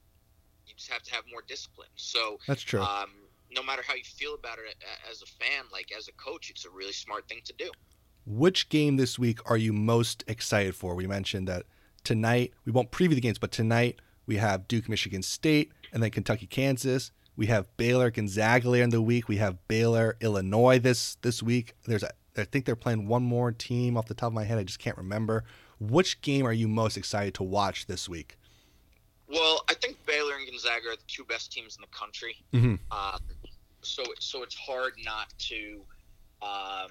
you 0.66 0.74
just 0.76 0.90
have 0.90 1.02
to 1.02 1.14
have 1.14 1.24
more 1.30 1.43
discipline. 1.47 1.89
So 1.97 2.39
that's 2.47 2.62
true. 2.62 2.80
Um, 2.80 3.10
no 3.51 3.62
matter 3.62 3.82
how 3.86 3.94
you 3.94 4.05
feel 4.05 4.35
about 4.35 4.59
it 4.59 4.76
as 5.10 5.22
a 5.22 5.26
fan, 5.26 5.64
like 5.72 5.90
as 5.97 6.09
a 6.09 6.12
coach, 6.12 6.51
it's 6.51 6.64
a 6.64 6.70
really 6.70 6.93
smart 6.93 7.28
thing 7.28 7.40
to 7.44 7.52
do. 7.55 7.70
Which 8.26 8.68
game 8.68 8.97
this 8.97 9.18
week 9.18 9.39
are 9.48 9.56
you 9.56 9.72
most 9.72 10.22
excited 10.26 10.74
for? 10.74 10.94
We 10.94 11.06
mentioned 11.06 11.48
that 11.48 11.64
tonight, 12.05 12.52
we 12.64 12.72
won't 12.72 12.90
preview 12.90 13.14
the 13.14 13.20
games, 13.20 13.39
but 13.39 13.51
tonight 13.51 14.01
we 14.29 14.37
have 14.37 14.69
Duke, 14.69 14.89
Michigan 14.89 15.23
State, 15.23 15.73
and 15.93 16.03
then 16.03 16.11
Kentucky, 16.11 16.47
Kansas. 16.47 17.11
We 17.35 17.47
have 17.47 17.75
Baylor, 17.77 18.11
Gonzaga 18.11 18.69
later 18.69 18.85
in 18.85 18.91
the 18.91 19.03
week. 19.03 19.27
We 19.27 19.39
have 19.39 19.67
Baylor, 19.69 20.17
Illinois 20.21 20.79
this 20.79 21.17
this 21.23 21.43
week. 21.43 21.75
There's 21.87 22.03
a 22.03 22.11
I 22.37 22.45
think 22.45 22.67
they're 22.67 22.77
playing 22.77 23.09
one 23.09 23.25
more 23.25 23.51
team 23.51 23.97
off 23.97 24.07
the 24.07 24.15
top 24.15 24.29
of 24.29 24.35
my 24.35 24.45
head. 24.45 24.59
I 24.59 24.63
just 24.63 24.79
can't 24.79 24.97
remember. 24.97 25.45
Which 25.81 26.21
game 26.21 26.47
are 26.47 26.53
you 26.53 26.69
most 26.69 26.97
excited 26.97 27.35
to 27.35 27.43
watch 27.43 27.87
this 27.87 28.09
week? 28.09 28.37
Well, 29.29 29.65
I 29.69 29.75
think 29.75 29.97
Baylor 30.07 30.37
and 30.37 30.47
Gonzaga 30.47 30.91
are 30.91 30.97
the 30.97 31.03
two 31.07 31.25
best 31.25 31.51
teams 31.51 31.77
in 31.77 31.83
the 31.83 31.97
country. 31.97 32.37
Mm-hmm. 32.53 32.75
Uh, 32.91 33.19
so 33.83 34.03
so 34.21 34.43
it's 34.43 34.55
hard 34.55 34.93
not 35.05 35.33
to 35.39 35.81
um, 36.43 36.91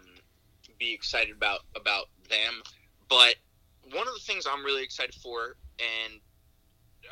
be 0.80 0.94
excited 0.94 1.36
about 1.36 1.62
about 1.76 2.08
them. 2.30 2.62
But 3.10 3.36
one 3.92 4.08
of 4.08 4.14
the 4.14 4.22
things 4.22 4.46
I'm 4.50 4.66
really 4.66 4.84
excited 4.84 5.16
for, 5.16 5.56
and 5.80 6.20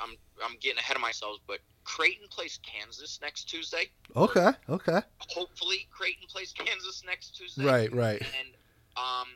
I'm 0.01 0.15
I'm 0.43 0.57
getting 0.59 0.77
ahead 0.77 0.95
of 0.95 1.01
myself, 1.01 1.37
but 1.47 1.59
Creighton 1.83 2.27
plays 2.29 2.59
Kansas 2.63 3.19
next 3.21 3.45
Tuesday. 3.45 3.89
Okay, 4.15 4.51
okay. 4.69 5.01
Hopefully, 5.29 5.87
Creighton 5.91 6.27
plays 6.27 6.53
Kansas 6.53 7.03
next 7.05 7.35
Tuesday. 7.37 7.65
Right, 7.65 7.93
right. 7.93 8.21
And 8.21 8.49
um, 8.97 9.27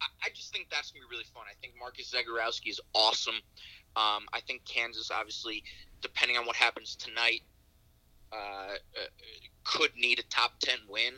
I, 0.00 0.06
I 0.24 0.28
just 0.34 0.52
think 0.52 0.68
that's 0.70 0.90
gonna 0.90 1.06
be 1.08 1.14
really 1.14 1.28
fun. 1.32 1.44
I 1.48 1.54
think 1.60 1.74
Marcus 1.78 2.12
Zegarowski 2.12 2.70
is 2.70 2.80
awesome. 2.94 3.40
Um, 3.96 4.26
I 4.32 4.40
think 4.46 4.64
Kansas, 4.64 5.10
obviously, 5.10 5.64
depending 6.02 6.36
on 6.36 6.46
what 6.46 6.56
happens 6.56 6.96
tonight, 6.96 7.42
uh, 8.32 8.36
uh, 8.36 9.06
could 9.64 9.90
need 9.96 10.18
a 10.18 10.24
top 10.24 10.58
ten 10.60 10.78
win, 10.88 11.14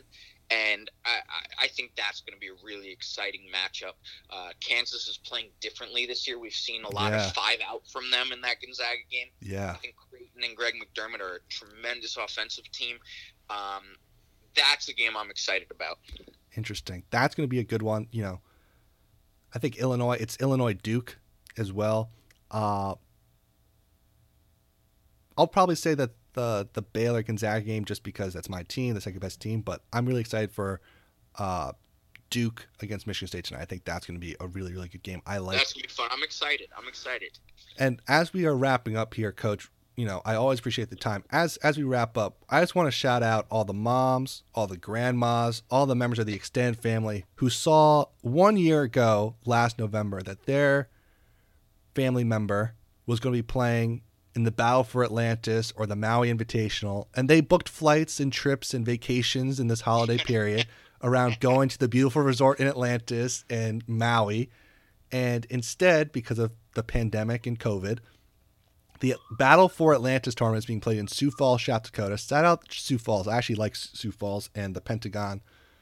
and 0.51 0.91
I, 1.05 1.19
I, 1.63 1.67
think 1.69 1.93
that's 1.95 2.19
going 2.21 2.33
to 2.33 2.39
be 2.39 2.47
a 2.47 2.65
really 2.65 2.91
exciting 2.91 3.43
matchup. 3.53 3.93
Uh, 4.29 4.49
Kansas 4.59 5.07
is 5.07 5.17
playing 5.17 5.47
differently 5.61 6.05
this 6.05 6.27
year. 6.27 6.37
We've 6.39 6.51
seen 6.51 6.83
a 6.83 6.93
lot 6.93 7.13
Yeah. 7.13 7.25
of 7.25 7.33
five 7.33 7.59
out 7.65 7.87
from 7.87 8.11
them 8.11 8.31
in 8.33 8.41
that 8.41 8.57
Gonzaga 8.61 8.99
game. 9.09 9.27
Yeah. 9.39 9.71
I 9.71 9.77
think 9.77 9.95
Creighton 10.09 10.43
and 10.43 10.55
Greg 10.57 10.73
McDermott 10.75 11.21
are 11.21 11.37
a 11.37 11.39
tremendous 11.49 12.17
offensive 12.17 12.69
team. 12.71 12.97
Um, 13.49 13.83
that's 14.55 14.89
a 14.89 14.93
game 14.93 15.15
I'm 15.15 15.29
excited 15.31 15.71
about. 15.71 15.99
Interesting. 16.57 17.03
That's 17.11 17.33
going 17.33 17.47
to 17.47 17.49
be 17.49 17.59
a 17.59 17.63
good 17.63 17.81
one. 17.81 18.07
You 18.11 18.23
know, 18.23 18.41
I 19.55 19.59
think 19.59 19.77
Illinois. 19.77 20.17
It's 20.19 20.35
Illinois 20.41 20.73
Duke 20.73 21.17
as 21.57 21.71
well. 21.71 22.09
Uh, 22.49 22.95
I'll 25.37 25.47
probably 25.47 25.75
say 25.75 25.93
that 25.95 26.11
the 26.33 26.67
the 26.73 26.81
Baylor 26.81 27.23
Gonzaga 27.23 27.65
game 27.65 27.85
just 27.85 28.03
because 28.03 28.33
that's 28.33 28.49
my 28.49 28.63
team, 28.63 28.93
the 28.93 29.01
second 29.01 29.19
best 29.19 29.41
team. 29.41 29.61
But 29.61 29.81
I'm 29.93 30.05
really 30.05 30.21
excited 30.21 30.51
for 30.51 30.81
uh, 31.37 31.73
Duke 32.29 32.67
against 32.79 33.07
Michigan 33.07 33.27
State 33.27 33.45
tonight. 33.45 33.61
I 33.61 33.65
think 33.65 33.85
that's 33.85 34.05
going 34.05 34.19
to 34.19 34.25
be 34.25 34.35
a 34.39 34.47
really 34.47 34.73
really 34.73 34.87
good 34.87 35.03
game. 35.03 35.21
I 35.25 35.37
like. 35.37 35.57
That's 35.57 35.73
gonna 35.73 35.83
be 35.83 35.89
fun. 35.89 36.09
I'm 36.11 36.23
excited. 36.23 36.69
I'm 36.77 36.87
excited. 36.87 37.39
And 37.77 38.01
as 38.07 38.33
we 38.33 38.45
are 38.45 38.55
wrapping 38.55 38.97
up 38.97 39.13
here, 39.13 39.31
Coach, 39.31 39.69
you 39.95 40.05
know, 40.05 40.21
I 40.25 40.35
always 40.35 40.59
appreciate 40.59 40.89
the 40.89 40.95
time. 40.95 41.23
As 41.31 41.57
as 41.57 41.77
we 41.77 41.83
wrap 41.83 42.17
up, 42.17 42.37
I 42.49 42.61
just 42.61 42.75
want 42.75 42.87
to 42.87 42.91
shout 42.91 43.23
out 43.23 43.45
all 43.51 43.65
the 43.65 43.73
moms, 43.73 44.43
all 44.55 44.67
the 44.67 44.77
grandmas, 44.77 45.63
all 45.69 45.85
the 45.85 45.95
members 45.95 46.19
of 46.19 46.25
the 46.25 46.33
extended 46.33 46.81
family 46.81 47.25
who 47.35 47.49
saw 47.49 48.05
one 48.21 48.57
year 48.57 48.83
ago, 48.83 49.35
last 49.45 49.77
November, 49.77 50.21
that 50.23 50.45
their 50.45 50.89
family 51.93 52.23
member 52.23 52.73
was 53.05 53.19
going 53.19 53.33
to 53.33 53.37
be 53.37 53.45
playing 53.45 54.01
in 54.35 54.43
the 54.43 54.51
Battle 54.51 54.83
for 54.83 55.03
Atlantis 55.03 55.73
or 55.75 55.85
the 55.85 55.95
Maui 55.95 56.33
Invitational, 56.33 57.07
and 57.15 57.29
they 57.29 57.41
booked 57.41 57.69
flights 57.69 58.19
and 58.19 58.31
trips 58.31 58.73
and 58.73 58.85
vacations 58.85 59.59
in 59.59 59.67
this 59.67 59.81
holiday 59.81 60.17
period 60.25 60.67
around 61.03 61.39
going 61.39 61.69
to 61.69 61.77
the 61.77 61.87
beautiful 61.87 62.21
resort 62.21 62.59
in 62.59 62.67
Atlantis 62.67 63.43
and 63.49 63.87
Maui. 63.87 64.49
And 65.11 65.45
instead, 65.49 66.11
because 66.11 66.39
of 66.39 66.51
the 66.73 66.83
pandemic 66.83 67.45
and 67.45 67.59
COVID, 67.59 67.99
the 69.01 69.15
Battle 69.31 69.67
for 69.67 69.93
Atlantis 69.93 70.35
tournament 70.35 70.63
is 70.63 70.67
being 70.67 70.79
played 70.79 70.99
in 70.99 71.07
Sioux 71.07 71.31
Falls, 71.31 71.63
South 71.63 71.83
Dakota. 71.83 72.17
Shout 72.17 72.45
out 72.45 72.71
Sioux 72.71 72.99
Falls. 72.99 73.27
I 73.27 73.37
actually 73.37 73.55
like 73.55 73.75
Sioux 73.75 74.11
Falls 74.11 74.49
and 74.55 74.75
the 74.75 74.81
Pentagon. 74.81 75.41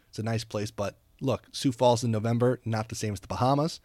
It's 0.09 0.19
a 0.19 0.23
nice 0.23 0.45
place, 0.45 0.71
but 0.71 0.97
look, 1.21 1.43
Sioux 1.51 1.73
Falls 1.73 2.03
in 2.03 2.11
November, 2.11 2.61
not 2.65 2.89
the 2.89 2.95
same 2.95 3.13
as 3.13 3.19
the 3.19 3.27
Bahamas. 3.27 3.81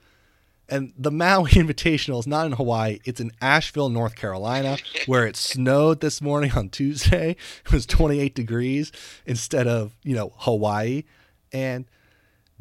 And 0.69 0.93
the 0.97 1.11
Maui 1.11 1.51
Invitational 1.53 2.21
is 2.21 2.27
not 2.27 2.47
in 2.47 2.53
Hawaii. 2.53 2.99
It's 3.05 3.21
in 3.21 3.33
Asheville, 3.41 3.89
North 3.89 4.15
Carolina, 4.15 4.79
where 5.07 5.27
it 5.27 5.37
snowed 5.37 6.01
this 6.01 6.21
morning 6.23 6.53
on 6.53 6.69
Tuesday. 6.69 7.37
It 7.67 7.73
was 7.73 7.87
28 7.87 8.35
degrees 8.35 8.93
instead 9.27 9.67
of, 9.67 9.95
you 10.03 10.15
know, 10.15 10.33
Hawaii. 10.39 11.05
And 11.53 11.87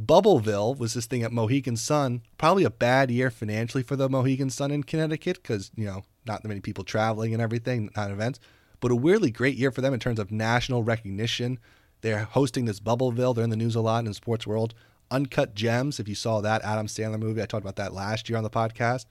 Bubbleville 0.02 0.78
was 0.78 0.94
this 0.94 1.06
thing 1.06 1.24
at 1.24 1.32
Mohegan 1.32 1.78
Sun. 1.78 2.22
Probably 2.38 2.64
a 2.64 2.70
bad 2.70 3.12
year 3.12 3.30
financially 3.30 3.84
for 3.84 3.96
the 3.96 4.10
Mohegan 4.10 4.50
Sun 4.50 4.72
in 4.72 4.84
Connecticut 4.84 5.42
because, 5.42 5.72
you 5.76 5.86
know, 5.86 6.04
not 6.26 6.42
that 6.42 6.48
many 6.48 6.62
people 6.62 6.84
traveling 6.84 7.34
and 7.34 7.42
everything, 7.42 7.90
not 7.96 8.12
events. 8.12 8.40
But 8.80 8.92
a 8.92 8.96
weirdly 8.96 9.32
great 9.32 9.56
year 9.56 9.72
for 9.72 9.82
them 9.82 9.94
in 9.94 10.00
terms 10.00 10.20
of 10.20 10.32
national 10.32 10.84
recognition. 10.84 11.60
They're 12.02 12.26
hosting 12.26 12.66
this 12.66 12.80
Bubbleville. 12.80 13.36
They're 13.36 13.44
in 13.44 13.50
the 13.50 13.56
news 13.56 13.76
a 13.76 13.82
lot 13.82 14.00
in 14.00 14.06
the 14.06 14.14
sports 14.14 14.46
world. 14.46 14.74
Uncut 15.14 15.54
Gems, 15.54 16.00
if 16.00 16.10
you 16.10 16.16
saw 16.16 16.42
that 16.42 16.64
Adam 16.64 16.88
Sandler 16.88 17.20
movie, 17.20 17.42
I 17.42 17.46
talked 17.46 17.64
about 17.64 17.76
that 17.78 17.94
last 17.94 18.28
year 18.28 18.38
on 18.38 18.44
the 18.44 18.50
podcast. 18.50 19.06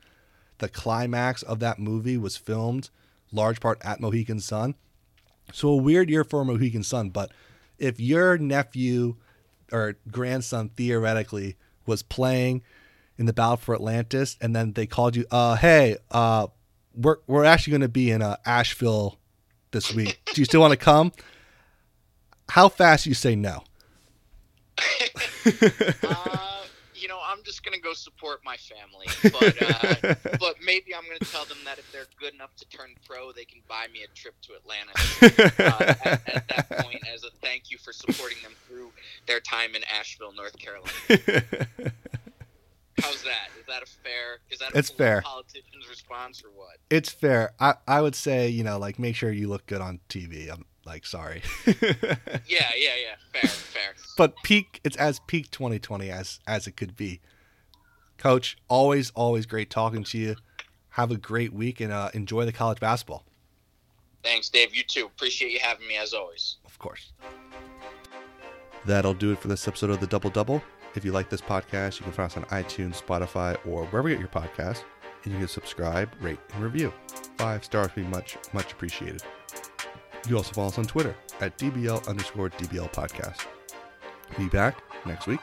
The 0.58 0.68
climax 0.68 1.42
of 1.42 1.60
that 1.60 1.78
movie 1.78 2.18
was 2.18 2.36
filmed 2.36 2.90
large 3.32 3.60
part 3.60 3.78
at 3.82 4.00
Mohegan 4.00 4.40
Sun. 4.40 4.74
So 5.52 5.68
a 5.68 5.76
weird 5.76 6.10
year 6.10 6.24
for 6.24 6.44
Mohegan 6.44 6.82
Sun, 6.82 7.10
but 7.10 7.32
if 7.78 7.98
your 7.98 8.38
nephew 8.38 9.16
or 9.72 9.96
grandson 10.10 10.70
theoretically 10.70 11.56
was 11.86 12.02
playing 12.02 12.62
in 13.18 13.26
the 13.26 13.32
Battle 13.32 13.56
for 13.56 13.74
Atlantis 13.74 14.36
and 14.40 14.54
then 14.54 14.72
they 14.72 14.86
called 14.86 15.16
you, 15.16 15.24
uh, 15.30 15.56
hey, 15.56 15.96
uh, 16.10 16.46
we're 16.94 17.16
we're 17.26 17.44
actually 17.44 17.72
going 17.72 17.80
to 17.80 17.88
be 17.88 18.10
in 18.10 18.22
uh, 18.22 18.36
Asheville 18.44 19.18
this 19.70 19.94
week. 19.94 20.20
Do 20.34 20.40
you 20.40 20.44
still 20.44 20.60
want 20.60 20.72
to 20.72 20.76
come? 20.76 21.12
How 22.50 22.68
fast 22.68 23.06
you 23.06 23.14
say 23.14 23.34
no? 23.34 23.64
uh, 26.04 26.64
you 26.94 27.08
know, 27.08 27.18
I'm 27.24 27.42
just 27.42 27.64
gonna 27.64 27.78
go 27.80 27.92
support 27.94 28.40
my 28.44 28.56
family, 28.56 29.06
but 29.32 29.62
uh, 29.62 30.14
but 30.38 30.56
maybe 30.64 30.94
I'm 30.94 31.02
gonna 31.04 31.18
tell 31.20 31.44
them 31.46 31.58
that 31.64 31.78
if 31.78 31.90
they're 31.92 32.06
good 32.20 32.32
enough 32.34 32.54
to 32.56 32.68
turn 32.68 32.90
pro, 33.06 33.32
they 33.32 33.44
can 33.44 33.60
buy 33.68 33.86
me 33.92 34.00
a 34.04 34.08
trip 34.16 34.34
to 34.42 34.54
Atlantis 34.54 35.22
uh, 35.58 35.94
at, 36.04 36.28
at 36.28 36.48
that 36.48 36.70
point 36.84 37.00
as 37.12 37.24
a 37.24 37.30
thank 37.40 37.70
you 37.70 37.78
for 37.78 37.92
supporting 37.92 38.38
them 38.42 38.52
through 38.68 38.90
their 39.26 39.40
time 39.40 39.74
in 39.74 39.82
Asheville, 39.98 40.32
North 40.32 40.56
Carolina. 40.58 40.92
How's 43.00 43.22
that? 43.24 43.48
Is 43.58 43.66
that 43.66 43.82
a 43.82 43.86
fair? 43.86 44.38
Is 44.50 44.60
that 44.60 44.74
a 44.74 44.78
It's 44.78 44.90
fair. 44.90 45.22
politician's 45.22 45.88
response 45.88 46.42
or 46.44 46.50
what? 46.54 46.76
it's 46.90 47.10
fair. 47.10 47.52
I, 47.58 47.74
I 47.88 48.00
would 48.00 48.14
say, 48.14 48.48
you 48.48 48.62
know, 48.62 48.78
like 48.78 48.98
make 48.98 49.16
sure 49.16 49.32
you 49.32 49.48
look 49.48 49.66
good 49.66 49.80
on 49.80 49.98
TV. 50.08 50.48
I'm 50.52 50.66
like 50.84 51.06
sorry. 51.06 51.42
Yeah, 51.66 51.74
yeah, 52.46 52.70
yeah. 52.76 53.14
Fair, 53.32 53.48
fair. 53.48 53.94
but 54.16 54.34
peak 54.42 54.80
it's 54.84 54.96
as 54.96 55.20
peak 55.20 55.50
2020 55.50 56.10
as 56.10 56.40
as 56.46 56.66
it 56.66 56.76
could 56.76 56.96
be 56.96 57.20
coach 58.18 58.56
always 58.68 59.10
always 59.14 59.46
great 59.46 59.70
talking 59.70 60.04
to 60.04 60.18
you 60.18 60.36
have 60.90 61.10
a 61.10 61.16
great 61.16 61.52
week 61.52 61.80
and 61.80 61.92
uh, 61.92 62.10
enjoy 62.14 62.44
the 62.44 62.52
college 62.52 62.80
basketball 62.80 63.24
Thanks, 64.22 64.48
Dave. 64.50 64.72
You 64.72 64.84
too. 64.84 65.06
Appreciate 65.06 65.50
you 65.50 65.58
having 65.58 65.88
me 65.88 65.96
as 65.96 66.12
always. 66.12 66.56
of 66.64 66.78
course 66.78 67.12
that'll 68.84 69.14
do 69.14 69.32
it 69.32 69.38
for 69.38 69.48
this 69.48 69.66
episode 69.68 69.90
of 69.90 70.00
the 70.00 70.06
double 70.06 70.30
double 70.30 70.62
if 70.94 71.04
you 71.04 71.12
like 71.12 71.28
this 71.30 71.40
podcast 71.40 71.98
you 71.98 72.04
can 72.04 72.12
find 72.12 72.26
us 72.26 72.36
on 72.36 72.44
itunes 72.46 73.00
spotify 73.02 73.56
or 73.66 73.84
wherever 73.86 74.08
you 74.08 74.16
get 74.16 74.20
your 74.20 74.28
podcast 74.28 74.82
and 75.24 75.32
you 75.32 75.38
can 75.38 75.48
subscribe 75.48 76.10
rate 76.20 76.38
and 76.54 76.62
review 76.64 76.92
five 77.38 77.64
stars 77.64 77.90
would 77.94 78.04
be 78.04 78.10
much 78.10 78.36
much 78.52 78.72
appreciated 78.72 79.22
you 80.28 80.36
also 80.36 80.52
follow 80.52 80.68
us 80.68 80.78
on 80.78 80.84
twitter 80.84 81.14
at 81.40 81.56
dbl 81.58 82.06
underscore 82.08 82.50
dbl 82.50 82.92
podcast. 82.92 83.46
Be 84.38 84.48
back 84.48 84.82
next 85.06 85.26
week. 85.26 85.40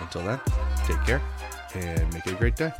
Until 0.00 0.22
then 0.22 0.40
take 0.86 1.02
care 1.04 1.22
and 1.74 2.12
make 2.14 2.26
it 2.26 2.32
a 2.32 2.36
great 2.36 2.56
day 2.56 2.72